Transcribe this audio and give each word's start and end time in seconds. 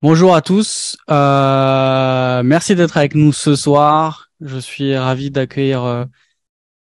Bonjour 0.00 0.32
à 0.36 0.42
tous, 0.42 0.96
euh, 1.10 2.42
merci 2.44 2.76
d'être 2.76 2.96
avec 2.96 3.16
nous 3.16 3.32
ce 3.32 3.56
soir. 3.56 4.30
Je 4.40 4.56
suis 4.58 4.96
ravi 4.96 5.32
d'accueillir 5.32 5.82
euh, 5.82 6.04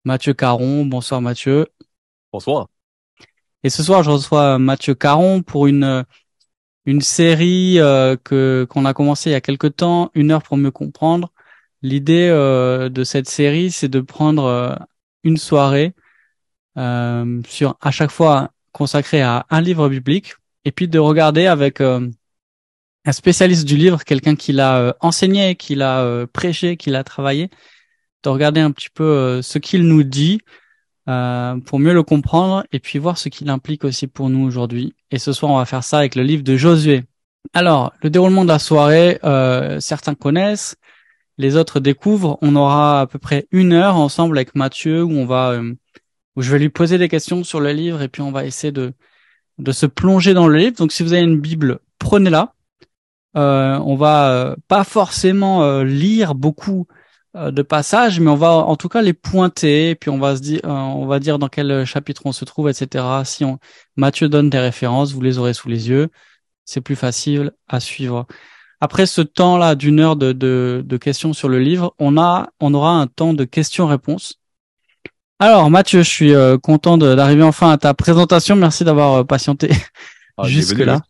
Mathieu 0.06 0.36
Caron. 0.36 0.86
Bonsoir 0.86 1.20
Mathieu. 1.20 1.66
Bonsoir. 2.32 2.68
Et 3.64 3.72
ce 3.72 3.82
soir, 3.82 4.04
je 4.04 4.12
reçois 4.12 4.60
Mathieu 4.60 4.94
Caron 4.94 5.42
pour 5.42 5.66
une 5.66 6.06
une 6.86 7.02
série 7.02 7.80
euh, 7.80 8.18
que 8.24 8.68
qu'on 8.70 8.86
a 8.86 8.94
commencé 8.94 9.32
il 9.32 9.34
y 9.34 9.36
a 9.36 9.42
quelque 9.42 9.68
temps, 9.68 10.12
une 10.14 10.32
heure 10.32 10.44
pour 10.44 10.58
mieux 10.58 10.72
comprendre. 10.72 11.34
L'idée 11.82 12.30
de 12.30 13.04
cette 13.04 13.30
série, 13.30 13.72
c'est 13.72 13.90
de 13.90 14.02
prendre 14.02 14.78
une 15.24 15.38
soirée 15.38 15.96
sur 16.76 17.78
à 17.82 17.92
chaque 17.92 18.12
fois 18.12 18.52
consacrée 18.74 19.24
à 19.24 19.48
un 19.50 19.62
livre 19.62 19.90
biblique 19.90 20.36
et 20.66 20.72
puis 20.72 20.88
de 20.88 21.00
regarder 21.00 21.48
avec 21.48 21.82
un 23.08 23.14
spécialiste 23.14 23.66
du 23.66 23.78
livre, 23.78 24.04
quelqu'un 24.04 24.36
qui 24.36 24.52
l'a 24.52 24.80
euh, 24.80 24.94
enseigné, 25.00 25.56
qui 25.56 25.76
l'a 25.76 26.02
euh, 26.02 26.28
prêché, 26.28 26.76
qui 26.76 26.90
l'a 26.90 27.06
travaillé, 27.06 27.50
de 28.24 28.30
regarder 28.30 28.60
un 28.60 28.72
petit 28.72 28.90
peu 28.94 29.06
euh, 29.06 29.42
ce 29.42 29.60
qu'il 29.60 29.88
nous 29.88 30.04
dit 30.04 30.42
pour 31.66 31.80
mieux 31.80 31.94
le 31.94 32.04
comprendre 32.04 32.66
et 32.74 32.80
puis 32.80 33.00
voir 33.00 33.18
ce 33.18 33.30
qu'il 33.30 33.50
implique 33.50 33.86
aussi 33.86 34.08
pour 34.08 34.30
nous 34.30 34.46
aujourd'hui. 34.46 34.94
Et 35.10 35.20
ce 35.20 35.32
soir, 35.32 35.50
on 35.54 35.58
va 35.58 35.64
faire 35.64 35.86
ça 35.86 36.00
avec 36.00 36.16
le 36.16 36.24
livre 36.24 36.44
de 36.44 36.58
Josué. 36.58 37.06
Alors, 37.54 37.94
le 38.02 38.10
déroulement 38.10 38.44
de 38.44 38.50
la 38.50 38.60
soirée, 38.60 39.18
certains 39.80 40.16
connaissent, 40.16 40.76
les 41.38 41.56
autres 41.56 41.80
découvrent. 41.80 42.38
On 42.42 42.58
aura 42.58 43.00
à 43.00 43.08
peu 43.08 43.20
près 43.20 43.48
une 43.52 43.72
heure 43.72 43.96
ensemble 43.96 44.38
avec 44.38 44.54
Mathieu 44.54 45.02
où 45.02 45.14
on 45.14 45.26
va, 45.26 45.58
où 46.36 46.42
je 46.42 46.52
vais 46.52 46.60
lui 46.60 46.68
poser 46.68 46.98
des 46.98 47.08
questions 47.08 47.46
sur 47.46 47.62
le 47.62 47.72
livre 47.72 48.02
et 48.02 48.10
puis 48.10 48.22
on 48.22 48.34
va 48.34 48.44
essayer 48.44 48.74
de 48.74 48.92
de 49.60 49.72
se 49.72 49.86
plonger 49.86 50.34
dans 50.34 50.50
le 50.50 50.58
livre. 50.58 50.76
Donc, 50.76 50.92
si 50.92 51.04
vous 51.04 51.14
avez 51.14 51.24
une 51.24 51.40
Bible, 51.40 51.80
prenez-la. 52.00 52.54
Euh, 53.36 53.78
on 53.86 53.96
va 53.96 54.32
euh, 54.32 54.56
pas 54.68 54.84
forcément 54.84 55.64
euh, 55.64 55.84
lire 55.84 56.36
beaucoup 56.36 56.88
de 57.36 57.62
passages, 57.62 58.20
mais 58.20 58.32
on 58.32 58.36
va 58.36 58.50
en 58.50 58.76
tout 58.78 58.90
cas 58.90 59.04
les 59.04 59.14
pointer, 59.14 59.94
puis 59.94 60.10
on 60.10 60.18
va 60.18 60.36
se 60.36 60.42
dire, 60.42 60.62
on 60.64 61.06
va 61.06 61.20
dire 61.20 61.38
dans 61.38 61.50
quel 61.50 61.86
chapitre 61.86 62.24
on 62.26 62.32
se 62.32 62.46
trouve, 62.46 62.68
etc. 62.68 63.06
Si 63.26 63.46
on, 63.46 63.60
Mathieu 63.96 64.28
donne 64.28 64.50
des 64.50 64.58
références, 64.58 65.14
vous 65.14 65.22
les 65.22 65.38
aurez 65.38 65.54
sous 65.54 65.70
les 65.70 65.88
yeux, 65.88 66.08
c'est 66.66 66.82
plus 66.82 66.96
facile 66.96 67.52
à 67.68 67.80
suivre. 67.80 68.26
Après 68.82 69.06
ce 69.06 69.22
temps-là 69.22 69.76
d'une 69.76 70.00
heure 70.00 70.16
de, 70.16 70.32
de, 70.32 70.98
questions 70.98 71.34
sur 71.34 71.48
le 71.48 71.60
livre, 71.60 71.94
on 72.00 72.18
a, 72.18 72.50
on 72.60 72.74
aura 72.74 72.94
un 72.94 73.06
temps 73.06 73.36
de 73.36 73.44
questions-réponses. 73.44 74.40
Alors 75.38 75.70
Mathieu, 75.70 76.02
je 76.02 76.10
suis 76.10 76.34
content 76.64 76.98
d'arriver 76.98 77.44
enfin 77.44 77.70
à 77.70 77.78
ta 77.78 77.94
présentation. 77.94 78.56
Merci 78.56 78.84
d'avoir 78.84 79.28
patienté 79.28 79.70
ah, 80.38 80.48
jusque 80.48 80.80
là. 80.80 81.04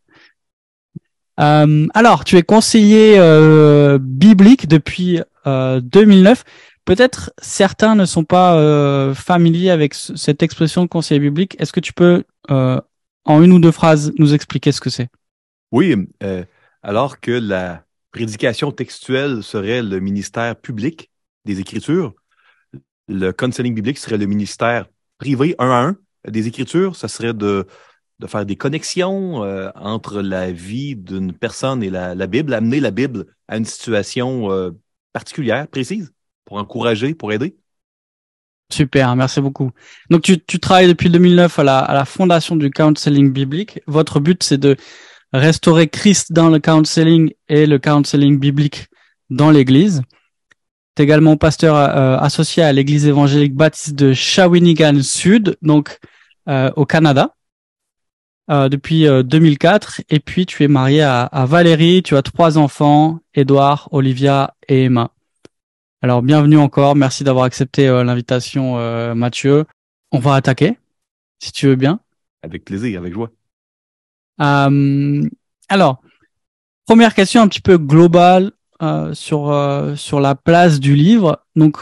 Euh, 1.40 1.88
alors, 1.94 2.24
tu 2.24 2.38
es 2.38 2.44
conseiller 2.44 3.18
euh, 3.18 3.98
biblique 4.02 4.68
depuis 4.68 5.22
2009. 5.46 6.40
Euh, 6.40 6.52
Peut-être 6.86 7.34
certains 7.42 7.96
ne 7.96 8.06
sont 8.06 8.24
pas 8.24 9.14
familiers 9.14 9.72
avec 9.72 9.94
cette 9.94 10.42
expression 10.42 10.84
de 10.84 10.88
conseiller 10.88 11.20
biblique. 11.20 11.58
Est-ce 11.60 11.74
que 11.74 11.82
tu 11.82 11.92
peux, 11.92 12.24
en 12.48 13.44
une 13.44 13.52
ou 13.52 13.60
deux 13.60 13.74
phrases, 13.74 14.14
nous 14.18 14.34
expliquer 14.34 14.72
ce 14.72 14.80
que 14.80 14.90
c'est? 14.90 15.10
Oui, 15.74 15.98
alors 16.84 17.20
que 17.20 17.32
la 17.32 17.84
prédication 18.14 18.72
textuelle 18.72 19.44
serait 19.44 19.84
le 19.84 20.00
ministère 20.00 20.56
public 20.56 21.12
des 21.44 21.60
Écritures, 21.60 22.14
le 23.10 23.34
counseling 23.34 23.76
biblique 23.76 23.98
serait 23.98 24.18
le 24.18 24.26
ministère 24.26 24.86
privé 25.18 25.56
un 25.60 25.72
à 25.72 25.82
un 25.82 25.98
des 26.26 26.48
Écritures. 26.48 26.96
Ça 26.96 27.10
serait 27.10 27.34
de 27.34 27.68
de 28.20 28.28
faire 28.28 28.46
des 28.46 28.56
connexions 28.56 29.44
euh, 29.44 29.70
entre 29.76 30.22
la 30.22 30.52
vie 30.52 30.96
d'une 30.96 31.34
personne 31.34 31.84
et 31.84 31.90
la, 31.90 32.16
la, 32.16 32.28
Bible, 32.28 32.54
amener 32.54 32.80
la 32.80 32.92
Bible 32.92 33.28
à 33.48 33.58
une 33.58 33.66
situation 33.66 34.52
euh, 34.52 34.72
particulière, 35.14 35.68
précise, 35.68 36.14
pour 36.46 36.58
encourager, 36.58 37.14
pour 37.14 37.32
aider. 37.32 37.56
Super, 38.72 39.16
merci 39.16 39.40
beaucoup. 39.40 39.72
Donc 40.10 40.24
tu, 40.24 40.44
tu 40.44 40.60
travailles 40.60 40.88
depuis 40.88 41.10
2009 41.10 41.60
à 41.60 41.64
la, 41.64 41.80
à 41.80 41.94
la 41.94 42.06
fondation 42.06 42.56
du 42.56 42.70
counseling 42.70 43.32
biblique. 43.32 43.80
Votre 43.88 44.20
but, 44.20 44.44
c'est 44.44 44.58
de 44.58 44.76
restaurer 45.32 45.88
Christ 45.88 46.34
dans 46.34 46.50
le 46.50 46.60
counseling 46.60 47.34
et 47.48 47.66
le 47.66 47.80
counseling 47.80 48.40
biblique 48.40 48.88
dans 49.30 49.52
l'Église. 49.52 50.02
Tu 50.96 51.04
es 51.04 51.06
également 51.06 51.38
pasteur 51.38 51.76
euh, 51.76 52.18
associé 52.18 52.64
à 52.64 52.74
l'Église 52.74 53.06
évangélique 53.06 53.54
baptiste 53.54 53.96
de 53.96 54.14
Shawinigan 54.14 55.02
Sud, 55.04 55.58
donc 55.62 56.00
au 56.78 56.86
Canada. 56.86 57.37
Euh, 58.50 58.70
depuis 58.70 59.06
2004 59.06 60.00
euh, 60.00 60.04
et 60.10 60.22
puis 60.22 60.46
tu 60.46 60.64
es 60.64 60.70
marié 60.70 61.02
à, 61.02 61.46
Valérie, 61.46 62.02
tu 62.02 62.16
as 62.16 62.22
trois 62.22 62.58
enfants, 62.58 63.20
Edouard, 63.34 63.90
Olivia 63.92 64.56
et 64.70 64.86
Emma. 64.86 65.12
Alors 66.02 66.22
bienvenue 66.22 66.58
encore, 66.58 66.96
merci 66.96 67.26
d'avoir 67.26 67.44
accepté 67.44 67.90
euh, 67.90 68.06
l'invitation 68.06 68.78
Mathieu. 69.16 69.66
On 70.14 70.20
va 70.20 70.36
attaquer, 70.36 70.78
si 71.40 71.52
tu 71.52 71.68
veux 71.68 71.76
bien. 71.76 72.00
Avec 72.42 72.64
plaisir, 72.64 73.02
avec 73.02 73.14
joie. 73.14 73.32
alors, 74.38 76.02
première 76.86 77.14
question 77.14 77.42
un 77.42 77.50
petit 77.50 77.60
peu 77.60 77.78
globale 77.78 78.54
sur 79.12 79.94
sur 79.98 80.20
la 80.22 80.36
place 80.36 80.80
du 80.80 80.96
livre. 80.96 81.44
Donc 81.58 81.80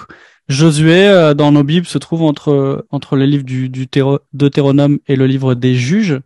Josué 0.47 1.33
dans 1.35 1.51
nos 1.51 1.63
bibles 1.63 1.85
se 1.85 1.99
trouve 1.99 2.23
entre 2.23 2.87
entre 2.89 3.17
le 3.17 3.25
livre 3.25 3.43
du, 3.43 3.69
du 3.69 3.87
Deutéronome 4.33 4.97
et 5.05 5.15
le 5.15 5.27
livre 5.27 5.53
des 5.53 5.75
Juges. 5.75 6.19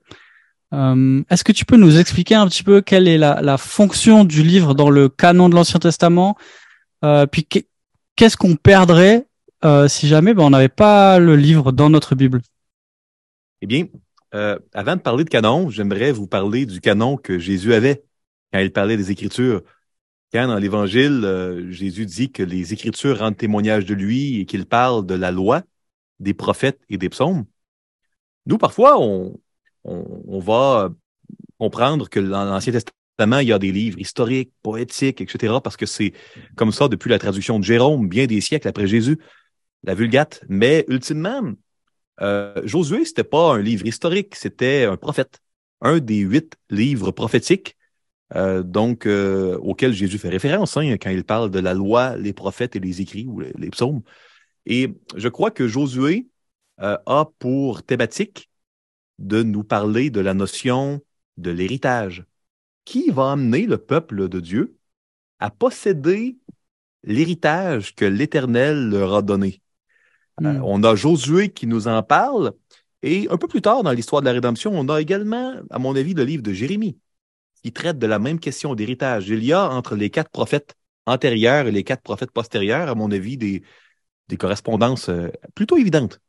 Euh, 0.73 1.23
est-ce 1.29 1.43
que 1.43 1.51
tu 1.51 1.65
peux 1.65 1.77
nous 1.77 1.99
expliquer 1.99 2.35
un 2.35 2.47
petit 2.47 2.63
peu 2.63 2.81
quelle 2.81 3.07
est 3.07 3.17
la, 3.17 3.57
fonction 3.57 4.23
du 4.23 4.43
livre 4.43 4.75
dans 4.75 4.89
le 4.89 5.09
canon 5.09 5.49
de 5.49 5.55
l'Ancien 5.55 5.79
Testament? 5.79 6.37
Euh, 7.03 7.25
Puis 7.25 7.47
qu'est-ce 8.15 8.37
qu'on 8.37 8.55
perdrait 8.55 9.25
euh, 9.65 9.87
si 9.87 10.07
jamais 10.07 10.33
ben, 10.33 10.43
on 10.43 10.49
n'avait 10.51 10.69
pas 10.69 11.19
le 11.19 11.35
livre 11.35 11.71
dans 11.71 11.89
notre 11.89 12.15
Bible? 12.15 12.41
Eh 13.61 13.67
bien, 13.67 13.87
avant 14.73 14.95
de 14.95 15.01
parler 15.01 15.23
de 15.23 15.29
canon, 15.29 15.69
j'aimerais 15.69 16.11
vous 16.11 16.27
parler 16.27 16.65
du 16.65 16.79
canon 16.79 17.17
que 17.17 17.39
Jésus 17.39 17.73
avait 17.73 18.03
quand 18.53 18.59
il 18.59 18.71
parlait 18.71 18.95
des 18.95 19.11
Écritures. 19.11 19.63
Quand 20.31 20.47
dans 20.47 20.57
l'Évangile, 20.57 21.67
Jésus 21.71 22.05
dit 22.05 22.31
que 22.31 22.43
les 22.43 22.71
Écritures 22.71 23.19
rendent 23.19 23.35
témoignage 23.35 23.85
de 23.85 23.95
lui 23.95 24.39
et 24.39 24.45
qu'il 24.45 24.65
parle 24.67 25.05
de 25.05 25.15
la 25.15 25.31
loi, 25.31 25.63
des 26.19 26.35
prophètes 26.35 26.79
et 26.89 26.97
des 26.97 27.09
psaumes. 27.09 27.45
Nous, 28.45 28.59
parfois, 28.59 29.01
on, 29.01 29.39
on, 29.83 30.39
va 30.39 30.89
comprendre 31.57 32.09
que 32.09 32.19
dans 32.19 32.45
l'Ancien 32.45 32.73
Testament, 32.73 33.39
il 33.39 33.47
y 33.47 33.53
a 33.53 33.59
des 33.59 33.71
livres 33.71 33.99
historiques, 33.99 34.51
poétiques, 34.61 35.21
etc., 35.21 35.55
parce 35.63 35.77
que 35.77 35.85
c'est 35.85 36.13
comme 36.55 36.71
ça 36.71 36.87
depuis 36.87 37.09
la 37.09 37.19
traduction 37.19 37.59
de 37.59 37.63
Jérôme, 37.63 38.07
bien 38.07 38.25
des 38.25 38.41
siècles 38.41 38.67
après 38.67 38.87
Jésus, 38.87 39.19
la 39.83 39.93
Vulgate. 39.93 40.43
Mais 40.49 40.85
ultimement, 40.87 41.51
euh, 42.21 42.61
Josué, 42.65 43.05
c'était 43.05 43.23
pas 43.23 43.53
un 43.55 43.61
livre 43.61 43.85
historique, 43.85 44.35
c'était 44.35 44.85
un 44.85 44.97
prophète, 44.97 45.39
un 45.81 45.99
des 45.99 46.19
huit 46.19 46.55
livres 46.69 47.11
prophétiques, 47.11 47.77
euh, 48.35 48.61
donc 48.61 49.07
euh, 49.07 49.57
auxquels 49.57 49.93
Jésus 49.93 50.19
fait 50.19 50.29
référence 50.29 50.77
hein, 50.77 50.97
quand 51.01 51.09
il 51.09 51.23
parle 51.23 51.49
de 51.49 51.59
la 51.59 51.73
loi, 51.73 52.15
les 52.15 52.33
prophètes 52.33 52.75
et 52.75 52.79
les 52.79 53.01
écrits 53.01 53.25
ou 53.25 53.39
les, 53.39 53.69
psaumes. 53.71 54.01
Et 54.65 54.93
je 55.15 55.27
crois 55.29 55.49
que 55.49 55.67
Josué 55.67 56.27
euh, 56.81 56.97
a 57.05 57.27
pour 57.39 57.83
thématique 57.83 58.48
de 59.19 59.43
nous 59.43 59.63
parler 59.63 60.09
de 60.09 60.21
la 60.21 60.33
notion 60.33 61.01
de 61.37 61.51
l'héritage. 61.51 62.25
Qui 62.85 63.11
va 63.11 63.33
amener 63.33 63.67
le 63.67 63.77
peuple 63.77 64.29
de 64.29 64.39
Dieu 64.39 64.77
à 65.39 65.51
posséder 65.51 66.37
l'héritage 67.03 67.93
que 67.95 68.05
l'Éternel 68.05 68.89
leur 68.89 69.13
a 69.13 69.21
donné? 69.21 69.61
Euh, 70.41 70.53
hmm. 70.53 70.63
on 70.63 70.83
a 70.83 70.95
Josué 70.95 71.49
qui 71.49 71.67
nous 71.67 71.87
en 71.87 72.01
parle, 72.01 72.53
et 73.03 73.27
un 73.29 73.37
peu 73.37 73.47
plus 73.47 73.61
tard 73.61 73.83
dans 73.83 73.91
l'histoire 73.91 74.21
de 74.21 74.27
la 74.27 74.33
rédemption, 74.33 74.71
on 74.73 74.87
a 74.89 74.99
également, 74.99 75.55
à 75.69 75.79
mon 75.79 75.95
avis, 75.95 76.13
le 76.13 76.23
livre 76.23 76.43
de 76.43 76.53
Jérémie, 76.53 76.97
qui 77.61 77.71
traite 77.71 77.99
de 77.99 78.07
la 78.07 78.19
même 78.19 78.39
question 78.39 78.73
d'héritage. 78.73 79.27
Il 79.29 79.43
y 79.43 79.53
a 79.53 79.69
entre 79.69 79.95
les 79.95 80.09
quatre 80.09 80.29
prophètes 80.29 80.75
antérieurs 81.05 81.67
et 81.67 81.71
les 81.71 81.83
quatre 81.83 82.01
prophètes 82.01 82.31
postérieurs, 82.31 82.89
à 82.89 82.95
mon 82.95 83.11
avis, 83.11 83.37
des, 83.37 83.63
des 84.29 84.37
correspondances 84.37 85.09
euh, 85.09 85.29
plutôt 85.55 85.77
évidentes. 85.77 86.21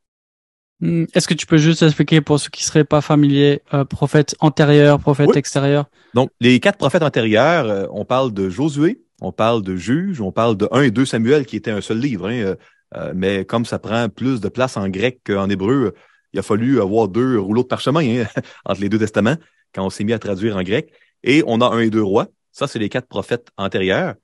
Hmm, 0.81 1.05
Est-ce 1.15 1.29
que 1.29 1.35
tu 1.35 1.47
peux 1.47 1.59
juste 1.59 1.83
expliquer 1.83 2.21
pour 2.21 2.41
ceux 2.41 2.49
qui 2.51 2.65
seraient 2.65 2.85
pas 2.85 3.01
familiers, 3.01 3.63
euh, 3.75 3.85
prophète 3.85 4.35
antérieur, 4.41 4.99
prophète 4.99 5.29
Oui. 5.31 5.39
extérieur? 5.39 5.87
Donc, 6.15 6.31
les 6.41 6.59
quatre 6.61 6.79
prophètes 6.79 7.03
antérieurs, 7.03 7.67
euh, 7.67 7.87
on 7.91 8.05
parle 8.05 8.33
de 8.33 8.49
Josué, 8.49 9.03
on 9.21 9.33
parle 9.33 9.63
de 9.63 9.77
Juge, 9.77 10.21
on 10.21 10.33
parle 10.33 10.57
de 10.57 10.67
1 10.73 10.83
et 10.83 10.91
2 10.91 11.05
Samuel, 11.05 11.45
qui 11.45 11.57
était 11.57 11.71
un 11.71 11.81
seul 11.83 11.99
livre. 11.99 12.29
hein, 12.29 12.33
euh, 12.33 12.55
euh, 12.97 13.13
mais 13.15 13.45
comme 13.45 13.65
ça 13.67 13.79
prend 13.79 14.09
plus 14.09 14.41
de 14.41 14.49
place 14.49 14.77
en 14.77 14.89
grec 14.89 15.21
qu'en 15.25 15.49
hébreu, 15.51 15.95
il 16.33 16.39
a 16.41 16.43
fallu 16.43 16.81
avoir 16.81 17.09
deux 17.09 17.39
rouleaux 17.39 17.63
de 17.63 17.69
parchemin 17.69 18.01
hein, 18.23 18.27
entre 18.65 18.81
les 18.81 18.89
deux 18.89 18.99
testaments 18.99 19.37
quand 19.75 19.85
on 19.85 19.91
s'est 19.91 20.05
mis 20.05 20.13
à 20.15 20.19
traduire 20.19 20.57
en 20.57 20.63
grec. 20.63 20.91
Et 21.23 21.43
on 21.47 21.61
a 21.61 21.67
1 21.67 21.81
et 21.81 21.91
2 21.91 22.03
rois. 22.03 22.29
Ça, 22.53 22.67
c'est 22.67 22.79
les 22.79 22.89
quatre 22.89 23.07
prophètes 23.07 23.49
antérieurs. 23.59 24.15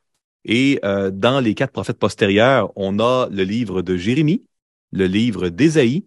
Et 0.45 0.81
euh, 0.85 1.11
dans 1.13 1.41
les 1.41 1.55
quatre 1.55 1.73
prophètes 1.73 1.99
postérieurs, 1.99 2.73
on 2.77 2.99
a 2.99 3.29
le 3.31 3.43
livre 3.45 3.83
de 3.83 3.97
Jérémie, 3.97 4.43
le 4.93 5.07
livre 5.07 5.49
d'Ésaïe, 5.51 6.07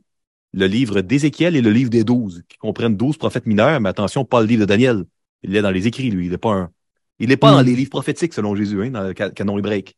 le 0.53 0.65
livre 0.67 1.01
d'Ézéchiel 1.01 1.55
et 1.55 1.61
le 1.61 1.71
livre 1.71 1.89
des 1.89 2.03
douze, 2.03 2.43
qui 2.49 2.57
comprennent 2.57 2.97
douze 2.97 3.17
prophètes 3.17 3.45
mineurs, 3.45 3.79
mais 3.81 3.89
attention, 3.89 4.25
pas 4.25 4.41
le 4.41 4.47
livre 4.47 4.61
de 4.61 4.65
Daniel. 4.65 5.05
Il 5.43 5.55
est 5.55 5.61
dans 5.61 5.71
les 5.71 5.87
écrits, 5.87 6.09
lui. 6.09 6.25
Il 6.25 6.31
n'est 6.31 6.37
pas 6.37 6.53
un. 6.53 6.69
Il 7.19 7.29
n'est 7.29 7.37
pas 7.37 7.51
Mm. 7.51 7.55
dans 7.55 7.61
les 7.61 7.75
livres 7.75 7.89
prophétiques, 7.91 8.33
selon 8.33 8.55
Jésus, 8.55 8.81
hein, 8.83 8.89
dans 8.91 9.03
le 9.03 9.13
ca- 9.17 9.29
canon 9.29 9.57
hébraïque. 9.57 9.95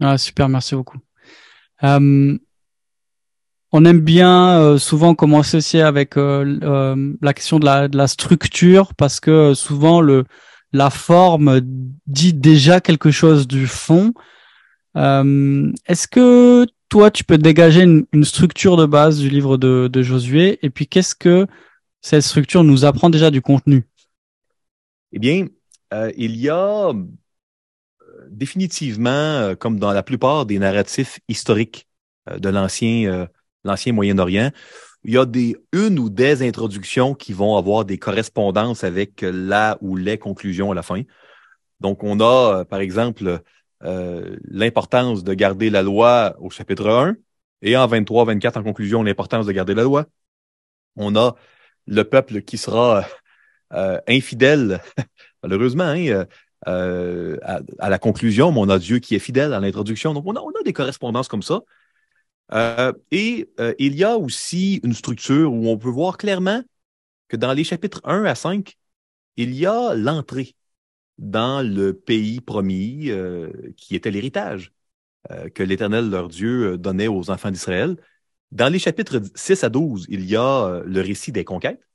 Ah, 0.00 0.16
super, 0.18 0.48
merci 0.48 0.74
beaucoup. 0.74 0.98
Euh, 1.84 2.36
on 3.72 3.84
aime 3.84 4.00
bien 4.00 4.58
euh, 4.60 4.78
souvent 4.78 5.14
commencer 5.14 5.58
aussi 5.58 5.78
avec 5.80 6.16
euh, 6.16 6.58
euh, 6.62 7.12
la 7.22 7.34
question 7.34 7.58
de 7.58 7.64
la, 7.66 7.86
de 7.88 7.96
la 7.96 8.08
structure 8.08 8.94
parce 8.94 9.20
que 9.20 9.30
euh, 9.30 9.54
souvent 9.54 10.00
le 10.00 10.24
la 10.72 10.88
forme 10.90 11.60
dit 12.06 12.32
déjà 12.32 12.80
quelque 12.80 13.10
chose 13.10 13.46
du 13.48 13.66
fond. 13.66 14.12
Euh, 14.96 15.72
Est-ce 15.86 16.06
que 16.08 16.66
toi 16.90 17.10
tu 17.10 17.24
peux 17.24 17.38
dégager 17.38 17.82
une, 17.82 18.24
structure 18.24 18.76
de 18.76 18.84
base 18.84 19.18
du 19.18 19.30
livre 19.30 19.56
de, 19.56 20.02
Josué 20.02 20.58
et 20.62 20.68
puis 20.68 20.86
qu'est-ce 20.86 21.14
que 21.14 21.46
cette 22.02 22.22
structure 22.22 22.64
nous 22.64 22.84
apprend 22.84 23.08
déjà 23.08 23.30
du 23.30 23.40
contenu? 23.40 23.86
Eh 25.12 25.18
bien, 25.18 25.46
euh, 25.94 26.12
il 26.16 26.36
y 26.36 26.48
a 26.48 26.88
euh, 26.88 26.94
définitivement, 28.28 29.10
euh, 29.10 29.54
comme 29.54 29.78
dans 29.78 29.92
la 29.92 30.02
plupart 30.02 30.46
des 30.46 30.58
narratifs 30.58 31.20
historiques 31.28 31.86
de 32.30 32.48
l'ancien 32.48 33.28
l'ancien 33.64 33.92
Moyen-Orient, 33.92 34.50
il 35.04 35.14
y 35.14 35.18
a 35.18 35.26
des 35.26 35.56
une 35.72 35.98
ou 35.98 36.10
des 36.10 36.46
introductions 36.46 37.14
qui 37.14 37.32
vont 37.32 37.56
avoir 37.56 37.84
des 37.84 37.98
correspondances 37.98 38.84
avec 38.84 39.22
la 39.22 39.78
ou 39.80 39.96
les 39.96 40.18
conclusions 40.18 40.70
à 40.70 40.74
la 40.74 40.82
fin. 40.82 41.02
Donc, 41.80 42.04
on 42.04 42.20
a, 42.20 42.64
par 42.66 42.80
exemple, 42.80 43.42
euh, 43.84 44.36
l'importance 44.44 45.24
de 45.24 45.34
garder 45.34 45.70
la 45.70 45.82
loi 45.82 46.36
au 46.40 46.50
chapitre 46.50 46.88
1 46.88 47.16
et 47.62 47.76
en 47.76 47.86
23-24, 47.86 48.58
en 48.58 48.62
conclusion, 48.62 49.02
l'importance 49.02 49.46
de 49.46 49.52
garder 49.52 49.74
la 49.74 49.82
loi. 49.82 50.06
On 50.96 51.16
a 51.16 51.36
le 51.86 52.04
peuple 52.04 52.42
qui 52.42 52.58
sera 52.58 53.04
euh, 53.72 54.00
infidèle, 54.08 54.80
malheureusement, 55.42 55.84
hein, 55.84 56.06
euh, 56.08 56.24
euh, 56.68 57.38
à, 57.42 57.88
la 57.88 57.98
conclusion, 57.98 58.52
mais 58.52 58.60
on 58.60 58.68
a 58.68 58.78
Dieu 58.78 58.98
qui 58.98 59.14
est 59.14 59.18
fidèle 59.18 59.54
à 59.54 59.60
l'introduction. 59.60 60.12
Donc, 60.12 60.26
on 60.26 60.36
a, 60.36 60.62
des 60.64 60.72
correspondances 60.74 61.28
comme 61.28 61.42
ça. 61.42 61.62
Euh, 62.52 62.92
et 63.10 63.48
euh, 63.60 63.74
il 63.78 63.94
y 63.96 64.04
a 64.04 64.16
aussi 64.16 64.80
une 64.84 64.92
structure 64.94 65.52
où 65.52 65.68
on 65.68 65.78
peut 65.78 65.88
voir 65.88 66.18
clairement 66.18 66.62
que 67.28 67.36
dans 67.36 67.52
les 67.52 67.64
chapitres 67.64 68.00
1 68.04 68.24
à 68.24 68.34
5, 68.34 68.76
il 69.36 69.54
y 69.54 69.66
a 69.66 69.94
l'entrée 69.94 70.54
dans 71.20 71.62
le 71.62 71.92
pays 71.94 72.40
promis 72.40 73.10
euh, 73.10 73.50
qui 73.76 73.94
était 73.94 74.10
l'héritage 74.10 74.72
euh, 75.30 75.50
que 75.50 75.62
l'Éternel, 75.62 76.10
leur 76.10 76.28
Dieu, 76.28 76.72
euh, 76.72 76.78
donnait 76.78 77.08
aux 77.08 77.30
enfants 77.30 77.50
d'Israël. 77.50 77.96
Dans 78.52 78.72
les 78.72 78.78
chapitres 78.78 79.20
6 79.34 79.64
à 79.64 79.68
12, 79.68 80.06
il 80.08 80.24
y 80.24 80.36
a 80.36 80.82
le 80.84 81.00
récit 81.02 81.32
des 81.32 81.44
conquêtes. 81.44 81.86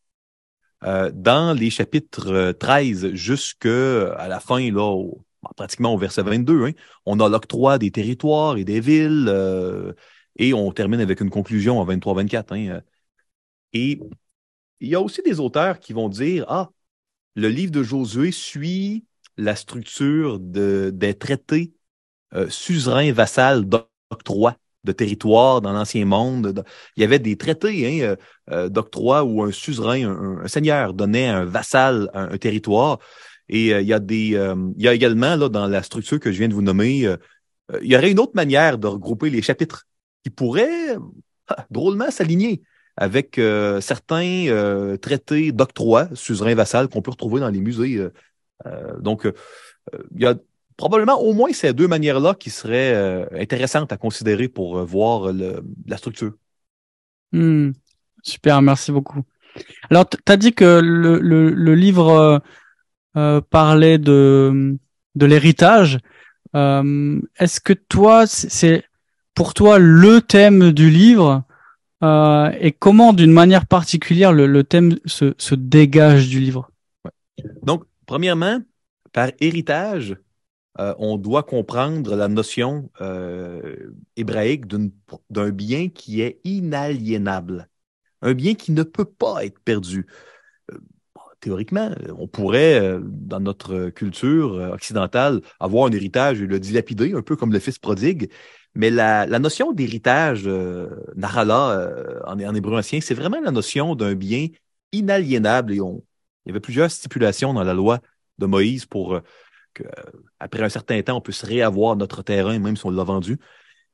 Dans 0.84 1.58
les 1.58 1.72
chapitres 1.72 2.28
euh, 2.32 2.54
13 2.54 3.14
jusqu'à 3.14 4.28
la 4.28 4.40
fin, 4.40 4.72
là, 4.72 4.96
pratiquement 5.56 5.94
au 5.94 5.98
verset 5.98 6.22
22, 6.22 6.66
hein, 6.66 6.72
on 7.06 7.20
a 7.20 7.28
l'octroi 7.28 7.80
des 7.80 7.92
territoires 7.92 8.58
et 8.58 8.64
des 8.66 8.80
villes, 8.80 9.34
et 10.38 10.54
on 10.54 10.72
termine 10.72 11.00
avec 11.02 11.22
une 11.22 11.30
conclusion 11.32 11.80
en 11.80 11.86
23-24. 11.86 12.54
Hein, 12.54 12.82
et 13.74 14.00
il 14.80 14.90
y 14.90 14.96
a 14.96 15.02
aussi 15.02 15.22
des 15.24 15.40
auteurs 15.40 15.80
qui 15.80 15.94
vont 15.94 16.10
dire, 16.10 16.46
ah, 16.50 16.72
le 17.36 17.50
livre 17.50 17.72
de 17.72 17.84
Josué 17.84 18.32
suit 18.32 19.06
la 19.38 19.56
structure 19.56 20.40
de, 20.40 20.92
des 20.94 21.14
traités 21.14 21.74
euh, 22.34 22.50
suzerains 22.50 23.12
vassals 23.12 23.66
d'octroi 23.66 24.58
de 24.86 24.92
territoire 24.94 25.62
dans 25.62 25.74
l'Ancien 25.74 26.06
Monde. 26.06 26.54
De- 26.54 26.64
Il 26.96 27.02
y 27.02 27.04
avait 27.04 27.20
des 27.20 27.36
traités 27.36 27.86
hein, 27.86 28.06
euh, 28.06 28.16
euh, 28.52 28.70
d'octroi 28.70 29.24
où 29.24 29.44
un 29.44 29.52
suzerain, 29.52 30.42
un, 30.44 30.48
seigneur 30.48 30.94
donnait 30.94 31.28
à 31.28 31.40
un 31.40 31.46
vassal 31.46 32.10
un, 32.14 32.38
territoire. 32.38 33.00
Et 33.50 33.74
euh, 33.74 33.82
il 33.82 33.88
y 33.88 33.94
a 33.94 34.00
des, 34.00 34.40
il 34.78 34.84
y 34.84 34.88
a 34.88 34.94
également 34.94 35.36
là 35.36 35.50
dans 35.50 35.68
la 35.68 35.84
structure 35.84 36.20
que 36.20 36.32
je 36.32 36.38
viens 36.38 36.48
de 36.48 36.54
vous 36.54 36.62
nommer, 36.62 37.08
il 37.82 37.92
y 37.92 37.98
aurait 37.98 38.12
une 38.12 38.20
autre 38.20 38.36
manière 38.36 38.78
de 38.78 38.88
regrouper 38.88 39.30
les 39.30 39.42
chapitres 39.42 39.86
qui 40.24 40.30
pourrait 40.30 40.96
ah, 41.48 41.66
drôlement 41.72 42.12
s'aligner 42.12 42.62
avec 42.96 43.40
certains 43.82 44.98
traités 45.02 45.52
d'octroi 45.52 46.08
suzerain 46.14 46.56
vassal 46.56 46.88
qu'on 46.88 47.02
peut 47.02 47.12
retrouver 47.12 47.42
dans 47.42 47.50
les 47.50 47.60
musées. 47.60 48.08
Euh, 48.66 49.00
donc, 49.00 49.26
euh, 49.26 49.34
il 50.16 50.22
y 50.22 50.26
a 50.26 50.36
probablement 50.78 51.20
au 51.22 51.34
moins 51.34 51.52
ces 51.54 51.74
deux 51.74 51.88
manières-là 51.88 52.36
qui 52.36 52.50
seraient 52.50 52.94
euh, 52.94 53.26
intéressantes 53.34 53.92
à 53.94 53.98
considérer 53.98 54.48
pour 54.48 54.78
euh, 54.78 54.84
voir 54.84 55.32
le- 55.32 55.64
la 55.88 55.98
structure. 55.98 56.34
Hmm, 57.32 57.72
super, 58.24 58.62
merci 58.62 58.92
beaucoup. 58.92 59.24
Alors, 59.90 60.10
tu 60.10 60.18
as 60.28 60.38
dit 60.38 60.54
que 60.54 60.82
le, 60.84 61.20
le, 61.20 61.50
le 61.50 61.76
livre 61.76 62.42
euh, 63.18 63.42
parlait 63.50 63.98
de, 63.98 64.78
de 65.16 65.26
l'héritage. 65.26 66.00
Euh, 66.56 67.22
Est-ce 67.38 67.62
que 67.62 67.74
toi, 67.74 68.28
c'est- 68.28 68.84
pour 69.34 69.54
toi 69.54 69.80
le 69.80 70.22
thème 70.22 70.72
du 70.72 70.90
livre 70.90 71.44
euh, 72.04 72.52
et 72.60 72.72
comment, 72.72 73.14
d'une 73.14 73.32
manière 73.32 73.66
particulière, 73.66 74.34
le, 74.34 74.48
le 74.48 74.64
thème 74.64 74.98
se, 75.06 75.34
se 75.38 75.56
dégage 75.56 76.28
du 76.30 76.40
livre? 76.40 76.70
Donc, 77.64 77.84
premièrement, 78.06 78.62
par 79.14 79.32
héritage, 79.40 80.18
euh, 80.80 80.94
on 80.98 81.18
doit 81.18 81.44
comprendre 81.44 82.16
la 82.16 82.28
notion 82.28 82.92
euh, 83.02 83.94
hébraïque 84.18 84.66
d'un 84.68 85.50
bien 85.52 85.90
qui 85.90 86.22
est 86.22 86.42
inaliénable, 86.44 87.70
un 88.22 88.34
bien 88.34 88.56
qui 88.56 88.72
ne 88.74 88.84
peut 88.84 89.06
pas 89.06 89.46
être 89.46 89.60
perdu. 89.60 90.06
Euh, 90.72 90.78
Théoriquement, 91.40 91.92
on 92.18 92.28
pourrait, 92.28 92.98
dans 93.02 93.40
notre 93.40 93.90
culture 93.92 94.54
occidentale, 94.74 95.42
avoir 95.60 95.88
un 95.88 95.92
héritage 95.92 96.42
et 96.42 96.48
le 96.48 96.60
dilapider, 96.60 97.14
un 97.14 97.22
peu 97.22 97.36
comme 97.36 97.54
le 97.54 97.60
fils 97.60 97.78
prodigue. 97.78 98.32
Mais 98.74 98.90
la, 98.90 99.28
notion 99.40 99.72
d'héritage, 99.72 100.50
narala, 101.16 101.92
en, 102.26 102.40
en 102.40 102.56
hébreu 102.56 102.78
ancien, 102.80 103.00
c'est 103.00 103.14
vraiment 103.14 103.40
la 103.42 103.52
notion 103.52 103.96
d'un 103.96 104.16
bien 104.16 104.48
inaliénable. 104.92 105.74
Et 105.74 105.82
on, 105.82 106.04
il 106.46 106.50
y 106.50 106.52
avait 106.52 106.60
plusieurs 106.60 106.92
stipulations 106.92 107.54
dans 107.54 107.64
la 107.64 107.74
loi 107.74 108.00
de 108.38 108.46
Moïse 108.46 108.86
pour 108.86 109.16
euh, 109.16 109.22
que, 109.76 109.84
euh, 109.84 110.12
après 110.40 110.64
un 110.64 110.70
certain 110.70 111.00
temps, 111.04 111.18
on 111.18 111.22
puisse 111.22 111.44
réavoir 111.44 111.96
notre 111.96 112.24
terrain, 112.24 112.58
même 112.58 112.76
si 112.76 112.86
on 112.88 112.90
l'a 112.90 113.04
vendu. 113.04 113.38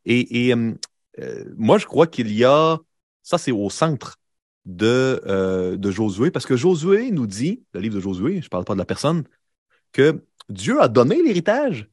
Et, 0.06 0.54
euh, 0.54 0.74
euh, 1.20 1.44
moi, 1.58 1.78
je 1.78 1.86
crois 1.86 2.08
qu'il 2.08 2.32
y 2.32 2.46
a, 2.46 2.80
ça 3.24 3.38
c'est 3.38 3.52
au 3.52 3.70
centre 3.70 4.18
de, 4.66 5.76
de 5.78 5.92
Josué, 5.92 6.32
parce 6.32 6.46
que 6.46 6.56
Josué 6.56 7.12
nous 7.12 7.28
dit, 7.28 7.64
le 7.74 7.80
livre 7.82 7.96
de 7.96 8.00
Josué, 8.00 8.40
je 8.42 8.46
ne 8.46 8.50
parle 8.50 8.64
pas 8.64 8.74
de 8.74 8.80
la 8.80 8.86
personne, 8.86 9.24
que 9.92 10.24
Dieu 10.50 10.80
a 10.82 10.88
donné 10.88 11.22
l'héritage, 11.22 11.90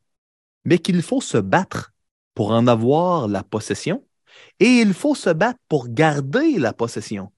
mais 0.64 0.78
qu'il 0.78 1.02
faut 1.02 1.22
se 1.22 1.38
battre 1.38 1.92
pour 2.34 2.50
en 2.52 2.66
avoir 2.66 3.26
la 3.26 3.42
possession, 3.42 4.04
et 4.60 4.80
il 4.80 4.92
faut 4.92 5.14
se 5.14 5.30
battre 5.30 5.58
pour 5.68 5.88
garder 5.88 6.58
la 6.58 6.72
possession. 6.72 7.32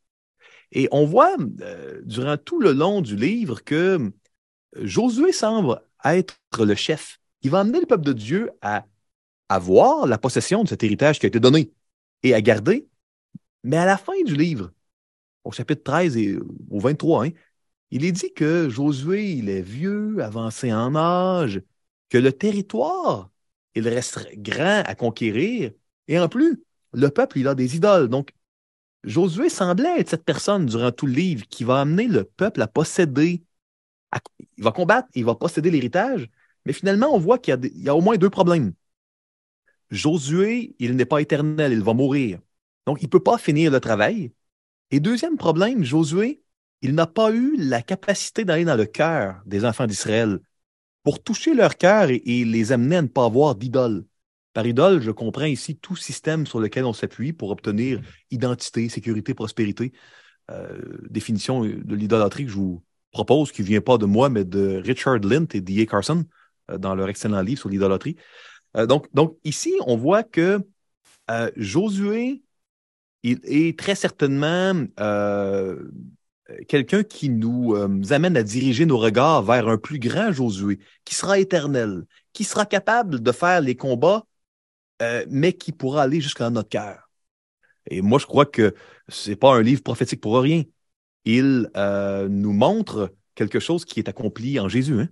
Et 0.73 0.89
on 0.93 1.05
voit 1.05 1.37
euh, 1.63 2.01
durant 2.05 2.37
tout 2.37 2.61
le 2.61 2.73
long 2.73 3.01
du 3.01 3.17
livre 3.17 3.63
que 3.65 4.13
Josué 4.77 5.33
semble 5.33 5.81
être 6.05 6.37
le 6.59 6.75
chef. 6.75 7.21
Il 7.43 7.51
va 7.51 7.61
amener 7.61 7.81
le 7.81 7.87
peuple 7.87 8.05
de 8.05 8.13
Dieu 8.13 8.51
à 8.63 8.87
avoir 9.49 10.07
la 10.07 10.19
possession 10.19 10.63
de 10.63 10.69
cet 10.69 10.83
héritage 10.85 11.19
qui 11.19 11.27
a 11.27 11.29
été 11.29 11.41
donné 11.41 11.73
et 12.23 12.35
à 12.35 12.41
garder. 12.41 12.89
Mais 13.65 13.77
à 13.77 13.85
la 13.85 13.97
fin 13.97 14.13
du 14.25 14.37
livre, 14.37 14.73
au 15.45 15.53
chapitre 15.53 15.83
13 15.83 16.17
et 16.17 16.37
au 16.71 16.81
23, 16.81 17.27
hein, 17.27 17.31
il 17.91 18.05
est 18.05 18.13
dit 18.13 18.33
que 18.33 18.69
Josué, 18.69 19.33
il 19.33 19.49
est 19.49 19.63
vieux, 19.63 20.23
avancé 20.23 20.73
en 20.73 20.95
âge, 20.95 21.63
que 22.09 22.19
le 22.19 22.33
territoire, 22.33 23.31
il 23.75 23.89
reste 23.89 24.29
grand 24.37 24.83
à 24.87 24.95
conquérir. 24.95 25.73
Et 26.09 26.19
en 26.19 26.29
plus, 26.29 26.63
le 26.93 27.09
peuple, 27.11 27.39
il 27.39 27.49
a 27.49 27.55
des 27.55 27.77
idoles. 27.77 28.09
Donc, 28.09 28.33
Josué 29.05 29.49
semblait 29.49 30.01
être 30.01 30.11
cette 30.11 30.25
personne 30.25 30.67
durant 30.67 30.93
tout 30.93 31.07
le 31.07 31.13
livre 31.13 31.47
qui 31.49 31.65
va 31.65 31.81
amener 31.81 32.07
le 32.07 32.25
peuple 32.25 32.61
à 32.63 32.67
posséder. 32.67 33.43
il 34.57 34.65
va 34.65 34.73
combattre, 34.73 35.09
il 35.15 35.25
va 35.25 35.35
posséder 35.35 35.71
l'héritage, 35.71 36.29
mais 36.65 36.73
finalement, 36.73 37.15
on 37.15 37.19
voit 37.19 37.39
qu'il 37.39 37.59
y, 37.75 37.89
a 37.89 37.97
au 37.97 38.01
moins 38.01 38.17
deux 38.17 38.31
problèmes. 38.31 38.75
Josué, 39.91 40.75
il 40.79 40.97
n'est 40.97 41.05
pas 41.05 41.21
éternel, 41.21 41.73
il 41.73 41.83
va 41.83 41.95
mourir. 41.95 42.41
Donc, 42.87 43.03
il 43.03 43.07
ne 43.07 43.11
peut 43.11 43.23
pas 43.23 43.39
finir 43.39 43.71
le 43.71 43.81
travail. 43.81 44.33
Et 44.91 45.01
deuxième 45.01 45.37
problème, 45.37 45.85
Josué, 45.85 46.43
il 46.83 46.95
n'a 46.95 47.07
pas 47.07 47.33
eu 47.33 47.57
la 47.57 47.83
capacité 47.83 48.45
d'aller 48.45 48.65
dans 48.65 48.77
le 48.77 48.87
cœur 48.87 49.43
des 49.47 49.65
enfants 49.65 49.87
d'Israël 49.87 50.41
pour 51.03 51.23
toucher 51.23 51.55
leur 51.55 51.77
cœur 51.77 52.11
et, 52.11 52.45
les 52.45 52.73
amener 52.73 52.97
à 52.97 53.03
ne 53.03 53.09
pas 53.09 53.25
avoir 53.25 53.55
d'idole. 53.55 54.05
Par 54.53 54.67
idole, 54.67 55.01
je 55.01 55.11
comprends 55.11 55.45
ici 55.45 55.77
tout 55.77 55.97
système 55.97 56.47
sur 56.47 56.59
lequel 56.59 56.85
on 56.85 56.93
s'appuie 56.93 57.33
pour 57.33 57.51
obtenir 57.51 58.01
identité, 58.31 58.89
sécurité, 58.89 59.33
prospérité. 59.35 59.93
Euh, 60.51 60.79
définition 61.09 61.63
de 61.63 61.95
l'idolâtrie 61.95 62.45
que 62.45 62.51
je 62.51 62.57
vous 62.57 62.83
propose, 63.13 63.53
qui 63.53 63.63
ne 63.63 63.67
vient 63.67 63.81
pas 63.81 63.99
de 63.99 64.07
moi, 64.07 64.29
mais 64.29 64.45
de 64.45 64.81
Richard 64.85 65.19
Lint 65.19 65.47
et 65.55 65.61
D.A. 65.61 65.87
Carson 65.87 66.25
euh, 66.71 66.79
dans 66.79 66.95
leur 66.97 67.09
excellent 67.09 67.43
livre 67.43 67.61
sur 67.61 67.69
l'idolâtrie. 67.69 68.17
Euh, 68.77 68.87
donc, 68.87 69.07
donc, 69.15 69.37
ici, 69.45 69.73
on 69.87 69.97
voit 69.97 70.23
que 70.23 70.61
Josué 71.57 72.43
il 73.23 73.39
est 73.45 73.79
très 73.79 73.95
certainement 73.95 74.75
quelqu'un 76.67 77.05
qui 77.05 77.29
nous 77.29 77.77
amène 78.11 78.37
à 78.37 78.43
diriger 78.43 78.85
nos 78.85 78.99
regards 78.99 79.45
vers 79.45 79.69
un 79.69 79.79
plus 79.79 80.01
grand 80.01 80.33
Josué, 80.33 80.81
qui 81.05 81.15
sera 81.15 81.39
éternel, 81.39 82.03
qui 82.33 82.43
sera 82.43 82.67
capable 82.67 83.23
de 83.23 83.31
faire 83.31 83.61
les 83.61 83.77
combats, 83.77 84.25
mais 85.29 85.53
qui 85.53 85.73
pourra 85.73 86.03
aller 86.03 86.21
jusqu'à 86.21 86.51
notre 86.51 86.69
cœur. 86.69 87.11
Et 87.91 88.03
moi, 88.03 88.19
je 88.19 88.27
crois 88.27 88.47
que 88.47 88.75
c'est 89.09 89.37
pas 89.37 89.55
un 89.55 89.63
livre 89.63 89.83
prophétique 89.83 90.21
pour 90.21 90.39
rien. 90.41 90.63
Il 91.25 91.69
euh, 91.77 92.29
nous 92.29 92.53
montre 92.53 93.13
quelque 93.35 93.61
chose 93.61 93.85
qui 93.85 94.01
est 94.01 94.09
accompli 94.09 94.61
en 94.61 94.69
Jésus. 94.69 95.01
Hein? 95.01 95.09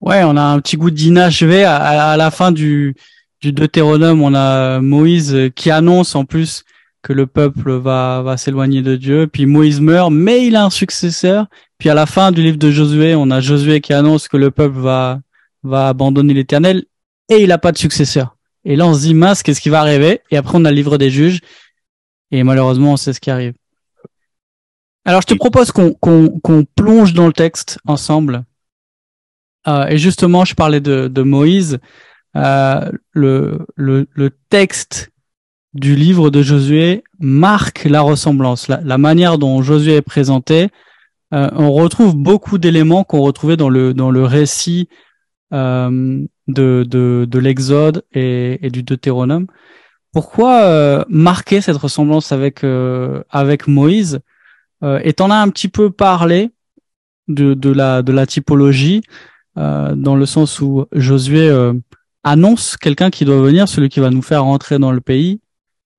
Ouais, 0.00 0.22
on 0.24 0.36
a 0.36 0.42
un 0.42 0.60
petit 0.60 0.76
goût 0.76 0.90
d'inachevé 0.90 1.64
à, 1.64 1.76
à, 1.76 2.16
la 2.16 2.30
fin 2.30 2.52
du, 2.52 2.94
du 3.40 3.52
Deutéronome. 3.52 4.22
On 4.22 4.34
a 4.34 4.80
Moïse 4.80 5.50
qui 5.54 5.70
annonce 5.70 6.14
en 6.14 6.24
plus 6.24 6.64
que 7.02 7.12
le 7.12 7.26
peuple 7.26 7.72
va, 7.72 8.22
va 8.22 8.36
s'éloigner 8.36 8.82
de 8.82 8.96
Dieu. 8.96 9.26
Puis 9.26 9.46
Moïse 9.46 9.80
meurt, 9.80 10.12
mais 10.12 10.46
il 10.46 10.56
a 10.56 10.64
un 10.64 10.70
successeur. 10.70 11.46
Puis 11.78 11.88
à 11.88 11.94
la 11.94 12.06
fin 12.06 12.32
du 12.32 12.42
livre 12.42 12.58
de 12.58 12.70
Josué, 12.70 13.14
on 13.14 13.30
a 13.30 13.40
Josué 13.40 13.80
qui 13.80 13.92
annonce 13.92 14.28
que 14.28 14.36
le 14.36 14.50
peuple 14.50 14.78
va, 14.78 15.20
va 15.62 15.88
abandonner 15.88 16.34
l'Éternel 16.34 16.84
et 17.28 17.42
il 17.42 17.48
n'a 17.48 17.58
pas 17.58 17.72
de 17.72 17.78
successeur. 17.78 18.36
Et 18.64 18.76
là, 18.76 18.86
on 18.86 18.94
se 18.94 19.00
dit, 19.00 19.14
mince, 19.14 19.42
qu'est-ce 19.42 19.60
qui 19.60 19.68
va 19.68 19.80
arriver? 19.80 20.20
Et 20.30 20.36
après, 20.36 20.56
on 20.56 20.64
a 20.64 20.70
le 20.70 20.76
livre 20.76 20.98
des 20.98 21.10
juges. 21.10 21.40
Et 22.30 22.42
malheureusement, 22.42 22.92
on 22.92 22.96
sait 22.96 23.12
ce 23.12 23.20
qui 23.20 23.30
arrive. 23.30 23.54
Alors, 25.04 25.20
je 25.20 25.26
te 25.26 25.34
propose 25.34 25.70
qu'on 25.70 26.66
plonge 26.74 27.12
dans 27.12 27.26
le 27.26 27.32
texte 27.32 27.78
ensemble. 27.86 28.44
Euh, 29.66 29.86
et 29.86 29.98
justement, 29.98 30.44
je 30.44 30.54
parlais 30.54 30.80
de, 30.80 31.08
de 31.08 31.22
Moïse. 31.22 31.78
Euh, 32.36 32.90
le, 33.12 33.66
le, 33.76 34.08
le, 34.12 34.30
texte 34.48 35.12
du 35.72 35.94
livre 35.94 36.30
de 36.30 36.42
Josué 36.42 37.04
marque 37.20 37.84
la 37.84 38.00
ressemblance. 38.00 38.68
La, 38.68 38.80
la 38.80 38.98
manière 38.98 39.38
dont 39.38 39.62
Josué 39.62 39.96
est 39.96 40.02
présenté, 40.02 40.70
euh, 41.32 41.48
on 41.54 41.72
retrouve 41.72 42.16
beaucoup 42.16 42.58
d'éléments 42.58 43.04
qu'on 43.04 43.20
retrouvait 43.20 43.56
dans 43.56 43.68
le, 43.68 43.94
dans 43.94 44.10
le 44.10 44.24
récit 44.24 44.88
euh, 45.52 46.24
de, 46.48 46.84
de, 46.88 47.26
de 47.28 47.38
l'Exode 47.38 48.04
et, 48.12 48.64
et, 48.64 48.70
du 48.70 48.82
Deutéronome. 48.82 49.46
Pourquoi 50.12 50.62
euh, 50.62 51.04
marquer 51.08 51.60
cette 51.60 51.76
ressemblance 51.76 52.32
avec 52.32 52.62
euh, 52.64 53.22
avec 53.30 53.66
Moïse 53.66 54.20
euh, 54.82 55.00
Et 55.02 55.12
t'en 55.14 55.30
as 55.30 55.36
un 55.36 55.48
petit 55.48 55.68
peu 55.68 55.90
parlé 55.90 56.50
de, 57.28 57.54
de 57.54 57.70
la 57.70 58.02
de 58.02 58.12
la 58.12 58.26
typologie 58.26 59.02
euh, 59.56 59.94
dans 59.94 60.16
le 60.16 60.26
sens 60.26 60.60
où 60.60 60.86
Josué 60.92 61.50
annonce 62.22 62.76
quelqu'un 62.76 63.10
qui 63.10 63.24
doit 63.24 63.40
venir, 63.40 63.68
celui 63.68 63.88
qui 63.88 64.00
va 64.00 64.10
nous 64.10 64.22
faire 64.22 64.44
rentrer 64.44 64.78
dans 64.78 64.92
le 64.92 65.00
pays. 65.00 65.40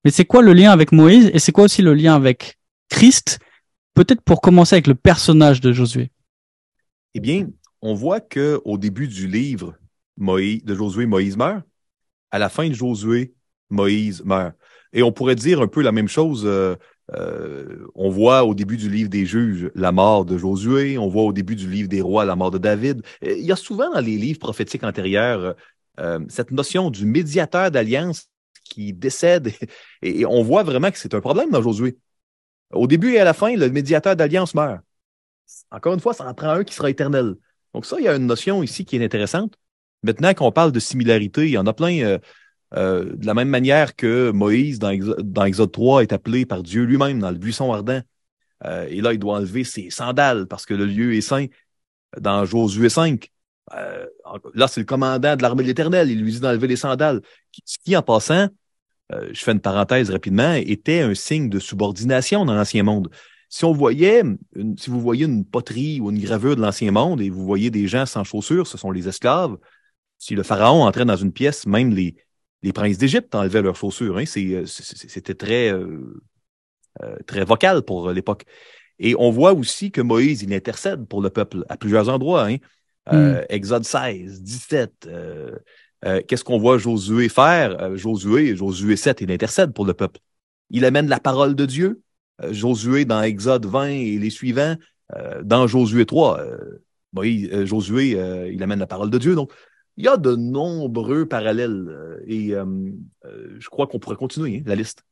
Mais 0.04 0.12
c'est 0.12 0.26
quoi 0.26 0.42
le 0.42 0.54
lien 0.54 0.72
avec 0.72 0.92
Moïse 0.92 1.32
et 1.34 1.40
c'est 1.40 1.52
quoi 1.52 1.66
aussi 1.66 1.82
le 1.82 1.94
lien 1.94 2.16
avec 2.16 2.58
Christ 2.90 3.40
Peut-être 3.96 4.22
pour 4.22 4.42
commencer 4.42 4.76
avec 4.76 4.88
le 4.88 4.96
personnage 4.96 5.62
de 5.62 5.72
Josué? 5.72 6.12
Eh 7.14 7.22
bien, 7.22 7.48
on 7.82 7.94
voit 7.94 8.20
que 8.20 8.62
au 8.66 8.78
début 8.78 9.08
du 9.08 9.26
livre 9.28 9.74
Moïse, 10.18 10.64
de 10.64 10.76
Josué, 10.76 11.06
Moïse 11.06 11.38
meurt. 11.38 11.64
À 12.32 12.40
la 12.40 12.50
fin 12.50 12.68
de 12.68 12.74
Josué, 12.74 13.34
Moïse 13.70 14.24
meurt. 14.24 14.54
Et 14.94 15.04
on 15.04 15.12
pourrait 15.12 15.36
dire 15.36 15.62
un 15.62 15.68
peu 15.68 15.82
la 15.82 15.92
même 15.92 16.08
chose. 16.08 16.44
Euh, 16.46 16.76
euh, 17.14 17.86
on 17.94 18.10
voit 18.10 18.46
au 18.46 18.56
début 18.56 18.78
du 18.78 18.90
livre 18.90 19.10
des 19.10 19.26
juges 19.26 19.70
la 19.76 19.92
mort 19.92 20.26
de 20.26 20.38
Josué, 20.38 20.98
on 20.98 21.08
voit 21.08 21.24
au 21.24 21.34
début 21.34 21.56
du 21.56 21.70
livre 21.70 21.88
des 21.88 22.02
rois 22.02 22.26
la 22.26 22.36
mort 22.36 22.50
de 22.50 22.58
David. 22.58 23.04
Il 23.22 23.46
y 23.46 23.52
a 23.52 23.56
souvent 23.56 23.92
dans 23.92 24.00
les 24.00 24.18
livres 24.18 24.40
prophétiques 24.40 24.84
antérieurs 24.84 25.56
euh, 26.00 26.20
cette 26.30 26.52
notion 26.52 26.90
du 26.90 27.06
médiateur 27.06 27.72
d'alliance 27.72 28.30
qui 28.64 28.92
décède 28.94 29.54
et, 30.02 30.26
on 30.26 30.44
voit 30.44 30.64
vraiment 30.64 30.92
que 30.92 30.98
c'est 30.98 31.14
un 31.14 31.22
problème 31.22 31.52
dans 31.52 31.62
Josué. 31.62 31.98
Au 32.72 32.88
début 32.88 33.14
et 33.14 33.20
à 33.20 33.24
la 33.24 33.34
fin, 33.34 33.56
le 33.56 33.70
médiateur 33.70 34.16
d'alliance 34.16 34.56
meurt. 34.56 34.82
Encore 35.72 35.94
une 35.94 36.00
fois, 36.00 36.14
ça 36.14 36.28
en 36.28 36.34
prend 36.34 36.50
un 36.50 36.64
qui 36.64 36.74
sera 36.74 36.90
éternel. 36.90 37.36
Donc 37.74 37.86
ça, 37.86 37.98
il 38.00 38.06
y 38.06 38.08
a 38.08 38.16
une 38.16 38.26
notion 38.26 38.64
ici 38.64 38.84
qui 38.84 38.98
est 38.98 39.06
intéressante. 39.06 39.54
Maintenant 40.06 40.34
qu'on 40.34 40.52
parle 40.52 40.72
de 40.72 40.80
similarité, 40.80 41.46
il 41.46 41.52
y 41.52 41.58
en 41.58 41.66
a 41.66 41.74
plein. 41.74 42.00
Euh, 42.00 42.20
euh, 42.76 43.16
de 43.16 43.26
la 43.26 43.34
même 43.34 43.50
manière 43.50 43.96
que 43.96 44.32
Moïse, 44.32 44.80
dans, 44.80 45.46
Exode 45.46 45.72
3, 45.72 46.04
est 46.04 46.14
appelé 46.14 46.46
par 46.46 46.62
Dieu 46.62 46.84
lui-même 46.84 47.20
dans 47.20 47.32
le 47.32 47.38
buisson 47.38 47.72
ardent. 47.72 48.02
Euh, 48.66 48.88
et 48.90 49.02
là, 49.02 49.14
il 49.14 49.20
doit 49.20 49.38
enlever 49.38 49.64
ses 49.64 49.90
sandales 49.90 50.48
parce 50.48 50.66
que 50.66 50.74
le 50.74 50.86
lieu 50.86 51.14
est 51.14 51.22
saint. 51.22 51.46
Dans 52.20 52.46
Josué 52.46 52.90
5, 52.90 53.30
là, 54.54 54.68
c'est 54.68 54.80
le 54.80 54.86
commandant 54.86 55.36
de 55.36 55.42
l'armée 55.42 55.64
de 55.64 55.68
l'Éternel. 55.68 56.10
Il 56.10 56.22
lui 56.22 56.32
dit 56.32 56.40
d'enlever 56.40 56.68
les 56.68 56.76
sandales. 56.76 57.22
Ce 57.66 57.78
qui, 57.84 57.96
en 57.96 58.02
passant, 58.02 58.48
je 59.12 59.44
fais 59.44 59.52
une 59.52 59.60
parenthèse 59.60 60.10
rapidement, 60.10 60.54
était 60.54 61.02
un 61.02 61.14
signe 61.14 61.50
de 61.50 61.60
subordination 61.60 62.46
dans 62.46 62.56
l'Ancien 62.56 62.84
Monde 62.84 63.10
si 63.50 63.64
on 63.64 63.72
voyait, 63.72 64.24
si 64.78 64.90
vous 64.90 65.00
voyez 65.00 65.26
une 65.26 65.46
poterie 65.46 66.02
ou 66.02 66.12
une 66.12 66.20
gravure 66.20 66.56
de 66.56 66.62
l'ancien 66.62 66.92
monde 66.92 67.22
et 67.22 67.30
vous 67.30 67.46
voyez 67.46 67.70
des 67.70 67.88
gens 67.88 68.06
sans 68.06 68.24
chaussures, 68.24 68.68
ce 68.68 68.78
sont 68.78 68.92
les 68.92 69.08
esclaves. 69.08 69.58
Si 70.26 70.34
le 70.34 70.42
pharaon 70.42 70.82
entrait 70.82 71.06
dans 71.06 71.16
une 71.16 71.32
pièce, 71.32 71.68
même 71.68 71.94
les, 71.94 72.16
les 72.64 72.74
princes 72.74 72.98
d'Égypte 72.98 73.36
enlevaient 73.36 73.62
leurs 73.62 73.76
chaussures. 73.76 74.18
Hein. 74.18 74.24
Euh, 74.38 74.66
c'était 74.66 75.36
très, 75.36 75.72
euh, 75.72 76.20
euh, 77.04 77.16
très 77.28 77.46
vocal 77.46 77.84
pour 77.84 78.10
l'époque. 78.10 78.44
Et 78.98 79.14
on 79.20 79.30
voit 79.30 79.54
aussi 79.54 79.92
que 79.92 80.02
Moïse, 80.02 80.42
il 80.42 80.52
intercède 80.52 81.06
pour 81.06 81.22
le 81.22 81.30
peuple 81.30 81.64
à 81.70 81.78
plusieurs 81.78 82.10
endroits. 82.10 82.48
Hein. 82.48 82.58
Hmm. 83.12 83.36
Exode 83.50 83.84
16, 83.84 84.42
17. 84.42 85.08
Qu'est-ce 86.28 86.44
qu'on 86.44 86.58
voit 86.58 86.80
Josué 86.80 87.30
faire? 87.30 87.96
Josué, 87.96 88.56
Josué 88.56 88.96
7, 88.96 89.22
il 89.22 89.32
intercède 89.32 89.74
pour 89.74 89.86
le 89.86 89.94
peuple. 89.94 90.20
Il 90.72 90.86
amène 90.86 91.08
la 91.08 91.20
parole 91.20 91.54
de 91.54 91.68
Dieu. 91.68 92.02
Josué 92.50 93.06
dans 93.06 93.22
Exode 93.22 93.68
20 93.68 93.90
et 93.90 94.18
les 94.18 94.32
suivants, 94.32 94.76
dans 95.44 95.68
Josué 95.68 96.08
3, 96.08 96.40
euh, 96.40 97.66
Josué, 97.68 98.18
il 98.52 98.64
amène 98.64 98.80
la 98.80 98.88
parole 98.88 99.12
de 99.12 99.20
Dieu. 99.20 99.36
Donc, 99.36 99.52
il 99.98 100.06
y 100.06 100.08
a 100.08 100.18
de 100.18 100.36
nombreux 100.36 101.26
parallèles 101.26 102.22
et 102.28 102.54
je 102.54 103.70
crois 103.70 103.88
qu'on 103.88 104.00
pourrait 104.00 104.16
continuer 104.16 104.58
hein, 104.58 104.64
la 104.66 104.76
liste. 104.76 105.06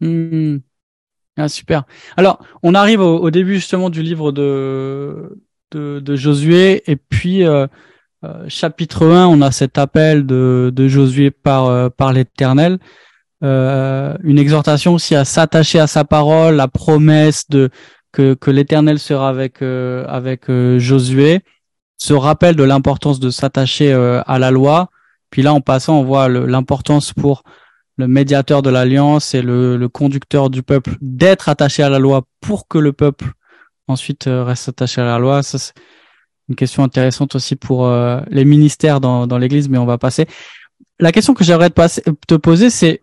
Hmm. 0.00 0.58
Ah, 1.36 1.48
super. 1.48 1.84
Alors, 2.16 2.44
on 2.62 2.74
arrive 2.74 3.00
au, 3.00 3.30
début 3.30 3.54
justement 3.54 3.90
du 3.90 4.02
livre 4.02 4.32
de, 4.32 5.38
de, 5.70 6.16
Josué 6.16 6.82
et 6.90 6.96
puis 6.96 7.42
chapitre 8.48 9.06
1, 9.06 9.26
on 9.26 9.40
a 9.40 9.50
cet 9.52 9.78
appel 9.78 10.26
de, 10.26 10.72
de 10.74 10.88
Josué 10.88 11.30
par, 11.30 11.92
par 11.92 12.12
l'Éternel. 12.12 12.78
Euh, 13.44 14.16
une 14.24 14.38
exhortation 14.38 14.94
aussi 14.94 15.14
à 15.14 15.24
s'attacher 15.24 15.78
à 15.78 15.86
sa 15.86 16.04
parole, 16.04 16.56
la 16.56 16.66
promesse 16.66 17.48
de 17.48 17.70
que, 18.10 18.34
que 18.34 18.50
l'Éternel 18.50 18.98
sera 18.98 19.28
avec 19.28 19.62
euh, 19.62 20.04
avec 20.08 20.50
euh, 20.50 20.78
Josué, 20.78 21.40
ce 21.98 22.14
rappel 22.14 22.56
de 22.56 22.62
l'importance 22.62 23.20
de 23.20 23.30
s'attacher 23.30 23.92
à 23.92 24.38
la 24.38 24.50
loi. 24.50 24.88
Puis 25.30 25.42
là, 25.42 25.52
en 25.52 25.60
passant, 25.60 26.00
on 26.00 26.04
voit 26.04 26.28
l'importance 26.28 27.12
pour 27.12 27.42
le 27.96 28.08
médiateur 28.08 28.62
de 28.62 28.70
l'alliance 28.70 29.34
et 29.34 29.42
le, 29.42 29.76
le, 29.76 29.88
conducteur 29.88 30.48
du 30.48 30.62
peuple 30.62 30.96
d'être 31.00 31.48
attaché 31.48 31.82
à 31.82 31.90
la 31.90 31.98
loi 31.98 32.22
pour 32.40 32.68
que 32.68 32.78
le 32.78 32.92
peuple 32.92 33.32
ensuite 33.88 34.24
reste 34.26 34.68
attaché 34.68 35.00
à 35.00 35.04
la 35.04 35.18
loi. 35.18 35.42
Ça, 35.42 35.58
c'est 35.58 35.72
une 36.48 36.54
question 36.54 36.84
intéressante 36.84 37.34
aussi 37.34 37.56
pour 37.56 37.92
les 38.30 38.44
ministères 38.44 39.00
dans, 39.00 39.26
dans 39.26 39.38
l'Église, 39.38 39.68
mais 39.68 39.78
on 39.78 39.86
va 39.86 39.98
passer. 39.98 40.26
La 41.00 41.12
question 41.12 41.34
que 41.34 41.44
j'aimerais 41.44 41.70
te, 41.70 42.10
te 42.26 42.34
poser, 42.34 42.70
c'est 42.70 43.02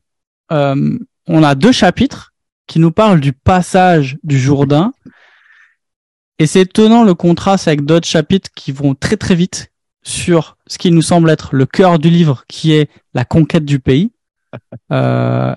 euh, 0.51 0.97
on 1.27 1.43
a 1.43 1.55
deux 1.55 1.71
chapitres 1.71 2.33
qui 2.67 2.79
nous 2.79 2.91
parlent 2.91 3.19
du 3.19 3.33
passage 3.33 4.17
du 4.23 4.39
Jourdain. 4.39 4.93
Et 6.39 6.47
c'est 6.47 6.61
étonnant 6.61 7.03
le 7.03 7.13
contraste 7.13 7.67
avec 7.67 7.85
d'autres 7.85 8.07
chapitres 8.07 8.49
qui 8.55 8.71
vont 8.71 8.93
très 8.93 9.17
très 9.17 9.35
vite 9.35 9.71
sur 10.03 10.57
ce 10.67 10.77
qui 10.77 10.91
nous 10.91 11.01
semble 11.01 11.29
être 11.29 11.55
le 11.55 11.65
cœur 11.65 11.97
du 11.97 12.09
livre, 12.09 12.43
qui 12.47 12.73
est 12.73 12.89
la 13.13 13.25
conquête 13.25 13.65
du 13.65 13.79
pays. 13.79 14.11
Euh, 14.91 15.53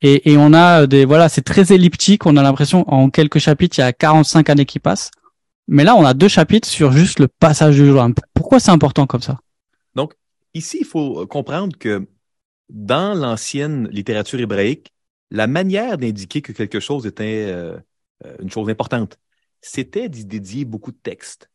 et, 0.00 0.32
et, 0.32 0.38
on 0.38 0.54
a 0.54 0.86
des 0.86 1.04
voilà, 1.04 1.28
c'est 1.28 1.42
très 1.42 1.74
elliptique. 1.74 2.24
On 2.24 2.38
a 2.38 2.42
l'impression 2.42 2.88
en 2.88 3.10
quelques 3.10 3.38
chapitres, 3.38 3.76
il 3.78 3.82
y 3.82 3.84
a 3.84 3.92
45 3.92 4.48
années 4.48 4.64
qui 4.64 4.78
passent. 4.78 5.10
Mais 5.68 5.84
là, 5.84 5.94
on 5.94 6.06
a 6.06 6.14
deux 6.14 6.28
chapitres 6.28 6.66
sur 6.66 6.90
juste 6.90 7.18
le 7.18 7.28
passage 7.28 7.76
du 7.76 7.84
Jourdain. 7.84 8.12
Pourquoi 8.32 8.58
c'est 8.60 8.70
important 8.70 9.06
comme 9.06 9.20
ça? 9.20 9.40
Donc 9.94 10.14
ici, 10.54 10.78
il 10.80 10.86
faut 10.86 11.26
comprendre 11.26 11.76
que 11.76 12.08
dans 12.70 13.14
l'ancienne 13.14 13.88
littérature 13.88 14.40
hébraïque, 14.40 14.92
la 15.30 15.46
manière 15.46 15.98
d'indiquer 15.98 16.40
que 16.42 16.52
quelque 16.52 16.80
chose 16.80 17.06
était 17.06 17.46
euh, 17.48 17.76
euh, 18.24 18.36
une 18.40 18.50
chose 18.50 18.68
importante, 18.68 19.18
c'était 19.60 20.08
d'y 20.08 20.24
dédier 20.24 20.64
beaucoup 20.64 20.92
de 20.92 20.98
textes. 21.02 21.50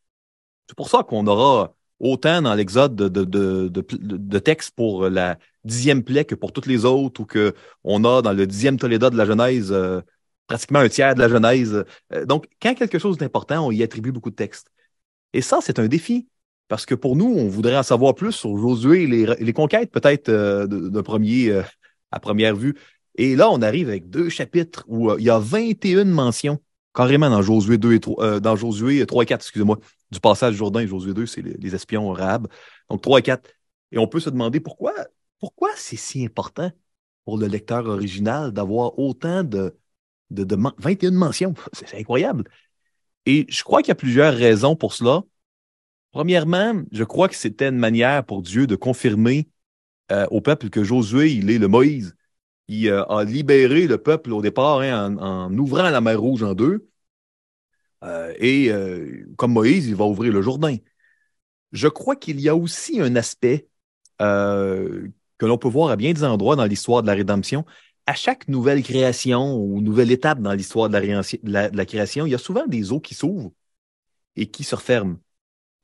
C'est 0.67 0.75
pour 0.75 0.89
ça 0.89 1.03
qu'on 1.03 1.27
aura 1.27 1.75
autant 1.99 2.41
dans 2.41 2.53
l'Exode 2.55 2.95
de, 2.95 3.07
de, 3.07 3.23
de, 3.23 3.69
de, 3.69 4.39
textes 4.39 4.71
pour 4.75 5.09
la 5.09 5.37
dixième 5.63 6.03
plaie 6.03 6.25
que 6.25 6.35
pour 6.35 6.51
toutes 6.51 6.65
les 6.65 6.85
autres, 6.85 7.21
ou 7.21 7.25
qu'on 7.25 8.03
a 8.03 8.21
dans 8.21 8.33
le 8.33 8.47
dixième 8.47 8.77
Toléda 8.77 9.09
de 9.09 9.17
la 9.17 9.25
Genèse 9.25 9.71
euh, 9.71 10.01
pratiquement 10.47 10.79
un 10.79 10.89
tiers 10.89 11.15
de 11.15 11.19
la 11.19 11.29
Genèse. 11.29 11.85
donc, 12.25 12.47
quand 12.61 12.75
quelque 12.75 12.99
chose 12.99 13.17
d'important, 13.17 13.65
on 13.67 13.71
y 13.71 13.81
attribue 13.83 14.11
beaucoup 14.11 14.29
de 14.29 14.35
textes. 14.35 14.69
Et 15.33 15.41
ça, 15.41 15.59
c'est 15.61 15.79
un 15.79 15.87
défi. 15.87 16.27
Parce 16.67 16.85
que 16.85 16.95
pour 16.95 17.15
nous, 17.15 17.27
on 17.27 17.47
voudrait 17.47 17.77
en 17.77 17.83
savoir 17.83 18.15
plus 18.15 18.31
sur 18.31 18.57
Josué 18.57 19.03
et 19.03 19.07
les, 19.07 19.53
conquêtes, 19.53 19.91
peut-être 19.91 20.29
euh, 20.29 20.67
euh, 20.67 21.63
à 22.11 22.19
première 22.19 22.55
vue. 22.55 22.75
Et 23.15 23.35
là, 23.35 23.51
on 23.51 23.61
arrive 23.61 23.89
avec 23.89 24.09
deux 24.09 24.29
chapitres 24.29 24.83
où 24.87 25.11
euh, 25.11 25.17
il 25.19 25.25
y 25.25 25.29
a 25.29 25.37
21 25.39 26.05
mentions, 26.05 26.59
carrément 26.95 27.29
dans 27.29 27.41
Josué 27.41 27.77
2 27.77 27.93
et 27.93 27.99
3, 27.99 28.39
dans 28.39 28.55
Josué 28.55 29.05
3 29.05 29.23
et 29.23 29.25
4, 29.27 29.41
excusez-moi, 29.41 29.79
du 30.11 30.19
passage 30.19 30.55
Jourdain 30.55 30.79
et 30.79 30.87
Josué 30.87 31.13
2, 31.13 31.25
c'est 31.25 31.41
les, 31.41 31.75
espions 31.75 32.11
arabes. 32.13 32.47
Donc 32.89 33.01
3 33.01 33.19
et 33.19 33.23
4. 33.23 33.49
Et 33.91 33.97
on 33.99 34.07
peut 34.07 34.19
se 34.19 34.29
demander 34.29 34.59
pourquoi, 34.59 34.93
pourquoi 35.39 35.69
c'est 35.75 35.97
si 35.97 36.25
important 36.25 36.71
pour 37.25 37.37
le 37.37 37.47
lecteur 37.47 37.85
original 37.85 38.51
d'avoir 38.51 38.97
autant 38.97 39.43
de, 39.43 39.77
de, 40.31 40.43
de 40.43 40.57
21 40.77 41.11
mentions? 41.11 41.53
C'est 41.73 41.95
incroyable. 41.95 42.45
Et 43.25 43.45
je 43.49 43.63
crois 43.63 43.81
qu'il 43.81 43.89
y 43.89 43.91
a 43.91 43.95
plusieurs 43.95 44.33
raisons 44.33 44.75
pour 44.75 44.93
cela. 44.93 45.23
Premièrement, 46.11 46.83
je 46.91 47.03
crois 47.03 47.27
que 47.27 47.35
c'était 47.35 47.69
une 47.69 47.77
manière 47.77 48.23
pour 48.23 48.41
Dieu 48.41 48.67
de 48.67 48.75
confirmer 48.75 49.49
euh, 50.11 50.27
au 50.29 50.41
peuple 50.41 50.69
que 50.69 50.83
Josué, 50.83 51.31
il 51.31 51.49
est 51.49 51.57
le 51.57 51.67
Moïse. 51.67 52.15
Il 52.67 52.89
euh, 52.89 53.03
a 53.05 53.23
libéré 53.23 53.87
le 53.87 53.97
peuple 53.97 54.33
au 54.33 54.41
départ 54.41 54.81
hein, 54.81 55.17
en, 55.17 55.55
ouvrant 55.57 55.89
la 55.89 56.01
mer 56.01 56.19
Rouge 56.19 56.43
en 56.43 56.53
deux. 56.53 56.89
Euh, 58.03 58.33
et 58.39 58.71
comme 59.37 59.53
Moïse, 59.53 59.87
il 59.87 59.95
va 59.95 60.05
ouvrir 60.05 60.31
le 60.31 60.41
Jourdain. 60.41 60.77
Je 61.71 61.87
crois 61.87 62.15
qu'il 62.15 62.39
y 62.39 62.49
a 62.49 62.55
aussi 62.55 63.01
un 63.01 63.15
aspect 63.15 63.67
que 64.19 65.45
l'on 65.45 65.57
peut 65.57 65.67
voir 65.67 65.89
à 65.89 65.95
bien 65.95 66.13
des 66.13 66.23
endroits 66.23 66.55
dans 66.55 66.65
l'histoire 66.65 67.01
de 67.01 67.07
la 67.07 67.13
rédemption. 67.13 67.65
À 68.05 68.13
chaque 68.13 68.47
nouvelle 68.47 68.83
création 68.83 69.55
ou 69.57 69.81
nouvelle 69.81 70.11
étape 70.11 70.39
dans 70.39 70.53
l'histoire 70.53 70.89
de, 70.89 70.99
de 70.99 71.77
la 71.77 71.85
création, 71.85 72.25
il 72.25 72.31
y 72.31 72.35
a 72.35 72.39
souvent 72.39 72.67
des 72.67 72.91
eaux 72.91 72.99
qui 72.99 73.15
s'ouvrent 73.15 73.51
et 74.35 74.47
qui 74.49 74.63
se 74.63 74.75
referment. 74.75 75.17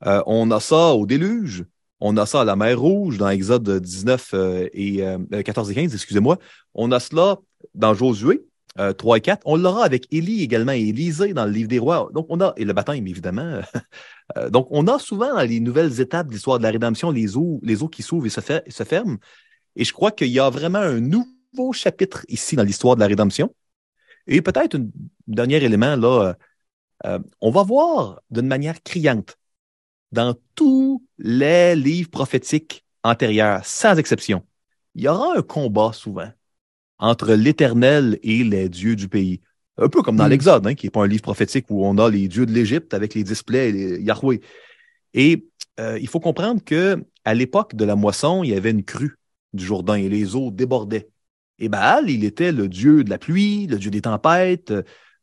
Euh, 0.06 0.22
on 0.26 0.50
a 0.50 0.60
ça 0.60 0.94
au 0.94 1.06
déluge. 1.06 1.64
On 2.04 2.16
a 2.16 2.26
ça 2.26 2.40
à 2.40 2.44
la 2.44 2.56
mer 2.56 2.80
Rouge 2.80 3.16
dans 3.16 3.28
Exode 3.28 3.78
19 3.78 4.30
euh, 4.34 4.68
et 4.72 5.04
14 5.44 5.68
euh, 5.68 5.70
et 5.70 5.74
15, 5.76 5.94
excusez-moi. 5.94 6.36
On 6.74 6.90
a 6.90 6.98
cela 6.98 7.38
dans 7.76 7.94
Josué 7.94 8.44
3 8.98 9.18
et 9.18 9.20
4. 9.20 9.42
On 9.44 9.54
l'aura 9.54 9.84
avec 9.84 10.12
Élie 10.12 10.42
également 10.42 10.72
et 10.72 10.80
Élisée 10.80 11.32
dans 11.32 11.44
le 11.44 11.52
livre 11.52 11.68
des 11.68 11.78
rois. 11.78 12.10
Donc, 12.12 12.26
on 12.28 12.40
a, 12.40 12.54
et 12.56 12.64
le 12.64 12.72
baptême, 12.72 13.06
évidemment. 13.06 13.60
donc, 14.50 14.66
on 14.70 14.88
a 14.88 14.98
souvent 14.98 15.32
dans 15.32 15.42
les 15.42 15.60
nouvelles 15.60 16.00
étapes 16.00 16.26
de 16.26 16.32
l'histoire 16.32 16.58
de 16.58 16.64
la 16.64 16.70
rédemption 16.70 17.12
les 17.12 17.36
eaux, 17.36 17.60
les 17.62 17.84
eaux 17.84 17.88
qui 17.88 18.02
s'ouvrent 18.02 18.26
et 18.26 18.30
se, 18.30 18.40
se 18.40 18.82
ferment. 18.82 19.18
Et 19.76 19.84
je 19.84 19.92
crois 19.92 20.10
qu'il 20.10 20.28
y 20.28 20.40
a 20.40 20.50
vraiment 20.50 20.80
un 20.80 20.98
nouveau 20.98 21.72
chapitre 21.72 22.24
ici 22.26 22.56
dans 22.56 22.64
l'histoire 22.64 22.96
de 22.96 23.00
la 23.00 23.06
rédemption. 23.06 23.54
Et 24.26 24.42
peut-être 24.42 24.76
un 24.76 24.88
dernier 25.28 25.62
élément, 25.62 25.94
là, 25.94 26.34
on 27.40 27.50
va 27.52 27.62
voir 27.62 28.22
d'une 28.30 28.48
manière 28.48 28.82
criante 28.82 29.36
dans 30.12 30.34
tous 30.54 31.04
les 31.18 31.74
livres 31.74 32.10
prophétiques 32.10 32.84
antérieurs, 33.02 33.64
sans 33.64 33.96
exception, 33.96 34.44
il 34.94 35.02
y 35.02 35.08
aura 35.08 35.38
un 35.38 35.42
combat 35.42 35.92
souvent 35.92 36.30
entre 36.98 37.32
l'Éternel 37.34 38.18
et 38.22 38.44
les 38.44 38.68
dieux 38.68 38.94
du 38.94 39.08
pays. 39.08 39.40
Un 39.78 39.88
peu 39.88 40.02
comme 40.02 40.16
dans 40.16 40.26
hmm. 40.26 40.30
l'Exode, 40.30 40.66
hein, 40.66 40.74
qui 40.74 40.86
n'est 40.86 40.90
pas 40.90 41.02
un 41.02 41.08
livre 41.08 41.22
prophétique 41.22 41.66
où 41.70 41.84
on 41.84 41.98
a 41.98 42.10
les 42.10 42.28
dieux 42.28 42.46
de 42.46 42.52
l'Égypte 42.52 42.94
avec 42.94 43.14
les 43.14 43.24
displays 43.24 43.70
et 43.70 44.00
Yahweh. 44.00 44.40
Et 45.14 45.48
euh, 45.80 45.98
il 46.00 46.08
faut 46.08 46.20
comprendre 46.20 46.62
que 46.62 47.02
à 47.24 47.34
l'époque 47.34 47.74
de 47.74 47.84
la 47.84 47.96
moisson, 47.96 48.44
il 48.44 48.50
y 48.50 48.54
avait 48.54 48.70
une 48.70 48.84
crue 48.84 49.16
du 49.52 49.64
Jourdain 49.64 49.94
et 49.94 50.08
les 50.08 50.36
eaux 50.36 50.50
débordaient. 50.50 51.08
Et 51.58 51.68
Baal, 51.68 52.10
il 52.10 52.24
était 52.24 52.52
le 52.52 52.68
dieu 52.68 53.04
de 53.04 53.10
la 53.10 53.18
pluie, 53.18 53.66
le 53.66 53.78
dieu 53.78 53.90
des 53.90 54.02
tempêtes. 54.02 54.72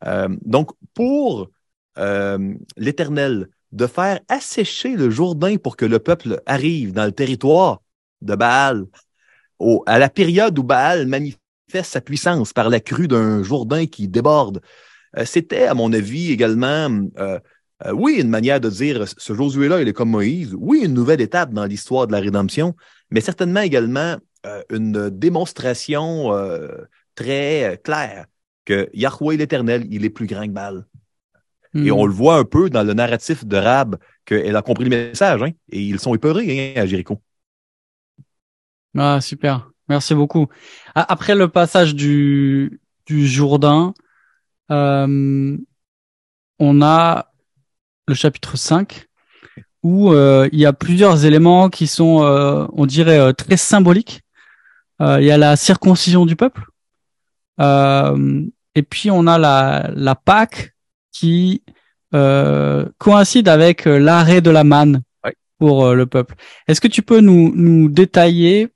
Euh, 0.06 0.30
donc, 0.44 0.72
pour 0.94 1.50
euh, 1.98 2.56
l'Éternel, 2.78 3.50
de 3.72 3.88
faire 3.88 4.20
assécher 4.28 4.96
le 4.96 5.10
Jourdain 5.10 5.58
pour 5.58 5.78
que 5.78 5.86
le 5.86 6.00
peuple 6.00 6.42
arrive 6.46 6.94
dans 6.94 7.06
le 7.06 7.12
territoire 7.12 7.82
de 8.22 8.36
Baal, 8.36 8.86
à 9.86 10.00
la 10.00 10.10
période 10.10 10.58
où 10.58 10.64
Baal 10.64 11.08
manifeste 11.08 11.40
sa 11.92 12.02
puissance 12.02 12.54
par 12.54 12.70
la 12.70 12.80
crue 12.80 13.08
d'un 13.08 13.44
Jourdain 13.44 13.86
qui 13.86 14.08
déborde. 14.08 14.62
Euh, 15.18 15.26
c'était, 15.26 15.66
à 15.66 15.74
mon 15.74 15.92
avis, 15.94 16.32
également, 16.32 16.90
euh, 17.18 17.40
euh, 17.86 17.92
oui, 17.92 18.20
une 18.20 18.30
manière 18.30 18.60
de 18.60 18.70
dire, 18.70 19.06
ce 19.08 19.34
Josué-là, 19.34 19.82
il 19.82 19.88
est 19.88 19.94
comme 19.94 20.10
Moïse. 20.10 20.56
Oui, 20.58 20.82
une 20.84 20.94
nouvelle 20.94 21.22
étape 21.22 21.54
dans 21.54 21.66
l'histoire 21.66 22.08
de 22.08 22.12
la 22.12 22.20
rédemption, 22.20 22.76
mais 23.12 23.22
certainement 23.22 23.62
également 23.62 24.18
une 24.70 25.10
démonstration 25.10 26.32
très 27.14 27.78
claire 27.84 28.26
que 28.64 28.90
Yahweh 28.94 29.36
l'Éternel, 29.36 29.86
il 29.92 30.06
est 30.06 30.10
plus 30.10 30.28
grand 30.28 30.46
que 30.46 30.52
Baal. 30.52 30.86
Et 31.76 31.92
on 31.92 32.04
hmm. 32.04 32.08
le 32.08 32.14
voit 32.14 32.38
un 32.38 32.46
peu 32.46 32.70
dans 32.70 32.84
le 32.84 32.94
narratif 32.94 33.46
de 33.46 33.58
Rab 33.58 33.98
qu'elle 34.26 34.56
a 34.56 34.62
compris 34.62 34.86
le 34.86 34.90
message, 34.90 35.44
hein, 35.44 35.52
et 35.72 35.82
ils 35.82 36.00
sont 36.00 36.16
épeurés 36.16 36.74
hein, 36.76 36.82
à 36.82 36.86
Jéricho. 36.86 37.22
Ah, 38.98 39.22
super. 39.22 39.70
Merci 39.88 40.16
beaucoup. 40.16 40.48
Après 40.96 41.36
le 41.36 41.48
passage 41.48 41.96
du, 41.96 42.80
du 43.06 43.28
Jourdain, 43.28 43.94
euh, 44.72 45.58
on 46.60 46.82
a 46.82 47.32
le 48.08 48.14
chapitre 48.14 48.58
5 48.58 49.08
où 49.82 50.12
euh, 50.12 50.50
il 50.52 50.60
y 50.60 50.66
a 50.66 50.74
plusieurs 50.74 51.26
éléments 51.26 51.70
qui 51.70 51.88
sont, 51.88 52.24
euh, 52.24 52.68
on 52.74 52.86
dirait, 52.86 53.34
très 53.34 53.58
symboliques. 53.58 54.22
il 55.00 55.24
y 55.24 55.32
a 55.32 55.38
la 55.38 55.56
circoncision 55.56 56.26
du 56.26 56.36
peuple. 56.36 56.66
et 57.60 58.84
puis 58.84 59.10
on 59.10 59.26
a 59.28 59.38
la, 59.38 59.90
la 59.96 60.16
Pâque 60.16 60.76
qui 61.12 61.64
euh, 62.14 62.86
coïncide 62.98 63.48
avec 63.48 63.88
euh, 63.88 64.00
l'arrêt 64.00 64.42
de 64.42 64.50
la 64.50 64.64
manne 64.64 65.02
pour 65.58 65.86
euh, 65.86 65.94
le 65.94 66.06
peuple. 66.06 66.36
Est-ce 66.68 66.82
que 66.82 66.88
tu 66.88 67.02
peux 67.02 67.20
nous, 67.20 67.52
nous 67.56 67.90
détailler 67.90 68.70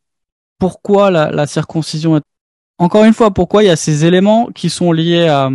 pourquoi 0.59 1.11
la, 1.11 1.31
la 1.31 1.47
circoncision 1.47 2.17
est... 2.17 2.23
Encore 2.77 3.05
une 3.05 3.13
fois, 3.13 3.31
pourquoi 3.31 3.63
il 3.63 3.67
y 3.67 3.69
a 3.69 3.75
ces 3.75 4.05
éléments 4.05 4.47
qui 4.53 4.69
sont 4.69 4.91
liés 4.91 5.27
à, 5.27 5.49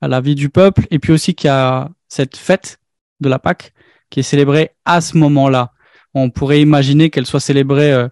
à 0.00 0.08
la 0.08 0.20
vie 0.20 0.34
du 0.34 0.48
peuple 0.48 0.86
et 0.90 0.98
puis 0.98 1.12
aussi 1.12 1.34
qu'il 1.34 1.48
y 1.48 1.50
a 1.50 1.88
cette 2.08 2.36
fête 2.36 2.78
de 3.20 3.28
la 3.28 3.38
Pâque 3.38 3.72
qui 4.10 4.20
est 4.20 4.24
célébrée 4.24 4.72
à 4.84 5.00
ce 5.00 5.16
moment-là? 5.16 5.72
On 6.14 6.30
pourrait 6.30 6.60
imaginer 6.60 7.10
qu'elle 7.10 7.26
soit 7.26 7.40
célébrée 7.40 7.92
euh, 7.92 8.08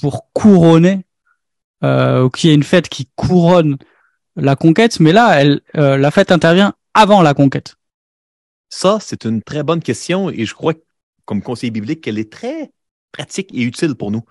pour 0.00 0.32
couronner 0.32 1.04
euh, 1.82 2.24
ou 2.24 2.30
qu'il 2.30 2.50
y 2.50 2.52
ait 2.52 2.56
une 2.56 2.62
fête 2.62 2.88
qui 2.88 3.08
couronne 3.14 3.76
la 4.36 4.56
conquête, 4.56 4.98
mais 5.00 5.12
là, 5.12 5.40
elle, 5.40 5.60
la 5.74 6.10
fête 6.10 6.32
intervient 6.32 6.74
avant 6.94 7.22
la 7.22 7.34
conquête? 7.34 7.76
Ça, 8.68 8.98
c'est 9.00 9.24
une 9.24 9.42
très 9.42 9.62
bonne 9.62 9.82
question 9.82 10.30
et 10.30 10.44
je 10.46 10.54
crois, 10.54 10.74
comme 11.24 11.42
conseiller 11.42 11.70
biblique, 11.70 12.00
qu'elle 12.00 12.18
est 12.18 12.32
très 12.32 12.72
pratique 13.12 13.52
et 13.54 13.62
utile 13.62 13.94
pour 13.94 14.10
nous. 14.10 14.24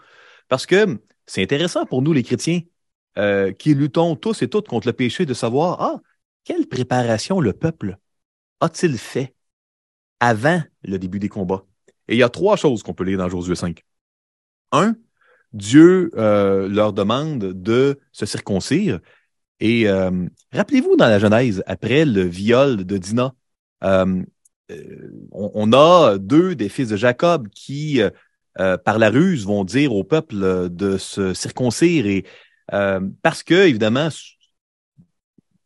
Parce 0.50 0.66
que 0.66 1.00
c'est 1.26 1.42
intéressant 1.42 1.86
pour 1.86 2.02
nous, 2.02 2.14
les 2.14 2.24
chrétiens, 2.24 2.62
euh, 3.18 3.52
qui 3.54 3.74
luttons 3.74 4.16
tous 4.16 4.42
et 4.42 4.50
toutes 4.50 4.68
contre 4.68 4.88
le 4.88 4.94
péché, 4.94 5.26
de 5.26 5.34
savoir, 5.34 5.82
ah, 5.82 6.02
quelle 6.44 6.68
préparation 6.68 7.40
le 7.40 7.54
peuple 7.54 7.98
a-t-il 8.60 8.98
fait 8.98 9.34
avant 10.20 10.62
le 10.84 11.00
début 11.00 11.20
des 11.20 11.30
combats? 11.30 11.66
Et 12.08 12.16
il 12.16 12.20
y 12.20 12.24
a 12.24 12.30
trois 12.30 12.58
choses 12.58 12.84
qu'on 12.84 12.94
peut 12.94 13.04
lire 13.04 13.20
dans 13.20 13.30
Josué 13.30 13.56
5. 13.56 13.84
Un, 14.72 14.96
Dieu 15.54 16.12
euh, 16.16 16.68
leur 16.68 16.94
demande 16.94 17.40
de 17.40 18.00
se 18.12 18.26
circoncire 18.26 19.00
et 19.64 19.88
euh, 19.88 20.12
rappelez-vous 20.52 20.98
dans 20.98 21.08
la 21.08 21.20
Genèse, 21.20 21.64
après 21.68 22.04
le 22.04 22.24
viol 22.24 22.84
de 22.84 22.98
Dinah, 22.98 23.34
euh, 23.86 24.22
euh, 24.72 25.10
on, 25.32 25.72
a 25.72 26.18
deux 26.18 26.54
des 26.54 26.68
fils 26.68 26.90
de 26.90 26.98
Jacob 26.98 27.48
qui, 27.48 28.02
par 28.58 29.00
la 29.00 29.10
ruse, 29.10 29.46
vont 29.46 29.64
dire 29.64 29.94
au 29.94 30.04
peuple 30.04 30.68
de 30.70 30.98
se 30.98 31.34
circoncire 31.34 32.24
parce 33.22 33.42
que, 33.42 33.54
évidemment, 33.54 34.10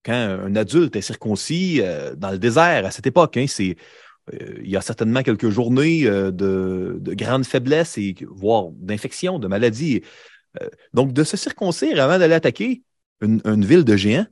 quand 0.06 0.14
un 0.14 0.56
adulte 0.56 0.96
est 0.96 1.02
circoncis 1.02 1.82
dans 2.18 2.30
le 2.30 2.38
désert 2.38 2.86
à 2.86 2.92
cette 2.92 3.08
époque, 3.08 3.36
hein, 3.38 3.46
c'est 3.48 3.78
il 4.32 4.70
y 4.70 4.78
a 4.78 4.82
certainement 4.82 5.24
quelques 5.24 5.50
journées 5.50 6.04
de, 6.04 7.00
de, 7.00 7.14
grande 7.16 7.48
faiblesse 7.48 7.98
et 7.98 8.14
voire 8.30 8.68
d'infection, 8.74 9.40
de 9.40 9.48
maladie. 9.48 10.04
donc, 10.94 11.14
de 11.14 11.24
se 11.24 11.36
circoncire 11.36 12.00
avant 12.00 12.20
d'aller 12.20 12.36
attaquer, 12.36 12.84
une, 13.22 13.66
ville 13.66 13.84
de 13.84 13.96
géants, 13.96 14.28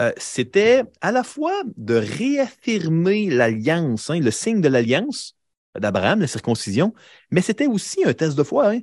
euh, 0.00 0.12
c'était 0.16 0.82
à 1.00 1.12
la 1.12 1.22
fois 1.22 1.62
de 1.76 1.94
réaffirmer 1.94 3.30
l'alliance, 3.30 4.10
hein, 4.10 4.18
le 4.18 4.30
signe 4.30 4.60
de 4.60 4.68
l'alliance 4.68 5.36
d'Abraham, 5.78 6.20
la 6.20 6.26
circoncision, 6.26 6.94
mais 7.30 7.40
c'était 7.40 7.66
aussi 7.66 8.04
un 8.04 8.12
test 8.12 8.36
de 8.36 8.42
foi. 8.42 8.70
Hein. 8.70 8.80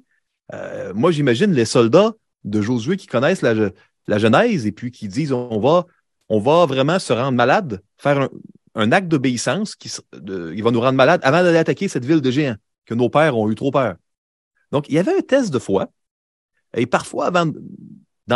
Euh, 0.53 0.93
moi, 0.93 1.11
j'imagine 1.11 1.51
les 1.51 1.65
soldats 1.65 2.13
de 2.43 2.61
Josué 2.61 2.97
qui 2.97 3.07
connaissent 3.07 3.41
la, 3.41 3.71
Genèse 4.17 4.65
et 4.65 4.71
puis 4.71 4.91
qui 4.91 5.07
disent 5.07 5.31
on 5.31 5.59
va, 5.59 5.85
on 6.27 6.39
va 6.39 6.65
vraiment 6.65 6.99
se 6.99 7.13
rendre 7.13 7.37
malade, 7.37 7.81
faire 7.97 8.29
un, 8.75 8.91
acte 8.91 9.07
d'obéissance 9.07 9.75
qui, 9.75 9.89
va 10.11 10.71
nous 10.71 10.81
rendre 10.81 10.97
malade 10.97 11.21
avant 11.23 11.43
d'aller 11.43 11.57
attaquer 11.57 11.87
cette 11.87 12.05
ville 12.05 12.19
de 12.21 12.31
géants 12.31 12.57
que 12.85 12.93
nos 12.93 13.09
pères 13.09 13.37
ont 13.37 13.49
eu 13.49 13.55
trop 13.55 13.71
peur. 13.71 13.95
Donc, 14.71 14.89
il 14.89 14.95
y 14.95 14.99
avait 14.99 15.15
un 15.15 15.21
test 15.21 15.53
de 15.53 15.59
foi. 15.59 15.91
Et 16.75 16.85
parfois, 16.85 17.27
avant 17.27 17.51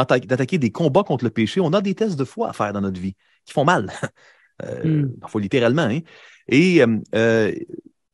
d'attaquer 0.03 0.57
des 0.57 0.71
combats 0.71 1.03
contre 1.03 1.23
le 1.23 1.31
péché, 1.31 1.59
on 1.61 1.73
a 1.73 1.81
des 1.81 1.95
tests 1.95 2.17
de 2.17 2.25
foi 2.25 2.49
à 2.49 2.53
faire 2.53 2.73
dans 2.73 2.81
notre 2.81 2.99
vie 2.99 3.15
qui 3.45 3.53
font 3.53 3.65
mal. 3.65 3.91
euh, 4.63 5.03
hmm. 5.03 5.19
Parfois 5.19 5.41
littéralement. 5.41 5.83
Hein? 5.83 5.99
Et 6.47 6.81
euh, 6.81 6.97
euh, 7.15 7.53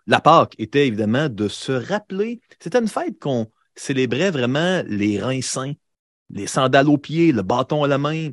la 0.08 0.20
Pâque 0.20 0.56
était 0.58 0.88
évidemment 0.88 1.30
de 1.30 1.48
se 1.48 1.72
rappeler. 1.72 2.42
C'était 2.60 2.80
une 2.80 2.88
fête 2.88 3.20
qu'on 3.20 3.52
célébrait 3.76 4.32
vraiment 4.32 4.84
les 4.88 5.20
reins 5.20 5.42
saints, 5.42 5.74
les 6.30 6.48
sandales 6.48 6.90
aux 6.90 6.98
pieds, 6.98 7.32
le 7.32 7.42
bâton 7.42 7.84
à 7.84 7.88
la 7.88 7.98
main. 7.98 8.30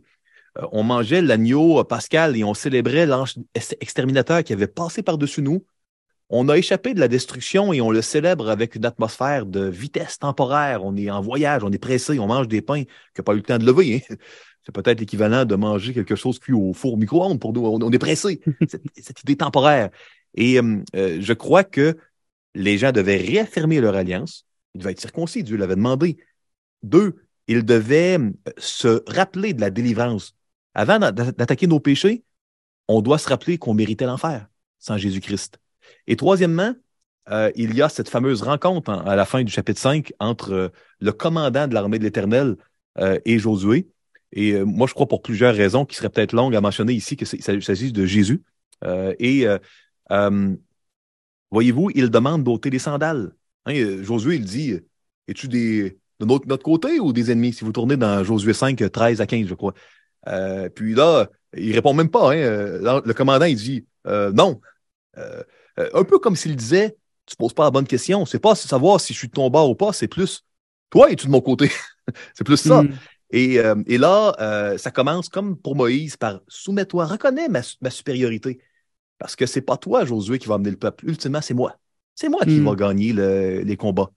Euh, 0.58 0.66
on 0.72 0.82
mangeait 0.82 1.22
l'agneau 1.22 1.82
pascal 1.84 2.37
et 2.37 2.44
on 2.44 2.54
célébrait 2.54 3.06
l'ange 3.06 3.34
exterminateur 3.80 4.42
qui 4.44 4.52
avait 4.52 4.66
passé 4.66 5.02
par-dessus 5.02 5.42
nous. 5.42 5.64
On 6.30 6.48
a 6.50 6.58
échappé 6.58 6.92
de 6.92 7.00
la 7.00 7.08
destruction 7.08 7.72
et 7.72 7.80
on 7.80 7.90
le 7.90 8.02
célèbre 8.02 8.50
avec 8.50 8.74
une 8.74 8.84
atmosphère 8.84 9.46
de 9.46 9.66
vitesse 9.66 10.18
temporaire. 10.18 10.84
On 10.84 10.94
est 10.96 11.10
en 11.10 11.22
voyage, 11.22 11.64
on 11.64 11.72
est 11.72 11.78
pressé, 11.78 12.18
on 12.18 12.26
mange 12.26 12.48
des 12.48 12.60
pains 12.60 12.84
qui 12.84 12.90
n'ont 13.18 13.24
pas 13.24 13.32
eu 13.32 13.38
le 13.38 13.42
temps 13.42 13.58
de 13.58 13.64
lever. 13.64 14.04
Hein. 14.10 14.14
C'est 14.62 14.74
peut-être 14.74 15.00
l'équivalent 15.00 15.46
de 15.46 15.54
manger 15.54 15.94
quelque 15.94 16.14
chose 16.14 16.38
cuit 16.38 16.52
au 16.52 16.74
four 16.74 16.98
micro-ondes 16.98 17.40
pour 17.40 17.54
nous. 17.54 17.64
On, 17.64 17.90
est 17.90 17.98
pressé. 17.98 18.40
cette, 18.96 19.22
idée 19.22 19.36
temporaire. 19.36 19.88
Et 20.34 20.58
euh, 20.58 20.82
euh, 20.94 21.18
je 21.20 21.32
crois 21.32 21.64
que 21.64 21.96
les 22.54 22.76
gens 22.76 22.92
devaient 22.92 23.16
réaffirmer 23.16 23.80
leur 23.80 23.94
alliance. 23.94 24.46
Ils 24.74 24.80
devaient 24.80 24.92
être 24.92 25.00
circoncis, 25.00 25.42
Dieu 25.42 25.56
l'avait 25.56 25.76
demandé. 25.76 26.18
Deux, 26.82 27.16
ils 27.46 27.64
devaient 27.64 28.18
euh, 28.18 28.30
se 28.58 29.02
rappeler 29.06 29.54
de 29.54 29.62
la 29.62 29.70
délivrance. 29.70 30.34
Avant 30.74 30.98
d'attaquer 30.98 31.66
nos 31.66 31.80
péchés, 31.80 32.22
on 32.88 33.00
doit 33.00 33.18
se 33.18 33.28
rappeler 33.28 33.56
qu'on 33.56 33.72
méritait 33.72 34.04
l'enfer 34.04 34.48
sans 34.78 34.98
Jésus-Christ. 34.98 35.58
Et 36.07 36.16
troisièmement, 36.16 36.74
euh, 37.31 37.51
il 37.57 37.74
y 37.74 37.83
a 37.83 37.88
cette 37.88 38.09
fameuse 38.09 38.42
rencontre 38.42 38.90
à 38.90 39.16
la 39.16 39.24
fin 39.24 39.42
du 39.42 39.53
chapitre 39.53 39.81
5 39.81 40.12
entre 40.18 40.53
euh, 40.53 40.68
le 41.01 41.12
commandant 41.12 41.68
de 41.68 41.74
l'armée 41.74 41.98
de 41.98 42.05
l'Éternel 42.05 42.57
et 43.24 43.38
Josué. 43.38 43.87
Et 44.33 44.59
moi, 44.64 44.88
je 44.88 44.94
crois 44.94 45.07
pour 45.07 45.22
plusieurs 45.22 45.55
raisons 45.55 45.85
qui 45.85 45.94
seraient 45.94 46.09
peut-être 46.09 46.33
longues 46.33 46.57
à 46.57 46.61
mentionner 46.61 46.94
ici 46.94 47.14
qu'il 47.14 47.62
s'agit 47.62 47.92
de 47.92 48.07
Jésus. 48.07 48.42
et 49.20 49.46
voyez-vous, 51.53 51.90
il 51.94 52.11
demande 52.11 52.42
d'ôter 52.42 52.70
les 52.70 52.81
sandales. 52.81 53.33
Hein, 53.66 54.03
Josué, 54.03 54.35
il 54.35 54.44
dit, 54.44 54.81
es-tu 55.29 55.46
des, 55.46 55.96
de 56.20 56.27
notre, 56.27 56.64
côté 56.64 56.98
ou 56.98 57.12
des 57.12 57.31
ennemis? 57.31 57.53
Si 57.53 57.64
vous 57.64 57.72
tournez 57.72 57.96
dans 57.96 58.24
Josué 58.24 58.53
5, 58.53 58.90
13 58.90 59.20
à 59.20 59.27
15, 59.27 59.46
je 59.46 59.55
crois. 59.55 59.74
Euh, 60.27 60.68
puis 60.68 60.94
là, 60.94 61.29
il 61.57 61.72
répond 61.74 61.94
même 61.94 62.11
pas. 62.11 62.33
Hein. 62.33 62.38
Euh, 62.38 63.01
le 63.05 63.14
commandant, 63.14 63.44
il 63.46 63.57
dit 63.57 63.87
euh, 65.78 65.88
un 65.94 66.04
peu 66.04 66.18
comme 66.18 66.36
s'il 66.36 66.56
disait 66.56 66.96
Tu 67.26 67.36
poses 67.36 67.52
pas 67.52 67.64
la 67.64 67.70
bonne 67.70 67.86
question. 67.86 68.26
C'est 68.26 68.38
pas 68.38 68.54
savoir 68.54 69.00
si 69.00 69.12
je 69.12 69.18
suis 69.18 69.28
de 69.28 69.32
ton 69.32 69.48
bord 69.50 69.70
ou 69.70 69.74
pas, 69.74 69.92
c'est 69.92 70.08
plus 70.08 70.44
toi 70.90 71.10
es-tu 71.10 71.26
de 71.26 71.30
mon 71.30 71.40
côté? 71.40 71.70
c'est 72.34 72.44
plus 72.44 72.56
ça. 72.56 72.82
Hmm. 72.82 72.92
Et, 73.30 73.58
et, 73.86 73.98
là, 73.98 74.74
ça 74.78 74.90
commence 74.90 75.28
comme 75.28 75.58
pour 75.58 75.76
Moïse 75.76 76.16
par 76.16 76.40
soumets-toi, 76.48 77.04
reconnais 77.04 77.48
ma, 77.48 77.60
ma, 77.82 77.90
supériorité. 77.90 78.58
Parce 79.18 79.36
que 79.36 79.44
c'est 79.44 79.60
pas 79.60 79.76
toi, 79.76 80.06
Josué, 80.06 80.38
qui 80.38 80.48
va 80.48 80.54
amener 80.54 80.70
le 80.70 80.78
peuple. 80.78 81.06
Ultimement, 81.06 81.42
c'est 81.42 81.52
moi. 81.52 81.74
C'est 82.14 82.30
moi 82.30 82.40
qui 82.44 82.58
hmm. 82.58 82.64
va 82.64 82.74
gagner 82.74 83.12
les 83.12 83.76
combats. 83.76 84.10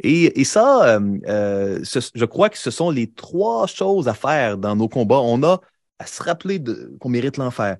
Et, 0.00 0.40
et 0.40 0.44
ça, 0.44 0.98
euh, 0.98 1.18
euh 1.28 1.84
je 1.84 2.24
crois 2.24 2.48
que 2.48 2.58
ce 2.58 2.70
sont 2.70 2.90
les 2.90 3.10
trois 3.10 3.66
choses 3.66 4.08
à 4.08 4.14
faire 4.14 4.58
dans 4.58 4.76
nos 4.76 4.88
combats. 4.88 5.20
On 5.20 5.42
a 5.42 5.60
à 5.98 6.06
se 6.06 6.22
rappeler 6.22 6.62
qu'on 6.98 7.08
mérite 7.08 7.36
l'enfer. 7.36 7.76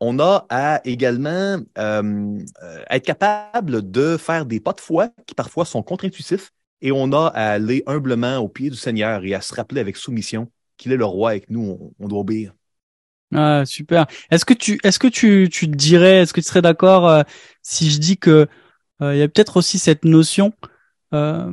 On 0.00 0.18
a 0.18 0.46
à 0.50 0.80
également 0.84 1.58
euh, 1.78 2.38
être 2.90 3.04
capable 3.04 3.90
de 3.90 4.16
faire 4.16 4.44
des 4.44 4.60
pas 4.60 4.72
de 4.72 4.80
foi 4.80 5.08
qui 5.26 5.34
parfois 5.34 5.64
sont 5.64 5.82
contre-intuitifs. 5.82 6.52
Et 6.82 6.92
on 6.92 7.12
a 7.12 7.28
à 7.28 7.52
aller 7.52 7.82
humblement 7.86 8.36
au 8.38 8.48
pied 8.48 8.68
du 8.68 8.76
Seigneur 8.76 9.24
et 9.24 9.34
à 9.34 9.40
se 9.40 9.54
rappeler 9.54 9.80
avec 9.80 9.96
soumission 9.96 10.50
qu'il 10.76 10.92
est 10.92 10.96
le 10.96 11.06
roi 11.06 11.36
et 11.36 11.40
que 11.40 11.46
nous, 11.48 11.94
on, 11.98 12.08
doit 12.08 12.20
obéir. 12.20 12.52
Ah, 13.34 13.64
super. 13.64 14.06
Est-ce 14.30 14.44
que 14.44 14.52
tu, 14.52 14.78
est-ce 14.84 14.98
que 14.98 15.06
tu, 15.06 15.48
tu 15.50 15.68
dirais, 15.68 16.18
est-ce 16.18 16.34
que 16.34 16.40
tu 16.40 16.46
serais 16.46 16.60
d'accord 16.60 17.08
euh, 17.08 17.22
si 17.62 17.90
je 17.90 17.98
dis 17.98 18.18
que 18.18 18.46
euh, 19.00 19.14
il 19.14 19.18
y 19.18 19.22
a 19.22 19.28
peut-être 19.28 19.56
aussi 19.56 19.78
cette 19.78 20.04
notion 20.04 20.52
euh, 21.14 21.50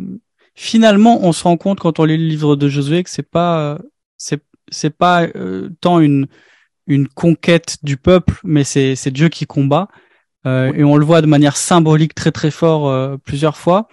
finalement, 0.56 1.20
on 1.24 1.32
se 1.32 1.44
rend 1.44 1.58
compte 1.58 1.80
quand 1.80 2.00
on 2.00 2.06
lit 2.06 2.18
le 2.18 2.26
livre 2.26 2.56
de 2.56 2.68
Josué 2.70 3.04
que 3.04 3.10
c'est 3.10 3.30
pas 3.30 3.80
c'est 4.18 4.44
c'est 4.72 4.90
pas 4.90 5.28
euh, 5.36 5.70
tant 5.82 6.00
une 6.00 6.28
une 6.88 7.08
conquête 7.08 7.78
du 7.84 7.98
peuple, 7.98 8.40
mais 8.44 8.64
c'est 8.64 8.96
c'est 8.96 9.12
Dieu 9.12 9.30
qui 9.30 9.46
combat. 9.46 9.88
Euh, 10.46 10.74
et 10.74 10.84
on 10.84 10.98
le 10.98 11.06
voit 11.06 11.22
de 11.22 11.28
manière 11.28 11.56
symbolique 11.56 12.16
très 12.16 12.32
très 12.32 12.52
fort 12.52 13.18
plusieurs 13.20 13.58
fois. 13.58 13.88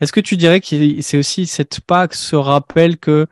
Est-ce 0.00 0.12
que 0.12 0.20
tu 0.20 0.36
dirais 0.36 0.60
que 0.60 1.00
c'est 1.00 1.18
aussi 1.18 1.46
cette 1.46 1.80
Pâque 1.80 2.14
ce 2.14 2.36
rappel 2.36 2.98
que 2.98 3.26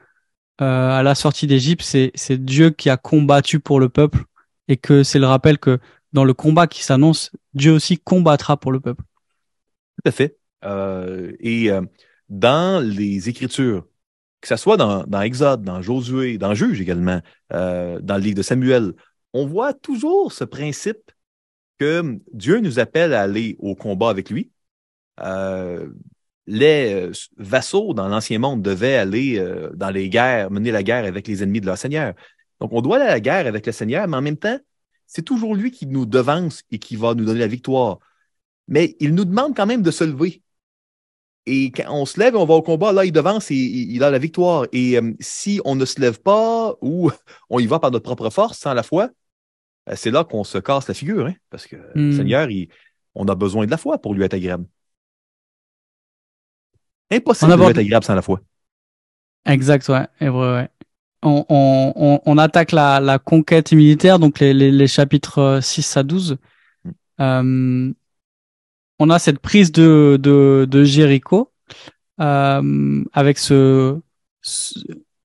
à 0.58 1.02
la 1.02 1.14
sortie 1.14 1.46
d'Égypte, 1.46 1.82
c'est 1.82 2.12
c'est 2.14 2.44
Dieu 2.44 2.70
qui 2.70 2.90
a 2.90 2.96
combattu 2.96 3.60
pour 3.60 3.80
le 3.80 3.88
peuple 3.88 4.24
et 4.68 4.76
que 4.76 5.02
c'est 5.02 5.18
le 5.18 5.26
rappel 5.26 5.58
que 5.58 5.78
dans 6.12 6.24
le 6.24 6.34
combat 6.34 6.66
qui 6.66 6.82
s'annonce, 6.82 7.30
Dieu 7.54 7.72
aussi 7.72 7.98
combattra 7.98 8.56
pour 8.56 8.72
le 8.72 8.80
peuple? 8.80 9.04
Tout 9.96 10.08
à 10.08 10.12
fait. 10.12 10.38
Euh, 10.64 11.32
et 11.40 11.70
euh, 11.70 11.82
dans 12.28 12.84
les 12.84 13.28
Écritures, 13.28 13.86
que 14.40 14.48
ce 14.48 14.56
soit 14.56 14.76
dans, 14.76 15.20
Exode, 15.20 15.62
dans 15.62 15.82
Josué, 15.82 16.38
dans 16.38 16.54
Juge 16.54 16.80
également, 16.80 17.20
euh, 17.52 17.98
dans 18.00 18.16
le 18.16 18.22
livre 18.22 18.36
de 18.36 18.42
Samuel, 18.42 18.92
on 19.32 19.46
voit 19.46 19.74
toujours 19.74 20.32
ce 20.32 20.44
principe 20.44 21.10
que 21.78 22.18
Dieu 22.32 22.60
nous 22.60 22.78
appelle 22.78 23.14
à 23.14 23.22
aller 23.22 23.56
au 23.58 23.74
combat 23.74 24.10
avec 24.10 24.30
lui. 24.30 24.50
les 26.46 27.10
vassaux 27.36 27.94
dans 27.94 28.08
l'Ancien 28.08 28.38
Monde 28.38 28.62
devaient 28.62 28.96
aller 28.96 29.44
dans 29.74 29.90
les 29.90 30.08
guerres, 30.08 30.50
mener 30.50 30.72
la 30.72 30.82
guerre 30.82 31.04
avec 31.04 31.28
les 31.28 31.42
ennemis 31.42 31.60
de 31.60 31.66
leur 31.66 31.78
Seigneur. 31.78 32.14
Donc, 32.60 32.72
on 32.72 32.82
doit 32.82 32.96
aller 32.96 33.06
à 33.06 33.10
la 33.10 33.20
guerre 33.20 33.46
avec 33.46 33.66
le 33.66 33.72
Seigneur, 33.72 34.06
mais 34.08 34.16
en 34.16 34.22
même 34.22 34.36
temps, 34.36 34.58
c'est 35.06 35.22
toujours 35.22 35.56
lui 35.56 35.72
qui 35.72 35.86
nous 35.86 36.06
devance 36.06 36.62
et 36.70 36.78
qui 36.78 36.94
va 36.94 37.14
nous 37.14 37.24
donner 37.24 37.40
la 37.40 37.48
victoire. 37.48 37.98
Mais 38.68 38.96
il 39.00 39.14
nous 39.14 39.24
demande 39.24 39.56
quand 39.56 39.66
même 39.66 39.82
de 39.82 39.90
se 39.90 40.04
lever. 40.04 40.42
Et 41.46 41.72
quand 41.72 41.84
on 41.88 42.06
se 42.06 42.18
lève, 42.20 42.36
on 42.36 42.44
va 42.44 42.54
au 42.54 42.62
combat, 42.62 42.92
là, 42.92 43.04
il 43.04 43.12
devance 43.12 43.50
et 43.50 43.54
il 43.54 44.02
a 44.04 44.10
la 44.10 44.18
victoire. 44.18 44.66
Et 44.72 44.98
euh, 44.98 45.12
si 45.20 45.60
on 45.64 45.74
ne 45.74 45.84
se 45.84 46.00
lève 46.00 46.20
pas 46.20 46.74
ou 46.82 47.10
on 47.48 47.58
y 47.58 47.66
va 47.66 47.78
par 47.78 47.90
notre 47.90 48.04
propre 48.04 48.30
force, 48.30 48.58
sans 48.58 48.74
la 48.74 48.82
foi, 48.82 49.10
euh, 49.88 49.94
c'est 49.96 50.10
là 50.10 50.24
qu'on 50.24 50.44
se 50.44 50.58
casse 50.58 50.88
la 50.88 50.94
figure, 50.94 51.26
hein, 51.26 51.34
parce 51.48 51.66
que 51.66 51.76
le 51.94 52.10
hmm. 52.10 52.16
Seigneur, 52.16 52.48
on 53.14 53.26
a 53.26 53.34
besoin 53.34 53.66
de 53.66 53.70
la 53.70 53.76
foi 53.76 53.98
pour 53.98 54.14
lui 54.14 54.24
être 54.24 54.34
agréable. 54.34 54.66
Impossible 57.10 57.52
de 57.52 57.56
lui 57.56 57.64
être 57.66 57.78
agréable 57.78 58.04
sans 58.04 58.14
la 58.14 58.22
foi. 58.22 58.40
Exact, 59.46 59.88
ouais. 59.88 60.06
Et. 60.20 60.28
On, 61.22 61.44
on, 61.50 62.20
on, 62.24 62.38
attaque 62.38 62.72
la, 62.72 62.98
la, 62.98 63.18
conquête 63.18 63.72
militaire, 63.72 64.18
donc 64.18 64.38
les, 64.38 64.54
les, 64.54 64.70
les, 64.70 64.86
chapitres 64.86 65.58
6 65.62 65.98
à 65.98 66.02
12. 66.02 66.38
Hmm. 66.82 66.90
Euh, 67.20 67.92
on 69.00 69.10
a 69.10 69.18
cette 69.18 69.40
prise 69.40 69.72
de 69.72 70.18
de, 70.22 70.66
de 70.70 70.84
Jéricho 70.84 71.50
euh, 72.20 73.04
avec 73.12 73.38
ce, 73.38 73.98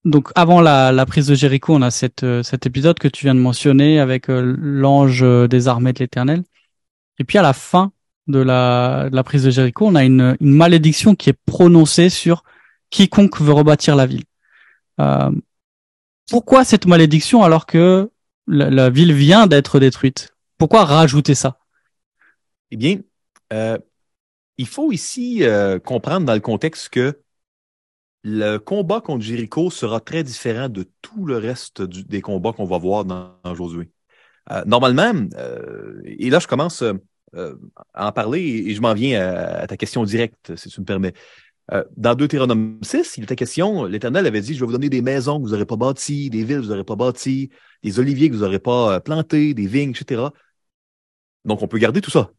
donc 0.04 0.30
avant 0.34 0.60
la, 0.60 0.92
la, 0.92 1.04
prise 1.04 1.26
de 1.26 1.34
Jéricho, 1.34 1.74
on 1.74 1.82
a 1.82 1.90
cette, 1.90 2.22
euh, 2.22 2.42
cet 2.42 2.64
épisode 2.64 2.98
que 2.98 3.08
tu 3.08 3.26
viens 3.26 3.34
de 3.34 3.40
mentionner 3.40 4.00
avec 4.00 4.30
euh, 4.30 4.54
l'ange 4.58 5.24
des 5.48 5.68
armées 5.68 5.92
de 5.92 5.98
l'Éternel. 5.98 6.42
Et 7.18 7.24
puis 7.24 7.38
à 7.38 7.42
la 7.42 7.52
fin 7.52 7.92
de 8.28 8.38
la, 8.38 9.08
de 9.10 9.16
la 9.16 9.24
prise 9.24 9.44
de 9.44 9.50
Jéricho, 9.50 9.86
on 9.86 9.94
a 9.94 10.04
une, 10.04 10.36
une, 10.40 10.52
malédiction 10.52 11.14
qui 11.14 11.30
est 11.30 11.38
prononcée 11.46 12.08
sur 12.08 12.44
quiconque 12.90 13.40
veut 13.40 13.52
rebâtir 13.52 13.96
la 13.96 14.06
ville. 14.06 14.24
Euh, 15.00 15.30
pourquoi 16.30 16.64
cette 16.64 16.86
malédiction 16.86 17.42
alors 17.42 17.66
que 17.66 18.10
la, 18.46 18.70
la 18.70 18.90
ville 18.90 19.12
vient 19.12 19.46
d'être 19.46 19.80
détruite? 19.80 20.34
Pourquoi 20.56 20.84
rajouter 20.84 21.34
ça? 21.34 21.58
Eh 22.70 22.76
bien, 22.76 22.98
euh, 23.52 23.78
il 24.58 24.66
faut 24.66 24.92
ici 24.92 25.44
euh, 25.44 25.78
comprendre 25.78 26.26
dans 26.26 26.34
le 26.34 26.40
contexte 26.40 26.88
que 26.88 27.20
le 28.22 28.58
combat 28.58 29.00
contre 29.00 29.24
Jéricho 29.24 29.70
sera 29.70 30.00
très 30.00 30.24
différent 30.24 30.68
de 30.68 30.88
tout 31.02 31.26
le 31.26 31.36
reste 31.36 31.82
des 31.82 32.20
combats 32.20 32.52
qu'on 32.52 32.64
va 32.64 32.78
voir 32.78 33.04
dans, 33.04 33.38
Josué. 33.54 33.90
Euh, 34.50 34.64
normalement, 34.64 35.28
et 36.04 36.30
là 36.30 36.38
je 36.40 36.46
commence 36.48 36.82
à 36.82 38.08
en 38.08 38.12
parler 38.12 38.40
et, 38.40 38.74
je 38.74 38.80
m'en 38.80 38.94
viens 38.94 39.20
à, 39.20 39.66
ta 39.66 39.76
question 39.76 40.04
directe, 40.04 40.56
si 40.56 40.70
tu 40.70 40.80
me 40.80 40.86
permets. 40.86 41.12
dans 41.96 42.14
Deutéronome 42.16 42.78
6, 42.82 43.16
il 43.18 43.24
était 43.24 43.36
question, 43.36 43.84
l'Éternel 43.84 44.26
avait 44.26 44.40
dit, 44.40 44.54
je 44.54 44.60
vais 44.60 44.66
vous 44.66 44.72
donner 44.72 44.88
des 44.88 45.02
maisons 45.02 45.38
que 45.38 45.44
vous 45.44 45.52
n'aurez 45.52 45.66
pas 45.66 45.76
bâties, 45.76 46.30
des 46.30 46.42
villes 46.42 46.58
que 46.58 46.62
vous 46.62 46.70
n'aurez 46.70 46.84
pas 46.84 46.96
bâties, 46.96 47.50
des 47.84 48.00
oliviers 48.00 48.28
que 48.28 48.34
vous 48.34 48.42
n'aurez 48.42 48.58
pas 48.58 49.00
plantés, 49.00 49.54
des 49.54 49.66
vignes, 49.66 49.90
etc. 49.90 50.30
Donc 51.44 51.62
on 51.62 51.68
peut 51.68 51.78
garder 51.78 52.00
tout 52.00 52.10
ça. 52.10 52.30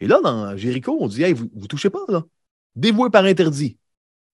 Et 0.00 0.06
là, 0.06 0.20
dans 0.22 0.56
Jéricho, 0.56 0.96
on 1.00 1.08
dit, 1.08 1.22
hey, 1.22 1.32
vous, 1.32 1.48
vous 1.54 1.66
touchez 1.66 1.90
pas, 1.90 2.04
là. 2.08 2.24
Dévoué 2.76 3.10
par 3.10 3.24
interdit. 3.24 3.78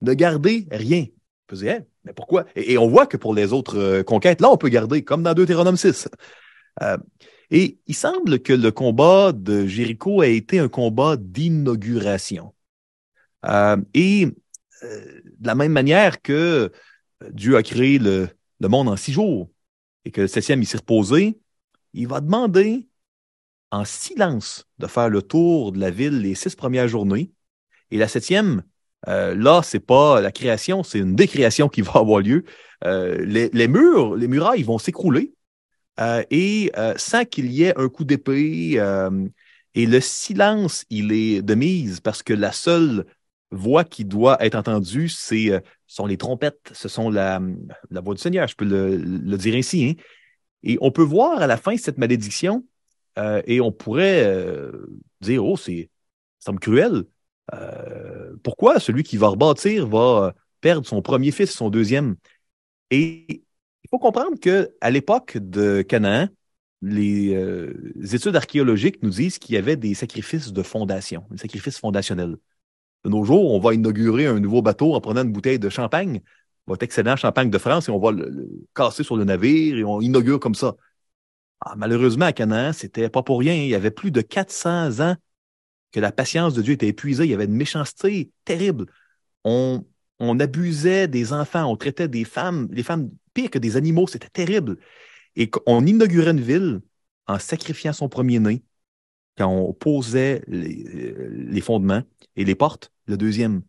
Ne 0.02 0.14
gardez 0.14 0.66
rien. 0.70 1.06
peut 1.46 1.56
dire, 1.56 1.82
mais 2.04 2.12
pourquoi? 2.12 2.46
Et, 2.54 2.78
on 2.78 2.88
voit 2.88 3.06
que 3.06 3.16
pour 3.16 3.34
les 3.34 3.52
autres 3.52 3.78
euh, 3.78 4.02
conquêtes, 4.02 4.40
là, 4.40 4.50
on 4.50 4.56
peut 4.56 4.68
garder, 4.68 5.02
comme 5.02 5.22
dans 5.22 5.34
Deutéronome 5.34 5.76
6. 5.76 6.08
Euh, 6.82 6.98
et 7.50 7.78
il 7.86 7.94
semble 7.94 8.40
que 8.40 8.52
le 8.52 8.70
combat 8.70 9.32
de 9.32 9.66
Jéricho 9.66 10.20
a 10.20 10.26
été 10.26 10.58
un 10.58 10.68
combat 10.68 11.16
d'inauguration. 11.16 12.54
Euh, 13.46 13.76
et 13.94 14.26
de 14.82 15.46
la 15.46 15.54
même 15.54 15.72
manière 15.72 16.20
que 16.20 16.70
Dieu 17.30 17.56
a 17.56 17.62
créé 17.62 17.98
le, 17.98 18.28
le 18.60 18.68
monde 18.68 18.88
en 18.88 18.96
six 18.96 19.12
jours 19.12 19.48
et 20.04 20.10
que 20.10 20.22
le 20.22 20.26
septième, 20.26 20.62
il 20.62 20.66
s'est 20.66 20.78
reposé, 20.78 21.38
il 21.94 22.06
va 22.06 22.20
demander 22.20 22.88
en 23.76 23.84
silence 23.84 24.66
de 24.78 24.86
faire 24.86 25.08
le 25.08 25.22
tour 25.22 25.72
de 25.72 25.78
la 25.78 25.90
ville 25.90 26.20
les 26.20 26.34
six 26.34 26.56
premières 26.56 26.88
journées. 26.88 27.30
Et 27.90 27.98
la 27.98 28.08
septième, 28.08 28.62
euh, 29.08 29.34
là, 29.34 29.60
c'est 29.62 29.80
pas 29.80 30.20
la 30.20 30.32
création, 30.32 30.82
c'est 30.82 30.98
une 30.98 31.14
décréation 31.14 31.68
qui 31.68 31.82
va 31.88 31.92
avoir 31.96 32.20
lieu. 32.20 32.44
Euh, 32.84 33.24
les, 33.24 33.68
murs, 33.68 34.16
les 34.16 34.28
murailles 34.28 34.62
vont 34.62 34.78
s'écrouler 34.78 35.34
euh, 36.00 36.22
et 36.30 36.72
sans 36.96 37.24
qu'il 37.24 37.50
y 37.52 37.64
ait 37.64 37.78
un 37.78 37.88
coup 37.88 38.04
d'épée. 38.04 38.80
et 39.74 39.86
le 39.86 40.00
silence, 40.00 40.84
il 40.90 41.12
est 41.12 41.42
de 41.42 41.54
mise 41.54 42.00
parce 42.00 42.22
que 42.22 42.32
la 42.32 42.52
seule 42.52 43.04
voix 43.50 43.84
qui 43.84 44.04
doit 44.04 44.42
être 44.44 44.56
entendue, 44.56 45.08
c'est 45.08 45.62
sont 45.86 46.06
les 46.06 46.16
trompettes, 46.16 46.72
ce 46.72 46.88
sont 46.88 47.10
la, 47.10 47.40
voix 47.90 48.14
du 48.14 48.20
Seigneur, 48.20 48.48
je 48.48 48.56
peux 48.56 48.64
le, 48.64 49.36
dire 49.36 49.54
ainsi. 49.54 49.84
Hein. 49.84 50.02
Et 50.62 50.78
on 50.80 50.90
peut 50.90 51.02
voir 51.02 51.40
à 51.40 51.46
la 51.46 51.56
fin 51.56 51.76
cette 51.76 51.98
malédiction 51.98 52.64
et 53.16 53.60
on 53.60 53.72
pourrait 53.72 54.70
dire, 55.20 55.44
oh, 55.44 55.56
c'est 55.56 55.90
semble 56.46 56.60
cruel. 56.60 57.04
Euh, 57.54 58.36
pourquoi 58.42 58.80
celui 58.80 59.02
qui 59.02 59.16
va 59.16 59.28
rebâtir 59.28 59.86
va 59.86 60.34
perdre 60.60 60.86
son 60.86 61.02
premier 61.02 61.30
fils, 61.30 61.50
son 61.50 61.70
deuxième? 61.70 62.16
Et 62.90 63.26
il 63.28 63.88
faut 63.90 63.98
comprendre 63.98 64.38
qu'à 64.40 64.90
l'époque 64.90 65.38
de 65.38 65.82
Canaan, 65.82 66.28
les 66.82 67.34
euh, 67.34 67.92
études 68.12 68.36
archéologiques 68.36 69.02
nous 69.02 69.10
disent 69.10 69.38
qu'il 69.38 69.54
y 69.54 69.58
avait 69.58 69.76
des 69.76 69.94
sacrifices 69.94 70.52
de 70.52 70.62
fondation, 70.62 71.24
des 71.30 71.38
sacrifices 71.38 71.78
fondationnels. 71.78 72.36
De 73.04 73.10
nos 73.10 73.24
jours, 73.24 73.52
on 73.52 73.60
va 73.60 73.74
inaugurer 73.74 74.26
un 74.26 74.40
nouveau 74.40 74.62
bateau 74.62 74.94
en 74.94 75.00
prenant 75.00 75.22
une 75.22 75.32
bouteille 75.32 75.58
de 75.58 75.68
champagne, 75.68 76.20
votre 76.66 76.82
excellent 76.82 77.16
champagne 77.16 77.50
de 77.50 77.58
France, 77.58 77.88
et 77.88 77.92
on 77.92 77.98
va 77.98 78.10
le, 78.10 78.48
casser 78.74 79.04
sur 79.04 79.16
le 79.16 79.24
navire 79.24 79.76
et 79.78 79.84
on 79.84 80.00
inaugure 80.00 80.40
comme 80.40 80.54
ça. 80.54 80.74
Ah, 81.60 81.74
malheureusement, 81.76 82.26
à 82.26 82.32
Canaan, 82.32 82.72
c'était 82.72 83.08
pas 83.08 83.22
pour 83.22 83.40
rien. 83.40 83.54
Il 83.54 83.68
y 83.68 83.74
avait 83.74 83.90
plus 83.90 84.10
de 84.10 84.20
400 84.20 85.00
ans 85.00 85.16
que 85.92 86.00
la 86.00 86.12
patience 86.12 86.54
de 86.54 86.62
Dieu 86.62 86.74
était 86.74 86.88
épuisée, 86.88 87.24
il 87.24 87.30
y 87.30 87.34
avait 87.34 87.46
une 87.46 87.54
méchanceté 87.54 88.30
terrible. 88.44 88.86
On, 89.44 89.84
on 90.18 90.38
abusait 90.40 91.08
des 91.08 91.32
enfants, 91.32 91.64
on 91.64 91.76
traitait 91.76 92.08
des 92.08 92.24
femmes, 92.24 92.68
les 92.72 92.82
femmes 92.82 93.10
pire 93.34 93.50
que 93.50 93.58
des 93.58 93.76
animaux, 93.76 94.06
c'était 94.06 94.28
terrible. 94.28 94.78
Et 95.36 95.50
on 95.66 95.86
inaugurait 95.86 96.32
une 96.32 96.40
ville 96.40 96.80
en 97.26 97.38
sacrifiant 97.38 97.92
son 97.92 98.08
premier-né 98.08 98.62
quand 99.36 99.48
on 99.48 99.72
posait 99.72 100.42
les, 100.48 101.14
les, 101.30 101.60
fondements 101.60 102.02
et 102.36 102.44
les 102.44 102.54
portes, 102.54 102.92
le 103.06 103.16
deuxième. 103.16 103.62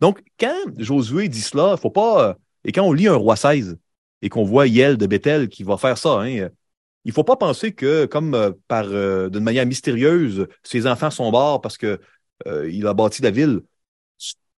Donc, 0.00 0.22
quand 0.40 0.56
Josué 0.78 1.28
dit 1.28 1.42
cela, 1.42 1.76
faut 1.76 1.90
pas. 1.90 2.38
Et 2.64 2.72
quand 2.72 2.84
on 2.84 2.92
lit 2.92 3.08
un 3.08 3.14
roi 3.14 3.36
16 3.36 3.78
et 4.22 4.28
qu'on 4.30 4.44
voit 4.44 4.66
Yel 4.66 4.96
de 4.96 5.06
Bethel 5.06 5.48
qui 5.48 5.64
va 5.64 5.76
faire 5.76 5.98
ça, 5.98 6.20
hein, 6.20 6.48
il 7.04 7.08
ne 7.08 7.14
faut 7.14 7.24
pas 7.24 7.36
penser 7.36 7.72
que, 7.72 8.06
comme 8.06 8.34
euh, 8.34 8.52
par 8.68 8.86
euh, 8.88 9.28
d'une 9.28 9.42
manière 9.42 9.66
mystérieuse, 9.66 10.46
ses 10.62 10.86
enfants 10.86 11.10
sont 11.10 11.30
morts 11.30 11.60
parce 11.60 11.76
que 11.76 12.00
euh, 12.46 12.70
il 12.70 12.86
a 12.86 12.94
bâti 12.94 13.22
la 13.22 13.30
ville. 13.30 13.60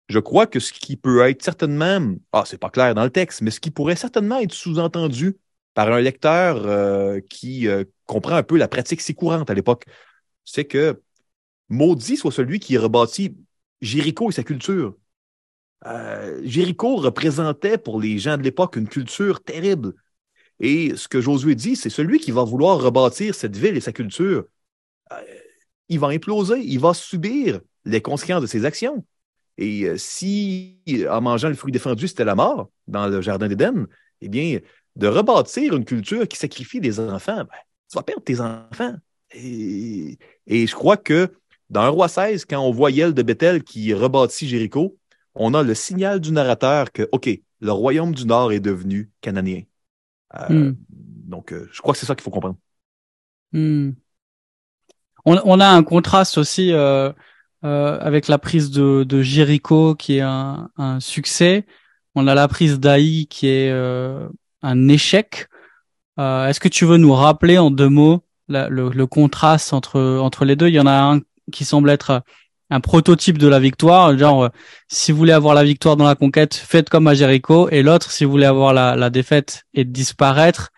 Je 0.10 0.20
crois 0.20 0.48
que 0.48 0.60
ce 0.60 0.74
qui 0.74 0.98
peut 0.98 1.22
être 1.28 1.42
certainement, 1.44 2.16
ah, 2.34 2.44
c'est 2.46 2.58
pas 2.58 2.70
clair 2.70 2.94
dans 2.94 3.06
le 3.06 3.10
texte, 3.10 3.42
mais 3.42 3.52
ce 3.52 3.60
qui 3.60 3.72
pourrait 3.72 3.96
certainement 3.96 4.40
être 4.40 4.54
sous-entendu 4.54 5.38
par 5.74 5.92
un 5.92 6.02
lecteur 6.02 7.22
qui 7.30 7.68
comprend 8.06 8.36
un 8.36 8.44
peu 8.44 8.58
la 8.58 8.68
pratique 8.68 9.02
si 9.02 9.16
courante 9.16 9.50
à 9.50 9.56
l'époque, 9.56 9.86
c'est 10.46 10.66
que 10.66 11.02
maudit 11.70 12.18
soit 12.18 12.32
celui 12.34 12.60
qui 12.60 12.78
rebâtit 12.78 13.38
Jéricho 13.82 14.30
et 14.30 14.34
sa 14.34 14.44
culture. 14.44 14.96
Jéricho 16.44 16.98
représentait 16.98 17.78
pour 17.80 18.00
les 18.00 18.20
gens 18.20 18.38
de 18.38 18.44
l'époque 18.44 18.76
une 18.76 18.90
culture 18.90 19.42
terrible. 19.42 19.94
Et 20.60 20.96
ce 20.96 21.08
que 21.08 21.22
Josué 21.22 21.56
dit, 21.56 21.76
c'est 21.76 21.90
celui 21.90 22.20
qui 22.20 22.32
va 22.32 22.44
vouloir 22.44 22.80
rebâtir 22.80 23.36
cette 23.36 23.58
ville 23.58 23.76
et 23.76 23.82
sa 23.82 23.92
culture, 23.92 24.46
euh, 25.12 25.16
il 25.90 26.00
va 26.00 26.08
imploser, 26.08 26.60
il 26.60 26.80
va 26.80 26.94
subir 26.94 27.60
les 27.86 28.02
conséquences 28.02 28.42
de 28.42 28.48
ses 28.48 28.66
actions. 28.66 29.04
Et 29.58 29.84
euh, 29.84 29.98
si, 29.98 30.80
en 31.10 31.22
mangeant 31.22 31.50
le 31.50 31.56
fruit 31.56 31.72
défendu, 31.72 32.08
c'était 32.08 32.26
la 32.26 32.36
mort 32.36 32.70
dans 32.88 33.08
le 33.08 33.22
jardin 33.22 33.48
d'Éden, 33.48 33.88
eh 34.22 34.30
bien, 34.30 34.60
de 34.96 35.08
rebâtir 35.08 35.76
une 35.76 35.86
culture 35.86 36.28
qui 36.28 36.38
sacrifie 36.38 36.80
des 36.80 37.00
enfants, 37.00 37.38
ben, 37.38 37.58
tu 37.90 37.96
vas 37.96 38.04
perdre 38.04 38.24
tes 38.24 38.40
enfants. 38.40 38.96
Et, 39.36 40.18
je 40.48 40.76
crois 40.76 40.98
que 40.98 41.34
dans 41.70 41.82
un 41.82 41.90
roi 41.90 42.08
16, 42.08 42.46
quand 42.46 42.60
on 42.60 42.72
voit 42.72 42.92
Yel 42.92 43.14
de 43.14 43.24
Bethel 43.24 43.64
qui 43.64 43.94
rebâtit 43.94 44.48
Jéricho, 44.48 44.98
on 45.36 45.54
a 45.54 45.64
le 45.64 45.74
signal 45.74 46.20
du 46.20 46.32
narrateur 46.32 46.92
que, 46.92 47.10
OK, 47.12 47.30
le 47.60 47.72
royaume 47.72 48.14
du 48.14 48.26
Nord 48.26 48.52
est 48.52 48.60
devenu 48.60 49.10
cananéen. 49.22 49.64
Euh, 50.36 50.72
hmm. 50.72 50.76
Donc, 50.90 51.54
euh, 51.54 51.70
je 51.72 51.82
crois 51.82 51.94
que 51.94 52.00
c'est 52.00 52.06
ça 52.06 52.16
qu'il 52.16 52.24
faut 52.24 52.32
comprendre. 52.32 52.58
Hmm. 53.52 53.92
On, 55.26 55.40
on, 55.46 55.60
a 55.60 55.68
un 55.68 55.84
contraste 55.84 56.38
aussi 56.38 56.74
euh, 56.74 57.12
euh, 57.64 57.98
avec 58.00 58.28
la 58.28 58.38
prise 58.38 58.72
de, 58.72 59.04
de 59.04 59.22
Jericho 59.22 59.96
qui 59.96 60.18
est 60.18 60.22
un, 60.22 60.70
un, 60.78 61.00
succès. 61.00 61.66
On 62.16 62.28
a 62.28 62.36
la 62.36 62.48
prise 62.48 62.80
d'Aï 62.80 63.28
qui 63.28 63.48
est 63.48 63.72
euh, 63.72 64.28
un 64.62 64.88
échec. 64.88 65.48
Est-ce 66.18 66.60
que 66.60 66.68
tu 66.68 66.86
veux 66.86 66.98
nous 66.98 67.14
rappeler 67.14 67.58
en 67.58 67.72
deux 67.72 67.90
mots 67.90 68.24
la, 68.48 68.70
le, 68.70 68.90
le, 68.90 69.08
contraste 69.08 69.74
entre 69.74 70.20
entre 70.20 70.46
les 70.46 70.56
deux? 70.56 70.68
Il 70.68 70.76
y 70.76 70.80
en 70.80 70.86
a 70.86 71.02
un 71.02 71.22
qui 71.52 71.66
semble 71.66 71.90
être 71.90 72.22
un 72.74 72.82
prototype 72.82 73.38
de 73.38 73.48
la 73.48 73.60
victoire, 73.60 74.18
genre 74.18 74.50
si 74.88 75.12
vous 75.12 75.20
voulez 75.20 75.34
avoir 75.34 75.54
la 75.54 75.64
victoire 75.64 75.96
dans 75.96 76.08
la 76.08 76.16
conquête, 76.16 76.56
faites 76.56 76.90
comme 76.90 77.08
à 77.08 77.14
Jericho, 77.14 77.70
et 77.70 77.84
l'autre, 77.84 78.10
si 78.12 78.26
vous 78.26 78.32
voulez 78.32 78.48
avoir 78.48 78.74
la, 78.74 78.96
la 78.96 79.10
défaite 79.10 79.64
et 79.74 79.86
disparaître, 79.86 80.72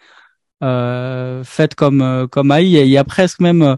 euh, 0.62 1.44
faites 1.44 1.76
comme 1.76 2.02
euh, 2.02 2.28
comme 2.28 2.52
Aïe. 2.52 2.76
Et 2.78 2.84
il 2.84 2.90
y 2.90 2.98
a 2.98 3.04
presque 3.06 3.40
même 3.40 3.78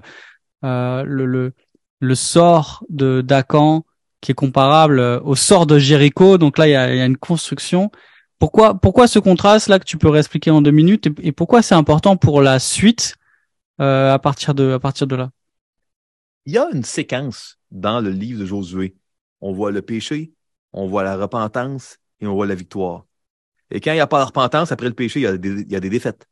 euh, 0.63 1.03
le, 1.03 1.25
le, 1.25 1.53
le 1.99 2.15
sort 2.15 2.84
de 2.89 3.21
Dakan 3.21 3.86
qui 4.21 4.32
est 4.32 4.36
comparable 4.36 4.99
au 4.99 5.36
sort 5.36 5.65
de 5.67 5.77
Jericho. 5.77 6.38
Donc 6.38 6.58
là, 6.58 6.67
il 6.67 6.71
y 6.71 6.75
a, 6.75 6.93
il 6.93 6.97
y 6.97 7.01
a 7.01 7.06
une 7.06 7.17
construction. 7.17 7.91
Pourquoi 8.39 8.73
pourquoi 8.80 9.08
ce 9.08 9.19
contraste 9.19 9.67
là 9.67 9.77
que 9.80 9.86
tu 9.86 9.97
peux 9.97 10.10
réexpliquer 10.10 10.51
en 10.51 10.62
deux 10.62 10.71
minutes 10.71 11.08
et, 11.08 11.13
et 11.27 11.32
pourquoi 11.32 11.62
c'est 11.62 11.75
important 11.75 12.17
pour 12.17 12.41
la 12.41 12.58
suite 12.60 13.15
euh, 13.80 14.13
à 14.13 14.19
partir 14.19 14.53
de 14.53 14.73
à 14.73 14.80
partir 14.80 15.06
de 15.08 15.15
là? 15.15 15.30
Il 16.45 16.53
y 16.53 16.58
a 16.58 16.67
une 16.73 16.84
séquence 16.84 17.56
dans 17.71 18.01
le 18.01 18.10
livre 18.10 18.39
de 18.39 18.45
Josué. 18.45 18.95
On 19.41 19.53
voit 19.53 19.71
le 19.71 19.82
péché, 19.82 20.34
on 20.73 20.88
voit 20.88 21.03
la 21.03 21.15
repentance 21.17 21.97
et 22.19 22.27
on 22.27 22.34
voit 22.34 22.47
la 22.47 22.56
victoire. 22.56 23.06
Et 23.71 23.82
quand 23.82 23.91
il 23.91 23.95
n'y 23.95 23.99
a 23.99 24.08
pas 24.08 24.21
de 24.21 24.25
repentance, 24.25 24.71
après 24.71 24.88
le 24.88 24.93
péché, 24.93 25.19
il 25.19 25.23
y 25.23 25.27
a 25.27 25.38
des, 25.38 25.65
il 25.69 25.80
défaites. 25.89 26.27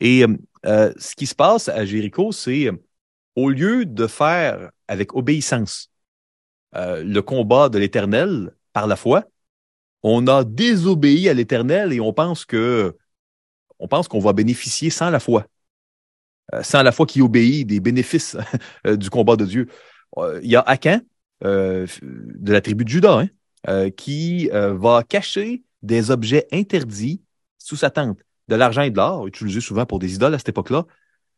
Et 0.00 0.24
euh, 0.66 0.92
ce 0.96 1.14
qui 1.14 1.26
se 1.26 1.34
passe 1.34 1.68
à 1.68 1.84
Jéricho, 1.84 2.32
c'est 2.32 2.70
au 3.36 3.50
lieu 3.50 3.84
de 3.84 4.06
faire 4.06 4.70
avec 4.88 5.14
obéissance 5.14 5.90
euh, 6.74 7.02
le 7.02 7.22
combat 7.22 7.68
de 7.68 7.78
l'Éternel 7.78 8.54
par 8.72 8.86
la 8.86 8.96
foi, 8.96 9.24
on 10.02 10.26
a 10.26 10.44
désobéi 10.44 11.28
à 11.28 11.34
l'Éternel 11.34 11.92
et 11.92 12.00
on 12.00 12.12
pense 12.12 12.44
que 12.44 12.96
on 13.78 13.88
qu'on 13.88 14.20
va 14.20 14.32
bénéficier 14.32 14.90
sans 14.90 15.10
la 15.10 15.20
foi, 15.20 15.46
euh, 16.54 16.62
sans 16.62 16.82
la 16.82 16.92
foi 16.92 17.06
qui 17.06 17.22
obéit 17.22 17.66
des 17.66 17.80
bénéfices 17.80 18.36
du 18.84 19.10
combat 19.10 19.36
de 19.36 19.44
Dieu. 19.44 19.68
Euh, 20.18 20.40
il 20.42 20.50
y 20.50 20.56
a 20.56 20.60
Akan 20.60 21.00
euh, 21.44 21.86
de 22.02 22.52
la 22.52 22.60
tribu 22.60 22.84
de 22.84 22.90
Judas 22.90 23.20
hein, 23.20 23.28
euh, 23.68 23.90
qui 23.90 24.48
va 24.52 25.02
cacher 25.02 25.62
des 25.82 26.10
objets 26.10 26.46
interdits 26.52 27.22
sous 27.58 27.76
sa 27.76 27.90
tente, 27.90 28.18
de 28.48 28.54
l'argent 28.54 28.82
et 28.82 28.90
de 28.90 28.96
l'or, 28.96 29.26
utilisé 29.26 29.60
souvent 29.60 29.86
pour 29.86 29.98
des 29.98 30.14
idoles 30.14 30.34
à 30.34 30.38
cette 30.38 30.50
époque-là, 30.50 30.86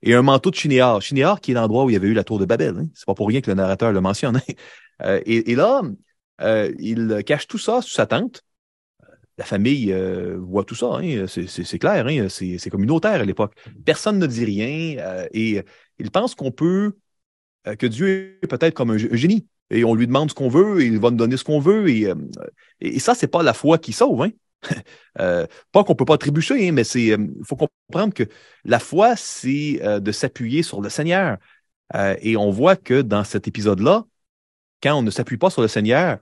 et 0.03 0.15
un 0.15 0.23
manteau 0.23 0.51
de 0.51 0.57
Chinéar. 0.57 1.01
Chinéar 1.01 1.41
qui 1.41 1.53
est 1.53 1.55
l'endroit 1.55 1.85
où 1.85 1.91
il 1.91 1.93
y 1.93 1.97
avait 1.97 2.09
eu 2.09 2.15
la 2.15 2.25
tour 2.25 2.39
de 2.39 2.45
Babel. 2.45 2.77
Hein. 2.77 2.89
C'est 2.95 3.07
pas 3.07 3.15
pour 3.15 3.29
rien 3.29 3.41
que 3.41 3.51
le 3.51 3.55
narrateur 3.55 3.93
le 3.93 4.01
mentionne. 4.01 4.41
Hein. 5.01 5.21
et, 5.27 5.55
là, 5.55 5.83
il 6.79 7.23
cache 7.25 7.47
tout 7.47 7.59
ça 7.59 7.83
sous 7.83 7.93
sa 7.93 8.07
tente. 8.07 8.43
La 9.39 9.45
famille 9.45 9.95
voit 10.39 10.65
tout 10.65 10.75
ça, 10.75 11.01
c'est 11.27 11.79
clair, 11.79 12.07
c'est 12.31 12.71
communautaire 12.71 13.21
à 13.21 13.25
l'époque. 13.25 13.55
Personne 13.85 14.19
ne 14.19 14.27
dit 14.27 14.45
rien 14.45 15.27
et 15.33 15.63
il 15.99 16.11
pense 16.11 16.35
qu'on 16.35 16.51
peut 16.51 16.95
que 17.65 17.87
Dieu 17.87 18.39
est 18.43 18.47
peut-être 18.47 18.75
comme 18.75 18.91
un, 18.91 18.99
génie 18.99 19.47
et 19.71 19.85
on 19.85 19.95
lui 19.95 20.07
demande 20.07 20.31
ce 20.31 20.35
qu'on 20.35 20.49
veut 20.49 20.83
et 20.83 20.87
il 20.87 20.99
va 20.99 21.11
nous 21.11 21.17
donner 21.17 21.37
ce 21.37 21.45
qu'on 21.45 21.59
veut. 21.59 21.89
Et, 21.89 22.07
euh, 22.07 22.15
et, 22.81 22.99
ça, 22.99 23.15
c'est 23.15 23.27
pas 23.27 23.43
la 23.43 23.55
foi 23.55 23.79
qui 23.79 23.93
sauve. 23.93 24.23
Hein? 24.23 24.31
euh, 25.19 25.47
pas 25.73 25.83
qu'on 25.83 25.95
peut 25.95 26.05
pas 26.05 26.19
trébucher, 26.19 26.69
hein, 26.69 26.73
mais 26.73 26.83
il 26.83 27.13
euh, 27.13 27.27
faut 27.45 27.57
comprendre 27.57 28.15
que 28.15 28.25
la 28.65 28.79
foi, 28.79 29.17
c'est 29.17 29.81
de 30.01 30.13
s'appuyer 30.13 30.63
sur 30.63 30.81
le 30.81 30.91
Seigneur. 30.91 31.39
et 32.21 32.37
on 32.37 32.51
voit 32.51 32.77
que 32.77 33.03
dans 33.03 33.25
cet 33.25 33.49
épisode-là, 33.49 34.05
quand 34.83 34.95
on 34.99 35.03
ne 35.03 35.11
s'appuie 35.11 35.39
pas 35.39 35.51
sur 35.51 35.63
le 35.63 35.69
Seigneur, 35.69 36.19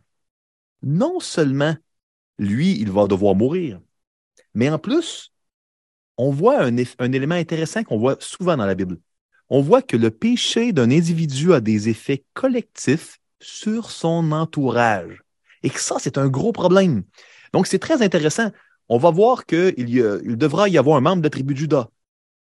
non 0.83 1.21
seulement 1.21 1.77
lui, 2.39 2.79
il 2.81 2.91
va 2.91 3.07
devoir 3.07 3.35
mourir. 3.35 3.81
Mais 4.55 4.71
en 4.71 4.79
plus, 4.79 5.33
on 6.17 6.31
voit 6.31 6.65
un 6.65 7.13
élément 7.13 7.35
intéressant 7.35 7.85
qu'on 7.85 7.99
voit 7.99 8.17
souvent 8.21 8.57
dans 8.57 8.67
la 8.67 8.75
Bible. 8.75 8.99
On 9.51 9.63
voit 9.63 9.83
que 9.83 9.97
le 9.97 10.13
péché 10.13 10.73
d'un 10.73 10.91
individu 10.91 11.53
a 11.53 11.61
des 11.61 11.89
effets 11.89 12.25
collectifs 12.35 13.21
sur 13.41 13.91
son 13.91 14.31
entourage. 14.31 15.23
Et 15.63 15.71
que 15.71 15.81
ça, 15.81 15.97
c'est 15.99 16.19
un 16.19 16.29
gros 16.29 16.53
problème. 16.53 17.03
Donc, 17.53 17.67
c'est 17.67 17.81
très 17.81 18.01
intéressant. 18.03 18.51
On 18.89 18.99
va 18.99 19.11
voir 19.11 19.47
qu'il 19.47 19.75
il 19.77 20.37
devra 20.37 20.69
y 20.69 20.79
avoir 20.79 20.97
un 20.97 21.01
membre 21.01 21.23
de 21.23 21.27
la 21.27 21.31
tribu 21.31 21.55
de 21.55 21.59
Judas 21.59 21.89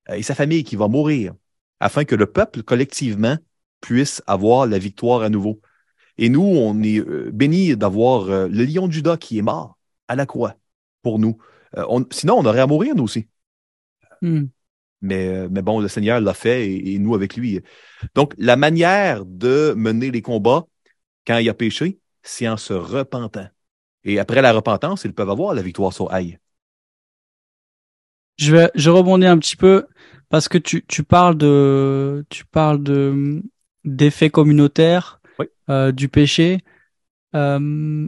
euh, 0.10 0.16
et 0.16 0.24
sa 0.24 0.36
famille 0.36 0.64
qui 0.64 0.76
va 0.76 0.88
mourir 0.88 1.34
afin 1.80 2.06
que 2.06 2.16
le 2.16 2.26
peuple, 2.26 2.64
collectivement, 2.64 3.38
puisse 3.82 4.24
avoir 4.26 4.66
la 4.66 4.80
victoire 4.80 5.22
à 5.22 5.30
nouveau. 5.30 5.62
Et 6.18 6.30
nous, 6.30 6.42
on 6.42 6.82
est 6.82 7.00
euh, 7.00 7.30
bénis 7.32 7.76
d'avoir 7.78 8.30
euh, 8.30 8.48
le 8.48 8.66
lion 8.66 8.88
de 8.88 8.94
Judas 8.94 9.18
qui 9.18 9.38
est 9.38 9.44
mort 9.44 9.78
à 10.08 10.16
la 10.16 10.26
croix 10.26 10.56
pour 11.04 11.20
nous. 11.20 11.38
sinon, 12.12 12.36
on 12.38 12.46
aurait 12.46 12.62
à 12.62 12.68
mourir, 12.68 12.96
nous 12.96 13.04
aussi. 13.04 13.28
Hmm. 14.22 14.46
Mais, 15.02 15.48
mais, 15.50 15.62
bon, 15.62 15.80
le 15.80 15.88
Seigneur 15.88 16.20
l'a 16.20 16.34
fait 16.34 16.68
et, 16.68 16.94
et, 16.94 17.00
nous 17.00 17.16
avec 17.16 17.36
lui. 17.36 17.62
Donc, 18.16 18.34
la 18.38 18.56
manière 18.56 19.26
de 19.26 19.74
mener 19.76 20.10
les 20.10 20.22
combats 20.22 20.66
quand 21.28 21.38
il 21.38 21.46
y 21.46 21.50
a 21.50 21.54
péché, 21.54 22.00
c'est 22.24 22.48
en 22.48 22.58
se 22.58 22.74
repentant. 22.74 23.48
Et 24.04 24.20
après 24.20 24.42
la 24.42 24.54
repentance, 24.54 25.04
ils 25.04 25.14
peuvent 25.14 25.30
avoir 25.30 25.54
la 25.54 25.62
victoire 25.62 25.94
sur 25.94 26.12
Aïe. 26.12 26.38
Je 28.38 28.56
vais, 28.56 28.72
je 28.76 28.90
rebondis 28.90 29.26
un 29.26 29.38
petit 29.38 29.56
peu 29.56 29.88
parce 30.30 30.50
que 30.50 30.58
tu, 30.58 30.86
tu 30.86 31.04
parles 31.04 31.38
de, 31.38 32.26
tu 32.30 32.46
parles 32.46 32.84
de 32.84 33.42
d'effets 33.84 34.30
communautaires 34.30 35.22
euh, 35.70 35.92
du 35.92 36.10
péché. 36.10 36.60
Euh, 37.36 38.08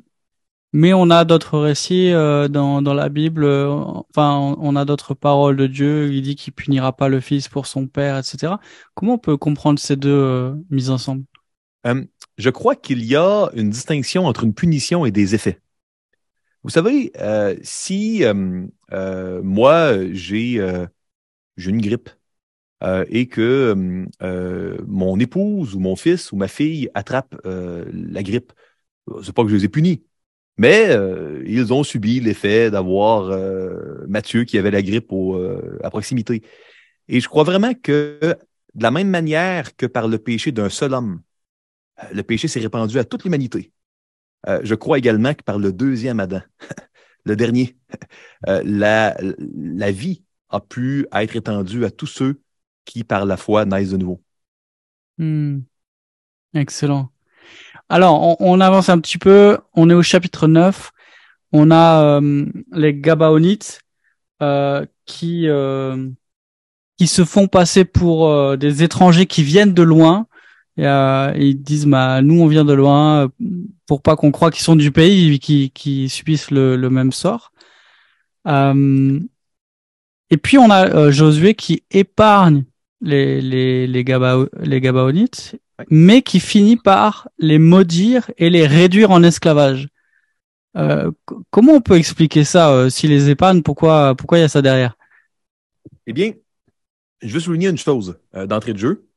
mais 0.74 0.94
on 0.94 1.10
a 1.10 1.26
d'autres 1.26 1.60
récits 1.60 2.12
euh, 2.12 2.48
dans, 2.48 2.82
dans 2.82 2.94
la 2.94 3.10
Bible. 3.10 3.44
Euh, 3.46 3.70
enfin, 3.70 4.56
on, 4.60 4.76
a 4.76 4.86
d'autres 4.86 5.14
paroles 5.14 5.58
de 5.58 5.68
Dieu. 5.68 6.12
Il 6.14 6.22
dit 6.22 6.36
qu'il 6.36 6.54
punira 6.54 6.96
pas 6.96 7.10
le 7.10 7.20
fils 7.20 7.48
pour 7.48 7.68
son 7.68 7.88
père, 7.88 8.18
etc. 8.18 8.54
Comment 8.94 9.16
on 9.16 9.18
peut 9.18 9.38
comprendre 9.38 9.80
ces 9.80 9.96
deux 9.96 10.10
euh, 10.10 10.54
mises 10.70 10.90
ensemble? 10.90 11.24
Je 12.38 12.50
crois 12.50 12.76
qu'il 12.76 13.04
y 13.06 13.16
a 13.16 13.50
une 13.54 13.70
distinction 13.70 14.26
entre 14.26 14.44
une 14.44 14.54
punition 14.54 15.06
et 15.06 15.12
des 15.12 15.36
effets. 15.36 15.62
Vous 16.64 16.70
savez, 16.70 17.12
euh, 17.18 17.56
si 17.64 18.26
euh, 18.26 18.68
euh, 18.92 19.42
moi, 19.42 19.94
j'ai 20.12 20.60
une 21.58 21.82
grippe 21.82 22.10
et 23.10 23.28
que 23.28 23.74
mon 24.86 25.20
épouse 25.20 25.76
ou 25.76 25.80
mon 25.80 25.96
fils 25.96 26.32
ou 26.32 26.36
ma 26.36 26.48
fille 26.48 26.90
attrape 26.94 27.36
la 27.46 28.24
grippe, 28.24 28.54
c'est 29.24 29.34
pas 29.34 29.44
que 29.44 29.50
je 29.50 29.56
les 29.56 29.66
ai 29.66 29.70
punis, 29.70 30.04
mais 30.58 30.90
ils 31.46 31.72
ont 31.74 31.84
subi 31.84 32.20
l'effet 32.20 32.72
d'avoir 32.72 33.32
Mathieu 34.08 34.44
qui 34.44 34.58
avait 34.58 34.72
la 34.72 34.82
grippe 34.82 35.12
à 35.84 35.90
proximité. 35.90 36.42
Et 37.08 37.20
je 37.20 37.28
crois 37.28 37.44
vraiment 37.44 37.74
que 37.74 38.20
de 38.22 38.84
la 38.84 38.92
même 38.92 39.10
manière 39.10 39.76
que 39.76 39.86
par 39.86 40.08
le 40.08 40.18
péché 40.18 40.52
d'un 40.52 40.70
seul 40.70 40.94
homme, 40.94 41.22
le 42.14 42.24
péché 42.24 42.48
s'est 42.48 42.60
répandu 42.60 43.00
à 43.00 43.04
toute 43.04 43.24
l'humanité. 43.24 43.72
Euh, 44.48 44.62
je 44.64 44.76
crois 44.76 44.98
également 44.98 45.34
que 45.34 45.44
par 45.44 45.58
le 45.58 45.74
deuxième 45.74 46.20
Adam, 46.20 46.42
le 47.26 47.36
dernier, 47.36 47.76
euh, 48.48 48.62
la, 48.64 49.18
la 49.20 49.92
vie 49.92 50.24
a 50.50 50.60
pu 50.60 51.08
être 51.12 51.36
étendue 51.36 51.86
à 51.86 51.92
tous 51.92 52.08
ceux 52.08 52.42
qui, 52.86 53.04
par 53.04 53.26
la 53.26 53.36
foi, 53.36 53.66
naissent 53.66 53.92
de 53.92 53.98
nouveau. 53.98 54.22
Hmm. 55.18 55.60
Excellent. 56.54 57.12
Alors, 57.90 58.40
on, 58.42 58.60
avance 58.60 58.90
un 58.90 59.00
petit 59.00 59.18
peu. 59.18 59.58
On 59.74 59.90
est 59.90 59.94
au 59.94 60.04
chapitre 60.04 60.48
9. 60.48 60.92
On 61.54 61.72
a 61.72 62.04
euh, 62.04 62.46
les 62.74 62.94
Gabaonites 62.94 63.82
qui 65.06 65.48
qui 66.98 67.08
se 67.08 67.26
font 67.26 67.48
passer 67.48 67.86
pour 67.86 68.58
des 68.58 68.84
étrangers 68.84 69.26
qui 69.26 69.44
viennent 69.44 69.74
de 69.74 69.84
loin 69.84 70.28
et, 70.78 70.86
euh, 70.86 71.34
ils 71.36 71.62
disent 71.62 71.88
bah 71.88 72.22
nous 72.22 72.40
on 72.42 72.48
vient 72.48 72.66
de 72.66 72.74
loin 72.74 73.24
euh, 73.26 73.28
pour 73.88 74.02
pas 74.02 74.16
qu'on 74.16 74.32
croit 74.32 74.52
qu'ils 74.52 74.64
sont 74.64 74.76
du 74.76 74.92
pays 74.92 75.40
qui 75.40 76.10
subissent 76.10 76.52
le, 76.52 76.78
même 76.90 77.12
sort. 77.12 77.52
Euh, 78.48 79.20
et 80.30 80.38
puis 80.38 80.58
on 80.58 80.70
a 80.70 80.88
euh, 80.90 81.12
Josué 81.12 81.56
qui 81.56 81.84
épargne 81.92 82.66
les 83.02 83.42
les, 83.42 83.88
les 83.88 84.04
Gabaonites, 84.04 85.60
mais 85.90 86.22
qui 86.22 86.40
finit 86.40 86.78
par 86.78 87.30
les 87.38 87.60
maudire 87.60 88.32
et 88.38 88.50
les 88.50 88.66
réduire 88.68 89.12
en 89.12 89.24
esclavage. 89.24 89.88
Euh, 90.76 91.12
comment 91.50 91.74
on 91.74 91.82
peut 91.82 91.98
expliquer 91.98 92.44
ça 92.44 92.72
euh, 92.72 92.90
s'il 92.90 93.10
les 93.10 93.30
épargne 93.30 93.62
Pourquoi 93.62 94.16
pourquoi 94.16 94.38
il 94.38 94.42
y 94.42 94.44
a 94.44 94.50
ça 94.50 94.62
derrière? 94.62 94.96
Eh 96.06 96.14
bien, 96.14 96.34
je 97.22 97.34
veux 97.34 97.40
souligner 97.40 97.70
une 97.70 97.78
chose 97.78 98.20
d'entrée 98.34 98.74
de 98.74 98.78
jeu 98.78 99.08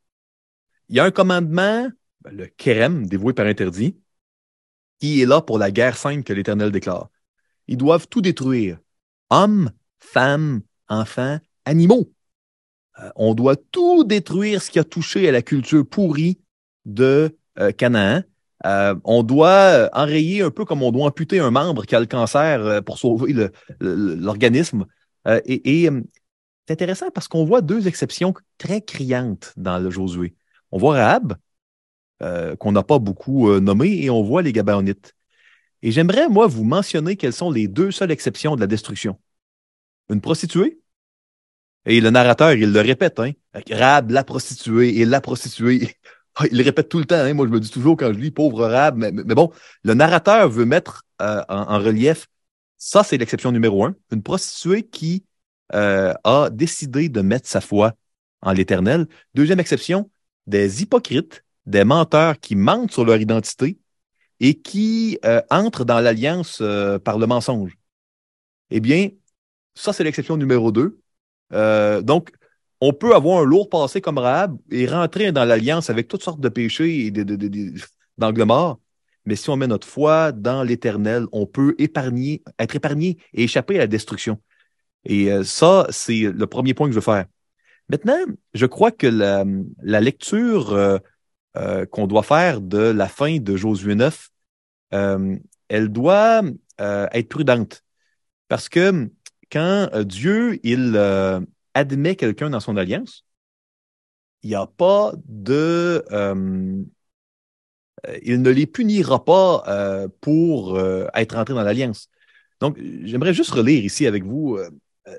il 0.90 0.96
y 0.96 1.00
a 1.00 1.04
un 1.04 1.12
commandement, 1.12 1.88
ben, 2.20 2.36
le 2.36 2.46
Kérem, 2.48 3.06
dévoué 3.06 3.32
par 3.32 3.46
interdit, 3.46 3.96
qui 4.98 5.22
est 5.22 5.26
là 5.26 5.40
pour 5.40 5.56
la 5.56 5.70
guerre 5.70 5.96
sainte 5.96 6.24
que 6.24 6.32
l'Éternel 6.32 6.72
déclare. 6.72 7.08
Ils 7.68 7.76
doivent 7.76 8.08
tout 8.08 8.20
détruire. 8.20 8.78
Hommes, 9.30 9.70
femmes, 10.00 10.62
enfants, 10.88 11.38
animaux. 11.64 12.12
Euh, 12.98 13.08
on 13.14 13.34
doit 13.34 13.54
tout 13.54 14.02
détruire 14.02 14.60
ce 14.60 14.70
qui 14.72 14.80
a 14.80 14.84
touché 14.84 15.28
à 15.28 15.32
la 15.32 15.42
culture 15.42 15.86
pourrie 15.86 16.40
de 16.86 17.36
euh, 17.58 17.72
Canaan. 17.72 18.22
Euh, 18.66 18.94
on 19.04 19.22
doit 19.22 19.88
enrayer 19.92 20.42
un 20.42 20.50
peu 20.50 20.64
comme 20.64 20.82
on 20.82 20.92
doit 20.92 21.06
amputer 21.06 21.40
un 21.40 21.50
membre 21.50 21.86
qui 21.86 21.94
a 21.94 22.00
le 22.00 22.06
cancer 22.06 22.82
pour 22.84 22.98
sauver 22.98 23.48
l'organisme. 23.80 24.84
et, 25.26 25.84
et 25.84 25.90
c'est 26.66 26.74
intéressant 26.74 27.10
parce 27.10 27.26
qu'on 27.26 27.44
voit 27.44 27.62
deux 27.62 27.88
exceptions 27.88 28.32
très 28.58 28.80
criantes 28.80 29.52
dans 29.56 29.78
le 29.78 29.90
Josué. 29.90 30.34
On 30.70 30.78
voit 30.78 30.94
Rahab, 30.94 31.34
euh, 32.22 32.54
qu'on 32.54 32.70
n'a 32.70 32.82
pas 32.82 32.98
beaucoup 32.98 33.50
euh, 33.50 33.60
nommé, 33.60 34.04
et 34.04 34.10
on 34.10 34.22
voit 34.22 34.42
les 34.42 34.52
Gabaonites. 34.52 35.16
Et 35.82 35.90
j'aimerais, 35.90 36.28
moi, 36.28 36.46
vous 36.46 36.64
mentionner 36.64 37.16
quelles 37.16 37.32
sont 37.32 37.50
les 37.50 37.66
deux 37.66 37.90
seules 37.90 38.10
exceptions 38.10 38.56
de 38.56 38.60
la 38.60 38.66
destruction. 38.66 39.18
Une 40.10 40.20
prostituée, 40.20 40.80
et 41.86 42.00
le 42.00 42.10
narrateur, 42.10 42.52
il 42.52 42.72
le 42.72 42.80
répète, 42.80 43.18
hein, 43.20 43.32
la 43.78 44.24
prostituée, 44.24 44.98
et 44.98 45.06
la 45.06 45.20
prostituée. 45.20 45.96
Ah, 46.36 46.44
il 46.50 46.56
le 46.56 46.64
répète 46.64 46.88
tout 46.88 46.98
le 46.98 47.04
temps. 47.04 47.16
Hein. 47.16 47.34
Moi, 47.34 47.46
je 47.46 47.52
me 47.52 47.60
dis 47.60 47.70
toujours 47.70 47.96
quand 47.96 48.12
je 48.12 48.18
lis 48.18 48.30
pauvre 48.30 48.66
Rahab, 48.66 48.96
mais, 48.96 49.12
bon, 49.12 49.52
le 49.84 49.94
narrateur 49.94 50.48
veut 50.48 50.64
mettre 50.64 51.04
euh, 51.20 51.42
en, 51.48 51.78
relief, 51.78 52.28
ça, 52.78 53.02
c'est 53.02 53.18
l'exception 53.18 53.52
numéro 53.52 53.84
un, 53.84 53.94
une 54.12 54.22
prostituée 54.22 54.84
qui 54.84 55.24
a 55.72 56.48
décidé 56.50 57.08
de 57.08 57.20
mettre 57.20 57.48
sa 57.48 57.60
foi 57.60 57.92
en 58.42 58.52
l'Éternel. 58.52 59.06
Deuxième 59.34 59.60
exception, 59.60 60.10
des 60.46 60.82
hypocrites, 60.82 61.44
des 61.66 61.84
menteurs 61.84 62.38
qui 62.40 62.56
mentent 62.56 62.92
sur 62.92 63.04
leur 63.04 63.20
identité 63.20 63.78
et 64.40 64.54
qui 64.54 65.18
euh, 65.24 65.42
entrent 65.50 65.84
dans 65.84 66.00
l'alliance 66.00 66.58
euh, 66.62 66.98
par 66.98 67.18
le 67.18 67.26
mensonge. 67.26 67.76
Eh 68.70 68.80
bien, 68.80 69.10
ça, 69.74 69.92
c'est 69.92 70.04
l'exception 70.04 70.36
numéro 70.36 70.72
deux. 70.72 71.00
Euh, 71.52 72.00
donc, 72.00 72.30
on 72.80 72.92
peut 72.92 73.14
avoir 73.14 73.40
un 73.42 73.44
lourd 73.44 73.68
passé 73.68 74.00
comme 74.00 74.18
Rahab 74.18 74.56
et 74.70 74.86
rentrer 74.86 75.32
dans 75.32 75.44
l'alliance 75.44 75.90
avec 75.90 76.08
toutes 76.08 76.22
sortes 76.22 76.40
de 76.40 76.48
péchés 76.48 77.06
et 77.06 77.10
d'angle 78.18 78.44
mort. 78.44 78.80
Mais 79.26 79.36
si 79.36 79.50
on 79.50 79.56
met 79.56 79.66
notre 79.66 79.86
foi 79.86 80.32
dans 80.32 80.62
l'éternel, 80.62 81.26
on 81.32 81.46
peut 81.46 81.74
épargner, 81.78 82.42
être 82.58 82.76
épargné 82.76 83.18
et 83.34 83.44
échapper 83.44 83.76
à 83.76 83.80
la 83.80 83.86
destruction. 83.86 84.40
Et 85.04 85.30
ça, 85.44 85.86
c'est 85.90 86.22
le 86.22 86.46
premier 86.46 86.74
point 86.74 86.86
que 86.86 86.92
je 86.92 86.98
veux 86.98 87.02
faire. 87.02 87.26
Maintenant, 87.90 88.24
je 88.54 88.66
crois 88.66 88.92
que 88.92 89.08
la, 89.08 90.00
lecture 90.00 90.72
euh, 90.72 90.98
euh, 91.56 91.86
qu'on 91.86 92.06
doit 92.06 92.22
faire 92.22 92.60
de 92.60 92.78
la 92.78 93.08
fin 93.08 93.38
de 93.38 93.56
Josué 93.56 93.96
9, 93.96 94.30
euh, 94.94 95.36
elle 95.68 95.88
doit 95.88 96.42
être 96.78 97.28
prudente. 97.28 97.82
Parce 98.46 98.68
que 98.68 99.10
quand 99.50 99.90
Dieu, 100.04 100.60
il 100.62 100.96
admet 101.74 102.16
quelqu'un 102.16 102.50
dans 102.50 102.60
son 102.60 102.76
alliance, 102.76 103.24
il 104.42 104.50
n'y 104.50 104.56
a 104.56 104.66
pas 104.66 105.12
de... 105.26 106.04
il 108.22 108.40
ne 108.42 108.50
les 108.50 108.66
punira 108.66 109.24
pas 109.24 110.08
pour 110.20 110.80
être 111.14 111.36
entré 111.36 111.54
dans 111.54 111.62
l'alliance. 111.62 112.08
Donc, 112.60 112.78
j'aimerais 113.02 113.34
juste 113.34 113.50
relire 113.50 113.84
ici 113.84 114.06
avec 114.06 114.24
vous 114.24 114.58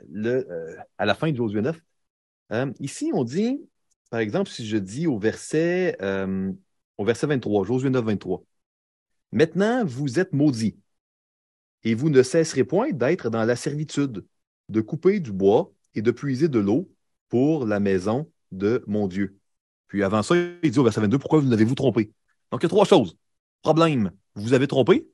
le, 0.10 0.78
à 0.98 1.06
la 1.06 1.16
fin 1.16 1.32
de 1.32 1.38
Josué 1.38 1.62
9. 1.62 1.80
Euh, 2.52 2.72
ici, 2.80 3.12
on 3.14 3.24
dit, 3.24 3.62
par 4.10 4.20
exemple, 4.20 4.50
si 4.50 4.68
je 4.68 4.78
dis 4.78 5.08
au 5.08 5.18
verset, 5.18 5.98
euh, 6.02 6.52
au 6.98 7.06
verset 7.06 7.28
23, 7.28 7.66
Josué 7.66 7.90
9, 7.90 8.04
23, 8.06 8.44
Maintenant, 9.32 9.86
vous 9.86 10.20
êtes 10.20 10.34
maudits, 10.34 10.78
et 11.84 11.94
vous 11.96 12.10
ne 12.10 12.22
cesserez 12.22 12.66
point 12.66 12.92
d'être 12.92 13.30
dans 13.30 13.46
la 13.46 13.56
servitude, 13.56 14.26
de 14.68 14.82
couper 14.82 15.20
du 15.22 15.32
bois 15.32 15.72
et 15.96 16.02
de 16.02 16.12
puiser 16.12 16.48
de 16.48 16.60
l'eau 16.60 16.92
pour 17.30 17.66
la 17.66 17.80
maison 17.80 18.32
de 18.52 18.84
mon 18.88 19.08
Dieu. 19.08 19.38
Puis 19.88 20.04
avant 20.04 20.24
ça, 20.24 20.36
il 20.64 20.72
dit 20.72 20.80
au 20.80 20.84
verset 20.84 21.02
22, 21.02 21.20
pourquoi 21.20 21.40
vous 21.40 21.48
n'avez-vous 21.48 21.76
trompé? 21.76 22.12
Donc, 22.52 22.62
il 22.62 22.64
y 22.64 22.68
a 22.68 22.70
trois 22.70 22.86
choses. 22.86 23.18
Problème, 23.62 24.12
vous 24.36 24.54
avez 24.54 24.68
trompé. 24.68 25.10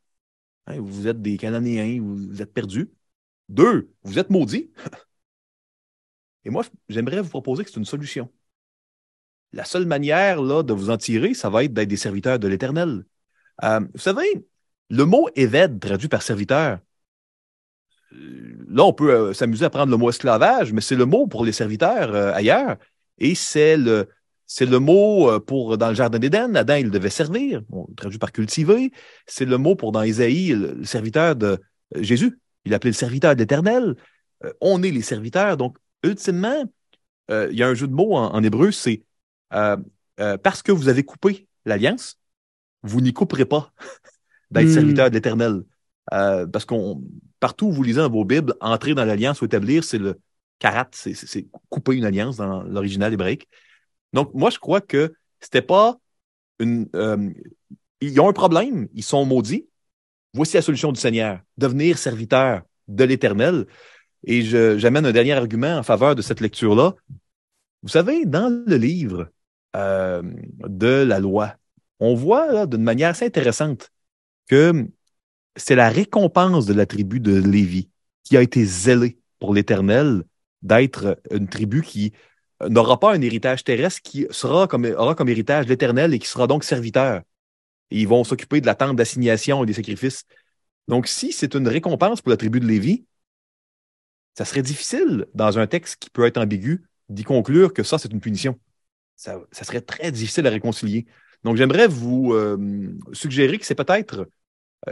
Hein, 0.68 0.80
vous 0.80 1.08
êtes 1.08 1.22
des 1.22 1.38
Cananéens, 1.38 2.02
vous 2.02 2.42
êtes 2.42 2.54
perdus. 2.54 2.92
Deux, 3.50 3.92
vous 4.04 4.20
êtes 4.20 4.30
maudits. 4.30 4.72
Et 6.46 6.50
moi, 6.50 6.64
j'aimerais 6.90 7.22
vous 7.22 7.30
proposer 7.30 7.64
que 7.64 7.70
c'est 7.70 7.80
une 7.80 7.86
solution. 7.86 8.32
La 9.54 9.66
seule 9.66 9.86
manière 9.86 10.42
là, 10.42 10.64
de 10.64 10.74
vous 10.74 10.90
en 10.90 10.98
tirer, 10.98 11.34
ça 11.34 11.50
va 11.50 11.64
être 11.64 11.74
d'être 11.74 11.90
des 11.90 11.98
serviteurs 11.98 12.40
de 12.40 12.48
l'Éternel. 12.48 13.06
Euh, 13.64 13.80
vous 13.94 14.00
savez, 14.00 14.46
le 14.90 15.06
mot 15.06 15.30
évêque 15.36 15.80
traduit 15.80 16.08
par 16.08 16.22
serviteur, 16.22 16.80
euh, 18.14 18.57
là, 18.78 18.86
on 18.86 18.94
peut 18.94 19.12
euh, 19.12 19.34
s'amuser 19.34 19.66
à 19.66 19.70
prendre 19.70 19.92
le 19.92 19.98
mot 19.98 20.10
esclavage, 20.10 20.72
mais 20.74 20.82
c'est 20.82 20.96
le 20.96 21.06
mot 21.06 21.28
pour 21.28 21.46
les 21.46 21.52
serviteurs 21.52 22.16
ailleurs. 22.36 22.78
Et 23.20 23.36
c'est 23.36 23.78
le, 23.78 24.08
c'est 24.46 24.66
le 24.66 24.80
mot 24.80 25.40
pour 25.42 25.78
dans 25.78 25.90
le 25.90 25.96
jardin 25.96 26.20
d'Éden, 26.20 26.56
Adam, 26.56 26.76
il 26.76 26.92
devait 26.92 27.10
servir, 27.10 27.62
on 27.72 27.86
traduit 27.96 28.20
par 28.20 28.32
cultiver. 28.32 28.92
C'est 29.26 29.46
le 29.46 29.58
mot 29.58 29.76
pour 29.76 29.92
dans 29.92 30.04
Isaïe, 30.04 30.50
le, 30.50 30.84
serviteur 30.86 31.36
de 31.36 31.60
Jésus. 31.96 32.40
Il 32.66 32.74
appelait 32.74 32.92
le 32.92 32.96
serviteur 32.96 33.36
d'Éternel. 33.36 33.96
on 34.62 34.84
est 34.84 34.92
les 34.92 35.02
serviteurs. 35.02 35.58
Donc, 35.58 35.78
ultimement, 36.04 36.64
il 37.30 37.58
y 37.58 37.64
a 37.64 37.68
un 37.68 37.74
jeu 37.74 37.88
de 37.88 37.94
mots 37.94 38.16
en 38.16 38.42
hébreu, 38.44 38.72
c'est 38.72 39.04
euh, 39.54 39.78
euh, 40.20 40.38
parce 40.38 40.62
que 40.62 40.72
vous 40.72 40.90
avez 40.90 41.04
coupé 41.04 41.48
l'alliance, 41.66 42.20
vous 42.84 43.02
n'y 43.02 43.14
couperez 43.14 43.46
pas 43.46 43.72
d'être 44.52 44.68
hmm. 44.68 44.74
serviteur 44.74 45.10
de 45.10 45.16
l'Éternel. 45.16 45.64
Euh, 46.14 46.48
parce 46.48 46.66
qu'on 46.66 47.04
partout 47.40 47.68
où 47.68 47.72
vous 47.72 47.84
lisez 47.84 48.02
dans 48.02 48.10
vos 48.10 48.26
Bibles, 48.26 48.56
entrer 48.62 48.94
dans 48.94 49.06
l'alliance 49.06 49.42
ou 49.42 49.46
établir, 49.46 49.84
c'est 49.84 49.98
le 49.98 50.20
karat, 50.60 50.88
c'est 50.92 51.48
couper 51.70 51.96
une 51.96 52.06
alliance 52.06 52.38
dans 52.38 52.64
l'original 52.64 53.14
hébraïque. 53.14 53.48
Donc, 54.14 54.34
moi, 54.34 54.50
je 54.50 54.60
crois 54.60 54.82
que 54.82 55.14
c'était 55.40 55.62
pas 55.62 55.98
une. 56.60 56.88
ils 58.02 58.20
ont 58.20 58.30
un 58.30 58.34
problème, 58.34 58.88
ils 58.94 59.04
sont 59.04 59.26
maudits. 59.26 59.68
Voici 60.34 60.56
la 60.56 60.62
solution 60.62 60.92
du 60.92 61.00
Seigneur 61.00 61.40
devenir 61.58 61.98
serviteur 61.98 62.62
de 62.88 63.04
l'Éternel. 63.04 63.66
Et 64.26 64.42
j'amène 64.44 65.06
un 65.06 65.12
dernier 65.12 65.34
argument 65.34 65.78
en 65.78 65.84
faveur 65.84 66.16
de 66.16 66.22
cette 66.22 66.42
lecture-là. 66.42 66.96
Vous 67.84 67.90
savez, 67.90 68.26
dans 68.26 68.50
le 68.66 68.76
livre 68.76 69.30
euh, 69.76 70.24
de 70.68 71.04
la 71.04 71.20
loi. 71.20 71.56
On 72.00 72.16
voit 72.16 72.66
d'une 72.66 72.84
manière 72.84 73.10
assez 73.10 73.26
intéressante 73.26 73.92
que 74.48 74.88
c'est 75.58 75.76
la 75.76 75.90
récompense 75.90 76.66
de 76.66 76.74
la 76.74 76.86
tribu 76.86 77.20
de 77.20 77.36
Lévi 77.36 77.90
qui 78.24 78.38
a 78.38 78.42
été 78.42 78.64
zélée 78.66 79.18
pour 79.40 79.54
l'Éternel 79.54 80.24
d'être 80.62 81.20
une 81.32 81.48
tribu 81.48 81.82
qui 81.82 82.14
n'aura 82.68 83.00
pas 83.00 83.14
un 83.14 83.22
héritage 83.22 83.64
terrestre, 83.64 84.02
qui 84.02 84.28
aura 84.44 84.68
comme 84.68 85.30
héritage 85.30 85.68
l'Éternel 85.68 86.14
et 86.14 86.20
qui 86.20 86.28
sera 86.28 86.48
donc 86.48 86.64
serviteur. 86.64 87.22
Et 87.92 88.02
ils 88.02 88.08
vont 88.08 88.24
s'occuper 88.24 88.62
de 88.62 88.66
la 88.66 88.76
tente 88.76 88.96
d'assignation 88.96 89.64
et 89.64 89.66
des 89.66 89.74
sacrifices. 89.74 90.24
Donc, 90.88 91.08
si 91.08 91.32
c'est 91.32 91.54
une 91.54 91.68
récompense 91.68 92.22
pour 92.22 92.32
la 92.32 92.38
tribu 92.38 92.60
de 92.60 92.66
Lévi, 92.66 93.06
ça 94.38 94.46
serait 94.46 94.62
difficile, 94.62 95.26
dans 95.34 95.60
un 95.60 95.68
texte 95.68 95.98
qui 96.00 96.10
peut 96.10 96.26
être 96.26 96.38
ambigu, 96.38 96.86
d'y 97.10 97.24
conclure 97.24 97.74
que 97.74 97.84
ça, 97.84 97.98
c'est 97.98 98.12
une 98.12 98.20
punition 98.20 98.58
ça, 99.18 99.42
serait 99.52 99.82
très 99.82 100.12
difficile 100.12 100.48
à 100.48 100.50
réconcilier. 100.50 101.06
Donc, 101.44 101.58
j'aimerais 101.58 101.88
vous 101.88 102.34
euh, 102.34 102.58
suggérer 103.12 103.58
que 103.58 103.66
c'est 103.66 103.76
peut-être, 103.76 104.28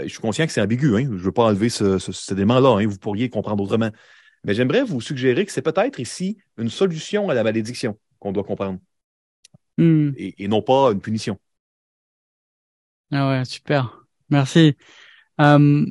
je 0.02 0.08
suis 0.08 0.20
conscient 0.20 0.46
que 0.46 0.52
c'est 0.52 0.62
ambigu, 0.62 0.96
hein, 0.96 1.06
je 1.06 1.14
ne 1.14 1.18
veux 1.18 1.32
pas 1.32 1.46
enlever 1.46 1.70
ce, 1.70 2.00
cet 2.00 2.38
élément-là, 2.38 2.78
hein, 2.80 2.88
vous 2.88 2.98
pourriez 2.98 3.30
comprendre 3.30 3.64
autrement, 3.64 3.90
mais 4.44 4.54
j'aimerais 4.54 4.84
vous 4.84 5.02
suggérer 5.02 5.46
que 5.46 5.52
c'est 5.52 5.62
peut-être 5.62 6.00
ici 6.00 6.38
une 6.58 6.70
solution 6.70 7.30
à 7.30 7.34
la 7.34 7.44
malédiction 7.44 7.98
qu'on 8.20 8.32
doit 8.32 8.44
comprendre, 8.44 8.80
hmm. 9.78 10.12
et, 10.18 10.48
non 10.48 10.62
pas 10.62 10.92
une 10.92 11.02
punition. 11.02 11.40
Ah 13.12 13.30
ouais, 13.30 13.46
super. 13.46 14.02
Merci. 14.30 14.76
Euh, 15.40 15.86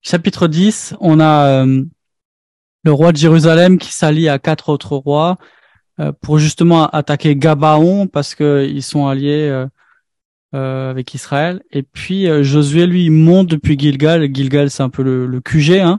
chapitre 0.00 0.48
10, 0.48 0.96
on 1.00 1.20
a 1.20 1.64
le 1.64 2.92
roi 2.92 3.12
de 3.12 3.16
Jérusalem 3.16 3.78
qui 3.78 3.92
s'allie 3.92 4.28
à 4.28 4.38
quatre 4.38 4.68
autres 4.68 4.96
rois. 4.96 5.38
Euh, 6.00 6.10
pour 6.10 6.38
justement 6.38 6.88
attaquer 6.88 7.36
Gabaon 7.36 8.08
parce 8.08 8.34
que 8.34 8.66
ils 8.68 8.82
sont 8.82 9.06
alliés 9.06 9.64
euh, 10.54 10.58
euh, 10.58 10.90
avec 10.90 11.14
Israël. 11.14 11.62
Et 11.70 11.82
puis 11.82 12.26
Josué 12.44 12.86
lui 12.86 13.10
monte 13.10 13.48
depuis 13.48 13.78
Gilgal. 13.78 14.32
Gilgal 14.32 14.70
c'est 14.70 14.82
un 14.82 14.90
peu 14.90 15.02
le, 15.02 15.26
le 15.26 15.40
QG. 15.40 15.78
Hein. 15.78 15.98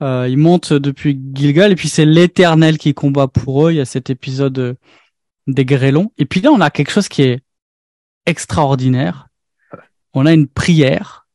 il 0.00 0.36
monte 0.38 0.72
depuis 0.72 1.20
Gilgal 1.34 1.72
et 1.72 1.76
puis 1.76 1.88
c'est 1.88 2.04
l'Éternel 2.04 2.78
qui 2.78 2.94
combat 2.94 3.28
pour 3.28 3.66
eux. 3.66 3.72
Il 3.72 3.76
y 3.76 3.80
a 3.80 3.84
cet 3.84 4.10
épisode 4.10 4.76
des 5.46 5.64
grêlons. 5.64 6.12
Et 6.18 6.24
puis 6.24 6.40
là 6.40 6.50
on 6.50 6.60
a 6.60 6.70
quelque 6.70 6.90
chose 6.90 7.08
qui 7.08 7.22
est 7.22 7.40
extraordinaire. 8.26 9.28
On 10.14 10.26
a 10.26 10.32
une 10.32 10.48
prière 10.48 11.26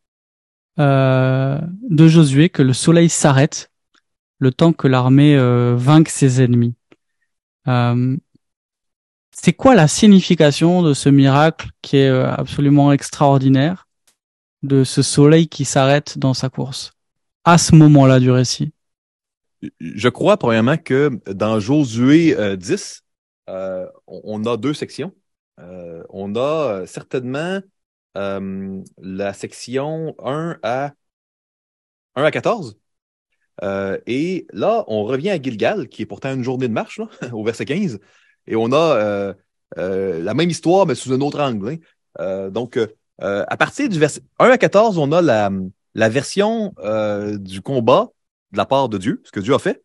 de 0.78 2.08
Josué 2.08 2.50
que 2.50 2.62
le 2.62 2.74
soleil 2.74 3.10
s'arrête 3.10 3.72
le 4.40 4.52
temps 4.52 4.74
que 4.74 4.88
l'armée 4.88 5.36
vainque 5.76 6.10
ses 6.10 6.42
ennemis. 6.42 6.76
Euh, 7.68 8.16
c'est 9.40 9.54
quoi 9.54 9.76
la 9.76 9.88
signification 9.88 10.82
de 10.82 10.94
ce 10.94 11.10
miracle 11.10 11.70
qui 11.82 11.98
est 11.98 12.10
euh, 12.10 12.30
absolument 12.32 12.92
extraordinaire, 12.92 13.88
de 14.64 14.84
ce 14.84 15.02
soleil 15.02 15.48
qui 15.48 15.64
s'arrête 15.66 16.18
dans 16.18 16.34
sa 16.34 16.50
course, 16.50 16.94
à 17.46 17.58
ce 17.58 17.76
moment-là 17.76 18.20
du 18.20 18.32
récit? 18.32 18.74
Je 19.80 20.10
crois, 20.10 20.38
premièrement, 20.38 20.78
que 20.78 21.20
dans 21.32 21.60
Josué 21.60 22.36
10, 22.58 23.04
euh, 23.50 23.88
on 24.08 24.44
a 24.46 24.58
deux 24.58 24.74
sections. 24.74 25.14
on 26.10 26.36
a 26.36 26.86
certainement 26.86 27.60
la 28.16 29.34
section 29.34 30.16
1 30.24 30.58
à 30.64 30.94
1 32.16 32.24
à 32.24 32.32
14, 32.32 32.78
euh, 33.64 33.98
et 34.06 34.48
là, 34.54 34.84
on 34.88 35.04
revient 35.04 35.30
à 35.32 35.42
Gilgal, 35.42 35.88
qui 35.90 36.04
est 36.04 36.06
pourtant 36.06 36.34
une 36.34 36.44
journée 36.44 36.68
de 36.68 36.74
marche, 36.74 37.00
au 37.34 37.44
verset 37.44 37.66
15. 37.66 38.00
Et 38.48 38.56
on 38.56 38.72
a 38.72 38.96
euh, 38.96 39.34
euh, 39.78 40.22
la 40.22 40.34
même 40.34 40.50
histoire, 40.50 40.86
mais 40.86 40.96
sous 40.96 41.14
un 41.14 41.22
autre 41.22 41.40
angle. 41.40 41.78
Hein. 42.20 42.50
donc, 42.50 42.80
à 43.20 43.58
partir 43.58 43.90
du 43.90 44.00
verset 44.00 44.22
1 44.40 44.50
à 44.50 44.58
14, 44.58 44.98
on 44.98 45.12
a 45.12 45.22
la, 45.22 46.10
version 46.10 46.74
du 47.40 47.62
combat 47.62 48.10
de 48.52 48.58
la 48.58 48.66
part 48.66 48.90
de 48.90 48.98
Dieu, 48.98 49.22
ce 49.26 49.32
que 49.32 49.40
Dieu 49.40 49.54
a 49.54 49.60
fait. 49.60 49.84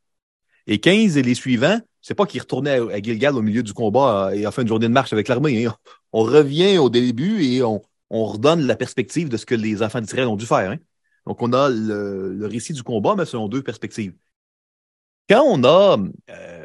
Et 0.66 0.78
15 0.78 1.16
et 1.16 1.22
les 1.22 1.34
suivants, 1.34 1.80
c'est 2.00 2.14
pas 2.14 2.26
qu'il 2.26 2.40
retournait 2.40 2.78
à, 2.78 3.00
Gilgal 3.00 3.36
au 3.36 3.42
milieu 3.42 3.62
du 3.62 3.72
combat 3.72 4.30
et 4.34 4.46
a 4.46 4.50
fait 4.50 4.62
une 4.62 4.68
journée 4.68 4.88
de 4.88 4.92
marche 4.92 5.12
avec 5.12 5.28
l'armée. 5.28 5.66
Hein. 5.66 5.74
On 6.12 6.22
revient 6.22 6.78
au 6.78 6.88
début 6.88 7.44
et 7.44 7.62
on, 7.62 7.82
on 8.10 8.26
redonne 8.26 8.66
la 8.66 8.76
perspective 8.76 9.28
de 9.28 9.36
ce 9.36 9.46
que 9.46 9.54
les 9.54 9.82
enfants 9.82 10.00
d'Israël 10.00 10.28
ont 10.28 10.36
dû 10.36 10.46
faire. 10.46 10.70
Hein. 10.70 10.78
Donc, 11.26 11.40
on 11.40 11.52
a 11.52 11.68
le, 11.70 12.46
récit 12.46 12.74
du 12.74 12.82
combat, 12.82 13.14
mais 13.16 13.24
selon 13.24 13.48
deux 13.48 13.62
perspectives. 13.62 14.14
Quand 15.28 15.42
on 15.46 15.64
a 15.64 15.96
euh, 16.30 16.61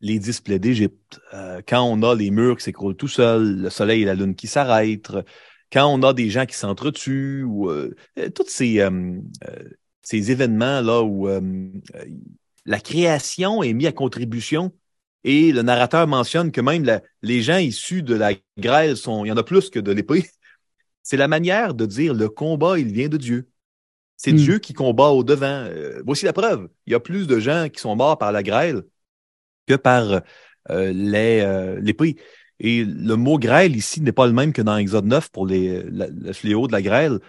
les 0.00 0.18
dix 0.18 0.40
plaies 0.40 0.58
d'Égypte, 0.58 1.20
euh, 1.34 1.60
quand 1.66 1.82
on 1.82 2.02
a 2.02 2.14
les 2.14 2.30
murs 2.30 2.56
qui 2.56 2.64
s'écroulent 2.64 2.96
tout 2.96 3.08
seuls, 3.08 3.62
le 3.62 3.70
soleil 3.70 4.02
et 4.02 4.04
la 4.04 4.14
lune 4.14 4.34
qui 4.34 4.46
s'arrêtent, 4.46 5.12
quand 5.72 5.86
on 5.86 6.02
a 6.02 6.12
des 6.12 6.30
gens 6.30 6.46
qui 6.46 6.56
s'entretuent, 6.56 7.42
ou 7.44 7.70
euh, 7.70 7.94
tous 8.34 8.48
ces, 8.48 8.86
ces 10.02 10.30
événements-là 10.30 11.02
où 11.02 11.28
la 12.64 12.80
création 12.80 13.62
est 13.62 13.72
mise 13.72 13.86
à 13.86 13.92
contribution 13.92 14.72
et 15.24 15.52
le 15.52 15.62
narrateur 15.62 16.06
mentionne 16.06 16.52
que 16.52 16.60
même 16.60 16.86
les 17.22 17.42
gens 17.42 17.58
issus 17.58 18.02
de 18.02 18.14
la 18.14 18.32
grêle 18.56 18.96
sont, 18.96 19.24
il 19.24 19.28
y 19.28 19.32
en 19.32 19.36
a 19.36 19.42
plus 19.42 19.70
que 19.70 19.80
de 19.80 19.92
l'épée. 19.92 20.26
C'est 21.02 21.16
la 21.16 21.28
manière 21.28 21.74
de 21.74 21.86
dire 21.86 22.14
le 22.14 22.28
combat, 22.28 22.78
il 22.78 22.92
vient 22.92 23.08
de 23.08 23.16
Dieu. 23.16 23.50
C'est 24.16 24.32
hmm. 24.32 24.36
Dieu 24.36 24.58
qui 24.58 24.74
combat 24.74 25.08
au 25.08 25.24
devant. 25.24 25.46
Euh, 25.46 26.02
voici 26.04 26.24
la 26.24 26.32
preuve. 26.32 26.68
Il 26.86 26.92
y 26.92 26.94
a 26.94 27.00
plus 27.00 27.26
de 27.26 27.38
gens 27.38 27.68
qui 27.68 27.80
sont 27.80 27.96
morts 27.96 28.18
par 28.18 28.32
la 28.32 28.42
grêle 28.42 28.82
que 29.68 29.74
par 29.74 30.22
euh, 30.70 30.92
les, 30.92 31.40
euh, 31.40 31.80
l'épée. 31.80 32.16
Et 32.60 32.84
le 32.84 33.14
mot 33.14 33.38
grêle 33.38 33.76
ici 33.76 34.00
n'est 34.00 34.12
pas 34.12 34.26
le 34.26 34.32
même 34.32 34.52
que 34.52 34.62
dans 34.62 34.76
Exode 34.76 35.06
9 35.06 35.30
pour 35.30 35.46
les, 35.46 35.82
le 35.84 36.32
fléau 36.32 36.66
de 36.66 36.72
la 36.72 36.82
grêle. 36.82 37.20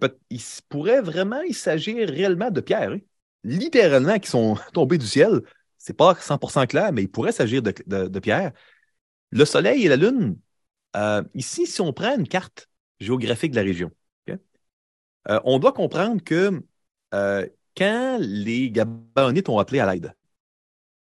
Pas, 0.00 0.08
il 0.30 0.40
pourrait 0.68 1.00
vraiment, 1.02 1.40
s'agir 1.52 2.08
réellement 2.08 2.50
de 2.50 2.60
pierres, 2.60 2.92
hein. 2.92 2.98
littéralement, 3.44 4.18
qui 4.18 4.30
sont 4.30 4.56
tombées 4.72 4.98
du 4.98 5.06
ciel. 5.06 5.40
C'est 5.78 5.96
pas 5.96 6.14
100% 6.14 6.66
clair, 6.66 6.92
mais 6.92 7.02
il 7.02 7.10
pourrait 7.10 7.32
s'agir 7.32 7.62
de, 7.62 7.74
de, 7.86 8.18
pierres. 8.20 8.52
Le 9.30 9.44
soleil 9.44 9.84
et 9.84 9.88
la 9.88 9.96
lune, 9.96 10.38
ici, 11.34 11.66
si 11.66 11.80
on 11.80 11.92
prend 11.92 12.16
une 12.16 12.28
carte 12.28 12.68
géographique 13.00 13.50
de 13.50 13.56
la 13.56 13.62
région, 13.62 13.90
euh, 15.28 15.40
on 15.44 15.58
doit 15.58 15.72
comprendre 15.72 16.22
que 16.22 16.62
euh, 17.14 17.48
quand 17.76 18.18
les 18.20 18.70
Gabaonites 18.70 19.48
ont 19.48 19.58
appelé 19.58 19.80
à 19.80 19.92
l'aide, 19.92 20.14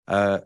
euh, 0.09 0.39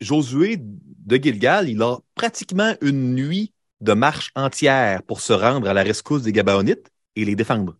Josué 0.00 0.58
de 0.58 1.16
Gilgal, 1.16 1.68
il 1.68 1.82
a 1.82 1.98
pratiquement 2.14 2.74
une 2.80 3.14
nuit 3.14 3.52
de 3.80 3.92
marche 3.92 4.30
entière 4.34 5.02
pour 5.02 5.20
se 5.20 5.32
rendre 5.32 5.68
à 5.68 5.74
la 5.74 5.82
rescousse 5.82 6.22
des 6.22 6.32
Gabaonites 6.32 6.90
et 7.14 7.24
les 7.24 7.36
défendre. 7.36 7.76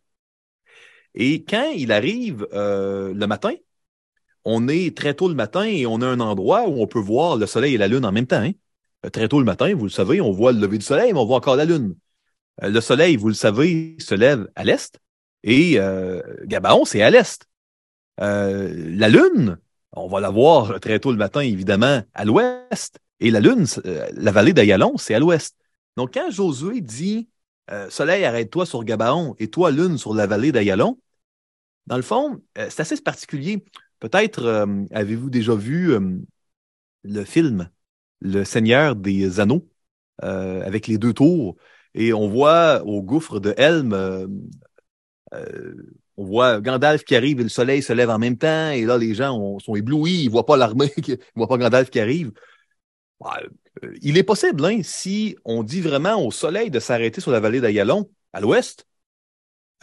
Et 1.14 1.44
quand 1.44 1.70
il 1.74 1.92
arrive 1.92 2.46
le 2.52 3.24
matin, 3.26 3.52
on 4.44 4.68
est 4.68 4.96
très 4.96 5.14
tôt 5.14 5.28
le 5.28 5.34
matin 5.34 5.64
et 5.64 5.86
on 5.86 6.00
a 6.00 6.06
un 6.06 6.20
endroit 6.20 6.68
où 6.68 6.80
on 6.80 6.86
peut 6.86 7.00
voir 7.00 7.36
le 7.36 7.46
soleil 7.46 7.74
et 7.74 7.78
la 7.78 7.88
lune 7.88 8.04
en 8.04 8.12
même 8.12 8.26
temps. 8.26 8.42
Hein. 8.42 8.52
Très 9.12 9.28
tôt 9.28 9.40
le 9.40 9.44
matin, 9.44 9.74
vous 9.74 9.84
le 9.84 9.90
savez, 9.90 10.20
on 10.20 10.30
voit 10.30 10.52
le 10.52 10.60
lever 10.60 10.78
du 10.78 10.84
soleil, 10.84 11.12
mais 11.12 11.18
on 11.18 11.26
voit 11.26 11.36
encore 11.36 11.56
la 11.56 11.64
lune. 11.64 11.96
Euh, 12.62 12.70
le 12.70 12.80
soleil, 12.80 13.16
vous 13.16 13.28
le 13.28 13.34
savez, 13.34 13.96
se 13.98 14.14
lève 14.14 14.48
à 14.54 14.64
l'est 14.64 14.98
Et 15.42 15.78
euh, 15.78 16.22
Gabaon, 16.44 16.84
c'est 16.84 17.02
à 17.02 17.10
l'est. 17.10 17.46
Euh, 18.20 18.72
la 18.96 19.08
Lune, 19.08 19.58
on 19.96 20.08
va 20.08 20.20
la 20.20 20.30
voir 20.30 20.78
très 20.80 21.00
tôt 21.00 21.10
le 21.10 21.18
matin, 21.18 21.40
évidemment, 21.40 22.02
à 22.14 22.24
l'ouest. 22.24 22.98
Et 23.20 23.30
la 23.30 23.40
Lune, 23.40 23.66
euh, 23.84 24.06
la 24.12 24.30
vallée 24.30 24.52
d'Ayalon, 24.52 24.96
c'est 24.96 25.14
à 25.14 25.18
l'ouest. 25.18 25.56
Donc, 25.96 26.14
quand 26.14 26.30
Josué 26.30 26.80
dit 26.80 27.28
Soleil, 27.88 28.24
arrête-toi 28.24 28.64
sur 28.64 28.84
Gabaon 28.84 29.34
et 29.40 29.48
toi, 29.48 29.72
Lune, 29.72 29.98
sur 29.98 30.14
la 30.14 30.28
vallée 30.28 30.52
d'Ayalon, 30.52 31.00
dans 31.88 31.96
le 31.96 32.02
fond, 32.02 32.40
c'est 32.54 32.78
assez 32.78 33.00
particulier. 33.00 33.64
Peut-être 33.98 34.68
avez-vous 34.92 35.30
déjà 35.30 35.56
vu 35.56 35.98
le 37.02 37.24
film 37.24 37.68
Le 38.20 38.44
Seigneur 38.44 38.94
des 38.94 39.40
Anneaux 39.40 39.66
avec 40.22 40.86
les 40.86 40.96
deux 40.98 41.12
tours? 41.12 41.56
Et 41.94 42.12
on 42.12 42.28
voit 42.28 42.84
au 42.84 43.02
gouffre 43.02 43.40
de 43.40 43.52
Helm 43.56 43.92
euh, 45.34 45.74
on 46.16 46.24
voit 46.24 46.60
Gandalf 46.60 47.04
qui 47.04 47.14
arrive 47.14 47.40
et 47.40 47.42
le 47.42 47.48
soleil 47.48 47.82
se 47.82 47.92
lève 47.92 48.10
en 48.10 48.18
même 48.18 48.38
temps. 48.38 48.70
Et 48.70 48.84
là, 48.84 48.98
les 48.98 49.14
gens 49.14 49.58
sont 49.58 49.76
éblouis. 49.76 50.24
Ils 50.24 50.30
voient 50.30 50.46
pas 50.46 50.56
l'armée, 50.56 50.92
ils 50.96 51.18
voient 51.34 51.48
pas 51.48 51.58
Gandalf 51.58 51.90
qui 51.90 52.00
arrive. 52.00 52.32
Euh, 53.24 53.94
il 54.02 54.18
est 54.18 54.22
possible, 54.22 54.64
hein, 54.64 54.80
si 54.82 55.36
on 55.44 55.62
dit 55.62 55.80
vraiment 55.80 56.22
au 56.24 56.30
soleil 56.30 56.70
de 56.70 56.80
s'arrêter 56.80 57.20
sur 57.20 57.30
la 57.30 57.40
vallée 57.40 57.60
d'Ayalon, 57.60 58.10
à 58.32 58.40
l'ouest, 58.40 58.86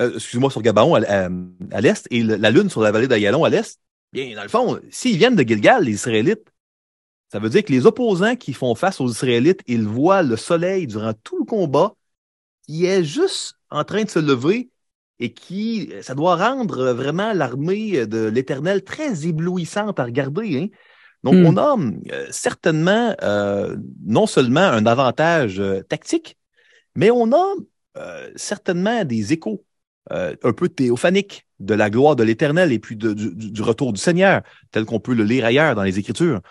euh, 0.02 0.16
excuse-moi, 0.16 0.50
sur 0.50 0.62
Gabaon, 0.62 0.96
à, 0.96 1.82
l'est, 1.82 2.08
et 2.12 2.24
la 2.24 2.52
lune 2.52 2.70
sur 2.70 2.82
la 2.82 2.92
vallée 2.92 3.08
d'Ayalon, 3.08 3.44
à 3.44 3.50
l'est, 3.50 3.80
bien, 4.12 4.36
dans 4.36 4.44
le 4.44 4.50
fond, 4.50 4.80
s'ils 4.90 5.18
viennent 5.18 5.36
de 5.36 5.44
Gilgal, 5.44 5.84
les 5.84 5.94
Israélites, 5.94 6.48
ça 7.32 7.40
veut 7.40 7.50
dire 7.50 7.64
que 7.64 7.72
les 7.72 7.86
opposants 7.86 8.36
qui 8.36 8.54
font 8.54 8.76
face 8.76 9.02
aux 9.02 9.10
Israélites, 9.10 9.62
ils 9.68 9.88
voient 9.88 10.22
le 10.22 10.38
soleil 10.38 10.86
durant 10.88 11.14
tout 11.24 11.40
le 11.40 11.46
combat, 11.46 11.96
qui 12.68 12.86
est 12.86 13.04
juste 13.04 13.56
en 13.70 13.84
train 13.84 14.04
de 14.04 14.10
se 14.10 14.20
lever 14.20 14.70
et 15.24 15.32
qui, 15.32 15.90
ça 16.02 16.16
doit 16.16 16.36
rendre 16.36 16.92
vraiment 16.92 17.32
l'armée 17.32 18.06
de 18.06 18.26
l'Éternel 18.26 18.84
très 18.84 19.26
éblouissante 19.26 19.98
à 19.98 20.04
regarder. 20.04 20.58
Hein. 20.58 20.68
Donc, 21.24 21.36
hmm. 21.36 21.46
on 21.46 21.58
a 21.58 21.78
euh, 22.12 22.28
certainement 22.30 23.16
euh, 23.24 23.78
non 24.06 24.28
seulement 24.28 24.60
un 24.60 24.86
avantage 24.86 25.62
euh, 25.62 25.82
tactique, 25.84 26.38
mais 26.96 27.10
on 27.10 27.32
a 27.32 27.44
certainement 28.36 29.06
des 29.06 29.34
échos 29.34 29.64
un 30.10 30.54
peu 30.54 30.68
théophaniques 30.68 31.46
de 31.60 31.76
la 31.76 31.92
gloire 31.92 32.16
de 32.16 32.24
l'Éternel 32.24 32.72
et 32.72 32.80
puis 32.80 32.96
du, 32.96 33.62
retour 33.62 33.94
du 33.94 34.02
Seigneur, 34.02 34.42
tel 34.72 34.86
qu'on 34.86 35.00
peut 35.00 35.14
le 35.14 35.24
lire 35.24 35.46
ailleurs 35.46 35.76
dans 35.76 35.84
les 35.84 36.00
Écritures. 36.00 36.42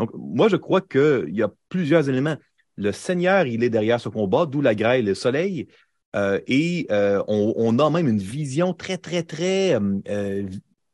Donc, 0.00 0.10
moi, 0.12 0.48
je 0.48 0.56
crois 0.56 0.80
qu'il 0.80 1.28
y 1.28 1.42
a 1.42 1.52
plusieurs 1.68 2.08
éléments. 2.08 2.36
Le 2.76 2.90
Seigneur, 2.90 3.46
il 3.46 3.62
est 3.62 3.70
derrière 3.70 4.00
ce 4.00 4.08
combat, 4.08 4.44
d'où 4.44 4.60
la 4.60 4.74
grêle 4.74 5.04
et 5.04 5.10
le 5.10 5.14
soleil. 5.14 5.68
Euh, 6.14 6.40
et 6.46 6.86
euh, 6.90 7.22
on, 7.26 7.78
a 7.78 7.90
même 7.90 8.08
une 8.08 8.18
vision 8.18 8.74
très, 8.74 8.98
très, 8.98 9.22
très 9.22 9.74
euh, 9.74 10.46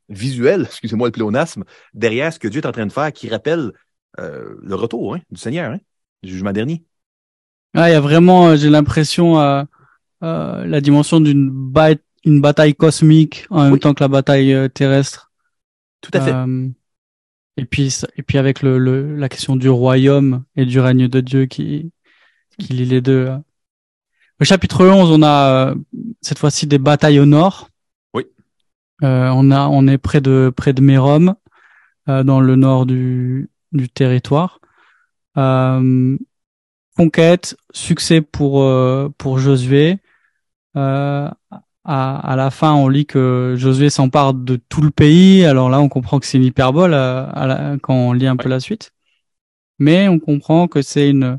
visuelle, 0.08 0.62
excusez-moi 0.66 1.08
le 1.08 1.12
pléonasme, 1.12 1.64
derrière 1.92 2.32
ce 2.32 2.38
que 2.38 2.48
Dieu 2.48 2.60
est 2.60 2.66
en 2.66 2.72
train 2.72 2.86
de 2.86 2.92
faire, 2.92 3.12
qui 3.12 3.28
rappelle 3.28 3.72
le 4.16 4.74
retour 4.74 5.14
hein, 5.14 5.20
du 5.30 5.38
Seigneur, 5.38 5.70
hein, 5.70 5.78
du 6.24 6.32
jugement 6.32 6.52
dernier. 6.52 6.84
Ah, 7.74 7.88
il 7.88 7.92
y 7.92 7.96
a 7.96 8.00
vraiment, 8.00 8.56
j'ai 8.56 8.70
l'impression, 8.70 9.36
la 10.20 10.80
dimension 10.80 11.20
d'une 11.20 11.72
une 12.24 12.40
bataille 12.40 12.74
cosmique 12.74 13.46
en 13.48 13.70
même 13.70 13.78
temps 13.78 13.94
que 13.94 14.02
la 14.02 14.08
bataille 14.08 14.68
terrestre. 14.70 15.30
Tout 16.00 16.10
à 16.14 16.20
fait. 16.20 16.34
et 17.56 17.64
puis, 17.64 17.96
et 18.16 18.22
puis 18.22 18.38
avec 18.38 18.62
le, 18.62 19.16
la 19.16 19.28
question 19.28 19.54
du 19.54 19.68
royaume 19.68 20.44
et 20.56 20.64
du 20.64 20.80
règne 20.80 21.06
de 21.06 21.20
Dieu 21.20 21.46
qui, 21.46 21.92
qui 22.58 22.72
lie 22.72 22.86
les 22.86 23.00
deux. 23.00 23.30
Au 24.40 24.44
chapitre 24.44 24.86
11, 24.86 25.10
on 25.10 25.22
a 25.22 25.70
euh, 25.70 25.74
cette 26.20 26.38
fois-ci 26.38 26.68
des 26.68 26.78
batailles 26.78 27.18
au 27.18 27.26
nord. 27.26 27.70
Oui. 28.14 28.24
Euh, 29.02 29.30
on 29.34 29.50
a, 29.50 29.66
on 29.66 29.88
est 29.88 29.98
près 29.98 30.20
de 30.20 30.52
près 30.56 30.72
de 30.72 30.80
Mérom, 30.80 31.34
euh, 32.08 32.22
dans 32.22 32.40
le 32.40 32.54
nord 32.54 32.86
du 32.86 33.50
du 33.72 33.88
territoire. 33.88 34.60
conquête, 36.96 37.56
succès 37.72 38.20
pour 38.20 38.64
pour 39.18 39.38
Josué. 39.40 39.98
À, 40.74 41.34
à, 41.84 42.36
la 42.36 42.50
fin, 42.50 42.74
on 42.74 42.88
lit 42.88 43.06
que 43.06 43.54
Josué 43.56 43.90
s'empare 43.90 44.34
de 44.34 44.56
tout 44.56 44.82
le 44.82 44.90
pays. 44.90 45.44
Alors 45.44 45.68
là, 45.70 45.80
on 45.80 45.88
comprend 45.88 46.20
que 46.20 46.26
c'est 46.26 46.38
une 46.38 46.44
hyperbole 46.44 46.94
à 46.94 47.76
quand 47.82 47.94
on 47.94 48.12
lit 48.12 48.26
un 48.28 48.36
peu 48.36 48.48
la 48.48 48.60
suite. 48.60 48.92
Mais 49.80 50.06
on 50.08 50.18
comprend 50.20 50.68
que 50.68 50.82
c'est 50.82 51.10
une, 51.10 51.38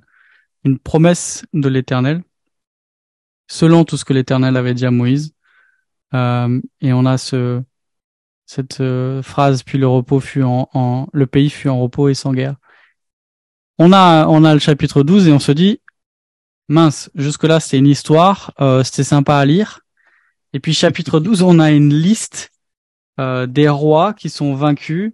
une 0.66 0.80
promesse 0.80 1.46
de 1.54 1.70
l'Éternel 1.70 2.24
selon 3.50 3.84
tout 3.84 3.98
ce 3.98 4.06
que 4.06 4.14
l'Éternel 4.14 4.56
avait 4.56 4.74
dit 4.74 4.86
à 4.86 4.92
Moïse. 4.92 5.34
Euh, 6.14 6.62
et 6.82 6.94
on 6.94 7.06
a 7.06 7.18
ce 7.18 7.62
cette 8.46 8.82
euh, 8.82 9.22
phrase 9.22 9.62
puis 9.62 9.78
le 9.78 9.88
repos 9.88 10.20
fut 10.20 10.42
en, 10.42 10.68
en, 10.74 11.08
le 11.14 11.28
pays 11.28 11.52
fut 11.52 11.70
en 11.70 11.80
repos 11.80 12.10
et 12.10 12.14
sans 12.14 12.34
guerre. 12.34 12.56
On 13.78 13.92
a 13.94 14.28
on 14.28 14.44
a 14.44 14.54
le 14.54 14.60
chapitre 14.60 15.04
12 15.04 15.28
et 15.28 15.34
on 15.34 15.40
se 15.40 15.52
dit 15.52 15.82
mince, 16.70 17.12
jusque 17.16 17.44
là 17.44 17.60
c'était 17.60 17.80
une 17.80 17.88
histoire, 17.88 18.54
euh, 18.62 18.84
c'était 18.84 19.04
sympa 19.04 19.38
à 19.38 19.46
lire. 19.46 19.82
Et 20.54 20.60
puis 20.60 20.74
chapitre 20.74 21.20
12, 21.22 21.42
on 21.44 21.60
a 21.60 21.72
une 21.72 21.94
liste 21.94 22.52
euh, 23.20 23.46
des 23.48 23.68
rois 23.70 24.14
qui 24.14 24.30
sont 24.30 24.54
vaincus 24.56 25.14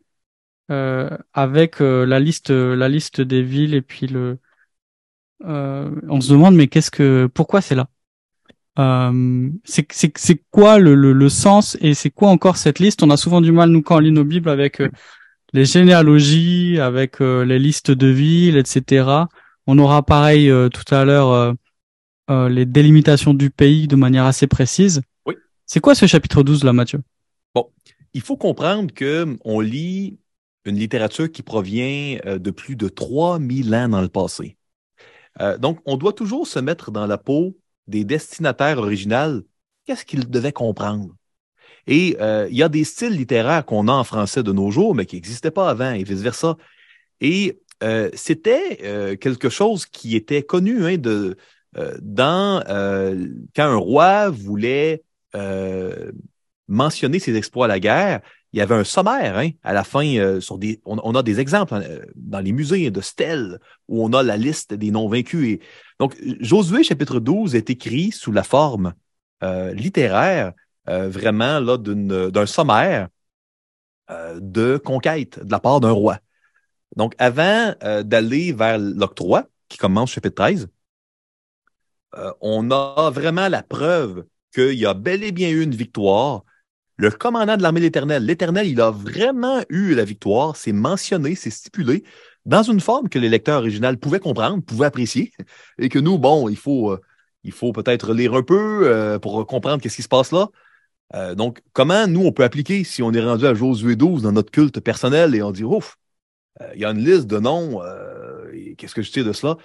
euh, 0.71 1.09
avec 1.33 1.79
la 1.79 2.19
liste 2.19 2.49
la 2.51 2.89
liste 2.89 3.21
des 3.21 3.43
villes 3.43 3.73
et 3.73 3.81
puis 3.81 4.07
le 4.07 4.39
on 5.43 6.21
se 6.21 6.31
demande 6.31 6.55
mais 6.55 6.67
qu'est-ce 6.67 6.91
que 6.91 7.29
pourquoi 7.33 7.61
c'est 7.61 7.75
là? 7.75 7.87
Euh, 8.77 9.49
c'est 9.63 10.41
quoi 10.51 10.79
le, 10.79 10.95
le, 10.95 11.13
le, 11.13 11.29
sens 11.29 11.77
et 11.79 11.93
c'est 11.93 12.09
quoi 12.09 12.29
encore 12.29 12.57
cette 12.57 12.79
liste? 12.79 13.03
On 13.03 13.09
a 13.09 13.17
souvent 13.17 13.41
du 13.41 13.51
mal, 13.51 13.69
nous, 13.69 13.81
quand 13.81 13.97
on 13.97 13.99
lit 13.99 14.11
nos 14.11 14.25
Bibles, 14.25 14.49
avec 14.49 14.81
euh, 14.81 14.89
les 15.53 15.65
généalogies, 15.65 16.79
avec 16.79 17.21
euh, 17.21 17.45
les 17.45 17.57
listes 17.57 17.91
de 17.91 18.07
villes, 18.07 18.57
etc. 18.57 19.09
On 19.65 19.79
aura 19.79 20.03
pareil 20.03 20.49
euh, 20.49 20.69
tout 20.69 20.93
à 20.93 21.05
l'heure 21.05 21.55
les 22.27 22.65
délimitations 22.65 23.35
du 23.35 23.51
pays 23.51 23.87
de 23.87 23.95
manière 23.95 24.25
assez 24.25 24.47
précise. 24.47 25.01
Oui. 25.27 25.35
C'est 25.67 25.79
quoi 25.79 25.93
ce 25.93 26.07
chapitre 26.07 26.41
12 26.41 26.63
là, 26.63 26.73
Mathieu? 26.73 27.01
Bon, 27.53 27.69
il 28.13 28.21
faut 28.21 28.35
comprendre 28.35 28.91
que 28.91 29.37
on 29.45 29.59
lit 29.59 30.17
une 30.65 30.75
littérature 30.75 31.31
qui 31.31 31.43
provient 31.43 32.17
de 32.25 32.49
plus 32.49 32.75
de 32.75 32.89
3000 32.89 33.75
ans 33.75 33.89
dans 33.89 34.01
le 34.01 34.09
passé. 34.09 34.57
donc, 35.59 35.79
on 35.85 35.97
doit 35.97 36.13
toujours 36.13 36.47
se 36.47 36.57
mettre 36.57 36.89
dans 36.89 37.05
la 37.05 37.19
peau 37.19 37.55
des 37.87 38.03
destinataires 38.03 38.77
originales, 38.77 39.43
qu'est-ce 39.85 40.05
qu'ils 40.05 40.29
devaient 40.29 40.51
comprendre? 40.51 41.15
Et 41.87 42.17
euh, 42.19 42.47
il 42.49 42.57
y 42.57 42.63
a 42.63 42.69
des 42.69 42.83
styles 42.83 43.13
littéraires 43.13 43.65
qu'on 43.65 43.87
a 43.87 43.91
en 43.91 44.03
français 44.03 44.43
de 44.43 44.51
nos 44.51 44.71
jours, 44.71 44.95
mais 44.95 45.05
qui 45.05 45.15
n'existaient 45.15 45.51
pas 45.51 45.69
avant, 45.69 45.91
et 45.91 46.03
vice-versa. 46.03 46.57
Et 47.21 47.59
euh, 47.83 48.09
c'était 48.13 48.79
euh, 48.83 49.15
quelque 49.15 49.49
chose 49.49 49.85
qui 49.85 50.15
était 50.15 50.43
connu 50.43 50.85
hein, 50.85 50.97
dans 52.01 52.63
quand 53.55 53.63
un 53.63 53.75
roi 53.75 54.29
voulait 54.29 55.03
mentionner 56.67 57.19
ses 57.19 57.35
exploits 57.35 57.65
à 57.65 57.67
la 57.67 57.79
guerre, 57.79 58.21
il 58.55 58.59
y 58.59 58.61
avait 58.61 58.75
un 58.75 58.85
sommaire 58.85 59.37
hein, 59.37 59.49
à 59.63 59.73
la 59.73 59.83
fin 59.83 60.01
des. 60.01 60.81
On, 60.85 61.15
a 61.15 61.23
des 61.23 61.41
exemples 61.41 61.77
dans 62.15 62.39
les 62.39 62.53
musées 62.53 62.89
de 62.89 63.01
stèles 63.01 63.59
où 63.89 64.01
on 64.01 64.13
a 64.13 64.23
la 64.23 64.37
liste 64.37 64.73
des 64.73 64.91
non 64.91 65.09
vaincus. 65.09 65.55
Et 65.55 65.59
donc, 65.99 66.15
Josué 66.39 66.85
chapitre 66.85 67.19
12 67.19 67.53
est 67.53 67.69
écrit 67.69 68.13
sous 68.13 68.31
la 68.31 68.43
forme 68.43 68.93
euh, 69.43 69.73
littéraire, 69.73 70.53
euh, 70.87 71.09
vraiment 71.09 71.59
là 71.59 71.77
d'un 71.77 72.45
sommaire 72.45 73.09
euh, 74.09 74.39
de 74.41 74.77
conquête 74.77 75.43
de 75.43 75.51
la 75.51 75.59
part 75.59 75.81
d'un 75.81 75.91
roi. 75.91 76.19
Donc, 76.95 77.13
avant 77.17 77.73
d'aller 78.05 78.53
vers 78.53 78.77
l'octroi, 78.79 79.47
qui 79.67 79.77
commence 79.77 80.11
chapitre 80.11 80.35
13, 80.35 80.69
on 82.39 82.71
a 82.71 83.09
vraiment 83.09 83.49
la 83.49 83.63
preuve 83.63 84.23
qu'il 84.53 84.75
y 84.75 84.85
a 84.85 84.93
bel 84.93 85.25
et 85.25 85.33
bien 85.33 85.49
eu 85.49 85.61
une 85.61 85.75
victoire. 85.75 86.45
Le 86.97 87.11
commandant 87.11 87.57
de 87.57 87.61
l'armée 87.61 87.81
de 87.81 87.85
l'Éternel, 87.85 88.25
l'Éternel, 88.25 88.67
il 88.67 88.79
a 88.79 88.89
vraiment 88.89 89.61
eu 89.69 89.95
la 89.95 90.05
victoire, 90.05 90.55
c'est 90.55 90.71
mentionné, 90.71 91.35
c'est 91.35 91.49
stipulé 91.49 92.03
dans 92.45 92.63
une 92.63 92.79
forme 92.79 93.09
que 93.09 93.19
les 93.19 93.27
lecteurs 93.27 93.59
originaux 93.59 93.95
pouvaient 93.97 94.19
comprendre, 94.19 94.63
pouvaient 94.63 94.85
apprécier, 94.85 95.33
et 95.77 95.89
que 95.89 95.99
nous, 95.99 96.17
bon, 96.17 96.47
il 96.47 96.55
faut, 96.55 96.91
euh, 96.91 97.01
faut 97.51 97.73
peut-être 97.73 98.13
lire 98.13 98.33
un 98.33 98.43
peu 98.43 98.87
euh, 98.87 99.19
pour 99.19 99.45
comprendre 99.45 99.81
qu'est-ce 99.81 99.97
qui 99.97 100.03
se 100.03 100.07
passe 100.07 100.31
là. 100.31 100.47
Euh, 101.13 101.35
donc, 101.35 101.61
comment 101.73 102.07
nous, 102.07 102.25
on 102.25 102.31
peut 102.31 102.43
appliquer 102.43 102.83
si 102.83 103.03
on 103.03 103.11
est 103.11 103.23
rendu 103.23 103.45
à 103.45 103.53
Josué 103.53 103.95
12 103.95 104.23
dans 104.23 104.31
notre 104.31 104.51
culte 104.51 104.79
personnel 104.79 105.35
et 105.35 105.41
on 105.41 105.51
dit, 105.51 105.63
ouf, 105.63 105.97
il 106.73 106.79
y 106.79 106.85
a 106.85 106.91
une 106.91 107.03
liste 107.03 107.27
de 107.27 107.37
noms, 107.37 107.81
qu'est-ce 108.77 108.95
que 108.95 109.01
je 109.01 109.11
sais 109.11 109.25
de 109.25 109.33
cela? 109.33 109.57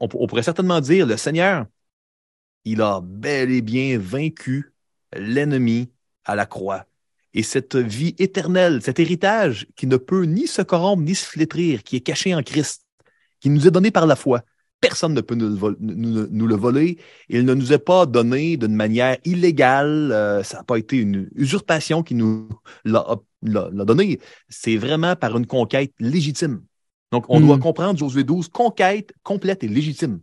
On 0.00 0.08
pourrait 0.08 0.42
certainement 0.42 0.80
dire, 0.80 1.06
le 1.06 1.18
Seigneur, 1.18 1.66
il 2.64 2.80
a 2.80 3.00
bel 3.02 3.50
et 3.50 3.60
bien 3.60 3.98
vaincu 3.98 4.72
l'ennemi 5.12 5.90
à 6.24 6.34
la 6.36 6.46
croix 6.46 6.84
et 7.32 7.42
cette 7.42 7.76
vie 7.76 8.14
éternelle, 8.18 8.82
cet 8.82 8.98
héritage 8.98 9.66
qui 9.76 9.86
ne 9.86 9.96
peut 9.96 10.24
ni 10.24 10.46
se 10.46 10.62
corrompre 10.62 11.02
ni 11.02 11.14
se 11.14 11.24
flétrir, 11.26 11.82
qui 11.84 11.96
est 11.96 12.00
caché 12.00 12.34
en 12.34 12.42
Christ, 12.42 12.82
qui 13.40 13.50
nous 13.50 13.66
est 13.66 13.70
donné 13.70 13.90
par 13.90 14.06
la 14.06 14.16
foi. 14.16 14.42
personne 14.80 15.12
ne 15.12 15.20
peut 15.20 15.34
nous 15.34 15.48
le, 15.50 15.54
vol- 15.54 15.76
nous- 15.78 16.26
nous 16.30 16.46
le 16.46 16.54
voler. 16.56 16.96
Il 17.28 17.44
ne 17.44 17.52
nous 17.52 17.70
est 17.74 17.78
pas 17.78 18.06
donné 18.06 18.56
d'une 18.56 18.74
manière 18.74 19.18
illégale. 19.26 20.10
euh, 20.10 20.42
ça 20.42 20.56
n'a 20.58 20.64
pas 20.64 20.78
été 20.78 20.96
une 20.96 21.28
usurpation 21.36 22.02
qui 22.02 22.14
nous 22.14 22.48
l'a 22.84 23.04
donné. 23.84 24.20
C'est 24.48 24.78
vraiment 24.78 25.16
par 25.16 25.36
une 25.36 25.46
conquête 25.46 25.92
légitime. 25.98 26.62
Donc, 27.12 27.26
on 27.28 27.40
Hmm. 27.40 27.46
doit 27.46 27.58
comprendre 27.58 27.98
Josué 27.98 28.24
12, 28.24 28.48
conquête 28.48 29.12
complète 29.22 29.62
et 29.64 29.68
légitime. 29.68 30.20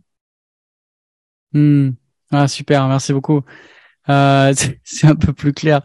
Hmm. 1.52 1.90
Ah, 2.30 2.48
super, 2.48 2.88
merci 2.88 3.12
beaucoup. 3.12 3.42
Euh, 4.10 4.52
c'est 4.84 5.06
un 5.06 5.14
peu 5.16 5.32
plus 5.32 5.52
clair. 5.52 5.80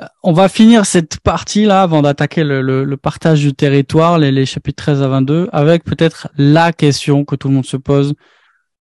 Euh, 0.00 0.06
On 0.22 0.32
va 0.32 0.48
finir 0.48 0.86
cette 0.86 1.20
partie-là 1.20 1.82
avant 1.82 2.02
d'attaquer 2.02 2.44
le, 2.44 2.62
le- 2.62 2.84
le 2.84 2.96
partage 2.96 3.40
du 3.40 3.54
territoire, 3.54 4.18
les, 4.18 4.32
les 4.32 4.46
chapitres 4.46 4.82
13 4.84 5.02
à 5.02 5.08
22, 5.08 5.48
avec 5.52 5.84
peut-être 5.84 6.28
la 6.36 6.72
question 6.72 7.24
que 7.24 7.36
tout 7.36 7.48
le 7.48 7.54
monde 7.54 7.66
se 7.66 7.76
pose 7.76 8.14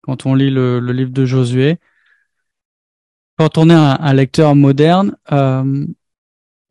quand 0.01 0.25
on 0.25 0.35
lit 0.35 0.51
le, 0.51 0.79
le 0.79 0.93
livre 0.93 1.11
de 1.11 1.25
Josué. 1.25 1.79
Quand 3.37 3.57
on 3.57 3.69
est 3.69 3.73
un, 3.73 3.97
un 3.99 4.13
lecteur 4.13 4.55
moderne, 4.55 5.15
euh, 5.31 5.85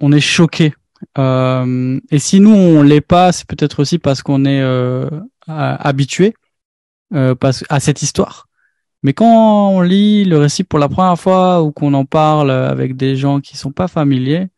on 0.00 0.12
est 0.12 0.20
choqué. 0.20 0.74
Euh, 1.18 1.98
et 2.10 2.18
si 2.18 2.40
nous 2.40 2.50
on 2.54 2.82
l'est 2.82 3.00
pas, 3.00 3.32
c'est 3.32 3.46
peut-être 3.48 3.80
aussi 3.80 3.98
parce 3.98 4.22
qu'on 4.22 4.44
est 4.44 4.60
euh, 4.60 5.08
habitué 5.48 6.34
euh, 7.14 7.34
à 7.68 7.80
cette 7.80 8.02
histoire. 8.02 8.48
Mais 9.02 9.12
quand 9.14 9.70
on 9.70 9.80
lit 9.80 10.24
le 10.24 10.38
récit 10.38 10.64
pour 10.64 10.78
la 10.78 10.88
première 10.88 11.18
fois 11.18 11.62
ou 11.62 11.72
qu'on 11.72 11.94
en 11.94 12.04
parle 12.04 12.50
avec 12.50 12.96
des 12.96 13.16
gens 13.16 13.40
qui 13.40 13.56
sont 13.56 13.72
pas 13.72 13.88
familiers, 13.88 14.48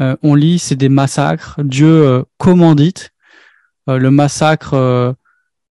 euh, 0.00 0.16
on 0.22 0.34
lit 0.34 0.58
c'est 0.58 0.76
des 0.76 0.88
massacres. 0.88 1.60
Dieu 1.62 1.88
euh, 1.88 2.22
commandite 2.38 3.10
Euh, 3.88 3.98
le 3.98 4.10
massacre. 4.12 4.74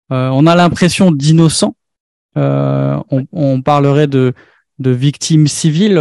on 0.10 0.48
a 0.48 0.56
l'impression 0.56 1.12
d'innocents. 1.12 1.76
On, 2.36 3.62
parlerait 3.64 4.08
de 4.08 4.34
victimes 4.80 5.48
civiles 5.48 5.98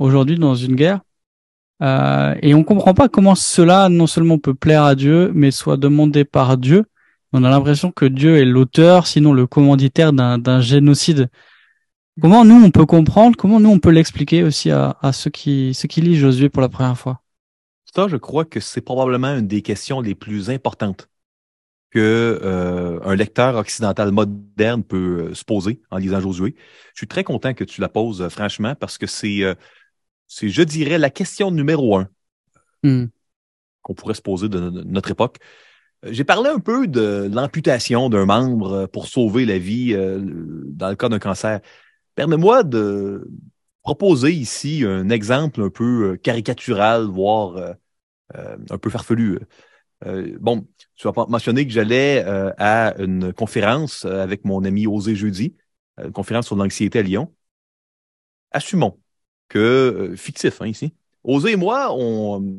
aujourd'hui 0.00 0.38
dans 0.38 0.54
une 0.54 0.76
guerre. 0.76 1.00
Et 2.42 2.54
on 2.54 2.64
comprend 2.64 2.94
pas 2.94 3.08
comment 3.08 3.34
cela 3.34 3.88
non 3.88 4.06
seulement 4.06 4.38
peut 4.38 4.54
plaire 4.54 4.84
à 4.84 4.94
Dieu, 4.94 5.32
mais 5.34 5.50
soit 5.50 5.78
demandé 5.78 6.24
par 6.24 6.58
Dieu. 6.58 6.84
On 7.38 7.44
a 7.44 7.50
l'impression 7.50 7.92
que 7.92 8.06
Dieu 8.06 8.38
est 8.38 8.46
l'auteur, 8.46 9.06
sinon 9.06 9.34
le 9.34 9.46
commanditaire 9.46 10.14
d'un 10.14 10.60
génocide. 10.62 11.28
Comment 12.18 12.46
nous 12.46 12.54
on 12.54 12.70
peut 12.70 12.86
comprendre, 12.86 13.36
comment 13.36 13.60
nous 13.60 13.68
on 13.68 13.78
peut 13.78 13.90
l'expliquer 13.90 14.42
aussi 14.42 14.70
à, 14.70 14.96
à 15.02 15.12
ceux 15.12 15.28
qui 15.28 15.74
ceux 15.74 15.86
qui 15.86 16.00
lisent 16.00 16.20
Josué 16.20 16.48
pour 16.48 16.62
la 16.62 16.70
première 16.70 16.96
fois? 16.96 17.20
Ça, 17.94 18.08
je 18.08 18.16
crois 18.16 18.46
que 18.46 18.58
c'est 18.58 18.80
probablement 18.80 19.36
une 19.36 19.46
des 19.46 19.60
questions 19.60 20.00
les 20.00 20.14
plus 20.14 20.48
importantes 20.48 21.10
que 21.90 22.40
euh, 22.42 23.00
un 23.04 23.14
lecteur 23.14 23.56
occidental 23.56 24.12
moderne 24.12 24.82
peut 24.82 25.28
euh, 25.28 25.34
se 25.34 25.44
poser 25.44 25.82
en 25.90 25.98
lisant 25.98 26.20
Josué. 26.20 26.54
Je 26.94 27.00
suis 27.00 27.06
très 27.06 27.22
content 27.22 27.52
que 27.52 27.64
tu 27.64 27.82
la 27.82 27.90
poses, 27.90 28.22
euh, 28.22 28.30
franchement, 28.30 28.74
parce 28.74 28.96
que 28.96 29.06
c'est, 29.06 29.42
euh, 29.44 29.54
c'est, 30.26 30.48
je 30.48 30.62
dirais, 30.62 30.96
la 30.96 31.10
question 31.10 31.50
numéro 31.50 31.98
un 31.98 32.08
Hmm. 32.82 33.06
qu'on 33.82 33.94
pourrait 33.94 34.14
se 34.14 34.22
poser 34.22 34.48
de, 34.48 34.58
no- 34.58 34.84
notre 34.84 35.10
époque. 35.10 35.38
J'ai 36.10 36.24
parlé 36.24 36.50
un 36.50 36.58
peu 36.58 36.86
de 36.86 37.28
l'amputation 37.32 38.08
d'un 38.08 38.26
membre 38.26 38.72
euh, 38.72 38.86
pour 38.86 39.06
sauver 39.06 39.44
la 39.44 39.58
vie 39.58 39.94
euh, 39.94 40.20
dans 40.22 40.88
le 40.88 40.96
cas 40.96 41.08
d'un 41.08 41.18
cancer. 41.18 41.60
Permets-moi 42.14 42.64
de 42.64 43.28
proposer 43.82 44.32
ici 44.32 44.84
un 44.84 45.08
exemple 45.10 45.62
un 45.62 45.70
peu 45.70 46.12
euh, 46.12 46.16
caricatural, 46.16 47.06
voire 47.06 47.76
un 48.34 48.78
peu 48.78 48.90
farfelu. 48.90 49.38
Bon, 50.40 50.66
tu 50.96 51.08
as 51.08 51.12
mentionné 51.28 51.66
que 51.66 51.72
j'allais 51.72 52.24
à 52.58 52.94
une 52.98 53.32
conférence 53.32 54.04
avec 54.04 54.44
mon 54.44 54.64
ami 54.64 54.86
Osé 54.86 55.14
jeudi, 55.14 55.54
une 55.96 56.12
conférence 56.12 56.46
sur 56.46 56.56
l'anxiété 56.56 56.98
à 56.98 57.02
Lyon. 57.02 57.32
Assumons 58.50 58.98
que, 59.48 60.12
fictif 60.16 60.60
hein, 60.60 60.66
ici, 60.66 60.92
Osé 61.22 61.52
et 61.52 61.56
moi, 61.56 61.94
on, 61.96 62.58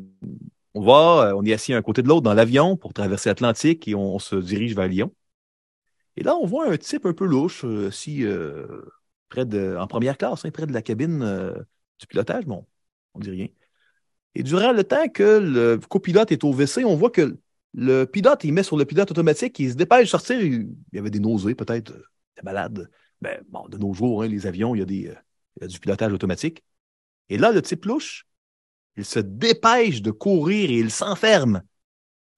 on 0.78 0.82
va, 0.82 1.30
euh, 1.30 1.34
on 1.34 1.44
est 1.44 1.52
assis 1.52 1.72
un 1.72 1.82
côté 1.82 2.02
de 2.02 2.08
l'autre 2.08 2.22
dans 2.22 2.34
l'avion 2.34 2.76
pour 2.76 2.92
traverser 2.92 3.30
l'Atlantique 3.30 3.88
et 3.88 3.94
on, 3.94 4.18
se 4.18 4.36
dirige 4.36 4.74
vers 4.76 4.88
Lyon. 4.88 5.12
Et 6.16 6.22
là, 6.22 6.36
on 6.36 6.46
voit 6.46 6.70
un 6.70 6.76
type 6.76 7.06
un 7.06 7.12
peu 7.12 7.26
louche, 7.26 7.64
euh, 7.64 7.88
assis 7.88 8.24
euh, 8.24 8.82
près 9.28 9.44
de, 9.44 9.76
en 9.78 9.86
première 9.86 10.16
classe, 10.18 10.44
hein, 10.44 10.50
près 10.50 10.66
de 10.66 10.72
la 10.72 10.82
cabine 10.82 11.18
du 11.98 12.06
pilotage. 12.06 12.46
Bon, 12.46 12.66
on 13.14 13.20
dit 13.20 13.30
rien. 13.30 13.48
Et 14.34 14.42
durant 14.42 14.72
le 14.72 14.84
temps 14.84 15.08
que 15.08 15.38
le 15.38 15.78
copilote 15.78 16.32
est 16.32 16.44
au 16.44 16.52
WC, 16.52 16.84
on 16.84 16.96
voit 16.96 17.10
que 17.10 17.38
le 17.74 18.04
pilote, 18.04 18.44
il 18.44 18.52
met 18.52 18.62
sur 18.62 18.76
le 18.76 18.84
pilote 18.84 19.10
automatique, 19.10 19.58
il 19.58 19.70
se 19.72 19.76
dépêche 19.76 20.02
de 20.02 20.10
sortir. 20.10 20.40
Il 20.40 20.76
y 20.92 20.98
avait 20.98 21.10
des 21.10 21.20
nausées, 21.20 21.54
peut-être, 21.54 21.90
euh, 21.90 22.04
il 22.36 22.38
était 22.38 22.44
malade. 22.44 22.90
Ben, 23.20 23.42
bon, 23.48 23.68
de 23.68 23.78
nos 23.78 23.92
jours, 23.94 24.22
hein, 24.22 24.28
les 24.28 24.46
avions, 24.46 24.74
il 24.74 24.84
des, 24.86 25.12
il 25.56 25.62
y 25.62 25.64
a 25.64 25.66
du 25.66 25.80
pilotage 25.80 26.12
automatique. 26.12 26.62
Et 27.30 27.38
là, 27.38 27.52
le 27.52 27.62
type 27.62 27.84
louche, 27.84 28.27
il 28.98 29.04
se 29.04 29.20
dépêche 29.20 30.02
de 30.02 30.10
courir 30.10 30.70
et 30.70 30.74
il 30.74 30.90
s'enferme 30.90 31.62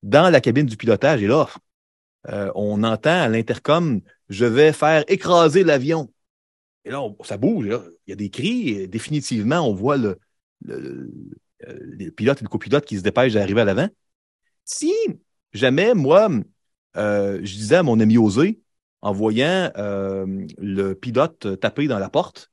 dans 0.02 0.30
la 0.30 0.42
cabine 0.42 0.66
du 0.66 0.76
pilotage. 0.76 1.22
Et 1.22 1.26
là, 1.26 1.48
euh, 2.28 2.52
on 2.54 2.84
entend 2.84 3.22
à 3.22 3.28
l'intercom 3.28 4.02
Je 4.28 4.44
vais 4.44 4.72
faire 4.72 5.04
écraser 5.08 5.64
l'avion. 5.64 6.12
Et 6.84 6.90
là, 6.90 7.02
ça 7.24 7.38
bouge. 7.38 7.66
Il 8.06 8.10
y 8.10 8.12
a 8.12 8.16
des 8.16 8.28
cris. 8.28 8.86
Définitivement, 8.88 9.60
on 9.60 9.72
voit 9.72 9.96
le, 9.96 10.18
euh, 10.68 11.08
les 11.96 12.10
pilotes 12.10 12.40
et 12.40 12.44
le 12.44 12.50
copilote 12.50 12.84
qui 12.84 12.98
se 12.98 13.02
dépêchent 13.02 13.32
d'arriver 13.32 13.62
à 13.62 13.64
l'avant. 13.64 13.88
Si 14.64 14.92
jamais, 15.54 15.94
moi, 15.94 16.28
euh, 16.96 17.40
je 17.42 17.54
disais 17.54 17.76
à 17.76 17.82
mon 17.82 18.00
ami 18.00 18.18
Osé, 18.18 18.60
en 19.00 19.12
voyant 19.12 19.72
le 19.76 20.92
pilote 20.92 21.58
taper 21.58 21.86
dans 21.86 21.98
la 21.98 22.10
porte, 22.10 22.50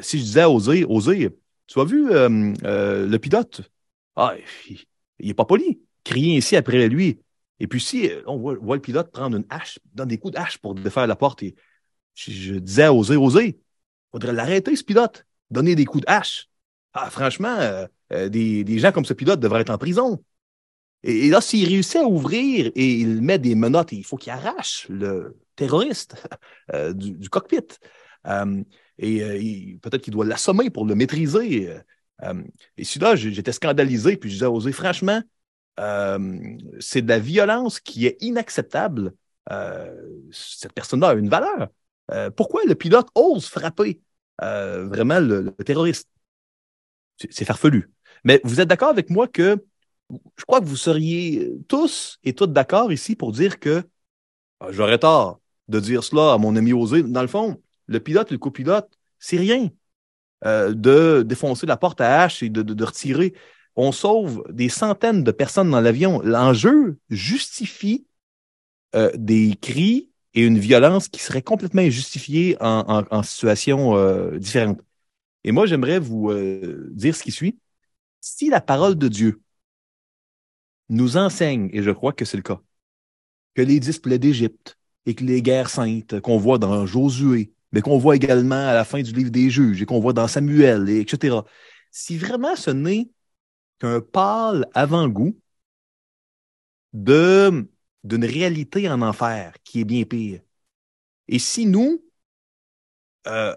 si 0.00 0.18
je 0.18 0.24
disais 0.24 0.40
à 0.40 0.50
Osé, 0.50 0.86
tu 1.68 1.80
as 1.80 1.84
vu 1.84 2.10
euh, 2.10 2.54
euh, 2.64 3.06
le 3.06 3.18
pilote? 3.18 3.60
Ah, 4.16 4.34
il, 4.68 4.80
il 5.20 5.30
est 5.30 5.34
pas 5.34 5.44
poli. 5.44 5.80
Crier 6.02 6.38
ici 6.38 6.56
après 6.56 6.88
lui. 6.88 7.20
Et 7.60 7.66
puis 7.66 7.80
si 7.80 8.10
euh, 8.10 8.22
on 8.26 8.38
voit, 8.38 8.76
le 8.76 8.80
pilote 8.80 9.12
prendre 9.12 9.36
une 9.36 9.44
hache, 9.50 9.78
donne 9.94 10.08
des 10.08 10.18
coups 10.18 10.34
de 10.34 10.38
hache 10.38 10.58
pour 10.58 10.74
défaire 10.74 11.06
la 11.06 11.14
porte, 11.14 11.44
je, 12.14 12.54
disais 12.54 12.84
à 12.84 12.94
Osé, 12.94 13.16
Osé, 13.16 13.60
faudrait 14.10 14.32
l'arrêter, 14.32 14.74
ce 14.74 14.82
pilote. 14.82 15.26
Donner 15.50 15.74
des 15.74 15.84
coups 15.84 16.04
de 16.04 16.10
hache. 16.10 16.48
Ah, 16.94 17.10
franchement, 17.10 17.56
des, 18.10 18.78
gens 18.78 18.92
comme 18.92 19.04
ce 19.04 19.14
pilote 19.14 19.40
devraient 19.40 19.60
être 19.60 19.70
en 19.70 19.78
prison. 19.78 20.22
Et, 21.02 21.28
là, 21.28 21.40
s'il 21.40 21.68
réussit 21.68 21.96
à 21.96 22.04
ouvrir 22.04 22.72
et 22.74 22.94
il 22.94 23.22
met 23.22 23.38
des 23.38 23.54
menottes, 23.54 23.92
il 23.92 24.04
faut 24.04 24.16
qu'il 24.16 24.32
arrache 24.32 24.86
le 24.88 25.38
terroriste 25.54 26.16
du 26.94 27.28
cockpit. 27.28 27.78
Euh, 28.26 28.62
et 28.98 29.22
euh, 29.22 29.78
peut-être 29.80 30.02
qu'il 30.02 30.12
doit 30.12 30.24
l'assommer 30.26 30.70
pour 30.70 30.84
le 30.86 30.94
maîtriser. 30.94 31.70
Euh, 32.22 32.42
et 32.76 32.84
si 32.84 32.98
là, 32.98 33.14
j'ai- 33.16 33.32
j'étais 33.32 33.52
scandalisé, 33.52 34.16
puis 34.16 34.30
je 34.30 34.34
disais 34.34 34.46
Osé, 34.46 34.72
franchement, 34.72 35.22
c'est 36.80 37.02
de 37.02 37.08
la 37.08 37.18
violence 37.20 37.78
qui 37.80 38.06
est 38.06 38.16
inacceptable. 38.20 39.14
Cette 40.32 40.72
personne-là 40.72 41.10
a 41.10 41.14
une 41.14 41.28
valeur. 41.28 41.68
Pourquoi 42.36 42.62
le 42.66 42.74
pilote 42.74 43.08
ose 43.14 43.46
frapper 43.46 44.00
vraiment 44.40 45.20
le, 45.20 45.42
le 45.42 45.64
terroriste? 45.64 46.08
C'est 47.16 47.32
c'est 47.32 47.44
farfelu. 47.44 47.90
Mais 48.24 48.40
vous 48.44 48.60
êtes 48.60 48.68
d'accord 48.68 48.88
avec 48.90 49.10
moi 49.10 49.28
que 49.28 49.64
je 50.38 50.44
crois 50.44 50.60
que 50.60 50.66
vous 50.66 50.76
seriez 50.76 51.52
tous 51.68 52.18
et 52.24 52.34
toutes 52.34 52.52
d'accord 52.52 52.92
ici 52.92 53.16
pour 53.16 53.32
dire 53.32 53.60
que 53.60 53.84
ah, 54.60 54.68
j'aurais 54.72 54.98
tort 54.98 55.40
de 55.68 55.80
dire 55.80 56.04
cela 56.04 56.34
à 56.34 56.38
mon 56.38 56.56
ami 56.56 56.72
Osé. 56.72 57.02
Dans 57.02 57.22
le 57.22 57.28
fond, 57.28 57.62
le 57.88 58.00
pilote 58.00 58.30
et 58.30 58.34
le 58.34 58.38
copilote, 58.38 58.90
c'est 59.18 59.38
rien 59.38 59.70
euh, 60.46 60.74
de 60.74 61.22
défoncer 61.22 61.66
la 61.66 61.76
porte 61.76 62.00
à 62.00 62.22
hache 62.22 62.42
et 62.42 62.50
de, 62.50 62.62
de- 62.62 62.84
retirer. 62.84 63.34
On 63.76 63.92
sauve 63.92 64.44
des 64.50 64.68
centaines 64.68 65.24
de 65.24 65.32
personnes 65.32 65.70
dans 65.70 65.80
l'avion. 65.80 66.20
L'enjeu 66.22 66.98
justifie 67.10 68.06
euh, 68.94 69.10
des 69.16 69.56
cris 69.60 70.10
et 70.34 70.44
une 70.44 70.58
violence 70.58 71.08
qui 71.08 71.20
serait 71.20 71.42
complètement 71.42 71.82
injustifiée 71.82 72.56
en, 72.60 73.04
en- 73.10 73.22
situation 73.22 73.96
euh, 73.96 74.38
différente. 74.38 74.80
Et 75.44 75.52
moi, 75.52 75.66
j'aimerais 75.66 75.98
vous 76.00 76.32
dire 76.90 77.16
ce 77.16 77.22
qui 77.22 77.32
suit. 77.32 77.58
Si 78.20 78.50
la 78.50 78.60
parole 78.60 78.96
de 78.96 79.08
Dieu 79.08 79.40
nous 80.88 81.16
enseigne, 81.16 81.68
et 81.72 81.82
je 81.82 81.90
crois 81.90 82.12
que 82.12 82.24
c'est 82.24 82.36
le 82.36 82.42
cas, 82.42 82.60
que 83.54 83.62
les 83.62 83.80
dix 83.80 84.00
d'Égypte 84.02 84.78
et 85.06 85.14
que 85.14 85.24
les 85.24 85.42
guerres 85.42 85.70
saintes 85.70 86.20
qu'on 86.20 86.38
voit 86.38 86.58
dans 86.58 86.86
Josué, 86.86 87.52
mais 87.72 87.82
qu'on 87.82 87.98
voit 87.98 88.16
également 88.16 88.68
à 88.68 88.74
la 88.74 88.84
fin 88.84 89.02
du 89.02 89.12
livre 89.12 89.30
des 89.30 89.50
juges 89.50 89.82
et 89.82 89.86
qu'on 89.86 90.00
voit 90.00 90.12
dans 90.12 90.28
Samuel, 90.28 90.88
et 90.88 91.00
etc. 91.00 91.36
Si 91.90 92.18
vraiment 92.18 92.56
ce 92.56 92.70
n'est 92.70 93.10
qu'un 93.78 94.00
pâle 94.00 94.66
avant-goût 94.74 95.38
d'une 96.92 98.24
réalité 98.24 98.88
en 98.88 99.02
enfer 99.02 99.54
qui 99.64 99.80
est 99.80 99.84
bien 99.84 100.04
pire. 100.04 100.40
Et 101.28 101.38
si 101.38 101.66
nous, 101.66 102.02
euh, 103.26 103.54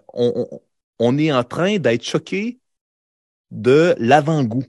on 0.98 1.18
est 1.18 1.32
en 1.32 1.44
train 1.44 1.78
d'être 1.78 2.04
choqués 2.04 2.60
de 3.50 3.94
l'avant-goût, 3.98 4.64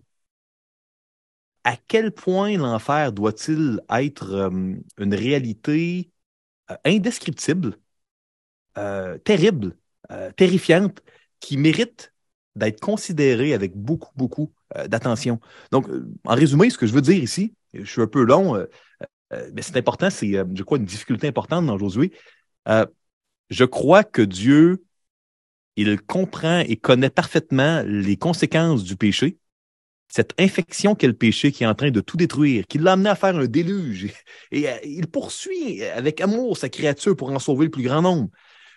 à 1.64 1.78
quel 1.78 2.12
point 2.12 2.58
l'enfer 2.58 3.12
doit-il 3.14 3.82
être 3.90 4.32
euh, 4.34 4.76
une 4.98 5.14
réalité 5.14 6.12
euh, 6.72 6.76
indescriptible, 6.86 7.78
euh, 8.78 9.18
terrible, 9.18 9.76
euh, 10.12 10.32
terrifiante, 10.32 11.02
qui 11.40 11.58
mérite 11.58 12.14
d'être 12.56 12.80
considérée 12.80 13.54
avec 13.54 13.76
beaucoup, 13.76 14.12
beaucoup 14.16 14.54
d'attention. 14.88 15.40
Donc, 15.72 15.88
en 16.24 16.36
résumé, 16.36 16.70
ce 16.70 16.78
que 16.78 16.88
je 16.88 16.94
veux 16.94 17.02
dire 17.02 17.22
ici, 17.22 17.54
je 17.74 17.84
suis 17.84 18.02
un 18.02 18.08
peu 18.08 18.24
long, 18.24 18.56
mais 19.54 19.62
c'est 19.62 19.76
important, 19.76 20.10
c'est, 20.12 20.32
je 20.32 20.64
crois, 20.64 20.78
une 20.78 20.86
difficulté 20.86 21.28
importante 21.28 21.66
dans 21.66 21.78
Josué. 21.80 22.12
je 23.50 23.66
crois 23.66 24.04
que 24.04 24.22
Dieu, 24.22 24.84
il 25.76 26.00
comprend 26.02 26.60
et 26.60 26.76
connaît 26.76 27.10
parfaitement 27.10 27.84
les 27.86 28.18
conséquences 28.18 28.84
du 28.84 28.96
péché 28.96 29.38
cette 30.14 30.40
infection 30.40 30.94
qu'est 30.94 31.08
le 31.08 31.14
péché 31.14 31.52
qui 31.52 31.64
est 31.64 31.68
en 31.68 31.74
train 31.74 31.90
de 31.90 32.00
tout 32.00 32.18
détruire, 32.18 32.68
qui 32.68 32.78
l'a 32.78 32.92
amené 32.92 33.10
à 33.10 33.16
faire 33.16 33.36
un 33.36 33.48
déluge. 33.48 34.14
Et, 34.52 34.70
euh, 34.70 34.78
il 34.84 35.08
poursuit 35.08 35.84
avec 35.84 36.22
amour 36.22 36.56
sa 36.56 36.70
créature 36.70 37.16
pour 37.16 37.32
en 37.32 37.40
sauver 37.40 37.66
le 37.66 37.72
plus 37.72 37.82
grand 37.82 38.04
nombre. 38.04 38.30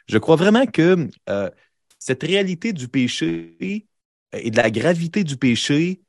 Je 0.06 0.18
crois 0.18 0.36
vraiment 0.36 0.66
que 0.66 1.08
euh, 1.28 1.50
cette 1.98 2.22
réalité 2.22 2.72
du 2.72 2.88
péché 2.88 3.86
et 4.32 4.50
de 4.50 4.56
la 4.56 4.70
gravité 4.70 5.24
du 5.24 5.36
péché 5.36 6.02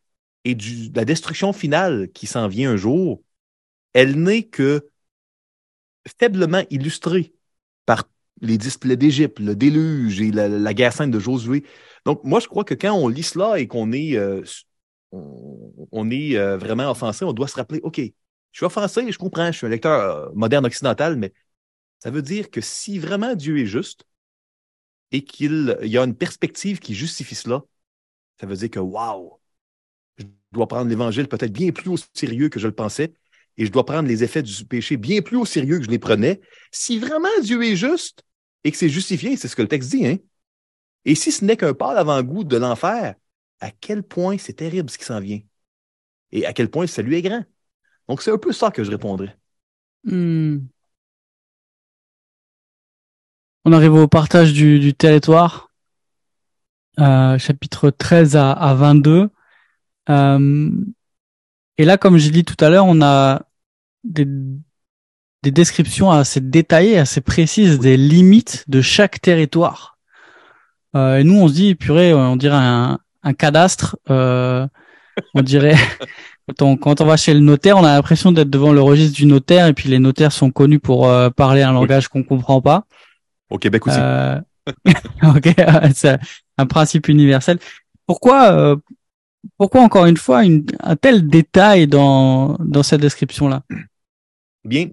et 0.43 0.55
de 0.55 0.95
la 0.95 1.05
destruction 1.05 1.53
finale 1.53 2.09
qui 2.13 2.27
s'en 2.27 2.47
vient 2.47 2.71
un 2.71 2.77
jour, 2.77 3.21
elle 3.93 4.21
n'est 4.21 4.43
que 4.43 4.89
faiblement 6.19 6.63
illustrée 6.69 7.33
par 7.85 8.03
les 8.41 8.57
displays 8.57 8.97
d'Égypte, 8.97 9.39
le 9.39 9.55
déluge 9.55 10.21
et 10.21 10.31
la, 10.31 10.73
guerre 10.73 10.93
sainte 10.93 11.11
de 11.11 11.19
Josué. 11.19 11.63
Donc, 12.05 12.23
moi, 12.23 12.39
je 12.39 12.47
crois 12.47 12.63
que 12.63 12.75
quand 12.75 12.93
on 12.93 13.07
lit 13.07 13.23
cela 13.23 13.59
et 13.59 13.67
qu'on 13.67 13.91
est 13.91 14.15
euh, 14.15 14.43
est 15.11 16.37
euh, 16.37 16.57
vraiment 16.57 16.89
offensé, 16.91 17.25
on 17.25 17.33
doit 17.33 17.47
se 17.47 17.55
rappeler, 17.55 17.79
OK, 17.83 17.99
je 17.99 18.11
suis 18.51 18.65
offensé, 18.65 19.11
je 19.11 19.17
comprends, 19.17 19.51
je 19.51 19.57
suis 19.57 19.67
un 19.67 19.69
lecteur 19.69 20.01
euh, 20.01 20.29
moderne 20.35 20.65
occidental, 20.65 21.15
mais 21.15 21.33
ça 21.99 22.11
veut 22.11 22.21
dire 22.21 22.49
que 22.49 22.61
si 22.61 22.99
vraiment 22.99 23.35
Dieu 23.35 23.59
est 23.59 23.65
juste 23.65 24.05
et 25.11 25.23
qu'il 25.23 25.77
y 25.83 25.97
a 25.97 26.03
une 26.03 26.15
perspective 26.15 26.79
qui 26.79 26.93
justifie 26.93 27.35
cela, 27.35 27.63
ça 28.39 28.45
veut 28.45 28.55
dire 28.55 28.69
que, 28.69 28.79
wow, 28.79 29.39
je 30.17 30.25
dois 30.51 30.67
prendre 30.67 30.89
l'Évangile 30.89 31.27
peut-être 31.27 31.53
bien 31.53 31.71
plus 31.71 31.89
au 31.89 31.97
sérieux 32.13 32.49
que 32.49 32.59
je 32.59 32.67
le 32.67 32.75
pensais 32.75 33.13
et 33.57 33.65
je 33.65 33.71
dois 33.71 33.85
prendre 33.85 34.07
les 34.07 34.23
effets 34.23 34.43
du 34.43 34.65
péché 34.65 34.97
bien 34.97 35.21
plus 35.21 35.37
au 35.37 35.45
sérieux 35.45 35.79
que 35.79 35.85
je 35.85 35.89
les 35.89 35.99
prenais. 35.99 36.39
Si 36.71 36.99
vraiment 36.99 37.29
Dieu 37.41 37.63
est 37.63 37.75
juste 37.75 38.23
et 38.63 38.71
que 38.71 38.77
c'est 38.77 38.89
justifié, 38.89 39.37
c'est 39.37 39.47
ce 39.47 39.55
que 39.55 39.61
le 39.61 39.67
texte 39.67 39.89
dit, 39.89 40.05
hein? 40.05 40.17
Et 41.05 41.15
si 41.15 41.31
ce 41.31 41.45
n'est 41.45 41.57
qu'un 41.57 41.73
pâle 41.73 41.97
avant-goût 41.97 42.43
de 42.43 42.57
l'enfer, 42.57 43.15
à 43.61 43.71
quel 43.71 44.03
point 44.03 44.37
c'est 44.37 44.53
terrible 44.53 44.89
ce 44.89 44.97
qui 44.97 45.05
s'en 45.05 45.21
vient 45.21 45.39
et 46.31 46.45
à 46.45 46.53
quel 46.53 46.69
point 46.69 46.83
le 46.83 46.87
salut 46.87 47.15
est 47.15 47.21
grand. 47.21 47.43
Donc, 48.07 48.21
c'est 48.21 48.31
un 48.31 48.37
peu 48.37 48.51
ça 48.51 48.71
que 48.71 48.83
je 48.83 48.91
répondrais. 48.91 49.35
Hmm. 50.03 50.59
On 53.69 53.73
arrive 53.73 53.95
au 53.95 54.07
partage 54.07 54.53
du, 54.53 54.93
territoire, 54.93 55.71
euh, 57.01 57.37
chapitre 57.37 57.89
13 57.89 58.37
à, 58.37 58.73
22. 58.73 59.29
Euh, 60.09 60.71
et 61.77 61.83
là, 61.83 61.97
comme 61.97 62.15
j'ai 62.17 62.31
dit 62.31 62.45
tout 62.45 62.55
à 62.63 62.69
l'heure, 62.69 62.85
on 62.85 63.01
a 63.01 63.41
des, 64.05 64.25
descriptions 65.43 66.09
assez 66.09 66.39
détaillées, 66.39 66.97
assez 66.97 67.19
précises 67.19 67.77
des 67.77 67.97
limites 67.97 68.63
de 68.69 68.79
chaque 68.79 69.19
territoire. 69.19 69.97
Euh, 70.95 71.17
et 71.17 71.25
nous, 71.25 71.35
on 71.35 71.49
se 71.49 71.53
dit, 71.53 71.75
purée, 71.75 72.13
on 72.13 72.37
dirait 72.37 72.55
un, 72.55 72.99
un 73.23 73.33
cadastre, 73.33 73.97
euh, 74.09 74.65
on 75.33 75.41
dirait. 75.41 75.75
Quand 76.57 77.01
on, 77.01 77.05
va 77.05 77.17
chez 77.17 77.33
le 77.33 77.41
notaire, 77.41 77.75
on 77.75 77.83
a 77.83 77.93
l'impression 77.93 78.31
d'être 78.31 78.49
devant 78.49 78.71
le 78.71 78.81
registre 78.81 79.17
du 79.17 79.25
notaire 79.25 79.67
et 79.67 79.73
puis 79.73 79.89
les 79.89 79.99
notaires 79.99 80.31
sont 80.31 80.51
connus 80.51 80.79
pour 80.79 81.09
euh, 81.09 81.29
parler 81.29 81.61
un 81.61 81.73
langage 81.73 82.07
qu'on 82.07 82.23
comprend 82.23 82.61
pas. 82.61 82.85
Au 83.49 83.57
Québec 83.57 83.87
aussi. 83.87 83.97
Euh, 83.99 84.39
ok, 85.23 85.53
c'est 85.93 86.19
un 86.57 86.65
principe 86.65 87.07
universel. 87.07 87.59
Pourquoi, 88.05 88.75
pourquoi 89.57 89.81
encore 89.81 90.05
une 90.05 90.17
fois 90.17 90.41
un 90.41 90.95
tel 90.97 91.27
détail 91.27 91.87
dans 91.87 92.57
dans 92.59 92.83
cette 92.83 93.01
description 93.01 93.47
là 93.47 93.63
Bien, 94.65 94.89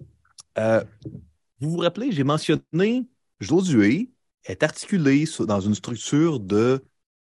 vous 1.61 1.70
vous 1.70 1.78
rappelez, 1.78 2.12
j'ai 2.12 2.22
mentionné 2.22 3.07
Josué 3.40 4.11
est 4.46 4.62
articulé 4.62 5.24
dans 5.40 5.61
une 5.61 5.74
structure 5.74 6.40
de 6.40 6.84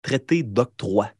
traité 0.02 0.42
d'octroi, 0.42 1.10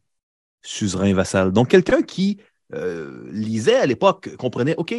suzerain 0.63 1.13
vassal. 1.15 1.53
Donc, 1.53 1.69
quelqu'un 1.69 2.03
qui 2.03 2.39
euh, 2.75 3.29
lisait 3.31 3.77
à 3.77 3.87
l'époque 3.87 4.35
comprenait, 4.37 4.75
OK, 4.77 4.95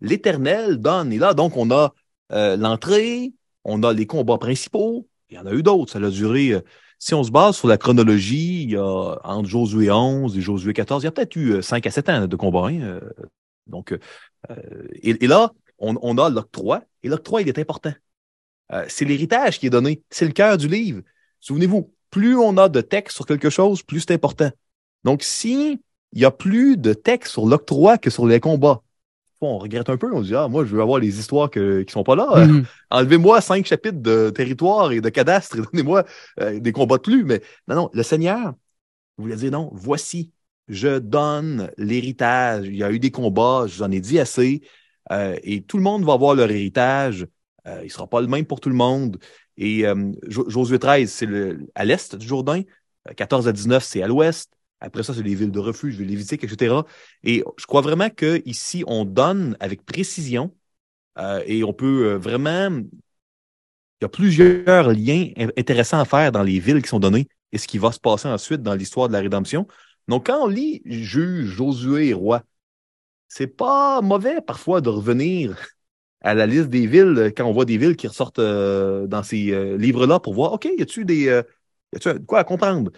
l'Éternel 0.00 0.78
donne, 0.78 1.12
et 1.12 1.18
là, 1.18 1.34
donc, 1.34 1.56
on 1.56 1.70
a 1.70 1.94
euh, 2.32 2.56
l'entrée, 2.56 3.32
on 3.64 3.82
a 3.82 3.92
les 3.92 4.06
combats 4.06 4.38
principaux, 4.38 5.08
il 5.28 5.36
y 5.36 5.38
en 5.38 5.46
a 5.46 5.52
eu 5.52 5.62
d'autres, 5.62 5.92
ça 5.92 5.98
a 5.98 6.10
duré... 6.10 6.50
Euh, 6.50 6.60
si 7.02 7.14
on 7.14 7.24
se 7.24 7.30
base 7.30 7.56
sur 7.56 7.66
la 7.66 7.78
chronologie, 7.78 8.64
il 8.64 8.72
y 8.72 8.76
a 8.76 9.18
entre 9.24 9.48
Josué 9.48 9.90
11 9.90 10.36
et 10.36 10.42
Josué 10.42 10.74
14, 10.74 11.02
il 11.02 11.06
y 11.06 11.08
a 11.08 11.12
peut-être 11.12 11.34
eu 11.34 11.62
5 11.62 11.86
à 11.86 11.90
7 11.90 12.08
ans 12.10 12.26
de 12.26 12.36
combats. 12.36 12.68
Hein, 12.68 13.00
donc, 13.66 13.98
et, 15.02 15.26
là, 15.26 15.50
on, 15.78 15.96
on 16.02 16.18
a 16.18 16.28
l'octroi, 16.28 16.82
et 17.02 17.08
l'octroi, 17.08 17.40
il 17.40 17.48
est 17.48 17.58
important. 17.58 17.94
c'est 18.88 19.06
l'héritage 19.06 19.58
qui 19.58 19.68
est 19.68 19.70
donné, 19.70 20.02
c'est 20.10 20.26
le 20.26 20.32
cœur 20.32 20.58
du 20.58 20.68
livre. 20.68 21.00
Souvenez-vous, 21.40 21.90
plus 22.10 22.36
on 22.36 22.58
a 22.58 22.68
de 22.68 22.82
texte 22.82 23.16
sur 23.16 23.24
quelque 23.24 23.48
chose, 23.48 23.82
plus 23.82 24.00
c'est 24.00 24.12
important. 24.12 24.50
Donc, 25.04 25.22
si 25.22 25.80
il 26.12 26.20
y 26.20 26.24
a 26.24 26.30
plus 26.30 26.76
de 26.76 26.92
texte 26.92 27.32
sur 27.32 27.46
l'octroi 27.46 27.98
que 27.98 28.10
sur 28.10 28.26
les 28.26 28.40
combats, 28.40 28.82
on 29.48 29.58
regrette 29.58 29.88
un 29.88 29.96
peu, 29.96 30.12
on 30.12 30.20
dit, 30.20 30.34
ah, 30.34 30.48
moi, 30.48 30.64
je 30.64 30.74
veux 30.74 30.82
avoir 30.82 30.98
les 30.98 31.18
histoires 31.18 31.50
que, 31.50 31.82
qui 31.82 31.92
sont 31.92 32.04
pas 32.04 32.16
là. 32.16 32.46
Mhm. 32.46 32.64
Enlevez-moi 32.90 33.40
cinq 33.40 33.66
chapitres 33.66 34.00
de 34.00 34.30
territoire 34.30 34.92
et 34.92 35.00
de 35.00 35.08
cadastre 35.08 35.58
et 35.58 35.62
donnez-moi 35.62 36.04
euh, 36.40 36.60
des 36.60 36.72
combats 36.72 36.96
de 36.96 37.02
plus. 37.02 37.24
Mais 37.24 37.40
non, 37.68 37.76
non, 37.76 37.90
le 37.92 38.02
Seigneur 38.02 38.54
voulait 39.18 39.36
dire, 39.36 39.50
non, 39.50 39.70
voici, 39.72 40.32
je 40.68 40.98
donne 40.98 41.70
l'héritage. 41.76 42.66
Il 42.66 42.76
y 42.76 42.84
a 42.84 42.90
eu 42.90 42.98
des 42.98 43.10
combats, 43.10 43.64
j'en 43.66 43.90
ai 43.90 44.00
dit 44.00 44.18
assez, 44.18 44.62
euh, 45.12 45.36
et 45.42 45.62
tout 45.62 45.76
le 45.76 45.82
monde 45.82 46.04
va 46.04 46.12
avoir 46.14 46.34
leur 46.34 46.50
héritage. 46.50 47.26
Euh, 47.66 47.82
il 47.84 47.90
sera 47.90 48.06
pas 48.06 48.20
le 48.20 48.26
même 48.26 48.46
pour 48.46 48.60
tout 48.60 48.68
le 48.70 48.74
monde. 48.74 49.18
Et 49.56 49.84
Josué 50.26 50.78
13, 50.78 51.10
c'est 51.10 51.28
à 51.74 51.84
l'est 51.84 52.16
du 52.16 52.26
Jourdain. 52.26 52.62
14 53.16 53.46
euh, 53.46 53.50
à 53.50 53.52
19, 53.52 53.84
c'est 53.84 54.02
à 54.02 54.08
l'ouest. 54.08 54.50
Après 54.80 55.02
ça, 55.02 55.14
c'est 55.14 55.22
les 55.22 55.34
villes 55.34 55.50
de 55.50 55.58
refuge, 55.58 55.98
les 55.98 56.04
Lévitique, 56.04 56.44
etc. 56.44 56.74
Et 57.22 57.44
je 57.58 57.66
crois 57.66 57.82
vraiment 57.82 58.10
qu'ici, 58.10 58.84
on 58.86 59.04
donne 59.04 59.56
avec 59.60 59.84
précision 59.84 60.54
euh, 61.18 61.42
et 61.46 61.64
on 61.64 61.72
peut 61.72 62.14
vraiment. 62.14 62.70
Il 64.00 64.04
y 64.04 64.06
a 64.06 64.08
plusieurs 64.08 64.92
liens 64.92 65.28
intéressants 65.58 66.00
à 66.00 66.06
faire 66.06 66.32
dans 66.32 66.42
les 66.42 66.58
villes 66.58 66.80
qui 66.82 66.88
sont 66.88 67.00
données 67.00 67.28
et 67.52 67.58
ce 67.58 67.68
qui 67.68 67.76
va 67.78 67.92
se 67.92 68.00
passer 68.00 68.28
ensuite 68.28 68.62
dans 68.62 68.74
l'histoire 68.74 69.08
de 69.08 69.12
la 69.12 69.20
rédemption. 69.20 69.66
Donc, 70.08 70.26
quand 70.26 70.44
on 70.44 70.48
lit 70.48 70.82
juge, 70.86 71.46
Josué 71.46 72.08
et 72.08 72.14
roi, 72.14 72.42
c'est 73.28 73.46
pas 73.46 74.00
mauvais 74.02 74.40
parfois 74.40 74.80
de 74.80 74.88
revenir 74.88 75.56
à 76.20 76.34
la 76.34 76.46
liste 76.46 76.68
des 76.68 76.86
villes 76.86 77.32
quand 77.36 77.44
on 77.46 77.52
voit 77.52 77.64
des 77.64 77.78
villes 77.78 77.96
qui 77.96 78.08
ressortent 78.08 78.38
euh, 78.40 79.06
dans 79.06 79.22
ces 79.22 79.52
euh, 79.52 79.76
livres-là 79.78 80.20
pour 80.20 80.34
voir, 80.34 80.52
OK, 80.52 80.68
y 80.76 80.82
a-tu 80.82 81.04
des. 81.04 81.28
Euh, 81.28 81.42
quoi 82.26 82.40
à 82.40 82.44
comprendre? 82.44 82.90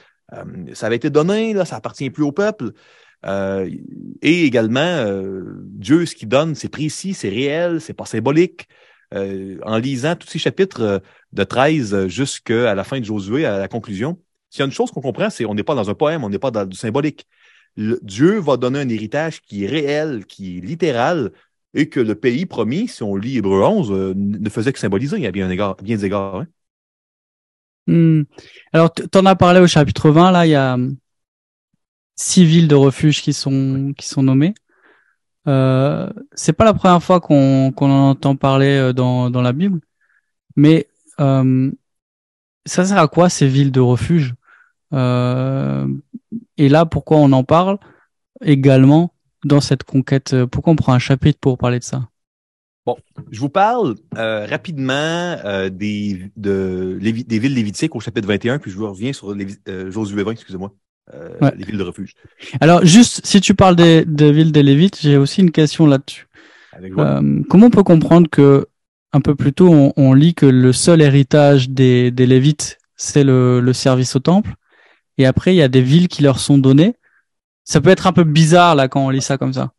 Ça 0.75 0.87
avait 0.87 0.97
été 0.97 1.11
donné, 1.11 1.53
là, 1.53 1.65
ça 1.65 1.77
appartient 1.77 2.11
plus 2.11 2.25
au 2.25 2.33
peuple. 2.33 2.73
et 3.25 4.45
également, 4.45 5.05
Dieu, 5.65 6.07
ce 6.07 6.15
qu'il 6.15 6.29
donne, 6.29 6.55
c'est 6.55 6.69
précis, 6.69 7.15
c'est 7.15 7.29
réel, 7.29 7.81
c'est 7.81 7.95
pas 7.95 8.07
symbolique. 8.07 8.67
en 9.13 9.79
lisant 9.79 10.17
tous 10.17 10.29
ces 10.29 10.39
chapitres 10.39 11.03
de 11.33 11.45
13 11.45 12.07
jusqu'à 12.09 12.75
la 12.75 12.85
fin 12.85 12.99
de 13.01 13.05
Josué, 13.05 13.45
à 13.45 13.59
la 13.59 13.69
conclusion, 13.69 14.19
s'il 14.53 14.61
y 14.61 14.63
a 14.63 14.67
une 14.67 14.73
chose 14.73 14.91
qu'on 14.91 15.01
comprend, 15.01 15.31
c'est 15.31 15.47
on 15.47 15.55
n'est 15.55 15.63
pas 15.63 15.75
dans 15.75 15.89
un 15.89 15.95
poème, 15.95 16.25
on 16.25 16.29
n'est 16.29 16.39
pas 16.39 16.51
dans 16.51 16.67
du 16.67 16.77
symbolique. 16.77 17.27
Dieu 17.77 18.39
va 18.39 18.57
donner 18.59 18.81
un 18.81 18.89
héritage 18.89 19.41
qui 19.41 19.65
est 19.65 19.67
réel, 19.67 20.27
qui 20.27 20.59
est 20.59 20.61
littéral, 20.61 21.33
et 21.75 21.89
que 21.89 22.01
le 22.01 22.15
pays 22.15 22.47
promis, 22.47 22.89
si 22.89 23.03
on 23.03 23.17
lit 23.17 23.39
Hébreu 23.39 23.63
11, 23.63 23.93
euh, 23.93 24.15
ne 24.15 24.49
faisait 24.51 24.73
que 24.73 24.79
symboliser 24.79 25.27
à 25.27 25.31
bien, 25.31 25.49
égard, 25.51 25.77
bien 25.77 25.97
des 25.97 26.05
égards. 26.05 26.37
Hein. 26.37 26.47
Hmm. 27.87 28.23
Alors, 28.73 28.93
tu 28.95 29.03
en 29.19 29.27
as 29.27 29.37
parlé 29.37 29.61
au 29.61 29.67
chapitre 29.67 30.11
20, 30.11 30.31
là, 30.33 30.47
il 30.47 30.51
y 30.51 30.55
a 30.55 30.75
hum, 30.75 30.97
six 32.17 32.45
villes 32.45 32.69
de 32.69 32.75
refuge 32.75 33.23
qui 33.23 33.33
sont, 33.33 33.93
qui 33.97 34.07
sont 34.09 34.23
nommées. 34.23 34.55
Euh, 35.49 36.11
c'est 36.35 36.53
pas 36.53 36.65
la 36.65 36.75
première 36.75 37.03
fois 37.03 37.21
qu'on 37.21 37.73
qu'on 37.73 37.91
en 37.91 38.11
entend 38.11 38.37
parler 38.37 38.77
euh, 38.79 38.93
dans, 38.93 39.31
dans 39.31 39.43
la 39.43 39.53
Bible, 39.53 39.81
mais 40.57 40.89
euh, 41.21 41.73
ça 42.67 42.85
sert 42.87 42.99
à 42.99 43.09
quoi 43.09 43.31
ces 43.31 43.49
villes 43.49 43.73
de 43.73 43.81
refuge? 43.81 44.35
Euh, 44.95 45.89
Et 46.59 46.69
là, 46.71 46.87
pourquoi 46.87 47.19
on 47.19 47.33
en 47.33 47.45
parle 47.45 47.79
également 48.45 49.15
dans 49.45 49.61
cette 49.63 49.85
conquête? 49.85 50.45
Pourquoi 50.47 50.75
on 50.75 50.77
prend 50.77 50.95
un 50.95 51.01
chapitre 51.01 51.41
pour 51.41 51.59
parler 51.59 51.81
de 51.81 51.85
ça? 51.85 52.09
Bon, 52.85 52.97
je 53.31 53.39
vous 53.39 53.49
parle 53.49 53.95
euh, 54.17 54.45
rapidement 54.47 54.93
euh, 54.93 55.71
des, 55.71 56.31
de, 56.37 56.99
des 57.01 57.39
villes 57.39 57.55
lévitiques 57.55 57.95
au 57.95 58.01
chapitre 58.01 58.27
21, 58.27 58.59
puis 58.59 58.73
je 58.73 58.77
vous 58.77 58.91
reviens 58.91 59.13
sur 59.13 59.35
les, 59.35 59.47
Josué 59.91 60.25
20, 60.25 60.33
excusez-moi, 60.33 60.73
les 61.57 61.65
villes 61.65 61.79
de 61.79 61.85
refuge. 61.85 62.15
Alors, 62.61 62.85
juste, 62.85 63.25
si 63.25 63.41
tu 63.41 63.55
parles 63.55 63.77
des, 63.77 64.05
des 64.05 64.33
villes 64.33 64.51
des 64.51 64.63
Lévites, 64.63 64.99
j'ai 65.01 65.17
aussi 65.17 65.43
une 65.43 65.53
question 65.53 65.87
là-dessus. 65.87 66.27
comment 67.49 67.67
on 67.67 67.71
peut 67.71 67.85
comprendre 67.85 68.29
que 68.29 68.67
un 69.13 69.21
peu 69.21 69.35
plus 69.35 69.53
tôt, 69.53 69.69
on, 69.69 69.93
on 69.97 70.15
lit 70.15 70.35
que 70.35 70.47
le 70.47 70.73
seul 70.73 71.03
héritage 71.03 71.69
des, 71.69 72.11
des 72.11 72.27
Lévites, 72.27 72.79
c'est 72.97 73.25
le, 73.25 73.61
le 73.61 73.73
service 73.73 74.17
au 74.17 74.21
temple. 74.21 74.55
Et 75.19 75.27
après, 75.27 75.55
il 75.55 75.59
y 75.59 75.63
a 75.63 75.69
des 75.69 75.83
villes 75.83 76.09
qui 76.09 76.23
leur 76.23 76.39
sont 76.39 76.59
données? 76.59 76.95
Ça 77.65 77.81
peut 77.81 77.91
être 77.91 78.07
un 78.07 78.13
peu 78.13 78.25
bizarre 78.25 78.75
là 78.75 78.89
quand 78.89 79.05
on 79.05 79.11
lit 79.11 79.23
ça 79.23 79.39
comme 79.39 79.53
ça. 79.53 79.73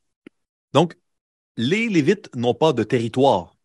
Donc, 0.73 0.95
les 1.57 1.89
Lévites 1.89 2.29
n'ont 2.35 2.53
pas 2.53 2.73
de 2.73 2.83
territoire 2.83 3.55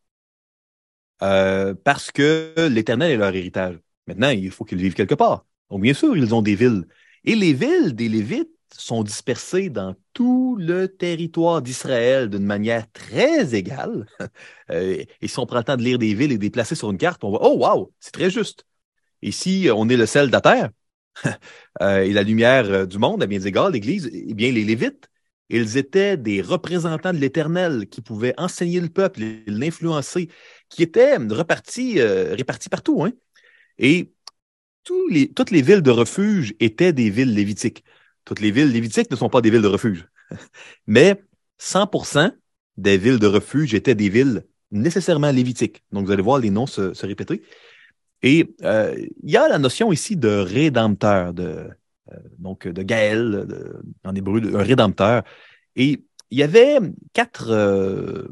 euh, 1.22 1.74
parce 1.84 2.10
que 2.10 2.54
l'Éternel 2.70 3.12
est 3.12 3.16
leur 3.16 3.34
héritage. 3.34 3.78
Maintenant, 4.06 4.30
il 4.30 4.50
faut 4.50 4.64
qu'ils 4.64 4.78
vivent 4.78 4.94
quelque 4.94 5.14
part. 5.14 5.46
Donc, 5.70 5.82
bien 5.82 5.94
sûr, 5.94 6.16
ils 6.16 6.34
ont 6.34 6.42
des 6.42 6.54
villes. 6.54 6.86
Et 7.24 7.34
les 7.34 7.52
villes 7.52 7.94
des 7.94 8.08
Lévites 8.08 8.50
sont 8.72 9.02
dispersées 9.02 9.70
dans 9.70 9.94
tout 10.12 10.56
le 10.58 10.88
territoire 10.88 11.62
d'Israël 11.62 12.28
d'une 12.30 12.44
manière 12.44 12.90
très 12.92 13.54
égale. 13.54 14.06
Euh, 14.70 15.02
et 15.22 15.28
si 15.28 15.38
on 15.38 15.46
prend 15.46 15.56
le 15.56 15.64
temps 15.64 15.78
de 15.78 15.82
lire 15.82 15.98
des 15.98 16.12
villes 16.12 16.30
et 16.32 16.36
de 16.36 16.42
les 16.42 16.50
placer 16.50 16.74
sur 16.74 16.90
une 16.90 16.98
carte, 16.98 17.24
on 17.24 17.30
va, 17.30 17.38
oh 17.40 17.56
wow, 17.56 17.90
c'est 18.00 18.12
très 18.12 18.28
juste. 18.28 18.66
Et 19.22 19.32
si 19.32 19.68
on 19.74 19.88
est 19.88 19.96
le 19.96 20.04
sel 20.06 20.28
de 20.28 20.32
la 20.32 20.42
terre 20.42 20.70
euh, 21.82 22.02
et 22.02 22.12
la 22.12 22.22
lumière 22.22 22.66
euh, 22.66 22.86
du 22.86 22.98
monde, 22.98 23.22
à 23.22 23.26
bien 23.26 23.38
des 23.38 23.50
l'Église, 23.72 24.10
eh 24.12 24.34
bien, 24.34 24.52
les 24.52 24.64
Lévites, 24.64 25.08
ils 25.48 25.76
étaient 25.76 26.16
des 26.16 26.40
représentants 26.42 27.12
de 27.12 27.18
l'Éternel 27.18 27.86
qui 27.88 28.00
pouvaient 28.00 28.34
enseigner 28.36 28.80
le 28.80 28.88
peuple, 28.88 29.20
l'influencer, 29.46 30.28
qui 30.68 30.82
étaient 30.82 31.16
repartis, 31.16 32.00
répartis 32.02 32.68
partout. 32.68 33.02
Hein? 33.02 33.12
Et 33.78 34.12
toutes 34.84 35.50
les 35.50 35.62
villes 35.62 35.82
de 35.82 35.90
refuge 35.90 36.54
étaient 36.60 36.92
des 36.92 37.10
villes 37.10 37.34
lévitiques. 37.34 37.84
Toutes 38.24 38.40
les 38.40 38.50
villes 38.50 38.70
lévitiques 38.70 39.10
ne 39.10 39.16
sont 39.16 39.30
pas 39.30 39.40
des 39.40 39.50
villes 39.50 39.62
de 39.62 39.68
refuge. 39.68 40.06
Mais 40.86 41.22
100% 41.60 42.32
des 42.76 42.98
villes 42.98 43.18
de 43.18 43.26
refuge 43.26 43.74
étaient 43.74 43.94
des 43.94 44.08
villes 44.08 44.44
nécessairement 44.70 45.30
lévitiques. 45.30 45.82
Donc, 45.92 46.06
vous 46.06 46.12
allez 46.12 46.22
voir 46.22 46.38
les 46.38 46.50
noms 46.50 46.66
se, 46.66 47.06
répéter. 47.06 47.42
Et 48.22 48.54
euh, 48.62 48.94
il 49.22 49.30
y 49.30 49.36
a 49.36 49.48
la 49.48 49.58
notion 49.58 49.92
ici 49.92 50.16
de 50.16 50.28
rédempteur, 50.28 51.32
de, 51.32 51.42
euh, 51.42 51.68
donc 52.38 52.66
de 52.66 52.82
Gaël, 52.82 53.46
en 54.04 54.14
hébreu, 54.14 54.54
un 54.54 54.62
rédempteur. 54.62 55.22
Et 55.76 56.04
il 56.30 56.38
y 56.38 56.42
avait 56.42 56.78
quatre, 57.12 57.50
euh, 57.50 58.28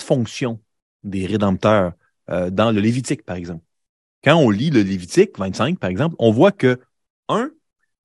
fonctions 0.00 0.60
des 1.02 1.26
rédempteurs 1.26 1.92
euh, 2.30 2.50
dans 2.50 2.70
le 2.72 2.80
Lévitique, 2.80 3.24
par 3.24 3.36
exemple. 3.36 3.64
Quand 4.24 4.36
on 4.36 4.50
lit 4.50 4.70
le 4.70 4.82
Lévitique 4.82 5.38
25, 5.38 5.78
par 5.78 5.90
exemple, 5.90 6.16
on 6.18 6.30
voit 6.32 6.52
que, 6.52 6.80
un, 7.28 7.50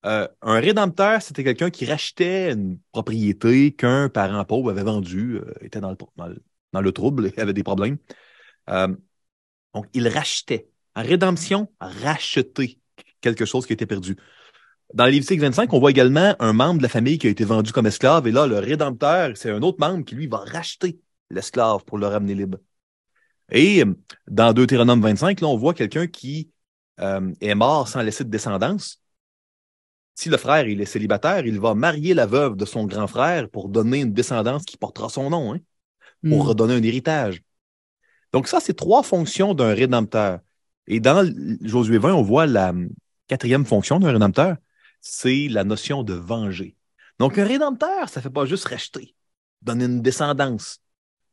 euh, 0.05 0.27
un 0.41 0.59
rédempteur, 0.59 1.21
c'était 1.21 1.43
quelqu'un 1.43 1.69
qui 1.69 1.85
rachetait 1.85 2.51
une 2.51 2.79
propriété 2.91 3.73
qu'un 3.73 4.09
parent 4.09 4.43
pauvre 4.45 4.71
avait 4.71 4.83
vendue, 4.83 5.37
euh, 5.37 5.53
était 5.61 5.79
dans 5.79 5.91
le, 5.91 6.91
trouble, 6.91 7.31
avait 7.37 7.53
des 7.53 7.63
problèmes. 7.63 7.97
Euh, 8.69 8.95
donc, 9.73 9.87
il 9.93 10.07
rachetait. 10.07 10.69
En 10.95 11.03
rédemption, 11.03 11.71
racheter 11.79 12.79
quelque 13.21 13.45
chose 13.45 13.65
qui 13.65 13.73
était 13.73 13.85
perdu. 13.85 14.17
Dans 14.93 15.05
Lévitique 15.05 15.39
25, 15.39 15.73
on 15.73 15.79
voit 15.79 15.89
également 15.89 16.35
un 16.39 16.53
membre 16.53 16.77
de 16.77 16.83
la 16.83 16.89
famille 16.89 17.17
qui 17.17 17.25
a 17.25 17.29
été 17.31 17.43
vendu 17.45 17.71
comme 17.71 17.87
esclave, 17.87 18.27
et 18.27 18.31
là, 18.31 18.45
le 18.45 18.59
rédempteur, 18.59 19.35
c'est 19.35 19.49
un 19.49 19.61
autre 19.63 19.79
membre 19.79 20.05
qui, 20.05 20.13
lui, 20.13 20.27
va 20.27 20.37
racheter 20.37 20.99
l'esclave 21.31 21.83
pour 21.83 21.97
le 21.97 22.05
ramener 22.05 22.35
libre. 22.35 22.59
Et 23.51 23.83
dans 24.27 24.53
Deutéronome 24.53 25.01
25, 25.01 25.41
là, 25.41 25.47
on 25.47 25.57
voit 25.57 25.73
quelqu'un 25.73 26.05
qui 26.05 26.51
euh, 26.99 27.33
est 27.41 27.55
mort 27.55 27.87
sans 27.87 28.03
laisser 28.03 28.23
de 28.23 28.29
descendance. 28.29 29.01
Si 30.15 30.29
le 30.29 30.37
frère 30.37 30.67
il 30.67 30.79
est 30.79 30.85
célibataire, 30.85 31.45
il 31.45 31.59
va 31.59 31.73
marier 31.73 32.13
la 32.13 32.27
veuve 32.27 32.55
de 32.55 32.65
son 32.65 32.85
grand 32.85 33.07
frère 33.07 33.49
pour 33.49 33.69
donner 33.69 34.01
une 34.01 34.13
descendance 34.13 34.63
qui 34.63 34.77
portera 34.77 35.09
son 35.09 35.31
nom, 35.31 35.53
hein, 35.53 35.59
pour 36.27 36.45
Hmm. 36.45 36.47
redonner 36.49 36.75
un 36.75 36.83
héritage. 36.83 37.41
Donc 38.31 38.47
ça, 38.47 38.59
c'est 38.59 38.75
trois 38.75 39.03
fonctions 39.03 39.53
d'un 39.55 39.73
rédempteur. 39.73 40.39
Et 40.85 40.99
dans 40.99 41.27
Josué 41.61 41.97
20, 41.97 42.13
on 42.13 42.21
voit 42.21 42.45
la 42.45 42.69
hum, 42.69 42.89
quatrième 43.27 43.65
fonction 43.65 43.99
d'un 43.99 44.11
rédempteur, 44.11 44.57
c'est 45.03 45.49
la 45.49 45.63
notion 45.65 46.01
de 46.01 46.13
venger. 46.13 46.75
Donc 47.19 47.37
un 47.37 47.45
rédempteur, 47.45 48.09
ça 48.09 48.21
fait 48.21 48.29
pas 48.31 48.45
juste 48.45 48.67
racheter, 48.67 49.13
donner 49.61 49.85
une 49.85 50.01
descendance. 50.01 50.79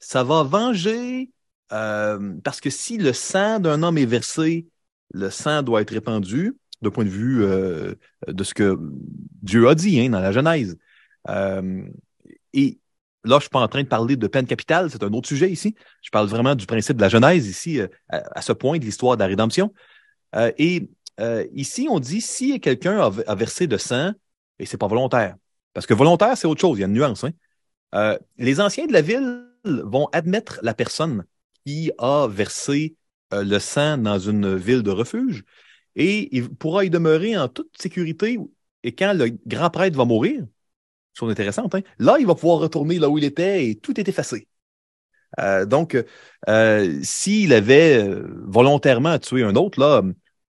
Ça 0.01 0.25
va 0.25 0.43
venger 0.43 1.31
euh, 1.73 2.35
parce 2.43 2.61
que 2.61 2.69
si 2.69 2.99
le 2.99 3.13
sang 3.13 3.61
d'un 3.61 3.83
homme 3.83 3.97
est 3.97 4.07
versé, 4.07 4.67
le 5.15 5.31
sang 5.31 5.63
doit 5.63 5.83
être 5.83 5.93
répandu 5.93 6.57
d'un 6.83 6.91
point 6.91 7.05
de 7.05 7.11
vue 7.11 7.45
euh, 7.45 7.95
de 8.27 8.45
ce 8.45 8.55
que 8.55 8.77
Dieu 9.43 9.69
a 9.69 9.75
dit 9.75 10.01
hein, 10.01 10.11
dans 10.11 10.21
la 10.21 10.33
Genèse. 10.33 10.77
Euh, 11.29 11.85
et 12.53 12.81
là, 13.23 13.37
je 13.37 13.43
suis 13.43 13.51
pas 13.51 13.61
en 13.61 13.69
train 13.69 13.83
de 13.83 13.89
parler 13.89 14.17
de 14.17 14.27
peine 14.27 14.47
capitale, 14.47 14.91
c'est 14.91 15.05
un 15.05 15.13
autre 15.13 15.29
sujet 15.29 15.51
ici. 15.51 15.77
Je 16.03 16.11
parle 16.11 16.27
vraiment 16.27 16.57
du 16.57 16.67
principe 16.67 16.97
de 16.97 17.03
la 17.03 17.09
Genèse 17.09 17.47
ici, 17.47 17.81
à, 17.81 17.89
à 18.09 18.43
ce 18.43 18.53
point 18.53 18.79
de 18.79 18.85
l'histoire 18.85 19.17
de 19.17 19.23
la 19.23 19.29
rédemption. 19.29 19.73
Et 20.59 20.89
euh, 21.19 21.47
ici, 21.53 21.89
on 21.91 22.01
dit 22.01 22.21
si 22.21 22.61
quelqu'un 22.61 22.99
a, 23.01 23.35
versé 23.35 23.67
de 23.67 23.77
sang, 23.77 24.13
et 24.59 24.67
c'est 24.67 24.79
pas 24.79 24.87
volontaire. 24.87 25.37
Parce 25.75 25.87
que 25.87 25.95
volontaire, 25.95 26.37
c'est 26.37 26.47
autre 26.47 26.61
chose, 26.61 26.79
il 26.79 26.81
y 26.81 26.85
a 26.85 26.87
une 26.87 26.95
nuance. 26.95 27.25
Hein? 27.25 27.33
Euh, 27.95 28.19
les 28.39 28.61
anciens 28.61 28.87
de 28.87 28.93
la 28.93 29.03
ville 29.03 29.47
vont 29.65 30.09
admettre 30.13 30.61
la 30.63 30.75
personne 30.75 31.25
qui 31.65 31.91
a 31.99 32.27
versé 32.29 32.97
euh, 33.33 33.45
le 33.45 33.59
sang 33.59 33.99
dans 33.99 34.19
une 34.19 34.57
ville 34.57 34.83
de 34.83 34.91
refuge 34.91 35.45
et 35.97 36.35
il 36.37 36.49
pourra 36.49 36.85
y 36.85 36.91
demeurer 36.91 37.37
en 37.37 37.49
toute 37.49 37.71
sécurité. 37.81 38.39
Et 38.83 38.95
quand 38.95 39.13
le 39.13 39.31
grand 39.47 39.71
prêtre 39.71 39.97
va 39.97 40.05
mourir, 40.05 40.45
chose 41.15 41.31
intéressante, 41.31 41.75
hein, 41.75 41.83
là, 41.99 42.17
il 42.19 42.27
va 42.27 42.35
pouvoir 42.35 42.61
retourner 42.61 42.99
là 42.99 43.11
où 43.11 43.19
il 43.19 43.25
était 43.25 43.67
et 43.67 43.75
tout 43.75 43.99
est 44.01 44.09
effacé. 44.09 44.47
Donc, 45.67 45.97
s'il 47.03 47.53
avait 47.53 48.05
volontairement 48.47 49.19
tué 49.19 49.45
un 49.45 49.55
autre, 49.55 49.79
là, 49.79 50.03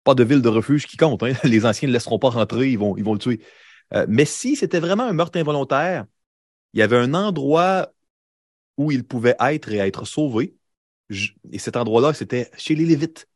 pas 0.04 0.16
de 0.16 0.24
ville 0.24 0.42
de 0.42 0.50
refuge 0.50 0.88
qui 0.88 0.98
compte. 0.98 1.24
Hein, 1.24 1.34
les 1.44 1.66
anciens 1.66 1.88
ne 1.88 1.94
laisseront 1.94 2.20
pas 2.20 2.30
rentrer, 2.30 2.70
ils 2.72 2.80
vont, 2.80 2.96
le 2.96 3.18
tuer. 3.18 3.42
Euh, 3.94 4.06
mais 4.10 4.26
si 4.26 4.56
c'était 4.56 4.80
vraiment 4.80 5.04
un 5.04 5.14
meurtre 5.14 5.40
involontaire, 5.40 6.06
il 6.74 6.80
y 6.80 6.84
avait 6.84 6.98
un 6.98 7.14
endroit 7.14 7.92
où 8.78 8.92
il 8.92 9.04
pouvait 9.04 9.36
être 9.40 9.72
et 9.72 9.78
être 9.78 10.06
sauvé. 10.06 10.56
Et 11.52 11.60
cet 11.60 11.76
endroit-là, 11.76 12.14
c'était 12.14 12.50
chez 12.58 12.76
les 12.76 12.86
Lévites, 12.86 13.28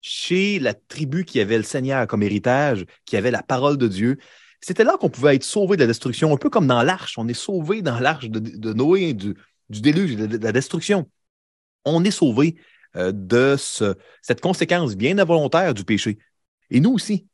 chez 0.00 0.58
la 0.58 0.74
tribu 0.74 1.24
qui 1.24 1.40
avait 1.40 1.56
le 1.56 1.62
Seigneur 1.62 2.06
comme 2.08 2.22
héritage, 2.22 2.84
qui 3.04 3.16
avait 3.16 3.30
la 3.30 3.42
parole 3.42 3.78
de 3.78 3.86
Dieu. 3.86 4.18
C'était 4.60 4.84
là 4.84 4.96
qu'on 4.98 5.08
pouvait 5.10 5.36
être 5.36 5.44
sauvé 5.44 5.76
de 5.76 5.82
la 5.82 5.86
destruction, 5.86 6.32
un 6.32 6.36
peu 6.36 6.50
comme 6.50 6.66
dans 6.66 6.82
l'arche. 6.82 7.16
On 7.18 7.28
est 7.28 7.34
sauvé 7.34 7.82
dans 7.82 8.00
l'arche 8.00 8.28
de, 8.28 8.72
Noé, 8.72 9.14
du, 9.14 9.34
du 9.70 9.80
déluge, 9.80 10.16
de, 10.16 10.26
de 10.26 10.44
la 10.44 10.52
destruction. 10.52 11.08
On 11.84 12.04
est 12.04 12.10
sauvé 12.10 12.56
euh, 12.96 13.10
de 13.10 13.56
ce, 13.58 13.94
cette 14.20 14.42
conséquence 14.42 14.96
bien 14.96 15.18
involontaire 15.18 15.72
du 15.72 15.82
péché. 15.82 16.18
Et 16.70 16.78
nous 16.78 16.92
aussi, 16.92 17.26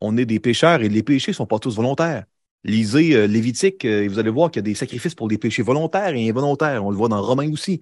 on 0.00 0.16
est 0.16 0.24
des 0.24 0.38
pécheurs 0.38 0.80
et 0.82 0.88
les 0.88 1.02
péchés 1.02 1.32
sont 1.32 1.46
pas 1.46 1.58
tous 1.58 1.74
volontaires. 1.74 2.24
Lisez 2.62 3.16
euh, 3.16 3.26
Lévitique 3.26 3.84
euh, 3.84 4.04
et 4.04 4.08
vous 4.08 4.20
allez 4.20 4.30
voir 4.30 4.50
qu'il 4.50 4.60
y 4.60 4.64
a 4.64 4.70
des 4.70 4.76
sacrifices 4.76 5.16
pour 5.16 5.26
des 5.26 5.38
péchés 5.38 5.62
volontaires 5.62 6.14
et 6.14 6.28
involontaires. 6.28 6.84
On 6.84 6.90
le 6.90 6.96
voit 6.96 7.08
dans 7.08 7.20
Romains 7.20 7.50
aussi. 7.52 7.80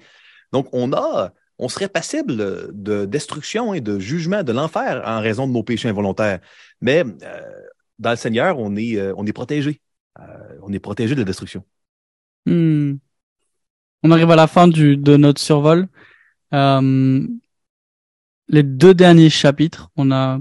Donc, 0.53 0.69
on 0.73 0.95
a, 0.95 1.35
on 1.59 1.69
serait 1.69 1.91
passible 1.91 2.73
de 2.73 3.05
destruction 3.05 3.75
et 3.75 3.83
de 3.83 3.99
jugement 3.99 4.43
de 4.43 4.53
l'enfer 4.53 5.03
en 5.05 5.21
raison 5.21 5.47
de 5.47 5.53
nos 5.53 5.63
péchés 5.63 5.89
involontaires. 5.91 6.41
Mais 6.81 7.05
dans 7.99 8.11
le 8.11 8.17
Seigneur, 8.17 8.59
on 8.59 8.75
est, 8.77 8.99
on 9.15 9.27
est 9.27 9.33
protégé. 9.33 9.81
On 10.63 10.73
est 10.73 10.81
protégé 10.81 11.15
de 11.15 11.21
la 11.21 11.25
destruction. 11.25 11.63
Hmm. 12.47 12.95
On 14.03 14.11
arrive 14.11 14.31
à 14.31 14.37
la 14.37 14.47
fin 14.47 14.67
du, 14.67 14.97
de 14.97 15.17
notre 15.17 15.41
survol. 15.41 15.87
Euh, 16.53 17.27
les 18.49 18.63
deux 18.63 18.95
derniers 18.95 19.31
chapitres, 19.31 19.91
on 19.97 20.11
a 20.11 20.41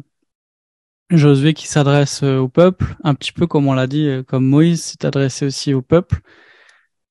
Josué 1.11 1.55
qui 1.55 1.67
s'adresse 1.67 2.21
euh, 2.21 2.37
au 2.37 2.49
peuple, 2.49 2.95
un 3.03 3.15
petit 3.15 3.31
peu 3.31 3.47
comme 3.47 3.67
on 3.67 3.73
l'a 3.73 3.87
dit, 3.87 4.07
euh, 4.07 4.21
comme 4.21 4.45
Moïse 4.45 4.83
s'est 4.83 5.05
adressé 5.05 5.45
aussi 5.47 5.73
au 5.73 5.81
peuple 5.81 6.21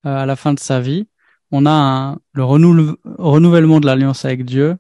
à 0.05 0.25
la 0.25 0.37
fin 0.37 0.55
de 0.55 0.61
sa 0.61 0.81
vie. 0.81 1.09
On 1.51 1.67
a 1.67 2.17
le 2.33 2.45
renou- 2.45 2.97
renouvellement 3.05 3.81
de 3.81 3.87
l'alliance 3.87 4.25
avec 4.25 4.45
Dieu. 4.45 4.77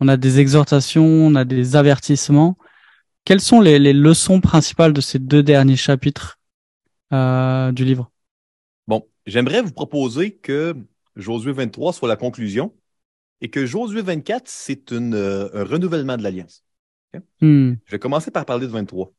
On 0.00 0.08
a 0.08 0.16
des 0.16 0.40
exhortations, 0.40 1.06
on 1.06 1.34
a 1.36 1.44
des 1.44 1.76
avertissements. 1.76 2.58
Quelles 3.24 3.40
sont 3.40 3.60
les, 3.60 3.78
leçons 3.92 4.40
principales 4.40 4.92
de 4.92 5.00
ces 5.00 5.20
deux 5.20 5.42
derniers 5.44 5.76
chapitres 5.76 6.38
du 7.12 7.84
livre? 7.84 8.10
Bon, 8.88 9.06
j'aimerais 9.24 9.62
vous 9.62 9.72
proposer 9.72 10.32
que 10.32 10.74
Josué 11.14 11.52
23 11.52 11.92
soit 11.92 12.08
la 12.08 12.16
conclusion 12.16 12.72
et 13.40 13.48
que 13.48 13.66
Josué 13.66 14.02
24, 14.02 14.44
c'est 14.46 14.92
euh, 14.92 15.48
un 15.52 15.64
renouvellement 15.64 16.16
de 16.16 16.22
l'alliance. 16.22 16.62
Hmm. 17.40 17.72
Je 17.84 17.90
vais 17.90 17.98
commencer 17.98 18.30
par 18.30 18.44
parler 18.44 18.66
de 18.66 18.72
23. 18.72 19.10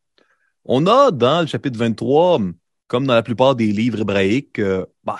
On 0.65 0.85
a 0.85 1.09
dans 1.11 1.41
le 1.41 1.47
chapitre 1.47 1.79
23, 1.79 2.39
comme 2.87 3.07
dans 3.07 3.15
la 3.15 3.23
plupart 3.23 3.55
des 3.55 3.71
livres 3.71 4.01
hébraïques, 4.01 4.59
euh, 4.59 4.85
bah, 5.03 5.17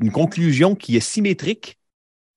une 0.00 0.12
conclusion 0.12 0.74
qui 0.74 0.96
est 0.96 1.00
symétrique 1.00 1.78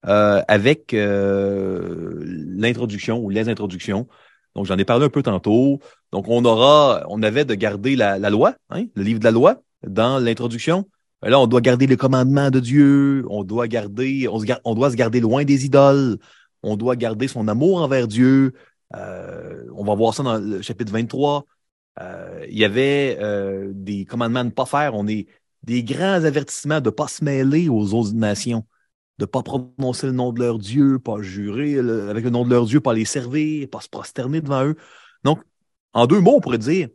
euh, 0.05 0.41
avec 0.47 0.93
l'introduction 0.93 3.19
ou 3.19 3.29
les 3.29 3.49
introductions. 3.49 4.07
Donc, 4.55 4.65
j'en 4.65 4.77
ai 4.77 4.85
parlé 4.85 5.05
un 5.05 5.09
peu 5.09 5.23
tantôt. 5.23 5.79
Donc, 6.11 6.29
on 6.29 6.45
aura, 6.45 7.03
on 7.09 7.21
avait 7.21 7.45
de 7.45 7.53
garder 7.53 7.95
la, 7.95 8.17
la 8.17 8.29
loi, 8.29 8.55
hein, 8.69 8.85
le 8.95 9.03
livre 9.03 9.19
de 9.19 9.25
la 9.25 9.31
loi, 9.31 9.61
dans 9.85 10.19
l'introduction. 10.19 10.89
Là, 11.21 11.39
on 11.39 11.47
doit 11.47 11.61
garder 11.61 11.87
les 11.87 11.97
commandements 11.97 12.49
de 12.49 12.59
Dieu. 12.59 13.25
On 13.29 13.43
doit 13.43 13.67
garder, 13.67 14.27
on, 14.29 14.39
se 14.39 14.73
doit 14.75 14.91
se 14.91 14.95
garder 14.95 15.19
loin 15.19 15.43
des 15.43 15.65
idoles. 15.65 16.17
on 16.63 16.77
doit 16.77 16.95
garder 16.95 17.27
son 17.27 17.47
amour 17.47 17.81
envers 17.81 18.07
Dieu. 18.07 18.53
Euh, 18.95 19.65
on 19.75 19.83
va 19.83 19.95
voir 19.95 20.13
ça 20.13 20.23
dans 20.23 20.37
le 20.37 20.61
chapitre 20.61 20.91
23. 20.91 21.45
Euh, 22.01 22.45
il 22.49 22.57
y 22.57 22.65
avait 22.65 23.17
euh, 23.19 23.71
des 23.73 24.05
commandements 24.05 24.43
de 24.43 24.49
ne 24.49 24.53
pas 24.53 24.65
faire. 24.65 24.95
On 24.95 25.07
est 25.07 25.27
des 25.63 25.83
grands 25.83 26.23
avertissements 26.23 26.79
de 26.81 26.85
ne 26.85 26.91
pas 26.91 27.07
se 27.07 27.23
mêler 27.23 27.69
aux 27.69 27.93
autres 27.93 28.13
nations, 28.13 28.65
de 29.17 29.25
ne 29.25 29.27
pas 29.27 29.43
prononcer 29.43 30.07
le 30.07 30.13
nom 30.13 30.31
de 30.31 30.39
leur 30.39 30.57
Dieu, 30.59 30.99
pas 30.99 31.21
jurer 31.21 31.77
avec 31.79 32.23
le 32.23 32.29
nom 32.29 32.45
de 32.45 32.51
leur 32.51 32.65
Dieu, 32.65 32.79
pas 32.81 32.93
les 32.93 33.05
servir, 33.05 33.69
pas 33.69 33.81
se 33.81 33.89
prosterner 33.89 34.41
devant 34.41 34.65
eux. 34.65 34.75
Donc, 35.23 35.41
en 35.93 36.07
deux 36.07 36.21
mots, 36.21 36.37
on 36.37 36.41
pourrait 36.41 36.57
dire, 36.59 36.89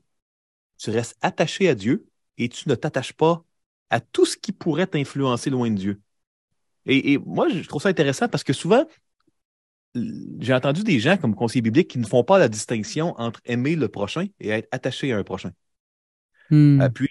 tu 0.79 0.91
restes 0.91 1.17
attaché 1.23 1.69
à 1.69 1.75
Dieu 1.75 2.07
et 2.39 2.49
tu 2.49 2.69
ne 2.69 2.75
t'attaches 2.75 3.13
pas 3.13 3.45
à 3.95 4.01
tout 4.01 4.27
ce 4.27 4.37
qui 4.37 4.51
pourrait 4.51 4.89
t'influencer 4.89 5.51
loin 5.51 5.71
de 5.71 5.77
Dieu. 5.77 6.01
Et, 6.85 7.17
moi, 7.19 7.49
je 7.49 7.63
trouve 7.69 7.81
ça 7.81 7.91
intéressant 7.91 8.27
parce 8.27 8.43
que 8.43 8.53
souvent, 8.53 8.85
j'ai 9.95 10.53
entendu 10.53 10.83
des 10.83 10.99
gens 10.99 11.17
comme 11.17 11.37
conseillers 11.37 11.63
bibliques 11.63 11.93
qui 11.93 12.01
ne 12.01 12.05
font 12.05 12.25
pas 12.25 12.41
la 12.41 12.49
distinction 12.49 13.15
entre 13.21 13.41
aimer 13.45 13.77
le 13.77 13.87
prochain 13.87 14.27
et 14.41 14.49
être 14.49 14.69
attaché 14.73 15.13
à 15.13 15.19
un 15.19 15.23
prochain. 15.23 15.53
Hmm. 16.51 16.81
Euh, 16.81 16.89
puis, 16.89 17.09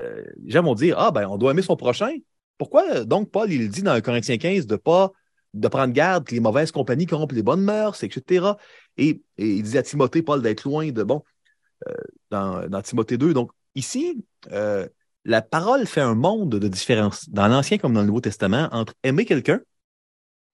euh, 0.00 0.22
les 0.44 0.50
gens 0.50 0.62
vont 0.62 0.74
dire, 0.74 0.98
ah 0.98 1.12
ben, 1.12 1.26
on 1.28 1.38
doit 1.38 1.52
aimer 1.52 1.62
son 1.62 1.76
prochain. 1.76 2.12
Pourquoi 2.58 3.06
donc 3.06 3.30
Paul, 3.30 3.50
il 3.50 3.70
dit 3.70 3.82
dans 3.82 3.98
Corinthiens 4.02 4.36
15 4.36 4.66
de 4.66 4.76
pas 4.76 5.12
de 5.54 5.68
prendre 5.68 5.94
garde 5.94 6.24
que 6.26 6.34
les 6.34 6.40
mauvaises 6.40 6.72
compagnies 6.72 7.06
corrompent 7.06 7.32
les 7.32 7.42
bonnes 7.42 7.64
mœurs, 7.64 8.02
etc. 8.02 8.48
Et, 8.98 9.22
il 9.38 9.62
dit 9.62 9.78
à 9.78 9.82
Timothée, 9.82 10.20
Paul, 10.20 10.42
d'être 10.42 10.64
loin 10.64 10.90
de, 10.90 11.02
bon, 11.02 11.24
euh, 11.88 11.94
dans, 12.28 12.68
dans, 12.68 12.82
Timothée 12.82 13.16
2. 13.16 13.32
Donc, 13.32 13.50
ici, 13.74 14.22
la 15.24 15.42
parole 15.42 15.86
fait 15.86 16.00
un 16.00 16.14
monde 16.14 16.50
de 16.50 16.68
différence, 16.68 17.28
dans 17.28 17.48
l'Ancien 17.48 17.78
comme 17.78 17.94
dans 17.94 18.00
le 18.00 18.06
Nouveau 18.06 18.20
Testament, 18.20 18.68
entre 18.72 18.94
aimer 19.02 19.24
quelqu'un 19.24 19.60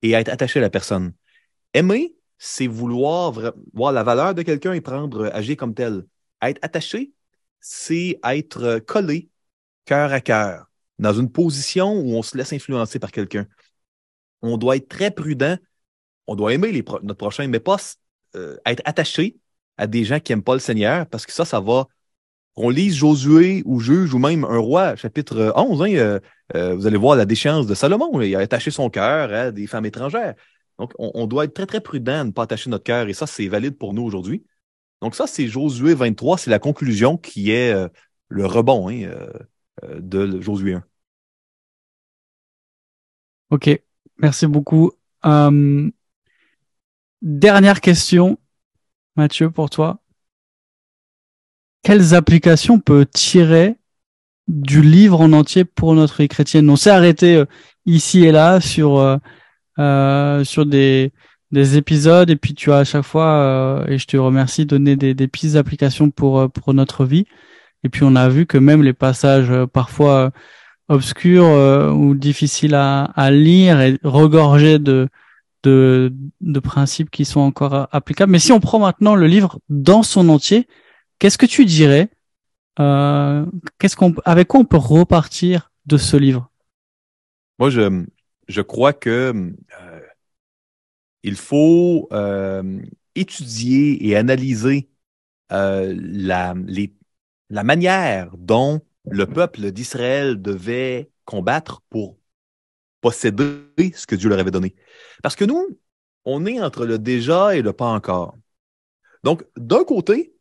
et 0.02 0.12
être 0.12 0.28
attaché 0.28 0.58
à 0.58 0.62
la 0.62 0.70
personne. 0.70 1.12
Aimer, 1.72 2.14
c'est 2.38 2.66
vouloir 2.66 3.32
voir 3.72 3.92
la 3.92 4.02
valeur 4.02 4.34
de 4.34 4.42
quelqu'un 4.42 4.72
et 4.72 4.80
prendre, 4.80 5.30
agir 5.32 5.56
comme 5.56 5.74
tel. 5.74 6.04
Être 6.42 6.58
attaché, 6.62 7.12
c'est 7.60 8.18
être 8.24 8.80
collé 8.80 9.30
cœur 9.84 10.12
à 10.12 10.20
cœur, 10.20 10.66
dans 10.98 11.12
une 11.12 11.30
position 11.30 11.92
où 11.92 12.14
on 12.14 12.22
se 12.22 12.36
laisse 12.36 12.52
influencer 12.52 12.98
par 12.98 13.12
quelqu'un. 13.12 13.46
On 14.42 14.56
doit 14.56 14.76
être 14.76 14.88
très 14.88 15.10
prudent. 15.10 15.56
On 16.26 16.36
doit 16.36 16.52
aimer 16.52 16.72
notre 17.02 17.14
prochain, 17.14 17.46
mais 17.48 17.60
pas 17.60 17.76
euh, 18.36 18.56
être 18.66 18.82
attaché 18.84 19.36
à 19.76 19.86
des 19.86 20.04
gens 20.04 20.20
qui 20.20 20.32
n'aiment 20.32 20.42
pas 20.42 20.54
le 20.54 20.60
Seigneur, 20.60 21.06
parce 21.06 21.26
que 21.26 21.32
ça, 21.32 21.44
ça 21.44 21.60
va 21.60 21.86
on 22.56 22.70
lise 22.70 22.94
Josué 22.94 23.62
ou 23.64 23.80
Juge 23.80 24.14
ou 24.14 24.18
même 24.18 24.44
un 24.44 24.58
roi, 24.58 24.94
chapitre 24.96 25.52
11, 25.56 25.82
hein, 25.82 25.94
euh, 25.94 26.20
euh, 26.54 26.74
vous 26.74 26.86
allez 26.86 26.96
voir 26.96 27.16
la 27.16 27.24
déchéance 27.24 27.66
de 27.66 27.74
Salomon. 27.74 28.20
Il 28.20 28.34
a 28.36 28.40
attaché 28.40 28.70
son 28.70 28.90
cœur 28.90 29.32
à 29.32 29.50
des 29.50 29.66
femmes 29.66 29.86
étrangères. 29.86 30.34
Donc, 30.78 30.92
on, 30.98 31.26
doit 31.26 31.44
être 31.44 31.54
très, 31.54 31.66
très 31.66 31.80
prudent 31.80 32.22
de 32.22 32.28
ne 32.28 32.32
pas 32.32 32.42
attacher 32.42 32.68
notre 32.70 32.84
cœur. 32.84 33.08
Et 33.08 33.12
ça, 33.12 33.26
c'est 33.26 33.46
valide 33.46 33.78
pour 33.78 33.94
nous 33.94 34.02
aujourd'hui. 34.02 34.44
Donc, 35.02 35.14
ça, 35.14 35.26
c'est 35.26 35.46
Josué 35.46 35.94
23. 35.94 36.38
C'est 36.38 36.50
la 36.50 36.58
conclusion 36.58 37.16
qui 37.16 37.52
est 37.52 37.72
euh, 37.72 37.88
le 38.28 38.46
rebond 38.46 38.88
hein, 38.88 39.08
de 39.98 40.40
Josué 40.40 40.74
1. 40.74 40.84
OK. 43.50 43.80
Merci 44.18 44.46
beaucoup. 44.46 44.92
dernière 47.22 47.80
question, 47.80 48.38
Mathieu, 49.16 49.50
pour 49.50 49.70
toi 49.70 50.03
quelles 51.84 52.14
applications 52.14 52.80
peut 52.80 53.06
tirer 53.06 53.76
du 54.48 54.82
livre 54.82 55.20
en 55.20 55.32
entier 55.32 55.64
pour 55.64 55.94
notre 55.94 56.22
vie 56.22 56.28
chrétienne? 56.28 56.68
On 56.68 56.76
s'est 56.76 56.90
arrêté 56.90 57.36
euh, 57.36 57.44
ici 57.86 58.24
et 58.24 58.32
là 58.32 58.60
sur 58.60 58.98
euh, 58.98 59.18
euh, 59.78 60.42
sur 60.44 60.66
des 60.66 61.12
des 61.52 61.76
épisodes 61.76 62.30
et 62.30 62.36
puis 62.36 62.54
tu 62.54 62.72
as 62.72 62.78
à 62.78 62.84
chaque 62.84 63.04
fois 63.04 63.84
et 63.86 63.98
je 63.98 64.06
te 64.06 64.16
remercie 64.16 64.66
donné 64.66 64.96
des, 64.96 65.14
des 65.14 65.28
pistes 65.28 65.54
d'application 65.54 66.10
pour 66.10 66.50
pour 66.50 66.74
notre 66.74 67.04
vie 67.04 67.26
et 67.84 67.88
puis 67.88 68.02
on 68.02 68.16
a 68.16 68.28
vu 68.28 68.46
que 68.46 68.58
même 68.58 68.82
les 68.82 68.94
passages 68.94 69.52
parfois 69.72 70.32
obscurs 70.88 71.46
ou 71.94 72.14
difficiles 72.14 72.74
à, 72.74 73.04
à 73.04 73.30
lire 73.30 73.80
et 73.80 73.98
regorgés 74.02 74.80
de 74.80 75.08
de, 75.62 76.12
de 76.40 76.60
principes 76.60 77.10
qui 77.10 77.24
sont 77.24 77.40
encore 77.40 77.88
applicables. 77.92 78.32
Mais 78.32 78.38
si 78.38 78.52
on 78.52 78.60
prend 78.60 78.80
maintenant 78.80 79.14
le 79.14 79.26
livre 79.26 79.58
dans 79.68 80.02
son 80.02 80.28
entier, 80.28 80.66
Qu'est-ce 81.18 81.38
que 81.38 81.46
tu 81.46 81.64
dirais 81.64 82.10
euh, 82.80 83.46
avec 84.24 84.48
quoi 84.48 84.60
on 84.60 84.64
peut 84.64 84.76
repartir 84.76 85.70
de 85.86 85.96
ce 85.96 86.16
livre? 86.16 86.50
Moi, 87.58 87.70
je, 87.70 88.04
je 88.48 88.60
crois 88.60 88.92
que 88.92 89.54
euh, 89.80 90.00
il 91.22 91.36
faut 91.36 92.08
euh, 92.12 92.80
étudier 93.14 94.06
et 94.06 94.16
analyser 94.16 94.88
la, 95.50 96.54
la 97.50 97.62
manière 97.62 98.36
dont 98.36 98.80
le 99.08 99.26
peuple 99.26 99.70
d'Israël 99.70 100.42
devait 100.42 101.10
combattre 101.24 101.82
pour 101.90 102.18
posséder 103.00 103.92
ce 103.94 104.06
que 104.06 104.16
Dieu 104.16 104.28
leur 104.28 104.38
avait 104.40 104.50
donné. 104.50 104.74
Parce 105.22 105.36
que 105.36 105.44
nous, 105.44 105.78
on 106.24 106.44
est 106.46 106.60
entre 106.60 106.86
le 106.86 106.98
déjà 106.98 107.54
et 107.54 107.62
le 107.62 107.72
pas 107.72 107.86
encore. 107.86 108.36
Donc, 109.22 109.44
d'un 109.56 109.84
côté, 109.84 110.33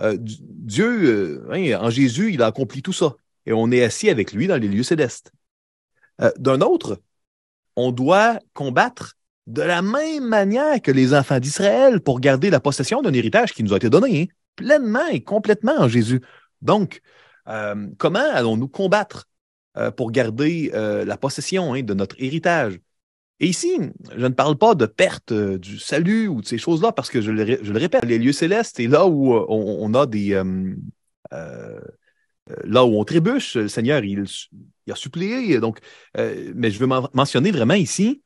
euh, 0.00 0.16
Dieu, 0.18 1.44
euh, 1.48 1.48
hein, 1.52 1.78
en 1.80 1.90
Jésus, 1.90 2.32
il 2.32 2.42
a 2.42 2.46
accompli 2.46 2.82
tout 2.82 2.92
ça. 2.92 3.14
Et 3.46 3.52
on 3.52 3.70
est 3.70 3.82
assis 3.82 4.10
avec 4.10 4.32
lui 4.32 4.46
dans 4.46 4.56
les 4.56 4.68
lieux 4.68 4.82
célestes. 4.82 5.32
Euh, 6.20 6.30
d'un 6.38 6.60
autre, 6.60 7.00
on 7.76 7.92
doit 7.92 8.38
combattre 8.52 9.14
de 9.46 9.62
la 9.62 9.82
même 9.82 10.26
manière 10.26 10.80
que 10.80 10.90
les 10.90 11.14
enfants 11.14 11.40
d'Israël 11.40 12.00
pour 12.00 12.20
garder 12.20 12.50
la 12.50 12.60
possession 12.60 13.02
d'un 13.02 13.12
héritage 13.12 13.52
qui 13.52 13.62
nous 13.62 13.74
a 13.74 13.76
été 13.76 13.90
donné, 13.90 14.22
hein, 14.22 14.26
pleinement 14.56 15.06
et 15.08 15.22
complètement 15.22 15.78
en 15.78 15.88
Jésus. 15.88 16.22
Donc, 16.62 17.02
comment 17.98 18.24
allons-nous 18.32 18.68
combattre 18.68 19.28
pour 19.96 20.12
garder 20.12 20.70
la 20.72 21.16
possession 21.18 21.74
hein, 21.74 21.82
de 21.82 21.92
notre 21.92 22.16
héritage? 22.18 22.78
Et 23.44 23.48
ici, 23.48 23.78
je 24.16 24.24
ne 24.24 24.32
parle 24.32 24.56
pas 24.56 24.74
de 24.74 24.86
perte 24.86 25.32
euh, 25.32 25.58
du 25.58 25.78
salut 25.78 26.28
ou 26.28 26.40
de 26.40 26.46
ces 26.46 26.56
choses-là, 26.56 26.92
parce 26.92 27.10
que 27.10 27.20
je 27.20 27.30
le, 27.30 27.78
répète, 27.78 28.06
les 28.06 28.18
lieux 28.18 28.32
célestes, 28.32 28.76
c'est 28.78 28.86
là 28.86 29.04
où 29.06 29.34
euh, 29.34 29.44
on, 29.50 29.92
a 29.92 30.06
des... 30.06 30.32
Euh, 30.32 31.80
là 32.64 32.86
où 32.86 32.98
on 32.98 33.04
trébuche, 33.04 33.56
le 33.56 33.68
Seigneur, 33.68 34.02
il, 34.02 34.24
a 34.90 34.96
supplié. 34.96 35.60
Donc, 35.60 35.80
mais 36.16 36.70
je 36.70 36.78
veux 36.78 36.86
mentionner 36.86 37.50
vraiment 37.50 37.74
ici 37.74 38.22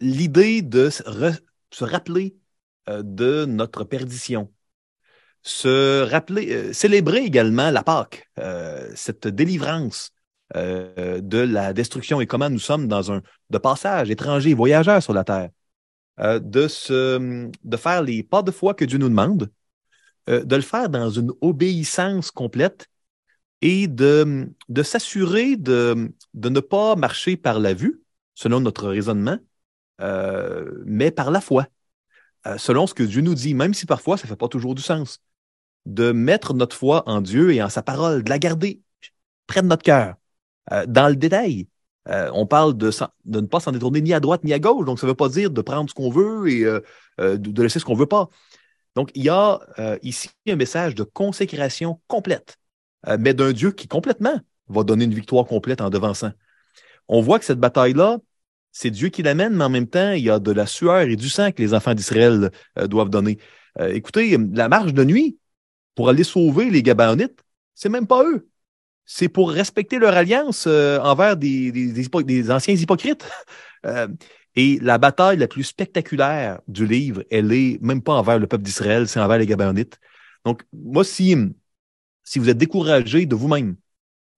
l'idée 0.00 0.60
de 0.60 0.90
se, 0.90 1.84
rappeler 1.84 2.36
de 2.88 3.46
notre 3.46 3.84
perdition. 3.84 4.52
Se 5.40 6.02
rappeler, 6.02 6.74
célébrer 6.74 7.24
également 7.24 7.70
la 7.70 7.82
Pâque, 7.82 8.28
cette 8.94 9.28
délivrance 9.28 10.11
euh, 10.54 11.20
de 11.22 11.38
la 11.38 11.72
destruction 11.72 12.20
et 12.20 12.26
comment 12.26 12.50
nous 12.50 12.58
sommes 12.58 12.86
dans 12.86 13.10
un 13.10 13.22
de 13.48 13.58
passage, 13.58 14.10
étranger, 14.10 14.52
voyageur 14.52 15.02
sur 15.02 15.14
la 15.14 15.24
terre, 15.24 15.48
euh, 16.20 16.38
de, 16.40 16.68
se, 16.68 17.50
de 17.64 17.76
faire 17.78 18.02
les 18.02 18.22
pas 18.22 18.42
de 18.42 18.50
foi 18.50 18.74
que 18.74 18.84
Dieu 18.84 18.98
nous 18.98 19.08
demande, 19.08 19.50
euh, 20.28 20.44
de 20.44 20.56
le 20.56 20.62
faire 20.62 20.90
dans 20.90 21.08
une 21.08 21.32
obéissance 21.40 22.30
complète 22.30 22.88
et 23.62 23.86
de, 23.86 24.50
de 24.68 24.82
s'assurer 24.82 25.56
de, 25.56 26.12
de 26.34 26.48
ne 26.50 26.60
pas 26.60 26.96
marcher 26.96 27.38
par 27.38 27.58
la 27.58 27.72
vue, 27.72 28.02
selon 28.34 28.60
notre 28.60 28.88
raisonnement, 28.88 29.38
mais 30.84 31.12
par 31.12 31.30
la 31.30 31.40
foi, 31.40 31.68
selon 32.56 32.88
ce 32.88 32.94
que 32.94 33.04
Dieu 33.04 33.22
nous 33.22 33.36
dit, 33.36 33.54
même 33.54 33.72
si 33.72 33.86
parfois 33.86 34.16
ça 34.16 34.24
ne 34.24 34.28
fait 34.28 34.36
pas 34.36 34.48
toujours 34.48 34.74
du 34.74 34.82
sens. 34.82 35.20
De 35.86 36.10
mettre 36.10 36.54
notre 36.54 36.76
foi 36.76 37.08
en 37.08 37.20
Dieu 37.20 37.52
et 37.52 37.62
en 37.62 37.68
sa 37.68 37.82
parole, 37.82 38.24
de 38.24 38.30
la 38.30 38.40
garder 38.40 38.80
près 39.46 39.62
de 39.62 39.68
notre 39.68 39.84
cœur, 39.84 40.16
euh, 40.70 40.86
dans 40.86 41.08
le 41.08 41.16
détail. 41.16 41.66
Euh, 42.08 42.30
on 42.34 42.46
parle 42.46 42.76
de, 42.76 42.90
ne 43.26 43.40
pas 43.42 43.60
s'en 43.60 43.72
détourner 43.72 44.00
ni 44.00 44.12
à 44.12 44.20
droite 44.20 44.44
ni 44.44 44.52
à 44.52 44.58
gauche. 44.58 44.84
Donc, 44.84 44.98
ça 44.98 45.06
ne 45.06 45.12
veut 45.12 45.16
pas 45.16 45.28
dire 45.28 45.50
de 45.50 45.60
prendre 45.60 45.88
ce 45.88 45.94
qu'on 45.94 46.10
veut 46.10 46.48
et 46.48 46.64
euh, 46.64 46.80
de, 47.18 47.62
laisser 47.62 47.78
ce 47.78 47.84
qu'on 47.84 47.94
ne 47.94 47.98
veut 47.98 48.06
pas. 48.06 48.28
Donc, 48.94 49.10
il 49.14 49.24
y 49.24 49.30
a 49.30 49.60
ici 50.02 50.28
un 50.46 50.56
message 50.56 50.94
de 50.94 51.02
consécration 51.02 52.00
complète, 52.08 52.58
mais 53.18 53.32
d'un 53.32 53.52
Dieu 53.52 53.72
qui 53.72 53.88
complètement 53.88 54.38
va 54.68 54.84
donner 54.84 55.06
une 55.06 55.14
victoire 55.14 55.46
complète 55.46 55.80
en 55.80 55.88
devançant. 55.88 56.32
On 57.08 57.22
voit 57.22 57.38
que 57.38 57.46
cette 57.46 57.58
bataille-là, 57.58 58.18
c'est 58.70 58.90
Dieu 58.90 59.08
qui 59.08 59.22
l'amène, 59.22 59.54
mais 59.54 59.64
en 59.64 59.70
même 59.70 59.86
temps, 59.86 60.12
il 60.12 60.24
y 60.24 60.28
a 60.28 60.38
de 60.38 60.52
la 60.52 60.66
sueur 60.66 61.00
et 61.00 61.16
du 61.16 61.30
sang 61.30 61.52
que 61.52 61.62
les 61.62 61.72
enfants 61.72 61.94
d'Israël 61.94 62.50
doivent 62.84 63.08
donner. 63.08 63.38
écoutez, 63.80 64.36
la 64.52 64.68
marche 64.68 64.92
de 64.92 65.04
nuit 65.04 65.38
pour 65.94 66.10
aller 66.10 66.24
sauver 66.24 66.68
les 66.68 66.82
Gabaonites, 66.82 67.42
c'est 67.74 67.88
même 67.88 68.06
pas 68.06 68.22
eux 68.24 68.46
c'est 69.04 69.28
pour 69.28 69.50
respecter 69.50 69.98
leur 69.98 70.14
alliance 70.14 70.64
euh, 70.66 70.98
envers 71.00 71.36
des, 71.36 72.50
anciens 72.50 72.74
hypocrites. 72.74 73.26
Euh, 73.84 74.06
et 74.54 74.78
la 74.80 74.96
bataille 74.96 75.38
la 75.38 75.48
plus 75.48 75.64
spectaculaire 75.64 76.60
du 76.68 76.86
livre, 76.86 77.24
elle 77.32 77.52
est 77.52 77.82
même 77.82 78.00
pas 78.00 78.12
envers 78.12 78.38
le 78.38 78.46
peuple 78.46 78.62
d'Israël, 78.62 79.08
c'est 79.08 79.18
envers 79.18 79.38
les 79.38 79.46
Gabaonites. 79.46 79.98
Donc, 80.44 80.62
moi, 80.72 81.02
si, 81.02 81.34
si 82.22 82.38
vous 82.38 82.48
êtes 82.48 82.58
découragé 82.58 83.26
de 83.26 83.34
vous-même, 83.34 83.76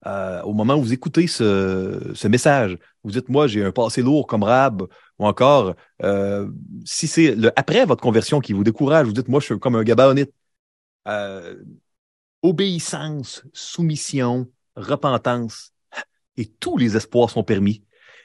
euh, 0.06 0.42
au 0.42 0.52
moment 0.52 0.74
où 0.76 0.82
vous 0.82 0.92
écoutez 0.92 1.26
ce, 1.26 2.26
message, 2.28 2.78
vous 3.02 3.10
dites, 3.10 3.28
moi, 3.28 3.46
j'ai 3.46 3.64
un 3.64 3.72
passé 3.72 4.02
lourd 4.02 4.26
comme 4.26 4.42
Rab, 4.42 4.82
ou 5.18 5.26
encore, 5.26 5.74
euh, 6.02 6.50
si 6.84 7.06
c'est 7.06 7.36
après 7.56 7.86
votre 7.86 8.02
conversion 8.02 8.40
qui 8.40 8.52
vous 8.52 8.64
décourage, 8.64 9.06
vous 9.06 9.12
dites, 9.12 9.28
moi, 9.28 9.40
je 9.40 9.46
suis 9.46 9.58
comme 9.58 9.76
un 9.76 9.84
gabaonite. 9.84 10.32
Euh, 11.08 11.56
obéissance, 12.42 13.44
soumission, 13.52 14.50
repentance, 14.76 15.72
et 16.36 16.46
tous 16.46 16.76
les 16.76 16.96
espoirs 16.96 17.30
sont 17.30 17.44
permis. 17.44 17.82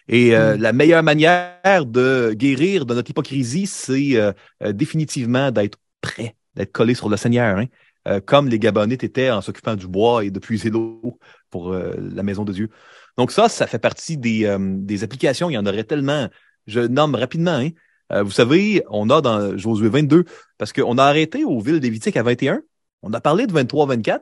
Et 0.10 0.36
euh, 0.36 0.58
mm. 0.58 0.62
la 0.62 0.74
meilleure 0.74 1.04
manière 1.04 1.86
de 1.86 2.34
guérir 2.34 2.86
de 2.86 2.96
notre 2.96 3.10
hypocrisie, 3.10 3.68
c'est 3.68 4.16
euh, 4.16 4.34
euh, 4.64 4.74
définitivement 4.74 5.52
d'être 5.52 5.78
prêt, 6.02 6.36
d'être 6.56 6.72
collé 6.72 6.96
sur 6.96 7.10
le 7.10 7.18
Seigneur, 7.18 7.58
hein. 7.58 8.20
comme 8.26 8.48
les 8.48 8.58
Gabonites 8.58 9.04
étaient 9.04 9.30
en 9.30 9.42
s'occupant 9.42 9.76
du 9.76 9.88
bois 9.88 10.26
et 10.26 10.32
de 10.32 10.40
puiser 10.40 10.72
l'eau 10.72 11.20
pour 11.52 11.74
la 11.74 12.24
maison 12.24 12.44
de 12.44 12.54
Dieu. 12.54 12.70
Donc 13.18 13.32
ça, 13.32 13.50
ça 13.50 13.68
fait 13.68 13.80
partie 13.80 14.18
des, 14.18 14.56
des 14.60 15.04
applications. 15.04 15.50
Il 15.50 15.54
y 15.54 15.58
en 15.58 15.66
aurait 15.66 15.84
tellement. 15.84 16.28
Je 16.66 16.80
nomme 16.80 17.14
rapidement. 17.16 17.60
Hein. 17.60 18.24
vous 18.24 18.32
savez, 18.32 18.84
on 18.90 19.10
a 19.10 19.22
dans 19.22 19.58
Josué 19.58 19.90
22, 19.90 20.24
parce 20.58 20.72
qu'on 20.72 20.98
a 20.98 21.04
arrêté 21.04 21.44
aux 21.44 21.60
villes 21.60 21.80
Lévitique 21.80 22.18
à 22.18 22.24
21. 22.24 22.62
On 23.04 23.14
a 23.14 23.20
parlé 23.20 23.46
de 23.46 23.54
23-24, 23.54 24.22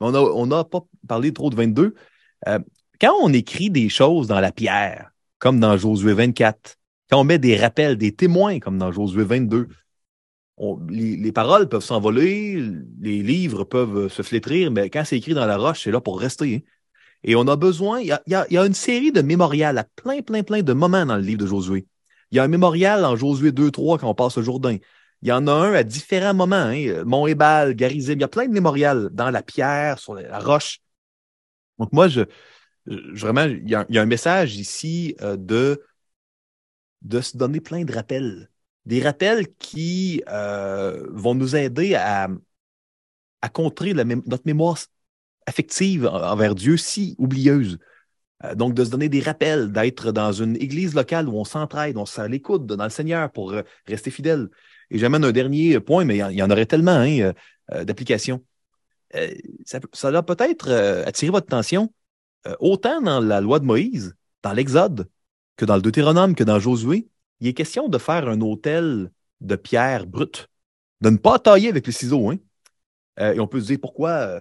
on 0.00 0.46
n'a 0.46 0.64
pas 0.64 0.80
parlé 1.06 1.32
trop 1.32 1.50
de 1.50 1.56
22 1.56 1.94
quand 3.00 3.14
on 3.22 3.32
écrit 3.32 3.70
des 3.70 3.88
choses 3.88 4.26
dans 4.26 4.40
la 4.40 4.52
pierre, 4.52 5.12
comme 5.38 5.60
dans 5.60 5.76
Josué 5.76 6.14
24, 6.14 6.76
quand 7.10 7.20
on 7.20 7.24
met 7.24 7.38
des 7.38 7.56
rappels, 7.56 7.96
des 7.96 8.12
témoins, 8.12 8.58
comme 8.58 8.78
dans 8.78 8.92
Josué 8.92 9.24
22, 9.24 9.68
les, 10.90 11.32
paroles 11.32 11.68
peuvent 11.68 11.84
s'envoler, 11.84 12.60
les 13.00 13.22
livres 13.22 13.64
peuvent 13.64 14.08
se 14.08 14.22
flétrir, 14.22 14.72
mais 14.72 14.90
quand 14.90 15.04
c'est 15.04 15.16
écrit 15.16 15.34
dans 15.34 15.46
la 15.46 15.56
roche, 15.56 15.84
c'est 15.84 15.92
là 15.92 16.00
pour 16.00 16.20
rester. 16.20 16.56
Hein. 16.56 16.60
Et 17.22 17.36
on 17.36 17.46
a 17.46 17.56
besoin, 17.56 18.00
il 18.00 18.06
y 18.26 18.34
a, 18.34 18.66
une 18.66 18.74
série 18.74 19.12
de 19.12 19.22
mémorials 19.22 19.78
à 19.78 19.84
plein, 19.84 20.20
plein, 20.22 20.42
plein 20.42 20.62
de 20.62 20.72
moments 20.72 21.06
dans 21.06 21.16
le 21.16 21.22
livre 21.22 21.40
de 21.40 21.46
Josué. 21.46 21.86
Il 22.30 22.36
y 22.36 22.38
a 22.40 22.44
un 22.44 22.48
mémorial 22.48 23.04
en 23.04 23.16
Josué 23.16 23.52
2-3 23.52 24.00
quand 24.00 24.10
on 24.10 24.14
passe 24.14 24.38
au 24.38 24.42
Jourdain. 24.42 24.76
Il 25.22 25.28
y 25.28 25.32
en 25.32 25.46
a 25.46 25.52
un 25.52 25.74
à 25.74 25.82
différents 25.82 26.34
moments, 26.34 26.56
hein, 26.56 27.04
Mont-Ébal, 27.04 27.74
Garizim. 27.74 28.14
Il 28.14 28.20
y 28.20 28.24
a 28.24 28.28
plein 28.28 28.46
de 28.46 28.52
mémorials 28.52 29.08
dans 29.12 29.30
la 29.30 29.42
pierre, 29.42 29.98
sur 29.98 30.14
la 30.14 30.38
roche. 30.38 30.80
Donc 31.78 31.92
moi, 31.92 32.08
je, 32.08 32.22
vraiment, 32.86 33.44
il 33.44 33.68
y, 33.68 33.74
a, 33.74 33.86
un 33.90 34.06
message 34.06 34.56
ici 34.56 35.16
euh, 35.20 35.36
de, 35.36 35.82
de 37.02 37.20
se 37.20 37.36
donner 37.36 37.60
plein 37.60 37.84
de 37.84 37.92
rappels. 37.92 38.50
Des 38.86 39.02
rappels 39.02 39.46
qui 39.58 40.22
euh, 40.28 41.06
vont 41.10 41.34
nous 41.34 41.56
aider 41.56 41.94
à, 41.94 42.28
contrer 43.52 43.94
notre 43.94 44.42
mémoire 44.46 44.78
affective 45.46 46.06
envers 46.06 46.54
Dieu 46.54 46.76
si 46.76 47.14
oublieuse. 47.18 47.78
Euh, 48.44 48.54
donc, 48.54 48.74
de 48.74 48.84
se 48.84 48.90
donner 48.90 49.08
des 49.08 49.20
rappels, 49.20 49.72
d'être 49.72 50.12
dans 50.12 50.32
une 50.32 50.56
église 50.56 50.94
locale 50.94 51.28
où 51.28 51.36
on 51.36 51.44
s'entraide, 51.44 51.96
on 51.96 52.06
s'est 52.06 52.28
l'écoute 52.28 52.66
dans 52.66 52.84
le 52.84 52.90
Seigneur 52.90 53.32
pour 53.32 53.54
rester 53.86 54.10
fidèle. 54.10 54.48
Et 54.90 54.98
j'amène 54.98 55.24
un 55.24 55.32
dernier 55.32 55.80
point, 55.80 56.04
mais 56.04 56.18
il 56.18 56.36
y, 56.36 56.42
en 56.42 56.50
aurait 56.50 56.66
tellement 56.66 56.92
hein, 56.92 57.32
d'applications. 57.84 58.42
ça, 59.64 59.80
ça 59.92 60.08
a 60.08 60.22
peut-être 60.22 60.70
attiré 61.06 61.30
votre 61.30 61.46
attention. 61.46 61.92
Euh, 62.46 62.54
autant 62.60 63.00
dans 63.00 63.20
la 63.20 63.40
loi 63.40 63.58
de 63.58 63.64
Moïse, 63.64 64.14
dans 64.42 64.52
l'Exode, 64.52 65.08
que 65.56 65.64
dans 65.64 65.76
le 65.76 65.82
Deutéronome, 65.82 66.34
que 66.34 66.44
dans 66.44 66.60
Josué, 66.60 67.08
il 67.40 67.48
est 67.48 67.54
question 67.54 67.88
de 67.88 67.98
faire 67.98 68.28
un 68.28 68.40
autel 68.40 69.10
de 69.40 69.56
pierre 69.56 70.06
brute, 70.06 70.48
de 71.00 71.10
ne 71.10 71.16
pas 71.16 71.38
tailler 71.38 71.68
avec 71.68 71.86
les 71.86 71.92
ciseaux. 71.92 72.30
Hein? 72.30 72.38
Euh, 73.20 73.34
et 73.34 73.40
on 73.40 73.48
peut 73.48 73.60
se 73.60 73.66
dire 73.66 73.78
pourquoi. 73.80 74.10
Euh, 74.10 74.40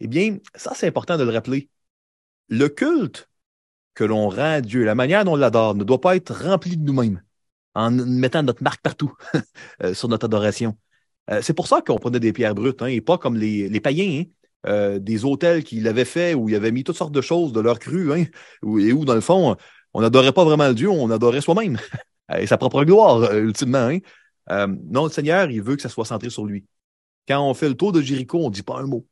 eh 0.00 0.06
bien, 0.08 0.38
ça, 0.54 0.72
c'est 0.74 0.86
important 0.86 1.16
de 1.18 1.24
le 1.24 1.30
rappeler. 1.30 1.68
Le 2.48 2.68
culte 2.68 3.28
que 3.94 4.04
l'on 4.04 4.28
rend 4.28 4.54
à 4.54 4.60
Dieu, 4.60 4.84
la 4.84 4.94
manière 4.94 5.24
dont 5.24 5.32
on 5.32 5.36
l'adore, 5.36 5.74
ne 5.74 5.84
doit 5.84 6.00
pas 6.00 6.16
être 6.16 6.34
rempli 6.34 6.76
de 6.76 6.84
nous-mêmes 6.84 7.22
en 7.74 7.90
mettant 7.90 8.42
notre 8.42 8.62
marque 8.62 8.82
partout 8.82 9.12
sur 9.94 10.08
notre 10.08 10.26
adoration. 10.26 10.76
c'est 11.40 11.54
pour 11.54 11.66
ça 11.66 11.80
qu'on 11.80 11.98
prenait 11.98 12.20
des 12.20 12.32
pierres 12.32 12.54
brutes, 12.54 12.82
hein, 12.82 12.86
et 12.86 13.00
pas 13.00 13.18
comme 13.18 13.36
les, 13.36 13.80
païens. 13.80 14.22
Hein, 14.22 14.24
euh, 14.66 15.00
des 15.00 15.24
hôtels 15.24 15.64
qu'il 15.64 15.88
avait 15.88 16.04
fait 16.04 16.34
où 16.34 16.48
il 16.48 16.54
avait 16.54 16.70
mis 16.70 16.84
toutes 16.84 16.96
sortes 16.96 17.12
de 17.12 17.20
choses 17.20 17.52
de 17.52 17.60
leur 17.60 17.80
cru, 17.80 18.12
hein, 18.12 18.26
et 18.62 18.92
où, 18.92 19.04
dans 19.04 19.14
le 19.14 19.20
fond, 19.20 19.56
on 19.92 20.00
n'adorait 20.00 20.32
pas 20.32 20.44
vraiment 20.44 20.72
Dieu, 20.72 20.88
on 20.88 21.10
adorait 21.10 21.40
soi-même 21.40 21.78
et 22.38 22.46
sa 22.46 22.58
propre 22.58 22.84
gloire, 22.84 23.22
euh, 23.22 23.40
ultimement. 23.42 23.88
Hein. 23.88 23.98
Euh, 24.50 24.68
non, 24.84 25.04
le 25.06 25.10
Seigneur, 25.10 25.50
il 25.50 25.62
veut 25.62 25.74
que 25.76 25.82
ça 25.82 25.88
soit 25.88 26.04
centré 26.04 26.30
sur 26.30 26.44
lui. 26.46 26.64
Quand 27.26 27.48
on 27.48 27.54
fait 27.54 27.68
le 27.68 27.76
tour 27.76 27.92
de 27.92 28.00
Jéricho, 28.00 28.38
on 28.38 28.50
ne 28.50 28.54
dit 28.54 28.62
pas 28.62 28.78
un 28.78 28.86
mot. 28.86 29.06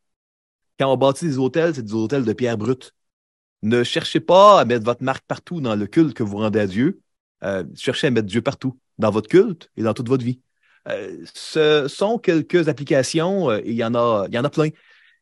Quand 0.78 0.92
on 0.92 0.96
bâtit 0.96 1.26
des 1.26 1.38
hôtels, 1.38 1.74
c'est 1.74 1.82
des 1.82 1.94
hôtels 1.94 2.24
de 2.24 2.32
pierre 2.32 2.56
brute. 2.56 2.94
Ne 3.62 3.82
cherchez 3.82 4.20
pas 4.20 4.61
à 4.61 4.64
mettre 4.64 4.84
votre 4.84 5.02
marque 5.02 5.26
partout 5.26 5.61
dans 5.61 5.74
le 5.74 5.86
culte 5.86 6.14
que 6.14 6.22
vous 6.22 6.38
rendez 6.38 6.61
à 6.61 6.66
Dieu. 6.66 7.02
Cherchez 7.74 8.07
à 8.07 8.11
mettre 8.11 8.26
Dieu 8.26 8.43
partout, 8.43 8.78
dans 8.99 9.11
votre 9.11 9.28
culte 9.28 9.70
et 9.76 9.82
dans 9.82 9.95
toute 9.95 10.09
votre 10.09 10.24
vie. 10.24 10.41
ce 11.34 11.86
sont 11.88 12.18
quelques 12.18 12.68
applications, 12.68 13.53
et 13.53 13.62
il 13.66 13.74
y 13.74 13.84
en 13.84 13.95
a, 13.95 14.26
il 14.28 14.34
y 14.34 14.38
en 14.38 14.45
a 14.45 14.51
plein. 14.51 14.70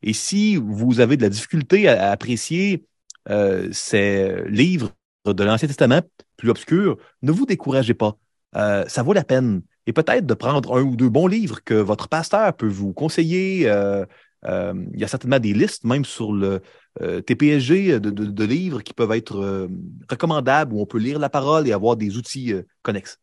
Et 0.02 0.12
si 0.12 0.56
vous 0.56 1.00
avez 1.00 1.16
de 1.16 1.22
la 1.22 1.28
difficulté 1.28 1.88
à, 1.88 2.10
apprécier 2.10 2.84
euh, 3.30 3.68
ces 3.72 4.44
livres 4.48 4.92
de 5.26 5.44
l'Ancien 5.44 5.68
Testament 5.68 6.02
plus 6.36 6.50
obscurs, 6.50 6.96
ne 7.22 7.32
vous 7.32 7.46
découragez 7.46 7.94
pas. 7.94 8.16
Euh, 8.56 8.84
ça 8.86 9.02
vaut 9.02 9.12
la 9.12 9.24
peine. 9.24 9.62
Et 9.86 9.92
peut-être 9.92 10.26
de 10.26 10.34
prendre 10.34 10.76
un 10.76 10.82
ou 10.82 10.96
deux 10.96 11.08
bons 11.08 11.26
livres 11.26 11.62
que 11.64 11.74
votre 11.74 12.08
pasteur 12.08 12.54
peut 12.56 12.68
vous 12.68 12.92
conseiller. 12.92 13.68
Euh, 13.68 14.04
il 14.46 14.98
y 14.98 15.04
a 15.04 15.08
certainement 15.08 15.38
des 15.38 15.52
listes, 15.52 15.84
même 15.84 16.04
sur 16.04 16.32
le 16.32 16.62
TPSG, 16.98 18.00
de, 18.00 18.10
de, 18.10 18.44
livres 18.44 18.82
qui 18.82 18.94
peuvent 18.94 19.12
être 19.12 19.68
recommandables, 20.08 20.72
où 20.72 20.80
on 20.80 20.86
peut 20.86 20.98
lire 20.98 21.18
la 21.18 21.28
parole 21.28 21.66
et 21.66 21.72
avoir 21.72 21.96
des 21.96 22.16
outils 22.16 22.54
connexes. 22.82 23.18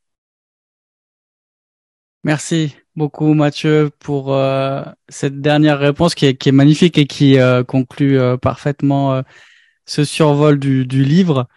Merci 2.25 2.75
beaucoup 2.95 3.35
Mathieu 3.35 3.91
pour 3.99 4.33
euh, 4.33 4.83
cette 5.09 5.41
dernière 5.41 5.77
réponse 5.77 6.15
qui 6.15 6.25
est, 6.25 6.35
qui 6.35 6.49
est 6.49 6.51
magnifique 6.51 6.97
et 6.97 7.05
qui 7.05 7.37
euh, 7.37 7.63
conclut 7.63 8.19
euh, 8.19 8.35
parfaitement 8.35 9.21
ce 9.85 10.03
survol 10.03 10.57
du, 10.57 10.87
du 10.87 11.03
livre. 11.05 11.47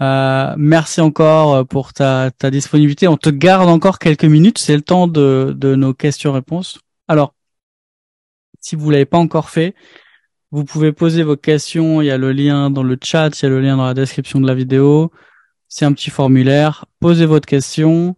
merci 0.00 1.00
encore 1.00 1.64
pour 1.68 1.92
ta, 1.92 2.32
ta 2.32 2.50
disponibilité. 2.50 3.06
On 3.06 3.16
te 3.16 3.30
garde 3.30 3.68
encore 3.68 4.00
quelques 4.00 4.24
minutes. 4.24 4.58
C'est 4.58 4.74
le 4.74 4.82
temps 4.82 5.06
de, 5.06 5.54
de 5.56 5.76
nos 5.76 5.94
questions-réponses. 5.94 6.80
Alors, 7.06 7.34
si 8.68 8.76
vous 8.76 8.90
l'avez 8.90 9.06
pas 9.06 9.16
encore 9.16 9.48
fait, 9.48 9.74
vous 10.50 10.62
pouvez 10.62 10.92
poser 10.92 11.22
vos 11.22 11.36
questions. 11.36 12.02
Il 12.02 12.06
y 12.06 12.10
a 12.10 12.18
le 12.18 12.32
lien 12.32 12.68
dans 12.70 12.82
le 12.82 12.98
chat, 13.02 13.30
il 13.40 13.42
y 13.42 13.46
a 13.46 13.48
le 13.48 13.62
lien 13.62 13.78
dans 13.78 13.86
la 13.86 13.94
description 13.94 14.40
de 14.42 14.46
la 14.46 14.54
vidéo. 14.54 15.10
C'est 15.68 15.86
un 15.86 15.92
petit 15.94 16.10
formulaire. 16.10 16.84
Posez 17.00 17.24
votre 17.24 17.46
question. 17.46 18.16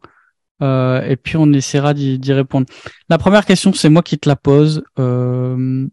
Euh, 0.60 1.02
et 1.02 1.16
puis 1.16 1.36
on 1.36 1.52
essaiera 1.52 1.94
d'y 1.94 2.32
répondre. 2.32 2.66
La 3.08 3.16
première 3.16 3.46
question, 3.46 3.72
c'est 3.72 3.88
moi 3.88 4.02
qui 4.02 4.18
te 4.18 4.28
la 4.28 4.34
pose. 4.34 4.82
Euh, 4.98 5.86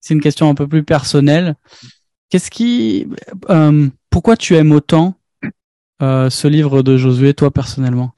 c'est 0.00 0.12
une 0.12 0.20
question 0.20 0.50
un 0.50 0.54
peu 0.54 0.68
plus 0.68 0.84
personnelle. 0.84 1.54
Qu'est-ce 2.28 2.50
qui, 2.50 3.08
euh, 3.48 3.88
pourquoi 4.10 4.36
tu 4.36 4.56
aimes 4.56 4.72
autant 4.72 5.14
ce 6.00 6.48
livre 6.48 6.82
de 6.82 6.98
Josué, 6.98 7.32
toi 7.32 7.50
personnellement? 7.50 8.14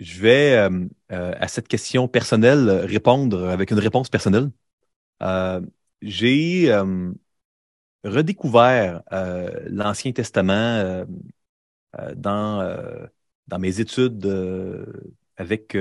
Je 0.00 0.20
vais 0.20 0.68
à 1.10 1.48
cette 1.48 1.68
question 1.68 2.08
personnelle 2.08 2.68
répondre 2.70 3.48
avec 3.48 3.70
une 3.70 3.78
réponse 3.78 4.08
personnelle. 4.08 4.50
J'ai 6.02 6.72
redécouvert 8.04 9.02
l'Ancien 9.66 10.12
Testament 10.12 11.06
euh, 11.98 12.14
dans, 12.14 12.60
euh, 12.60 13.06
dans 13.46 13.58
mes 13.58 13.80
études 13.80 14.26
euh, 14.26 14.84
avec 15.36 15.76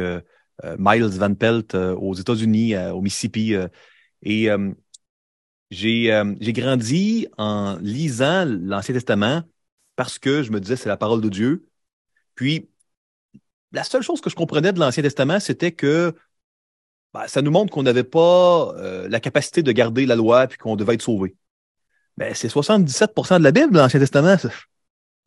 Miles 0.79 1.03
Van 1.05 1.33
Pelt 1.35 1.75
aux 1.75 2.13
États-Unis, 2.13 2.77
au 2.77 3.01
Mississippi. 3.01 3.55
et 4.23 4.49
j'ai 5.69 6.23
j'ai 6.39 6.53
grandi 6.53 7.27
en 7.37 7.77
lisant 7.81 8.45
l'Ancien 8.45 8.93
Testament 8.93 9.43
parce 9.95 10.19
que 10.19 10.43
je 10.43 10.51
me 10.51 10.59
disais 10.59 10.75
c'est 10.75 10.89
la 10.89 10.97
parole 10.97 11.21
de 11.21 11.29
Dieu. 11.29 11.69
Puis 12.35 12.69
la 13.71 13.83
seule 13.83 14.03
chose 14.03 14.21
que 14.21 14.29
je 14.29 14.35
comprenais 14.35 14.73
de 14.73 14.79
l'Ancien 14.79 15.03
Testament, 15.03 15.39
c'était 15.39 15.71
que 15.71 16.13
bah, 17.13 17.27
ça 17.27 17.41
nous 17.41 17.51
montre 17.51 17.73
qu'on 17.73 17.83
n'avait 17.83 18.03
pas 18.03 18.73
la 19.09 19.19
capacité 19.19 19.63
de 19.63 19.71
garder 19.71 20.05
la 20.05 20.15
loi 20.15 20.47
puis 20.47 20.57
qu'on 20.57 20.75
devait 20.75 20.95
être 20.95 21.01
sauvé. 21.01 21.35
Mais 22.17 22.33
c'est 22.33 22.47
77% 22.47 23.39
de 23.39 23.43
la 23.43 23.51
Bible, 23.51 23.77
l'Ancien 23.77 23.99
Testament. 23.99 24.37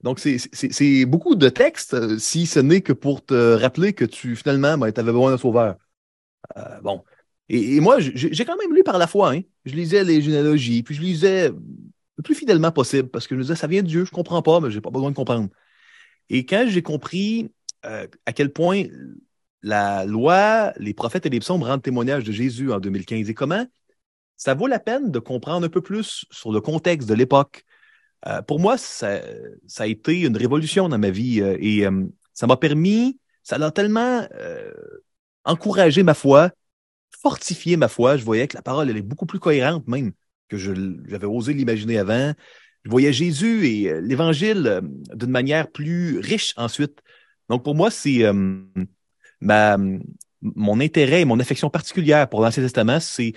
Donc, 0.02 0.18
c'est 0.18 1.04
beaucoup 1.04 1.34
de 1.34 1.48
textes, 1.48 1.94
euh, 1.94 2.18
si 2.18 2.46
ce 2.46 2.58
n'est 2.58 2.80
que 2.80 2.92
pour 2.92 3.24
te 3.24 3.54
rappeler 3.54 3.92
que 3.92 4.04
tu, 4.06 4.34
finalement, 4.34 4.78
ben, 4.78 4.90
tu 4.90 5.00
avais 5.00 5.12
besoin 5.12 5.30
d'un 5.30 5.38
sauveur. 5.38 5.76
Euh, 6.56 6.80
bon. 6.80 7.04
Et, 7.48 7.80
moi, 7.80 7.98
j'ai 8.00 8.44
quand 8.44 8.56
même 8.56 8.74
lu 8.74 8.82
par 8.82 8.96
la 8.98 9.06
foi. 9.06 9.32
Hein. 9.34 9.42
Je 9.66 9.74
lisais 9.74 10.04
les 10.04 10.22
généalogies, 10.22 10.82
puis 10.82 10.94
je 10.94 11.02
lisais 11.02 11.48
le 11.50 12.22
plus 12.22 12.34
fidèlement 12.34 12.72
possible, 12.72 13.08
parce 13.08 13.26
que 13.26 13.34
je 13.34 13.38
me 13.38 13.42
disais, 13.42 13.56
ça 13.56 13.66
vient 13.66 13.82
de 13.82 13.88
Dieu, 13.88 14.04
je 14.04 14.10
comprends 14.10 14.42
pas, 14.42 14.60
mais 14.60 14.70
j'ai 14.70 14.80
pas 14.80 14.90
besoin 14.90 15.10
de 15.10 15.16
comprendre. 15.16 15.48
Et 16.30 16.46
quand 16.46 16.66
j'ai 16.68 16.82
compris 16.82 17.50
euh, 17.86 18.06
à 18.26 18.32
quel 18.32 18.52
point 18.52 18.84
la 19.62 20.04
loi, 20.04 20.72
les 20.78 20.94
prophètes 20.94 21.26
et 21.26 21.30
les 21.30 21.40
psaumes 21.40 21.62
rendent 21.62 21.82
témoignage 21.82 22.24
de 22.24 22.32
Jésus 22.32 22.72
en 22.72 22.80
2015 22.80 23.28
et 23.28 23.34
comment 23.34 23.66
ça 24.36 24.54
vaut 24.54 24.66
la 24.66 24.78
peine 24.78 25.10
de 25.10 25.18
comprendre 25.18 25.66
un 25.66 25.68
peu 25.68 25.82
plus 25.82 26.24
sur 26.30 26.50
le 26.50 26.60
contexte 26.60 27.08
de 27.08 27.14
l'époque, 27.14 27.64
euh, 28.26 28.40
pour 28.42 28.58
moi, 28.58 28.78
ça, 28.78 29.20
a 29.78 29.86
été 29.86 30.22
une 30.22 30.36
révolution 30.36 30.88
dans 30.88 30.98
ma 30.98 31.10
vie 31.10 31.42
euh, 31.42 31.56
et 31.60 31.84
ça 32.32 32.46
m'a 32.46 32.56
permis, 32.56 33.18
ça 33.42 33.56
a 33.56 33.70
tellement 33.70 34.26
encouragé 35.44 36.02
ma 36.02 36.14
foi, 36.14 36.50
fortifié 37.10 37.76
ma 37.76 37.88
foi. 37.88 38.16
Je 38.16 38.24
voyais 38.24 38.48
que 38.48 38.56
la 38.56 38.62
parole, 38.62 38.88
elle 38.88 38.96
est 38.96 39.02
beaucoup 39.02 39.26
plus 39.26 39.38
cohérente 39.38 39.86
même 39.88 40.12
que 40.48 40.56
j'avais 40.56 41.26
osé 41.26 41.52
l'imaginer 41.52 41.98
avant. 41.98 42.32
Je 42.84 42.90
voyais 42.90 43.12
Jésus 43.12 43.66
et 43.66 44.00
l'Évangile 44.00 44.80
d'une 45.14 45.30
manière 45.30 45.70
plus 45.70 46.18
riche 46.18 46.54
ensuite. 46.56 47.00
Donc 47.50 47.62
pour 47.62 47.74
moi, 47.74 47.90
c'est 47.90 48.22
ma 49.40 49.76
mon 50.42 50.80
intérêt 50.80 51.22
et 51.22 51.24
mon 51.24 51.38
affection 51.38 51.70
particulière 51.70 52.28
pour 52.28 52.40
l'Ancien 52.40 52.62
Testament, 52.62 53.00
c'est 53.00 53.34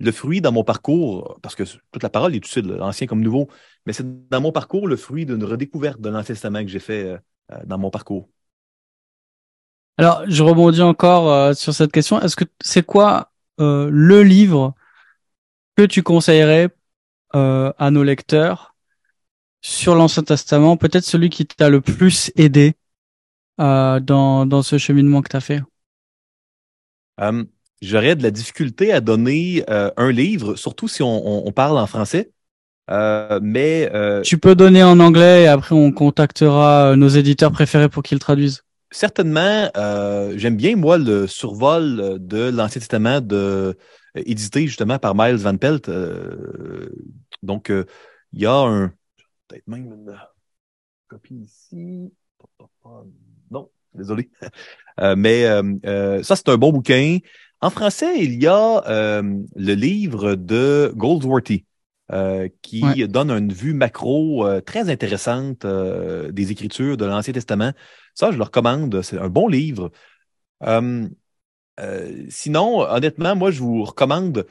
le 0.00 0.12
fruit 0.12 0.40
dans 0.40 0.52
mon 0.52 0.64
parcours, 0.64 1.38
parce 1.42 1.54
que 1.54 1.64
toute 1.92 2.02
la 2.02 2.08
parole 2.08 2.34
est 2.34 2.38
utile, 2.38 2.78
ancien 2.80 3.06
comme 3.06 3.20
nouveau, 3.20 3.48
mais 3.86 3.92
c'est 3.92 4.28
dans 4.28 4.40
mon 4.40 4.52
parcours 4.52 4.88
le 4.88 4.96
fruit 4.96 5.24
d'une 5.26 5.44
redécouverte 5.44 6.00
de 6.00 6.08
l'Ancien 6.08 6.34
Testament 6.34 6.62
que 6.62 6.68
j'ai 6.68 6.80
fait 6.80 7.04
euh, 7.04 7.18
euh, 7.52 7.58
dans 7.64 7.78
mon 7.78 7.90
parcours. 7.90 8.28
Alors, 9.96 10.24
je 10.26 10.42
rebondis 10.42 10.82
encore 10.82 11.32
euh, 11.32 11.54
sur 11.54 11.72
cette 11.72 11.92
question. 11.92 12.20
Est-ce 12.20 12.34
que 12.34 12.44
c'est 12.60 12.84
quoi 12.84 13.30
le 13.56 14.22
livre 14.22 14.74
que 15.76 15.84
tu 15.84 16.02
conseillerais 16.02 16.70
à 17.30 17.90
nos 17.92 18.02
lecteurs 18.02 18.74
sur 19.60 19.94
l'Ancien 19.94 20.24
Testament? 20.24 20.76
Peut-être 20.76 21.04
celui 21.04 21.30
qui 21.30 21.46
t'a 21.46 21.68
le 21.68 21.80
plus 21.80 22.32
aidé? 22.34 22.74
Dans, 23.58 24.46
dans 24.46 24.62
ce 24.62 24.78
cheminement 24.78 25.22
que 25.22 25.28
tu 25.28 25.36
as 25.36 25.40
fait 25.40 25.62
j'aurais 27.84 28.16
de 28.16 28.22
la 28.22 28.30
difficulté 28.30 28.92
à 28.92 29.00
donner 29.00 29.64
euh, 29.68 29.90
un 29.96 30.10
livre, 30.10 30.56
surtout 30.56 30.88
si 30.88 31.02
on, 31.02 31.52
parle 31.52 31.78
en 31.78 31.86
français. 31.86 32.32
Euh, 32.90 33.40
mais 33.42 33.90
euh, 33.94 34.20
tu 34.20 34.36
peux 34.36 34.54
donner 34.54 34.82
en 34.82 35.00
anglais 35.00 35.44
et 35.44 35.46
après 35.46 35.74
on 35.74 35.90
contactera 35.90 36.96
nos 36.96 37.08
éditeurs 37.08 37.50
préférés 37.50 37.88
pour 37.88 38.02
qu'ils 38.02 38.18
traduisent. 38.18 38.62
Certainement, 38.90 39.70
j'aime 40.36 40.56
bien 40.56 40.76
moi 40.76 40.98
le 40.98 41.26
survol 41.26 42.18
de 42.20 42.50
l'Ancien 42.50 42.80
Testament 42.80 43.20
de 43.20 43.76
édité 44.14 44.66
justement 44.66 44.98
par 44.98 45.14
Miles 45.14 45.36
Van 45.36 45.56
Pelt. 45.56 45.90
donc 47.42 47.70
il 47.70 48.40
y 48.40 48.46
a 48.46 48.54
un 48.54 48.92
peut-être 49.48 49.66
même 49.66 49.86
une 49.86 50.16
copie 51.08 51.34
ici. 51.34 52.12
Non, 53.50 53.70
désolé. 53.94 54.30
mais 55.16 55.44
ça 56.22 56.36
c'est 56.36 56.48
un 56.48 56.56
bon 56.56 56.72
bouquin. 56.72 57.18
En 57.64 57.70
français, 57.70 58.18
il 58.18 58.42
y 58.42 58.46
a 58.46 58.86
euh, 58.88 59.22
le 59.56 59.72
livre 59.72 60.34
de 60.34 60.92
Goldsworthy 60.94 61.64
euh, 62.12 62.46
qui 62.60 63.08
donne 63.08 63.30
une 63.30 63.54
vue 63.54 63.72
macro 63.72 64.46
euh, 64.46 64.60
très 64.60 64.90
intéressante 64.90 65.64
des 65.64 66.52
Écritures 66.52 66.98
de 66.98 67.06
l'Ancien 67.06 67.32
Testament. 67.32 67.72
Ça, 68.12 68.30
je 68.32 68.36
le 68.36 68.42
recommande. 68.42 69.00
C'est 69.00 69.16
un 69.16 69.30
bon 69.30 69.48
livre. 69.48 69.90
sinon, 72.28 72.80
honnêtement, 72.80 73.34
moi, 73.34 73.50
je 73.50 73.60
vous 73.60 73.84
recommande 73.84 74.46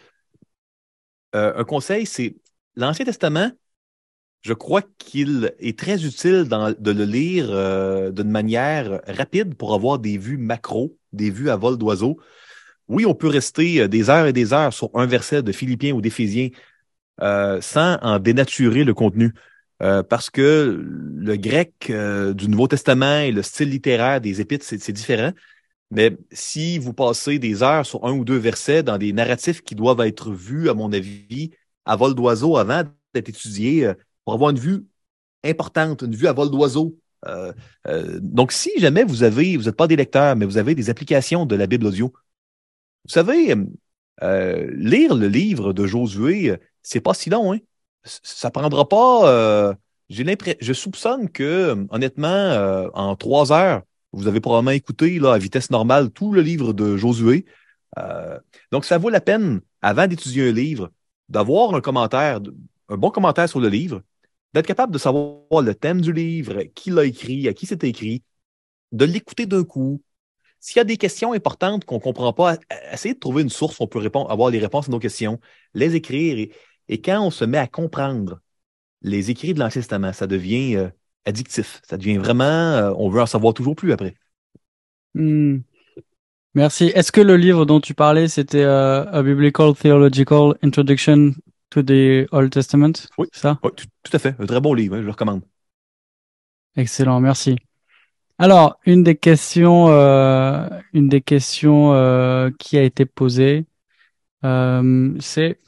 un 1.33 1.63
conseil, 1.65 2.07
c'est 2.07 2.35
l'Ancien 2.75 3.05
Testament. 3.05 3.51
Je 4.43 4.53
crois 4.53 4.81
qu'il 4.97 5.53
est 5.59 5.79
très 5.79 6.05
utile 6.05 6.47
de 6.47 6.91
le 6.91 7.05
lire 7.05 7.47
d'une 8.11 8.29
manière 8.29 9.01
rapide 9.07 9.55
pour 9.55 9.73
avoir 9.73 9.99
des 9.99 10.17
vues 10.17 10.37
macro, 10.37 10.97
des 11.13 11.29
vues 11.31 11.49
à 11.49 11.55
vol 11.55 11.77
d'oiseau 11.77 12.19
oui, 12.87 13.05
on 13.05 13.15
peut 13.15 13.27
rester 13.27 13.81
euh, 13.81 13.87
des 13.87 14.09
heures 14.09 14.27
et 14.27 14.33
des 14.33 14.53
heures 14.53 14.73
sur 14.73 14.89
un 14.93 15.05
verset 15.05 15.41
de 15.43 15.51
Philippiens 15.51 15.93
ou 15.93 16.01
d'Éphésiens 16.01 16.49
euh, 17.21 17.61
sans 17.61 17.97
en 18.01 18.19
dénaturer 18.19 18.83
le 18.83 18.93
contenu. 18.93 19.33
Euh, 19.81 20.03
parce 20.03 20.29
que 20.29 20.81
le 20.81 21.35
grec 21.37 21.91
du 22.35 22.47
Nouveau 22.47 22.67
Testament 22.67 23.19
et 23.19 23.31
le 23.31 23.41
style 23.41 23.69
littéraire 23.69 24.21
des 24.21 24.41
Épîtres, 24.41 24.65
c'est 24.65 24.91
différent. 24.91 25.31
Mais 25.91 26.17
si 26.31 26.79
vous 26.79 26.93
passez 26.93 27.39
des 27.39 27.63
heures 27.63 27.85
sur 27.85 28.05
un 28.05 28.13
ou 28.13 28.25
deux 28.25 28.37
versets 28.37 28.83
dans 28.83 28.97
des 28.97 29.13
narratifs 29.13 29.61
qui 29.61 29.75
doivent 29.75 30.01
être 30.01 30.31
vus, 30.31 30.69
à 30.69 30.73
mon 30.73 30.91
avis, 30.93 31.51
à 31.85 31.95
vol 31.95 32.15
d'oiseau 32.15 32.57
avant 32.57 32.83
d'être 33.13 33.29
étudiés, 33.29 33.91
pour 34.25 34.33
avoir 34.33 34.51
une 34.51 34.59
vue 34.59 34.85
importante, 35.43 36.03
une 36.03 36.15
vue 36.15 36.27
à 36.27 36.33
vol 36.33 36.49
d'oiseau. 36.49 36.97
donc, 38.21 38.51
si 38.51 38.71
jamais 38.79 39.03
vous 39.03 39.23
avez, 39.23 39.57
vous 39.57 39.63
n'êtes 39.63 39.77
pas 39.77 39.87
des 39.87 39.95
lecteurs, 39.95 40.35
mais 40.35 40.45
vous 40.45 40.57
avez 40.57 40.75
des 40.75 40.89
applications 40.89 41.45
de 41.45 41.55
la 41.55 41.67
Bible 41.67 41.85
audio, 41.85 42.13
vous 43.05 43.13
savez, 43.13 43.53
euh, 44.21 44.69
lire 44.75 45.15
le 45.15 45.27
livre 45.27 45.73
de 45.73 45.85
Josué, 45.85 46.57
c'est 46.81 47.01
pas 47.01 47.13
si 47.13 47.29
long, 47.29 47.53
hein? 47.53 47.59
Ça 48.05 48.51
prendra 48.51 48.87
pas. 48.87 49.29
Euh, 49.29 49.73
j'ai 50.09 50.23
l'impression, 50.23 50.57
je 50.61 50.73
soupçonne 50.73 51.29
que, 51.29 51.85
honnêtement, 51.89 52.27
euh, 52.27 52.89
en 52.93 53.15
trois 53.15 53.51
heures, 53.51 53.83
vous 54.11 54.27
avez 54.27 54.41
probablement 54.41 54.71
écouté 54.71 55.19
là, 55.19 55.33
à 55.33 55.37
vitesse 55.37 55.71
normale 55.71 56.11
tout 56.11 56.31
le 56.33 56.41
livre 56.41 56.73
de 56.73 56.97
Josué. 56.97 57.45
donc, 58.71 58.85
ça 58.85 58.97
vaut 58.97 59.09
la 59.09 59.21
peine, 59.21 59.61
avant 59.81 60.07
d'étudier 60.07 60.49
un 60.49 60.51
livre, 60.51 60.91
d'avoir 61.29 61.73
un 61.75 61.81
commentaire, 61.81 62.39
un 62.89 62.97
bon 62.97 63.11
commentaire 63.11 63.49
sur 63.49 63.59
le 63.59 63.69
livre, 63.69 64.01
d'être 64.53 64.67
capable 64.67 64.93
de 64.93 64.97
savoir 64.97 65.61
le 65.61 65.73
thème 65.73 66.01
du 66.01 66.13
livre, 66.13 66.63
qui 66.75 66.91
l'a 66.91 67.05
écrit, 67.05 67.47
à 67.47 67.53
qui 67.53 67.65
c'est 67.65 67.83
écrit, 67.83 68.23
de 68.91 69.05
l'écouter 69.05 69.45
d'un 69.45 69.63
coup, 69.63 70.01
s'il 70.59 70.77
y 70.77 70.79
a 70.79 70.85
des 70.85 70.97
questions 70.97 71.33
importantes 71.33 71.83
qu'on 71.83 71.95
ne 71.95 71.99
comprend 71.99 72.31
pas, 72.31 72.57
essayez 72.91 73.15
de 73.15 73.19
trouver 73.19 73.41
une 73.41 73.49
source 73.49 73.79
où 73.79 73.83
on 73.83 73.87
peut 73.87 73.99
répondre, 73.99 74.31
avoir 74.31 74.49
les 74.49 74.59
réponses 74.59 74.87
à 74.87 74.91
nos 74.91 74.99
questions, 74.99 75.39
les 75.73 75.95
écrire. 75.95 76.49
Et, 76.87 77.01
quand 77.01 77.21
on 77.21 77.31
se 77.31 77.43
met 77.43 77.57
à 77.57 77.67
comprendre 77.67 78.39
les 79.01 79.29
écrits 79.29 79.53
de 79.53 79.59
l'Ancien 79.59 79.81
Testament, 79.81 80.13
ça 80.13 80.25
devient 80.25 80.77
euh, 80.77 80.89
addictif. 81.25 81.81
Ça 81.85 81.97
devient 81.97 82.17
vraiment, 82.17 82.43
euh, 82.45 82.93
on 82.97 83.09
veut 83.09 83.21
en 83.21 83.25
savoir 83.25 83.53
toujours 83.53 83.75
plus 83.75 83.91
après. 83.91 84.15
Hmm. 85.15 85.57
Merci. 86.53 86.91
Est-ce 86.95 87.11
que 87.11 87.19
le 87.19 87.35
livre 87.35 87.65
dont 87.65 87.81
tu 87.81 87.93
parlais, 87.93 88.27
c'était 88.29 88.63
euh, 88.63 89.05
A 89.11 89.21
Biblical 89.23 89.73
Theological 89.73 90.55
Introduction 90.61 91.33
to 91.73 91.81
the 91.81 92.27
Old 92.31 92.51
Testament 92.51 92.93
Oui, 93.17 93.27
ça? 93.31 93.59
Oui, 93.63 93.71
tout, 93.75 94.11
à 94.13 94.19
fait. 94.19 94.35
Un 94.39 94.45
très 94.45 94.61
bon 94.61 94.73
livre, 94.73 94.95
hein, 94.95 94.99
je 94.99 95.05
le 95.05 95.11
recommande. 95.11 95.41
Excellent, 96.75 97.19
merci. 97.19 97.55
Alors, 98.37 98.79
une 98.85 99.03
des 99.03 99.15
questions, 99.15 99.89
euh, 99.89 100.67
une 100.93 101.09
des 101.09 101.21
questions 101.21 101.93
euh, 101.93 102.51
qui 102.59 102.77
a 102.77 102.83
été 102.83 103.05
posée, 103.05 103.65
euh, 104.43 105.13
c'est, 105.19 105.59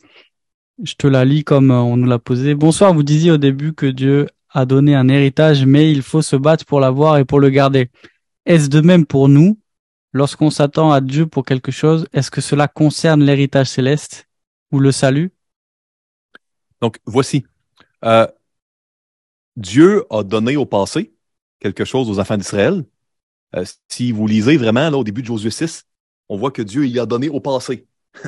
je 0.83 0.93
te 0.95 1.07
la 1.07 1.25
lis 1.25 1.43
comme 1.43 1.71
on 1.71 1.97
nous 1.97 2.07
l'a 2.07 2.19
posée. 2.19 2.53
Bonsoir, 2.53 2.93
vous 2.93 3.03
disiez 3.03 3.31
au 3.31 3.37
début 3.37 3.73
que 3.73 3.85
Dieu 3.85 4.27
a 4.49 4.65
donné 4.65 4.95
un 4.95 5.07
héritage, 5.07 5.65
mais 5.65 5.91
il 5.91 6.01
faut 6.01 6.21
se 6.21 6.35
battre 6.35 6.65
pour 6.65 6.79
l'avoir 6.79 7.17
et 7.17 7.25
pour 7.25 7.39
le 7.39 7.49
garder. 7.49 7.89
Est-ce 8.45 8.69
de 8.69 8.81
même 8.81 9.05
pour 9.05 9.27
nous? 9.27 9.59
Lorsqu'on 10.13 10.49
s'attend 10.49 10.91
à 10.91 11.01
Dieu 11.01 11.25
pour 11.25 11.45
quelque 11.45 11.71
chose, 11.71 12.07
est-ce 12.13 12.31
que 12.31 12.41
cela 12.41 12.67
concerne 12.67 13.23
l'héritage 13.23 13.67
céleste 13.67 14.27
ou 14.71 14.79
le 14.79 14.91
salut? 14.91 15.31
Donc, 16.85 16.99
voici. 17.07 17.43
Dieu 19.55 20.05
a 20.11 20.21
donné 20.21 20.55
au 20.55 20.67
passé 20.67 21.15
quelque 21.59 21.83
chose 21.83 22.11
aux 22.11 22.19
enfants 22.19 22.37
d'Israël. 22.37 22.83
Euh, 23.55 23.65
si 23.89 24.11
vous 24.11 24.27
lisez 24.27 24.55
vraiment 24.55 24.87
là, 24.91 24.97
au 24.97 25.03
début 25.03 25.23
de 25.23 25.27
Josué 25.27 25.49
6, 25.49 25.85
on 26.29 26.37
voit 26.37 26.51
que 26.51 26.61
Dieu 26.61 26.85
il 26.85 26.99
a 26.99 27.07
donné 27.07 27.27
au 27.27 27.39
passé. 27.39 27.87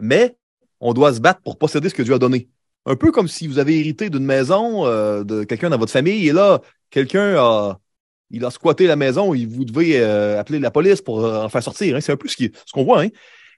Mais 0.00 0.36
on 0.78 0.94
doit 0.94 1.12
se 1.12 1.18
battre 1.18 1.40
pour 1.42 1.58
posséder 1.58 1.88
ce 1.88 1.94
que 1.96 2.02
Dieu 2.02 2.14
a 2.14 2.20
donné. 2.20 2.48
Un 2.86 2.94
peu 2.94 3.10
comme 3.10 3.26
si 3.26 3.48
vous 3.48 3.58
avez 3.58 3.80
hérité 3.80 4.10
d'une 4.10 4.24
maison 4.24 4.86
euh, 4.86 5.24
de 5.24 5.42
quelqu'un 5.42 5.70
dans 5.70 5.78
votre 5.78 5.90
famille 5.90 6.28
et 6.28 6.32
là, 6.32 6.60
quelqu'un 6.90 7.34
a, 7.36 7.80
il 8.30 8.44
a 8.44 8.52
squatté 8.52 8.86
la 8.86 8.94
maison 8.94 9.34
et 9.34 9.44
vous 9.44 9.64
devez 9.64 10.00
euh, 10.00 10.38
appeler 10.38 10.60
la 10.60 10.70
police 10.70 11.02
pour 11.02 11.24
en 11.24 11.48
faire 11.48 11.64
sortir. 11.64 11.96
Hein. 11.96 12.00
C'est 12.00 12.12
un 12.12 12.16
peu 12.16 12.28
ce 12.28 12.46
qu'on 12.72 12.84
voit. 12.84 13.02
Hein. 13.02 13.08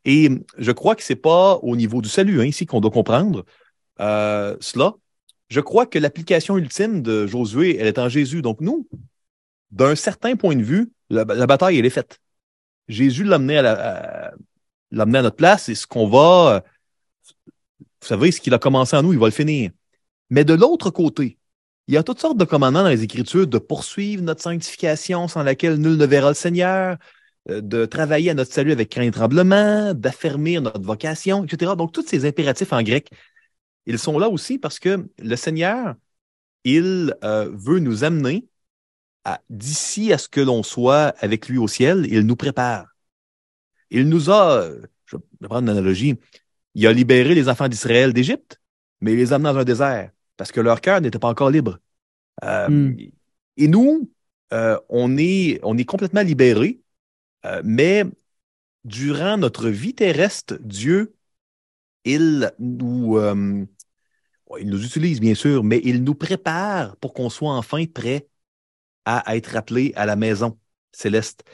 Et 0.07 0.31
je 0.57 0.73
crois 0.73 0.97
que 0.97 1.03
c'est 1.03 1.15
pas 1.15 1.57
au 1.57 1.77
niveau 1.77 2.01
du 2.01 2.09
salut 2.09 2.41
hein, 2.41 2.47
ici 2.47 2.65
qu'on 2.65 2.81
doit 2.81 2.91
comprendre 2.91 3.45
cela. 4.01 4.95
Je 5.49 5.61
crois 5.61 5.87
que 5.87 5.99
l'application 5.99 6.57
ultime 6.57 7.03
de 7.03 7.27
Josué, 7.27 7.77
elle 7.79 7.87
est 7.87 7.99
en 7.99 8.09
Jésus. 8.09 8.43
Donc 8.43 8.61
nous, 8.61 8.89
d'un 9.71 9.95
certain 9.95 10.37
point 10.37 10.57
de 10.57 10.63
vue, 10.63 10.93
la, 11.11 11.25
bataille, 11.25 11.79
elle 11.79 11.87
est 11.87 11.91
faite. 11.91 12.21
Jésus 12.89 13.25
l'a 13.25 13.37
amené 13.37 13.59
à, 13.59 14.33
à 14.33 15.05
notre 15.05 15.37
place 15.37 15.69
et 15.69 15.75
ce 15.75 15.87
qu'on 15.87 16.09
va, 16.09 16.65
vous 18.01 18.07
savez, 18.07 18.33
ce 18.33 18.41
qu'il 18.41 18.55
a 18.55 18.59
commencé 18.59 18.97
en 18.97 19.03
nous, 19.03 19.13
il 19.13 19.19
va 19.19 19.27
le 19.27 19.33
finir. 19.33 19.71
Mais 20.31 20.45
de 20.45 20.55
l'autre 20.55 20.91
côté, 20.91 21.39
il 21.89 21.95
y 21.95 21.97
a 21.97 22.03
toutes 22.03 22.21
sortes 22.21 22.39
de 22.39 22.45
commandements 22.45 22.85
dans 22.85 22.89
les 22.89 23.03
Écritures 23.03 23.47
de 23.47 23.59
poursuivre 23.59 24.23
notre 24.23 24.43
sanctification 24.43 25.29
sans 25.29 25.43
laquelle 25.43 25.77
nul 25.77 25.97
ne 25.97 26.07
verra 26.07 26.29
le 26.29 26.35
Seigneur, 26.35 26.97
euh, 27.51 27.61
de 27.61 27.85
travailler 27.85 28.31
à 28.31 28.35
notre 28.35 28.53
salut 28.53 28.73
avec 28.73 28.91
crainte 28.91 29.09
et 29.09 29.11
tremblement, 29.11 29.93
d'affermir 29.95 30.63
notre 30.63 30.83
vocation, 30.83 31.45
etc. 31.45 31.73
Donc, 31.77 31.93
tous 31.93 32.07
ces 32.07 32.27
impératifs 32.27 32.73
en 32.73 32.83
grec, 32.83 33.11
ils 33.87 33.99
sont 33.99 34.19
là 34.19 34.29
aussi 34.29 34.59
parce 34.59 34.79
que 34.79 35.09
le 35.19 35.37
Seigneur, 35.37 35.95
il 36.65 37.15
euh, 37.25 37.51
veut 37.53 37.79
nous 37.79 38.05
amener 38.05 38.47
d'ici 39.49 40.13
à 40.13 40.19
ce 40.19 40.29
que 40.29 40.41
l'on 40.41 40.63
soit 40.63 41.15
avec 41.19 41.49
lui 41.49 41.59
au 41.59 41.69
ciel, 41.69 42.07
il 42.11 42.21
nous 42.23 42.37
prépare. 42.37 42.87
Il 43.91 44.09
nous 44.09 44.31
a, 44.31 44.69
je 45.05 45.17
vais 45.17 45.49
prendre 45.49 45.63
une 45.63 45.69
analogie, 45.69 46.19
il 46.75 46.87
a 46.87 46.93
libéré 46.93 47.35
les 47.35 47.49
enfants 47.49 47.69
d'Israël 47.69 48.13
d'Égypte, 48.13 48.61
mais 49.01 49.13
il 49.13 49.19
les 49.19 49.33
a 49.33 49.37
amenés 49.37 49.53
dans 49.53 49.61
un 49.61 49.65
désert. 49.65 50.11
parce 50.37 50.53
que 50.53 50.61
leur 50.61 50.81
cœur 50.81 51.01
n'était 51.01 51.19
pas 51.19 51.29
encore 51.29 51.51
libre. 51.51 51.79
Euh, 52.45 52.69
Hmm. 52.69 52.97
Et 53.57 53.69
nous, 53.69 54.11
euh, 54.53 54.79
on, 54.89 55.17
est, 55.19 55.61
on 55.63 55.77
est 55.77 55.85
complètement 55.85 56.23
libérés, 56.23 56.81
mais 57.65 58.05
durant 58.85 59.37
notre 59.37 59.69
vie 59.69 59.95
terrestre, 59.95 60.59
Dieu, 60.61 61.15
il 62.05 62.53
nous, 62.59 63.17
euh, 63.19 63.65
il 64.59 64.69
nous 64.69 64.85
utilise 64.85 65.21
bien 65.21 65.35
sûr, 65.35 65.65
mais 65.65 65.81
il 65.85 66.03
nous 66.05 66.15
prépare 66.15 66.97
pour 66.97 67.15
qu'on 67.15 67.31
soit 67.31 67.53
enfin 67.55 67.85
prêt 67.87 68.29
à 69.05 69.37
être 69.37 69.57
appelé 69.57 69.93
à 69.97 70.07
la 70.07 70.17
maison 70.17 70.59
céleste. 70.93 71.45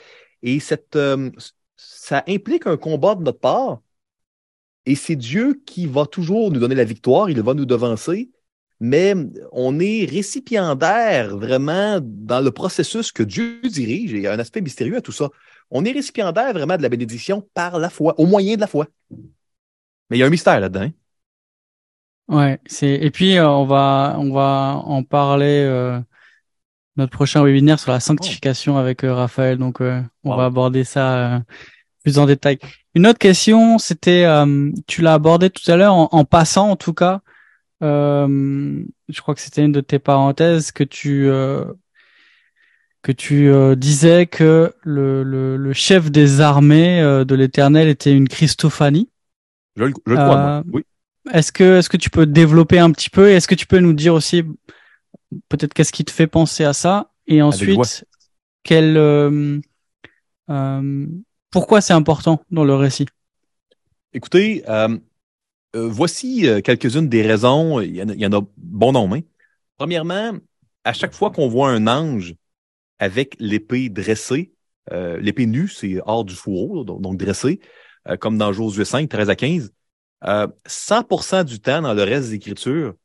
Et 0.43 0.59
euh, 0.95 1.31
ça 1.75 2.23
implique 2.27 2.67
un 2.67 2.77
combat 2.77 3.15
de 3.15 3.23
notre 3.23 3.39
part. 3.39 3.81
Et 4.85 4.95
c'est 4.95 5.15
Dieu 5.15 5.61
qui 5.65 5.85
va 5.85 6.05
toujours 6.05 6.51
nous 6.51 6.59
donner 6.59 6.75
la 6.75 6.85
victoire, 6.85 7.29
il 7.29 7.41
va 7.41 7.53
nous 7.53 7.65
devancer, 7.65 8.31
mais 8.79 9.15
on 9.51 9.79
est 9.79 10.05
récipiendaire 10.05 11.37
vraiment 11.37 11.99
dans 12.01 12.39
le 12.41 12.51
processus 12.51 13.11
que 13.11 13.23
Dieu 13.23 13.61
dirige. 13.63 14.13
Et 14.13 14.17
il 14.17 14.23
y 14.23 14.27
a 14.27 14.33
un 14.33 14.39
aspect 14.39 14.61
mystérieux 14.61 14.97
à 14.97 15.01
tout 15.01 15.11
ça. 15.11 15.29
On 15.71 15.83
est 15.83 15.91
récipiendaire 15.91 16.53
vraiment 16.53 16.77
de 16.77 16.83
la 16.83 16.89
bénédiction 16.89 17.41
par 17.53 17.79
la 17.79 17.89
foi, 17.89 18.15
au 18.17 18.25
moyen 18.25 18.55
de 18.55 18.61
la 18.61 18.67
foi. 18.67 18.87
Mais 20.09 20.17
il 20.17 20.19
y 20.19 20.23
a 20.23 20.25
un 20.27 20.29
mystère 20.29 20.59
là-dedans. 20.59 20.81
hein. 20.83 20.91
Ouais, 22.27 22.59
c'est 22.65 22.89
et 22.95 23.09
puis 23.09 23.37
euh, 23.37 23.47
on 23.47 23.65
va 23.65 24.15
on 24.19 24.33
va 24.33 24.81
en 24.83 25.01
parler 25.03 25.63
euh, 25.65 25.97
notre 26.97 27.11
prochain 27.11 27.43
webinaire 27.43 27.79
sur 27.79 27.91
la 27.91 27.99
sanctification 27.99 28.77
avec 28.77 29.03
euh, 29.03 29.13
Raphaël. 29.13 29.57
Donc 29.57 29.81
euh, 29.81 30.01
on 30.23 30.31
Wow. 30.31 30.37
va 30.37 30.45
aborder 30.45 30.83
ça 30.83 31.35
euh, 31.35 31.39
plus 32.03 32.19
en 32.19 32.25
détail. 32.25 32.59
Une 32.95 33.07
autre 33.07 33.19
question, 33.19 33.77
c'était 33.79 34.25
euh, 34.25 34.71
tu 34.87 35.01
l'as 35.01 35.13
abordé 35.15 35.49
tout 35.49 35.69
à 35.71 35.77
l'heure 35.77 35.93
en, 35.93 36.09
en 36.11 36.25
passant 36.25 36.71
en 36.71 36.75
tout 36.75 36.93
cas. 36.93 37.21
Euh, 37.83 38.83
je 39.09 39.21
crois 39.21 39.35
que 39.35 39.41
c'était 39.41 39.63
une 39.65 39.71
de 39.71 39.81
tes 39.81 39.99
parenthèses 39.99 40.71
que 40.71 40.83
tu 40.83 41.29
euh, 41.29 41.65
que 43.03 43.11
tu 43.11 43.49
euh, 43.49 43.75
disais 43.75 44.25
que 44.25 44.73
le, 44.83 45.23
le, 45.23 45.55
le 45.57 45.73
chef 45.73 46.11
des 46.11 46.41
armées 46.41 46.99
euh, 47.01 47.23
de 47.25 47.35
l'Éternel 47.35 47.87
était 47.87 48.11
une 48.13 48.27
Christophanie. 48.27 49.09
Je, 49.77 49.83
le- 49.83 49.93
je 50.05 50.11
le 50.11 50.17
crois, 50.17 50.37
moi. 50.37 50.49
Euh, 50.57 50.63
Oui. 50.73 50.83
Est-ce 51.33 51.51
que, 51.51 51.77
est-ce 51.77 51.89
que 51.89 51.97
tu 51.97 52.09
peux 52.09 52.25
développer 52.25 52.79
un 52.79 52.91
petit 52.91 53.09
peu? 53.09 53.29
Et 53.29 53.33
est-ce 53.33 53.47
que 53.47 53.55
tu 53.55 53.67
peux 53.67 53.79
nous 53.79 53.93
dire 53.93 54.13
aussi 54.13 54.43
peut-être 55.49 55.73
qu'est-ce 55.73 55.91
qui 55.91 56.05
te 56.05 56.11
fait 56.11 56.27
penser 56.27 56.63
à 56.63 56.73
ça? 56.73 57.11
Et 57.27 57.41
ensuite 57.41 58.05
quel, 58.63 58.97
euh, 58.97 59.59
euh, 60.49 61.05
pourquoi 61.51 61.81
c'est 61.81 61.93
important 61.93 62.41
dans 62.51 62.63
le 62.63 62.75
récit? 62.75 63.05
Écoutez, 64.13 64.63
euh, 64.69 64.97
voici 65.75 66.47
quelques-unes 66.63 67.09
des 67.09 67.21
raisons. 67.21 67.81
Il 67.81 67.95
y 67.95 68.01
en 68.01 68.09
a, 68.09 68.13
il 68.13 68.19
y 68.21 68.25
en 68.25 68.33
a 68.33 68.41
bon 68.57 68.91
nombre. 68.93 69.17
hein. 69.17 69.21
Premièrement, 69.77 70.31
à 70.83 70.93
chaque 70.93 71.13
fois 71.13 71.31
qu'on 71.31 71.47
voit 71.47 71.69
un 71.69 71.87
ange 71.87 72.35
avec 72.99 73.35
l'épée 73.39 73.89
dressée, 73.89 74.53
l'épée 74.91 75.45
nue, 75.45 75.67
c'est 75.67 75.99
hors 76.05 76.23
du 76.23 76.33
fourreau, 76.35 76.83
donc 76.83 77.17
dressée, 77.17 77.59
euh, 78.07 78.17
comme 78.17 78.37
dans 78.37 78.53
Josué 78.53 78.85
5, 78.85 79.09
13 79.09 79.29
à 79.29 79.35
15, 79.35 79.71
euh, 80.25 80.47
100% 80.67 81.43
du 81.43 81.59
temps 81.59 81.81
dans 81.81 81.93
le 81.93 82.03
reste 82.03 82.29
des 82.29 82.35
Écritures, 82.35 82.95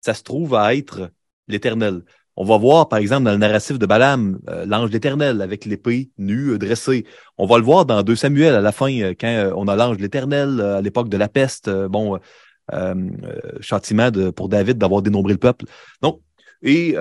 ça 0.00 0.14
se 0.14 0.22
trouve 0.22 0.54
à 0.54 0.74
être 0.74 1.10
l'Éternel. 1.48 2.02
On 2.36 2.44
va 2.44 2.56
voir, 2.56 2.88
par 2.88 3.00
exemple, 3.00 3.24
dans 3.24 3.32
le 3.32 3.38
narratif 3.38 3.78
de 3.78 3.86
Balaam, 3.86 4.38
euh, 4.48 4.64
l'ange 4.64 4.90
d'Éternel 4.90 5.42
avec 5.42 5.64
l'épée 5.64 6.10
nue 6.16 6.52
euh, 6.52 6.58
dressée. 6.58 7.04
On 7.36 7.46
va 7.46 7.58
le 7.58 7.64
voir 7.64 7.84
dans 7.84 8.02
2 8.02 8.14
Samuel 8.16 8.54
à 8.54 8.60
la 8.60 8.72
fin, 8.72 9.12
quand 9.14 9.52
on 9.56 9.66
a 9.68 9.76
l'ange 9.76 9.96
de 9.96 10.02
l'Éternel 10.02 10.60
à 10.60 10.80
l'époque 10.80 11.08
de 11.08 11.16
la 11.16 11.28
peste, 11.28 11.68
bon, 11.68 12.18
châtiment 13.60 14.10
pour 14.32 14.48
David 14.48 14.78
d'avoir 14.78 15.02
dénombré 15.02 15.32
le 15.32 15.38
peuple. 15.38 15.64
Donc, 16.02 16.20
et 16.62 16.94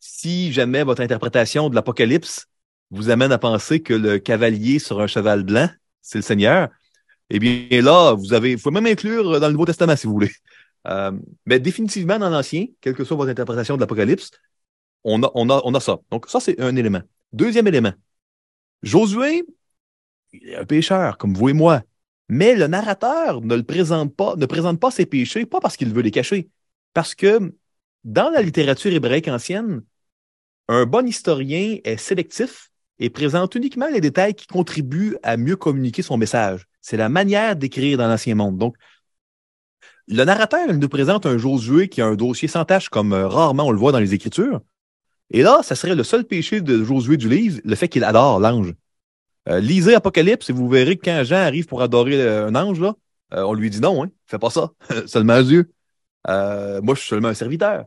si 0.00 0.52
jamais 0.52 0.82
votre 0.82 1.02
interprétation 1.02 1.70
de 1.70 1.76
l'Apocalypse 1.76 2.46
vous 2.90 3.10
amène 3.10 3.30
à 3.30 3.38
penser 3.38 3.80
que 3.80 3.94
le 3.94 4.18
cavalier 4.18 4.80
sur 4.80 5.00
un 5.00 5.06
cheval 5.06 5.44
blanc, 5.44 5.68
c'est 6.08 6.18
le 6.18 6.22
Seigneur, 6.22 6.70
eh 7.28 7.38
bien 7.38 7.82
là, 7.82 8.14
vous 8.14 8.32
avez, 8.32 8.52
il 8.52 8.58
faut 8.58 8.70
même 8.70 8.86
inclure 8.86 9.38
dans 9.38 9.46
le 9.46 9.52
Nouveau 9.52 9.66
Testament 9.66 9.94
si 9.94 10.06
vous 10.06 10.14
voulez. 10.14 10.32
Euh, 10.86 11.12
mais 11.44 11.60
définitivement 11.60 12.18
dans 12.18 12.30
l'Ancien, 12.30 12.66
quelle 12.80 12.94
que 12.94 13.04
soit 13.04 13.16
votre 13.16 13.30
interprétation 13.30 13.76
de 13.76 13.80
l'Apocalypse, 13.80 14.30
on 15.04 15.22
a, 15.22 15.30
on 15.34 15.74
a, 15.74 15.80
ça. 15.80 15.98
Donc 16.10 16.28
ça, 16.28 16.40
c'est 16.40 16.58
un 16.60 16.74
élément. 16.76 17.02
Deuxième 17.32 17.66
élément. 17.66 17.92
Josué, 18.82 19.44
il 20.32 20.48
est 20.48 20.56
un 20.56 20.64
pécheur, 20.64 21.18
comme 21.18 21.34
vous 21.34 21.50
et 21.50 21.52
moi. 21.52 21.82
Mais 22.30 22.54
le 22.54 22.66
narrateur 22.68 23.42
ne 23.42 23.60
présente 23.60 24.80
pas 24.80 24.90
ses 24.90 25.06
péchés, 25.06 25.44
pas 25.44 25.60
parce 25.60 25.76
qu'il 25.76 25.92
veut 25.92 26.02
les 26.02 26.10
cacher. 26.10 26.48
Parce 26.94 27.14
que 27.14 27.54
dans 28.04 28.30
la 28.30 28.40
littérature 28.40 28.92
hébraïque 28.92 29.28
ancienne, 29.28 29.82
un 30.68 30.86
bon 30.86 31.06
historien 31.06 31.78
est 31.84 31.96
sélectif 31.98 32.67
et 33.00 33.10
présente 33.10 33.54
uniquement 33.54 33.88
les 33.88 34.00
détails 34.00 34.34
qui 34.34 34.46
contribuent 34.46 35.16
à 35.22 35.36
mieux 35.36 35.56
communiquer 35.56 36.02
son 36.02 36.16
message. 36.16 36.66
C'est 36.80 36.96
la 36.96 37.08
manière 37.08 37.56
d'écrire 37.56 37.98
dans 37.98 38.08
l'Ancien 38.08 38.34
Monde. 38.34 38.58
Donc, 38.58 38.76
le 40.08 40.24
narrateur, 40.24 40.72
nous 40.72 40.88
présente 40.88 41.26
un 41.26 41.36
Josué 41.36 41.88
qui 41.88 42.00
a 42.00 42.06
un 42.06 42.14
dossier 42.14 42.48
sans 42.48 42.64
tâche, 42.64 42.88
comme 42.88 43.12
euh, 43.12 43.28
rarement 43.28 43.66
on 43.66 43.72
le 43.72 43.78
voit 43.78 43.92
dans 43.92 43.98
les 43.98 44.14
Écritures. 44.14 44.62
Et 45.30 45.42
là, 45.42 45.60
ça 45.62 45.74
serait 45.74 45.94
le 45.94 46.02
seul 46.02 46.24
péché 46.24 46.62
de 46.62 46.82
Josué 46.82 47.18
du 47.18 47.28
livre, 47.28 47.60
le 47.62 47.74
fait 47.74 47.88
qu'il 47.88 48.04
adore 48.04 48.40
l'ange. 48.40 48.74
Euh, 49.48 49.60
lisez 49.60 49.94
Apocalypse 49.94 50.48
et 50.48 50.52
vous 50.54 50.68
verrez 50.68 50.96
que 50.96 51.04
quand 51.04 51.24
Jean 51.24 51.36
arrive 51.36 51.66
pour 51.66 51.82
adorer 51.82 52.20
euh, 52.20 52.48
un 52.48 52.54
ange, 52.54 52.80
là, 52.80 52.94
on 53.30 53.52
lui 53.52 53.68
dit 53.68 53.80
non, 53.80 54.04
hein, 54.04 54.10
fais 54.26 54.38
pas 54.38 54.48
ça, 54.48 54.72
seulement 55.06 55.42
Dieu. 55.42 55.70
Moi, 56.26 56.94
je 56.94 57.00
suis 57.00 57.08
seulement 57.08 57.28
un 57.28 57.34
serviteur. 57.34 57.84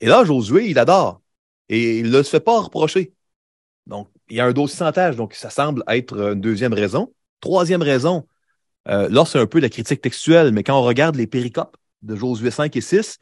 Et 0.00 0.06
là, 0.06 0.24
Josué, 0.24 0.70
il 0.70 0.78
adore. 0.78 1.20
Et 1.68 1.98
il 1.98 2.10
ne 2.10 2.22
se 2.22 2.30
fait 2.30 2.40
pas 2.40 2.60
reprocher. 2.60 3.12
Donc, 3.86 4.08
il 4.30 4.36
y 4.36 4.40
a 4.40 4.46
un 4.46 4.52
dossier 4.52 4.78
sans 4.78 4.92
tâche, 4.92 5.16
donc 5.16 5.34
ça 5.34 5.50
semble 5.50 5.82
être 5.88 6.32
une 6.32 6.40
deuxième 6.40 6.72
raison. 6.72 7.12
Troisième 7.40 7.82
raison, 7.82 8.26
euh, 8.88 9.08
là, 9.10 9.24
c'est 9.24 9.38
un 9.38 9.46
peu 9.46 9.60
la 9.60 9.68
critique 9.68 10.00
textuelle, 10.00 10.52
mais 10.52 10.62
quand 10.62 10.78
on 10.78 10.82
regarde 10.82 11.16
les 11.16 11.26
péricopes 11.26 11.76
de 12.02 12.16
Josué 12.16 12.50
5 12.50 12.74
et 12.76 12.80
6, 12.80 13.18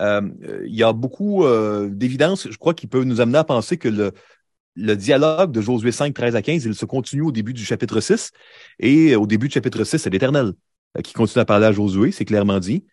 euh, 0.00 0.22
euh, 0.44 0.62
il 0.66 0.74
y 0.74 0.82
a 0.82 0.92
beaucoup 0.92 1.44
euh, 1.44 1.88
d'évidence, 1.90 2.48
je 2.50 2.56
crois, 2.56 2.74
qui 2.74 2.86
peut 2.86 3.04
nous 3.04 3.20
amener 3.20 3.38
à 3.38 3.44
penser 3.44 3.78
que 3.78 3.88
le, 3.88 4.12
le 4.76 4.96
dialogue 4.96 5.52
de 5.52 5.60
Josué 5.60 5.92
5, 5.92 6.14
13 6.14 6.36
à 6.36 6.42
15, 6.42 6.64
il 6.64 6.74
se 6.74 6.84
continue 6.84 7.22
au 7.22 7.32
début 7.32 7.52
du 7.52 7.64
chapitre 7.64 8.00
6. 8.00 8.30
Et 8.78 9.16
au 9.16 9.26
début 9.26 9.48
du 9.48 9.54
chapitre 9.54 9.84
6, 9.84 9.98
c'est 9.98 10.10
l'Éternel 10.10 10.52
euh, 10.96 11.02
qui 11.02 11.12
continue 11.12 11.42
à 11.42 11.44
parler 11.44 11.66
à 11.66 11.72
Josué, 11.72 12.12
c'est 12.12 12.24
clairement 12.24 12.60
dit. 12.60 12.84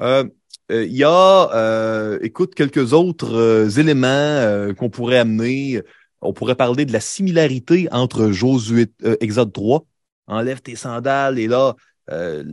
Euh, 0.00 0.24
euh, 0.70 0.84
Il 0.84 0.94
y 0.96 1.04
a, 1.04 1.50
euh, 1.54 2.18
écoute, 2.22 2.54
quelques 2.54 2.92
autres 2.92 3.34
euh, 3.34 3.68
éléments 3.70 4.06
euh, 4.06 4.74
qu'on 4.74 4.90
pourrait 4.90 5.18
amener. 5.18 5.82
On 6.20 6.32
pourrait 6.32 6.56
parler 6.56 6.84
de 6.84 6.92
la 6.92 7.00
similarité 7.00 7.88
entre 7.92 8.30
Josué, 8.30 8.86
euh, 9.04 9.16
Exode 9.20 9.52
3, 9.52 9.84
enlève 10.26 10.60
tes 10.60 10.76
sandales, 10.76 11.38
et 11.38 11.46
là, 11.46 11.76
euh, 12.10 12.44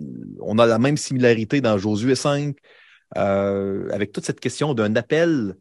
on 0.41 0.59
a 0.59 0.65
la 0.65 0.79
même 0.79 0.97
similarité 0.97 1.61
dans 1.61 1.77
Josué 1.77 2.15
5, 2.15 2.55
euh, 3.17 3.89
avec 3.91 4.11
toute 4.11 4.25
cette 4.25 4.39
question 4.39 4.73
d'un 4.73 4.95
appel 4.95 5.55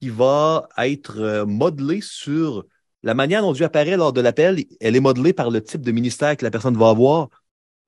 qui 0.00 0.08
va 0.08 0.68
être 0.78 1.20
euh, 1.20 1.46
modelé 1.46 2.00
sur 2.02 2.64
la 3.02 3.14
manière 3.14 3.42
dont 3.42 3.52
Dieu 3.52 3.64
apparaît 3.64 3.96
lors 3.96 4.12
de 4.12 4.20
l'appel. 4.20 4.64
Elle 4.80 4.96
est 4.96 5.00
modelée 5.00 5.32
par 5.32 5.50
le 5.50 5.62
type 5.62 5.82
de 5.82 5.92
ministère 5.92 6.36
que 6.36 6.44
la 6.44 6.50
personne 6.50 6.76
va 6.76 6.88
avoir. 6.88 7.28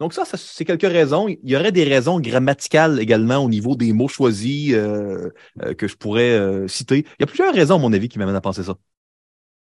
Donc 0.00 0.12
ça, 0.12 0.24
c'est 0.24 0.64
quelques 0.64 0.82
raisons. 0.82 1.28
Il 1.28 1.38
y 1.50 1.56
aurait 1.56 1.72
des 1.72 1.84
raisons 1.84 2.20
grammaticales 2.20 3.00
également 3.00 3.38
au 3.38 3.48
niveau 3.48 3.76
des 3.76 3.92
mots 3.92 4.08
choisis 4.08 4.72
que 4.72 5.88
je 5.88 5.94
pourrais 5.96 6.66
citer. 6.68 6.98
Il 6.98 7.20
y 7.20 7.22
a 7.22 7.26
plusieurs 7.26 7.54
raisons, 7.54 7.76
à 7.76 7.78
mon 7.78 7.92
avis, 7.92 8.08
qui 8.08 8.18
m'amènent 8.18 8.34
à 8.34 8.40
penser 8.40 8.64
ça. 8.64 8.76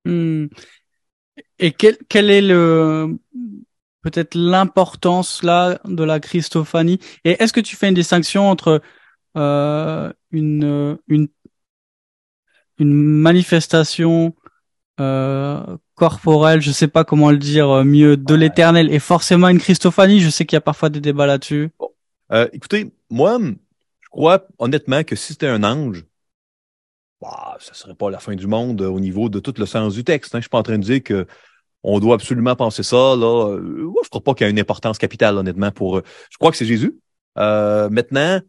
Hmm. 0.06 0.46
Et 1.58 1.72
quel, 1.72 1.96
quel 2.08 2.30
est 2.30 2.42
le 2.42 3.18
peut-être 4.02 4.34
l'importance 4.34 5.42
là 5.42 5.80
de 5.84 6.04
la 6.04 6.20
Christophanie? 6.20 6.98
Et 7.24 7.42
est-ce 7.42 7.52
que 7.52 7.60
tu 7.60 7.76
fais 7.76 7.88
une 7.88 7.94
distinction 7.94 8.48
entre 8.48 8.80
euh, 9.36 10.12
une 10.30 10.98
une 11.08 11.28
une 12.78 12.92
manifestation 12.92 14.34
euh, 15.00 15.76
corporelle, 15.94 16.60
je 16.60 16.70
sais 16.70 16.88
pas 16.88 17.04
comment 17.04 17.30
le 17.30 17.38
dire 17.38 17.70
euh, 17.70 17.84
mieux, 17.84 18.16
de 18.16 18.34
l'Éternel 18.34 18.92
et 18.92 18.98
forcément 18.98 19.48
une 19.48 19.58
Christophanie? 19.58 20.20
Je 20.20 20.30
sais 20.30 20.44
qu'il 20.44 20.56
y 20.56 20.58
a 20.58 20.62
parfois 20.62 20.88
des 20.88 21.00
débats 21.00 21.26
là-dessus. 21.26 21.70
Euh, 22.32 22.48
écoutez, 22.52 22.92
moi, 23.10 23.38
je 23.40 24.08
crois 24.10 24.46
honnêtement 24.58 25.04
que 25.04 25.16
si 25.16 25.32
c'était 25.32 25.48
un 25.48 25.64
ange, 25.64 26.04
bah, 27.20 27.56
ça 27.60 27.74
serait 27.74 27.94
pas 27.94 28.10
la 28.10 28.18
fin 28.18 28.34
du 28.34 28.46
monde 28.46 28.82
euh, 28.82 28.88
au 28.88 29.00
niveau 29.00 29.28
de 29.28 29.40
tout 29.40 29.54
le 29.56 29.66
sens 29.66 29.94
du 29.94 30.04
texte. 30.04 30.34
Hein. 30.34 30.38
Je 30.38 30.42
suis 30.42 30.50
pas 30.50 30.58
en 30.58 30.62
train 30.62 30.78
de 30.78 30.82
dire 30.84 31.02
que 31.02 31.26
on 31.82 32.00
doit 32.00 32.14
absolument 32.16 32.56
penser 32.56 32.82
ça. 32.82 32.96
Là, 33.16 33.48
Euh, 33.52 33.92
je 34.02 34.08
crois 34.08 34.22
pas 34.22 34.34
qu'il 34.34 34.44
y 34.44 34.48
a 34.48 34.50
une 34.50 34.58
importance 34.58 34.98
capitale, 34.98 35.36
honnêtement. 35.38 35.70
Pour, 35.70 35.98
euh, 35.98 36.02
je 36.30 36.36
crois 36.38 36.50
que 36.50 36.56
c'est 36.56 36.66
Jésus. 36.66 36.98
Euh, 37.38 37.88
maintenant, 37.90 38.40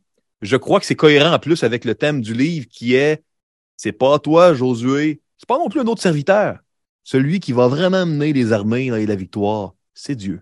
je 0.41 0.57
crois 0.57 0.80
que 0.80 0.85
c'est 0.85 0.95
cohérent 0.95 1.34
en 1.34 1.39
plus 1.39 1.64
avec 1.64 1.85
le 1.85 1.95
thème 1.95 2.22
du 2.22 2.34
livre 2.34 2.68
qui 2.69 2.95
est, 2.95 3.23
c'est 3.76 3.91
pas 3.91 4.18
toi, 4.19 4.53
Josué, 4.53 5.22
c'est 5.38 5.48
pas 5.48 5.57
non 5.57 5.69
plus 5.69 5.81
un 5.81 5.85
autre 5.88 6.02
serviteur. 6.02 6.57
Celui 7.03 7.39
qui 7.39 7.53
va 7.53 7.68
vraiment 7.68 8.06
mener 8.06 8.34
les 8.34 8.52
armées 8.53 8.89
là, 8.89 8.99
et 8.99 9.06
la 9.06 9.15
victoire, 9.15 9.73
c'est 9.94 10.15
Dieu. 10.15 10.41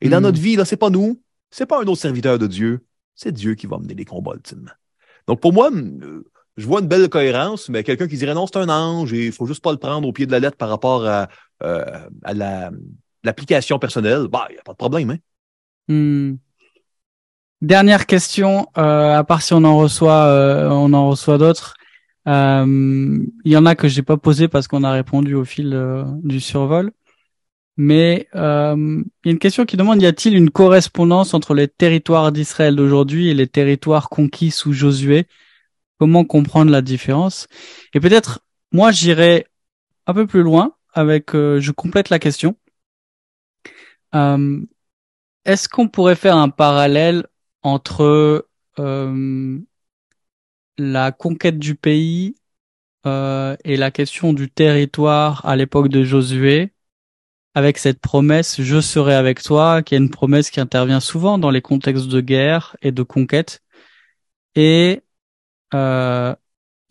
Et 0.00 0.08
dans 0.08 0.20
Hmm. 0.20 0.24
notre 0.24 0.40
vie, 0.40 0.56
là, 0.56 0.64
c'est 0.64 0.76
pas 0.76 0.90
nous, 0.90 1.20
c'est 1.50 1.66
pas 1.66 1.78
un 1.82 1.86
autre 1.86 2.00
serviteur 2.00 2.38
de 2.38 2.46
Dieu, 2.46 2.84
c'est 3.14 3.32
Dieu 3.32 3.54
qui 3.54 3.66
va 3.66 3.78
mener 3.78 3.94
les 3.94 4.04
combats 4.04 4.34
ultimement. 4.34 4.72
Donc, 5.28 5.40
pour 5.40 5.52
moi, 5.52 5.70
je 6.56 6.66
vois 6.66 6.80
une 6.80 6.86
belle 6.86 7.08
cohérence, 7.08 7.68
mais 7.68 7.82
quelqu'un 7.82 8.06
qui 8.06 8.16
dirait 8.16 8.34
non, 8.34 8.46
c'est 8.46 8.58
un 8.58 8.68
ange 8.68 9.12
et 9.12 9.26
il 9.26 9.32
faut 9.32 9.46
juste 9.46 9.62
pas 9.62 9.72
le 9.72 9.78
prendre 9.78 10.06
au 10.06 10.12
pied 10.12 10.26
de 10.26 10.32
la 10.32 10.38
lettre 10.38 10.56
par 10.56 10.68
rapport 10.68 11.06
à, 11.06 11.28
euh, 11.62 11.84
à 12.24 12.34
l'application 13.24 13.78
personnelle, 13.78 14.26
bah, 14.30 14.46
il 14.50 14.54
n'y 14.54 14.58
a 14.58 14.62
pas 14.62 14.72
de 14.72 14.76
problème. 14.76 15.10
Hein? 15.10 15.18
Hmm. 15.88 16.36
Dernière 17.62 18.06
question, 18.06 18.66
euh, 18.76 19.16
à 19.16 19.24
part 19.24 19.40
si 19.40 19.54
on 19.54 19.64
en 19.64 19.78
reçoit, 19.78 20.24
euh, 20.24 20.68
on 20.68 20.92
en 20.92 21.08
reçoit 21.08 21.38
d'autres. 21.38 21.74
Il 22.26 23.30
y 23.44 23.56
en 23.56 23.66
a 23.66 23.74
que 23.74 23.88
j'ai 23.88 24.02
pas 24.02 24.16
posé 24.16 24.48
parce 24.48 24.68
qu'on 24.68 24.84
a 24.84 24.92
répondu 24.92 25.34
au 25.34 25.44
fil 25.44 25.76
du 26.22 26.40
survol. 26.40 26.92
Mais 27.76 28.28
il 28.34 28.38
y 28.38 28.38
a 28.38 28.74
une 28.74 29.38
question 29.38 29.64
qui 29.64 29.76
demande 29.76 30.02
y 30.02 30.06
a-t-il 30.06 30.36
une 30.36 30.50
correspondance 30.50 31.34
entre 31.34 31.54
les 31.54 31.68
territoires 31.68 32.30
d'Israël 32.30 32.76
d'aujourd'hui 32.76 33.30
et 33.30 33.34
les 33.34 33.46
territoires 33.46 34.08
conquis 34.08 34.50
sous 34.50 34.72
Josué? 34.72 35.26
Comment 36.02 36.24
comprendre 36.24 36.72
la 36.72 36.82
différence 36.82 37.46
Et 37.94 38.00
peut-être, 38.00 38.40
moi, 38.72 38.90
j'irai 38.90 39.46
un 40.08 40.14
peu 40.14 40.26
plus 40.26 40.42
loin 40.42 40.74
avec, 40.92 41.32
euh, 41.36 41.60
je 41.60 41.70
complète 41.70 42.10
la 42.10 42.18
question. 42.18 42.56
Euh, 44.12 44.60
est-ce 45.44 45.68
qu'on 45.68 45.86
pourrait 45.86 46.16
faire 46.16 46.36
un 46.36 46.48
parallèle 46.48 47.28
entre 47.62 48.48
euh, 48.80 49.58
la 50.76 51.12
conquête 51.12 51.60
du 51.60 51.76
pays 51.76 52.34
et 53.04 53.76
la 53.76 53.90
question 53.92 54.32
du 54.32 54.50
territoire 54.50 55.46
à 55.46 55.54
l'époque 55.54 55.86
de 55.86 56.02
Josué, 56.02 56.72
avec 57.54 57.78
cette 57.78 58.00
promesse 58.00 58.60
"Je 58.60 58.80
serai 58.80 59.14
avec 59.14 59.40
toi", 59.40 59.82
qui 59.84 59.94
est 59.94 59.98
une 59.98 60.10
promesse 60.10 60.50
qui 60.50 60.58
intervient 60.58 60.98
souvent 60.98 61.38
dans 61.38 61.50
les 61.52 61.62
contextes 61.62 62.08
de 62.08 62.20
guerre 62.20 62.76
et 62.82 62.90
de 62.90 63.04
conquête, 63.04 63.62
et 64.56 65.02
euh, 65.74 66.34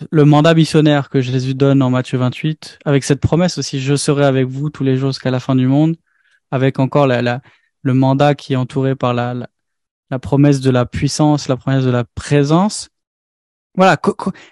le 0.10 0.26
mandat 0.26 0.54
missionnaire 0.54 1.10
que 1.10 1.22
Jésus 1.22 1.54
donne 1.54 1.82
en 1.82 1.90
Matthieu 1.90 2.18
28, 2.18 2.80
avec 2.86 3.04
cette 3.04 3.20
promesse 3.20 3.58
aussi, 3.58 3.80
je 3.80 3.96
serai 3.96 4.26
avec 4.26 4.48
vous 4.48 4.70
tous 4.70 4.84
les 4.84 4.98
jours 4.98 5.12
jusqu'à 5.12 5.32
la 5.32 5.40
fin 5.40 5.56
du 5.56 5.68
monde, 5.68 5.96
avec 6.50 6.80
encore 6.80 7.08
la, 7.08 7.22
la, 7.22 7.42
le 7.84 7.94
mandat 7.94 8.36
qui 8.36 8.54
est 8.54 8.58
entouré 8.58 8.96
par 8.96 9.14
la, 9.14 9.36
la, 10.10 10.20
promesse 10.20 10.60
de 10.60 10.72
la 10.72 10.86
puissance, 10.86 11.48
la 11.48 11.58
promesse 11.58 11.84
de 11.84 11.92
la 11.92 12.04
présence. 12.04 12.90
Voilà. 13.76 13.98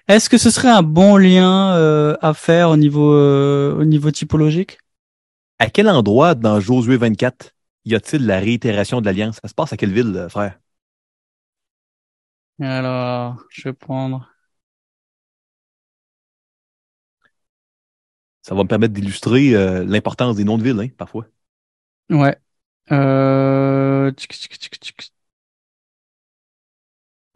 Est-ce 0.07 0.29
que 0.29 0.37
ce 0.37 0.49
serait 0.49 0.69
un 0.69 0.83
bon 0.83 1.17
lien 1.17 1.75
euh, 1.75 2.15
à 2.21 2.33
faire 2.33 2.69
au 2.69 2.77
niveau 2.77 3.13
euh, 3.13 3.75
au 3.75 3.83
niveau 3.83 4.11
typologique? 4.11 4.77
À 5.57 5.69
quel 5.69 5.89
endroit 5.89 6.35
dans 6.35 6.61
Josué 6.61 6.95
24 6.95 7.53
y 7.85 7.95
a-t-il 7.95 8.25
la 8.25 8.39
réitération 8.39 9.01
de 9.01 9.05
l'alliance? 9.05 9.39
Ça 9.41 9.49
se 9.49 9.53
passe 9.53 9.73
à 9.73 9.77
quelle 9.77 9.91
ville, 9.91 10.27
frère? 10.29 10.57
Alors, 12.65 13.45
je 13.49 13.63
vais 13.63 13.73
prendre. 13.73 14.29
Ça 18.41 18.55
va 18.55 18.63
me 18.63 18.67
permettre 18.67 18.93
d'illustrer 18.93 19.55
euh, 19.55 19.85
l'importance 19.85 20.35
des 20.35 20.43
noms 20.43 20.57
de 20.57 20.63
villes, 20.63 20.79
hein, 20.79 20.89
parfois. 20.97 21.27
Ouais. 22.09 22.35
Euh... 22.91 24.11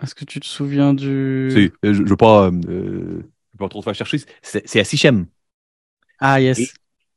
Est-ce 0.01 0.15
que 0.15 0.25
tu 0.25 0.39
te 0.39 0.45
souviens 0.45 0.93
du... 0.93 1.49
Si, 1.51 1.71
euh, 1.85 1.93
je, 1.93 2.03
je 2.03 2.09
veux 2.09 2.17
pas, 2.17 2.49
euh, 2.49 3.21
pas 3.57 3.69
trop 3.69 3.79
te 3.79 3.85
faire 3.85 3.95
chercher. 3.95 4.17
C'est 4.41 4.79
à 4.79 4.83
Sichem. 4.83 5.27
Ah, 6.19 6.41
yes. 6.41 6.59
Et, 6.59 6.67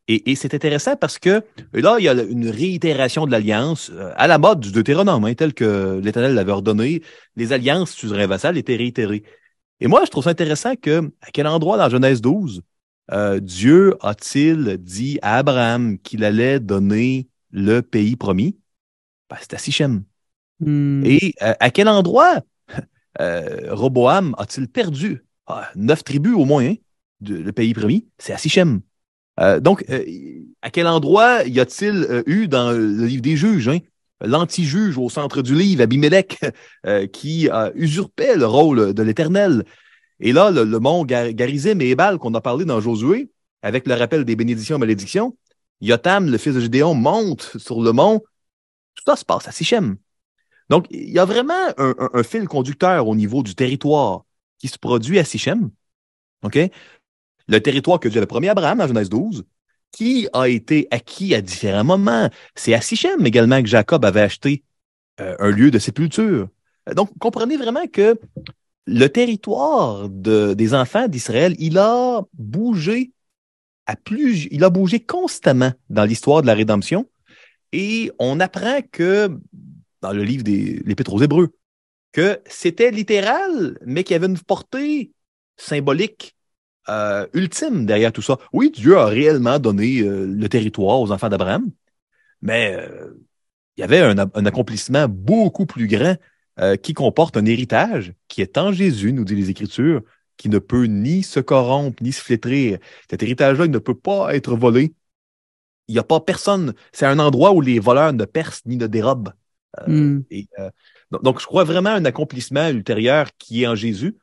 c'est 0.09 0.55
intéressant 0.55 0.97
parce 0.97 1.19
que 1.19 1.43
là, 1.73 1.97
il 1.99 2.05
y 2.05 2.09
a 2.09 2.13
une 2.13 2.49
réitération 2.49 3.27
de 3.27 3.33
l'alliance 3.33 3.91
euh, 3.93 4.13
à 4.17 4.27
la 4.27 4.39
mode 4.39 4.61
du 4.61 4.71
Deutéronome, 4.73 5.25
hein, 5.25 5.35
tel 5.35 5.53
que 5.53 6.01
l'Éternel 6.03 6.35
l'avait 6.35 6.53
ordonné. 6.53 7.03
Les 7.35 7.53
alliances 7.53 7.91
suzerain 7.91 8.27
vassal 8.27 8.57
étaient 8.57 8.77
réitérées. 8.77 9.25
Et 9.81 9.89
moi, 9.89 10.05
je 10.05 10.11
trouve 10.11 10.25
ça 10.25 10.31
intéressant 10.31 10.77
que, 10.77 11.11
à 11.21 11.31
quel 11.33 11.47
endroit 11.47 11.77
dans 11.77 11.89
Genèse 11.89 12.21
12, 12.21 12.63
euh, 13.13 13.41
Dieu 13.41 13.97
a-t-il 14.01 14.79
dit 14.79 15.19
à 15.23 15.39
Abraham 15.39 15.99
qu'il 15.99 16.25
allait 16.25 16.61
donner 16.61 17.29
le 17.51 17.83
pays 17.83 18.17
promis? 18.17 18.57
Ben, 19.29 19.37
c'est 19.41 19.55
à 19.55 19.59
Sichem. 19.59 20.05
Hmm. 20.61 21.05
Et 21.05 21.35
euh, 21.43 21.55
à 21.59 21.71
quel 21.71 21.89
endroit 21.89 22.41
Roboam 23.19 24.35
a-t-il 24.39 24.69
perdu? 24.69 25.25
Ah, 25.47 25.69
neuf 25.75 26.05
tribus 26.05 26.35
au 26.35 26.45
moins, 26.45 26.65
hein, 26.65 26.75
le 27.21 27.51
pays 27.51 27.75
promis, 27.75 28.07
c'est 28.19 28.33
à 28.33 28.39
Sichem. 28.39 28.81
Euh, 29.41 29.61
donc, 29.61 29.85
euh, 29.91 30.05
à 30.63 30.71
quel 30.71 30.87
endroit 30.87 31.45
y 31.45 31.61
a-t-il 31.61 32.07
euh, 32.09 32.23
eu 32.27 32.49
dans 32.49 32.73
le 32.73 33.07
livre 33.07 33.23
des 33.23 33.37
juges, 33.37 33.69
hein, 33.69 33.79
l'anti-juge 34.21 34.97
au 34.97 35.11
centre 35.11 35.43
du 35.43 35.55
livre, 35.55 35.83
Abimelech, 35.83 36.41
qui 37.13 37.51
usurpait 37.75 38.37
le 38.37 38.47
rôle 38.47 38.95
de 38.95 39.03
l'Éternel? 39.03 39.65
Et 40.21 40.33
là, 40.33 40.51
le, 40.51 40.65
mont 40.79 41.05
Garizim 41.05 41.81
et 41.81 41.91
Ebal 41.91 42.17
qu'on 42.17 42.33
a 42.33 42.41
parlé 42.41 42.65
dans 42.65 42.81
Josué, 42.81 43.31
avec 43.61 43.87
le 43.87 43.93
rappel 43.93 44.25
des 44.25 44.35
bénédictions 44.35 44.77
et 44.77 44.81
malédictions, 44.81 45.37
Yotam, 45.83 46.31
le 46.31 46.39
fils 46.39 46.55
de 46.55 46.61
Gédéon, 46.61 46.95
monte 46.95 47.59
sur 47.59 47.83
le 47.83 47.93
mont. 47.93 48.21
Tout 48.95 49.05
ça 49.07 49.17
se 49.17 49.25
passe 49.27 49.47
à 49.49 49.53
Sichem. 49.53 49.97
Donc, 50.71 50.87
il 50.91 51.11
y 51.11 51.19
a 51.19 51.27
vraiment 51.27 51.69
un, 51.77 51.95
un, 52.15 52.23
fil 52.23 52.49
conducteur 52.49 53.07
au 53.07 53.15
niveau 53.15 53.43
du 53.43 53.55
territoire 53.55 54.25
qui 54.59 54.69
se 54.69 54.79
produit 54.79 55.19
à 55.19 55.25
Sichem. 55.25 55.71
Le 57.49 57.61
territoire 57.61 58.01
que 58.01 58.09
Dieu 58.09 58.25
promis 58.27 58.49
à 58.49 58.53
Abraham 58.53 58.81
en 58.81 58.89
Genèse 58.89 59.09
12, 59.09 59.45
qui 59.93 60.29
a 60.33 60.49
été 60.49 60.89
acquis 60.91 61.35
à 61.35 61.41
différents 61.41 61.85
moments. 61.85 62.29
C'est 62.55 62.75
à 62.75 62.81
Sichem 62.81 63.25
également 63.25 63.63
que 63.63 63.69
Jacob 63.69 64.05
avait 64.05 64.21
acheté 64.21 64.65
euh, 65.21 65.37
un 65.39 65.51
lieu 65.51 65.71
de 65.71 65.79
sépulture. 65.79 66.49
Donc, 66.95 67.11
comprenez 67.19 67.57
vraiment 67.57 67.87
que 67.87 68.19
le 68.87 69.09
territoire 69.09 70.09
de, 70.09 70.55
des 70.55 70.75
enfants 70.75 71.09
d'Israël, 71.09 71.57
il 71.59 71.79
a 71.79 72.23
bougé 72.35 73.13
à 73.87 73.97
plus, 73.97 74.49
il 74.51 74.65
a 74.65 74.71
bougé 74.71 75.01
constamment 75.01 75.73
dans 75.91 76.05
l'histoire 76.05 76.43
de 76.43 76.47
la 76.47 76.55
rédemption. 76.55 77.09
Et 77.73 78.11
on 78.19 78.41
apprend 78.41 78.81
que, 78.93 79.31
dans 80.03 80.13
le 80.13 80.23
livre 80.23 80.45
des 80.45 80.83
l'Épître 80.85 81.15
aux 81.15 81.23
Hébreux, 81.23 81.51
que 82.13 82.41
c'était 82.47 82.91
littéral, 82.91 83.79
mais 83.85 84.05
qu'il 84.05 84.15
y 84.15 84.17
avait 84.17 84.27
une 84.27 84.39
portée 84.39 85.13
symbolique 85.57 86.36
euh, 86.89 87.27
ultime 87.33 87.87
derrière 87.87 88.13
tout 88.13 88.23
ça. 88.23 88.39
Oui, 88.53 88.71
Dieu 88.71 88.97
a 88.97 89.07
réellement 89.07 89.59
donné 89.59 90.01
euh, 90.01 90.27
le 90.27 90.49
territoire 90.49 91.01
aux 91.01 91.11
enfants 91.11 91.29
d'Abraham, 91.29 91.71
mais 92.43 92.75
euh, 92.77 93.15
il 93.77 93.81
y 93.81 93.85
avait 93.85 94.01
un, 94.01 94.19
accomplissement 94.47 95.07
beaucoup 95.09 95.67
plus 95.67 95.87
grand 95.87 96.17
qui 96.83 96.95
comporte 96.95 97.37
un 97.37 97.45
héritage 97.45 98.15
qui 98.29 98.41
est 98.41 98.57
en 98.57 98.73
Jésus, 98.73 99.13
nous 99.13 99.27
dit 99.27 99.35
les 99.35 99.51
Écritures, 99.51 100.01
qui 100.39 100.49
ne 100.49 100.59
peut 100.59 100.85
ni 100.85 101.23
se 101.23 101.39
corrompre, 101.39 102.03
ni 102.03 102.13
se 102.13 102.23
flétrir. 102.23 102.79
Cet 103.11 103.23
héritage-là, 103.23 103.67
il 103.67 103.71
ne 103.71 103.79
peut 103.79 103.95
pas 103.95 104.35
être 104.35 104.57
volé. 104.57 104.95
Il 105.87 105.93
n'y 105.93 105.99
a 105.99 106.03
pas 106.03 106.19
personne. 106.19 106.73
C'est 106.93 107.05
un 107.05 107.19
endroit 107.19 107.53
où 107.53 107.61
les 107.61 107.79
voleurs 107.79 108.15
ne 108.15 108.25
percent 108.25 108.63
ni 108.65 108.79
ne 108.79 108.87
dérobent. 108.87 109.35
Hmm. 109.87 110.21
Et, 110.31 110.49
donc, 111.11 111.41
je 111.41 111.47
crois 111.47 111.65
vraiment 111.65 111.91
à 111.91 111.97
un 111.97 112.07
accomplissement 112.07 112.69
ultérieur 112.69 113.29
qui 113.37 113.63
est 113.63 113.67
en 113.67 113.75
Jésus. 113.75 114.17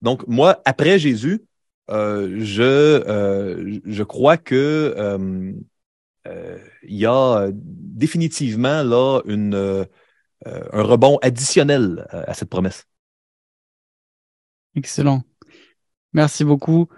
Donc, 0.00 0.26
moi, 0.26 0.62
après 0.64 0.98
Jésus, 0.98 1.42
je, 1.90 2.62
euh, 2.62 3.80
je 3.84 4.02
crois 4.02 4.36
que 4.36 4.94
euh, 4.96 6.58
il 6.82 6.96
y 6.96 7.06
a 7.06 7.48
définitivement 7.52 8.82
là 8.82 9.20
une, 9.24 9.86
un 10.44 10.82
rebond 10.82 11.18
additionnel 11.22 12.06
à 12.10 12.34
cette 12.34 12.50
promesse. 12.50 12.86
Excellent. 14.76 15.22
Merci 16.12 16.44
beaucoup. 16.44 16.88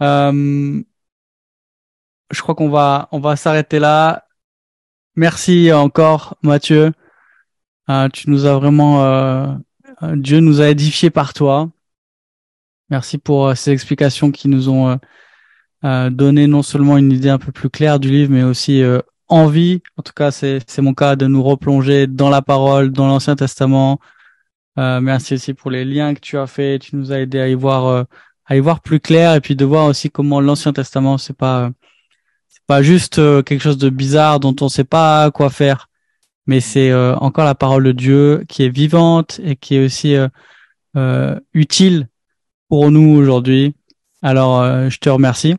je 0.00 0.82
crois 2.40 2.54
qu'on 2.54 2.70
va 2.70 3.08
on 3.12 3.20
va 3.20 3.36
s'arrêter 3.36 3.78
là. 3.78 4.26
Merci 5.16 5.72
encore 5.72 6.36
Mathieu. 6.42 6.92
tu 8.12 8.30
nous 8.30 8.46
as 8.46 8.58
vraiment 8.58 9.60
Dieu 10.14 10.40
nous 10.40 10.60
a 10.60 10.68
édifié 10.68 11.10
par 11.10 11.32
toi. 11.32 11.70
Merci 12.92 13.16
pour 13.16 13.46
euh, 13.46 13.54
ces 13.54 13.70
explications 13.70 14.30
qui 14.30 14.48
nous 14.48 14.68
ont 14.68 14.90
euh, 14.90 14.96
euh, 15.84 16.10
donné 16.10 16.46
non 16.46 16.62
seulement 16.62 16.98
une 16.98 17.10
idée 17.10 17.30
un 17.30 17.38
peu 17.38 17.50
plus 17.50 17.70
claire 17.70 17.98
du 17.98 18.10
livre, 18.10 18.30
mais 18.30 18.42
aussi 18.42 18.82
envie, 19.28 19.80
en 19.96 20.02
tout 20.02 20.12
cas 20.14 20.30
c'est 20.30 20.78
mon 20.78 20.92
cas, 20.92 21.16
de 21.16 21.26
nous 21.26 21.42
replonger 21.42 22.06
dans 22.06 22.28
la 22.28 22.42
parole, 22.42 22.92
dans 22.92 23.06
l'Ancien 23.06 23.34
Testament. 23.34 23.98
merci 24.76 25.34
aussi 25.34 25.54
pour 25.54 25.70
les 25.70 25.86
liens 25.86 26.12
que 26.14 26.20
tu 26.20 26.36
as 26.36 26.46
fait. 26.46 26.78
Tu 26.78 26.94
nous 26.96 27.12
as 27.12 27.20
aidé 27.20 27.40
à 27.40 27.48
y 27.48 27.54
voir, 27.54 28.06
à 28.44 28.56
y 28.56 28.60
voir 28.60 28.80
plus 28.80 29.00
clair, 29.00 29.34
et 29.34 29.40
puis 29.40 29.56
de 29.56 29.64
voir 29.64 29.86
aussi 29.86 30.10
comment 30.10 30.40
l'Ancien 30.42 30.74
Testament 30.74 31.16
c'est 31.16 31.36
pas 31.36 31.70
c'est 32.48 32.66
pas 32.66 32.82
juste 32.82 33.16
quelque 33.44 33.62
chose 33.62 33.78
de 33.78 33.88
bizarre 33.88 34.38
dont 34.38 34.54
on 34.60 34.68
sait 34.68 34.84
pas 34.84 35.30
quoi 35.30 35.48
faire, 35.50 35.88
mais 36.46 36.60
c'est 36.60 36.92
encore 36.94 37.46
la 37.46 37.54
parole 37.54 37.84
de 37.84 37.92
Dieu 37.92 38.44
qui 38.48 38.64
est 38.64 38.68
vivante 38.68 39.40
et 39.42 39.56
qui 39.56 39.76
est 39.76 39.84
aussi 39.84 40.14
utile 41.54 42.08
pour 42.72 42.90
nous 42.90 43.18
aujourd'hui. 43.18 43.74
Alors, 44.22 44.62
euh, 44.62 44.88
je 44.88 44.96
te 44.96 45.10
remercie. 45.10 45.56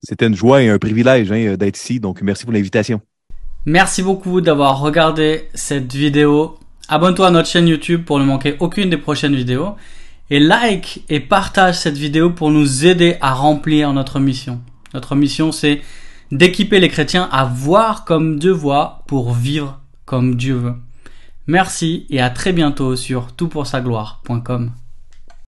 C'était 0.00 0.28
une 0.28 0.36
joie 0.36 0.62
et 0.62 0.68
un 0.68 0.78
privilège 0.78 1.32
hein, 1.32 1.44
euh, 1.44 1.56
d'être 1.56 1.76
ici, 1.76 1.98
donc 1.98 2.22
merci 2.22 2.44
pour 2.44 2.52
l'invitation. 2.52 3.00
Merci 3.66 4.00
beaucoup 4.00 4.40
d'avoir 4.40 4.78
regardé 4.78 5.48
cette 5.54 5.92
vidéo. 5.92 6.56
Abonne-toi 6.86 7.26
à 7.26 7.30
notre 7.32 7.48
chaîne 7.48 7.66
YouTube 7.66 8.04
pour 8.04 8.20
ne 8.20 8.24
manquer 8.24 8.54
aucune 8.60 8.90
des 8.90 8.96
prochaines 8.96 9.34
vidéos. 9.34 9.74
Et 10.30 10.38
like 10.38 11.02
et 11.08 11.18
partage 11.18 11.80
cette 11.80 11.98
vidéo 11.98 12.30
pour 12.30 12.52
nous 12.52 12.86
aider 12.86 13.16
à 13.20 13.34
remplir 13.34 13.92
notre 13.92 14.20
mission. 14.20 14.60
Notre 14.94 15.16
mission, 15.16 15.50
c'est 15.50 15.80
d'équiper 16.30 16.78
les 16.78 16.90
chrétiens 16.90 17.28
à 17.32 17.44
voir 17.44 18.04
comme 18.04 18.38
Dieu 18.38 18.52
voit 18.52 19.02
pour 19.08 19.32
vivre 19.32 19.80
comme 20.04 20.36
Dieu 20.36 20.54
veut. 20.54 20.76
Merci 21.48 22.06
et 22.08 22.20
à 22.20 22.30
très 22.30 22.52
bientôt 22.52 22.94
sur 22.94 23.32
toutpoursagloire.com. 23.32 24.70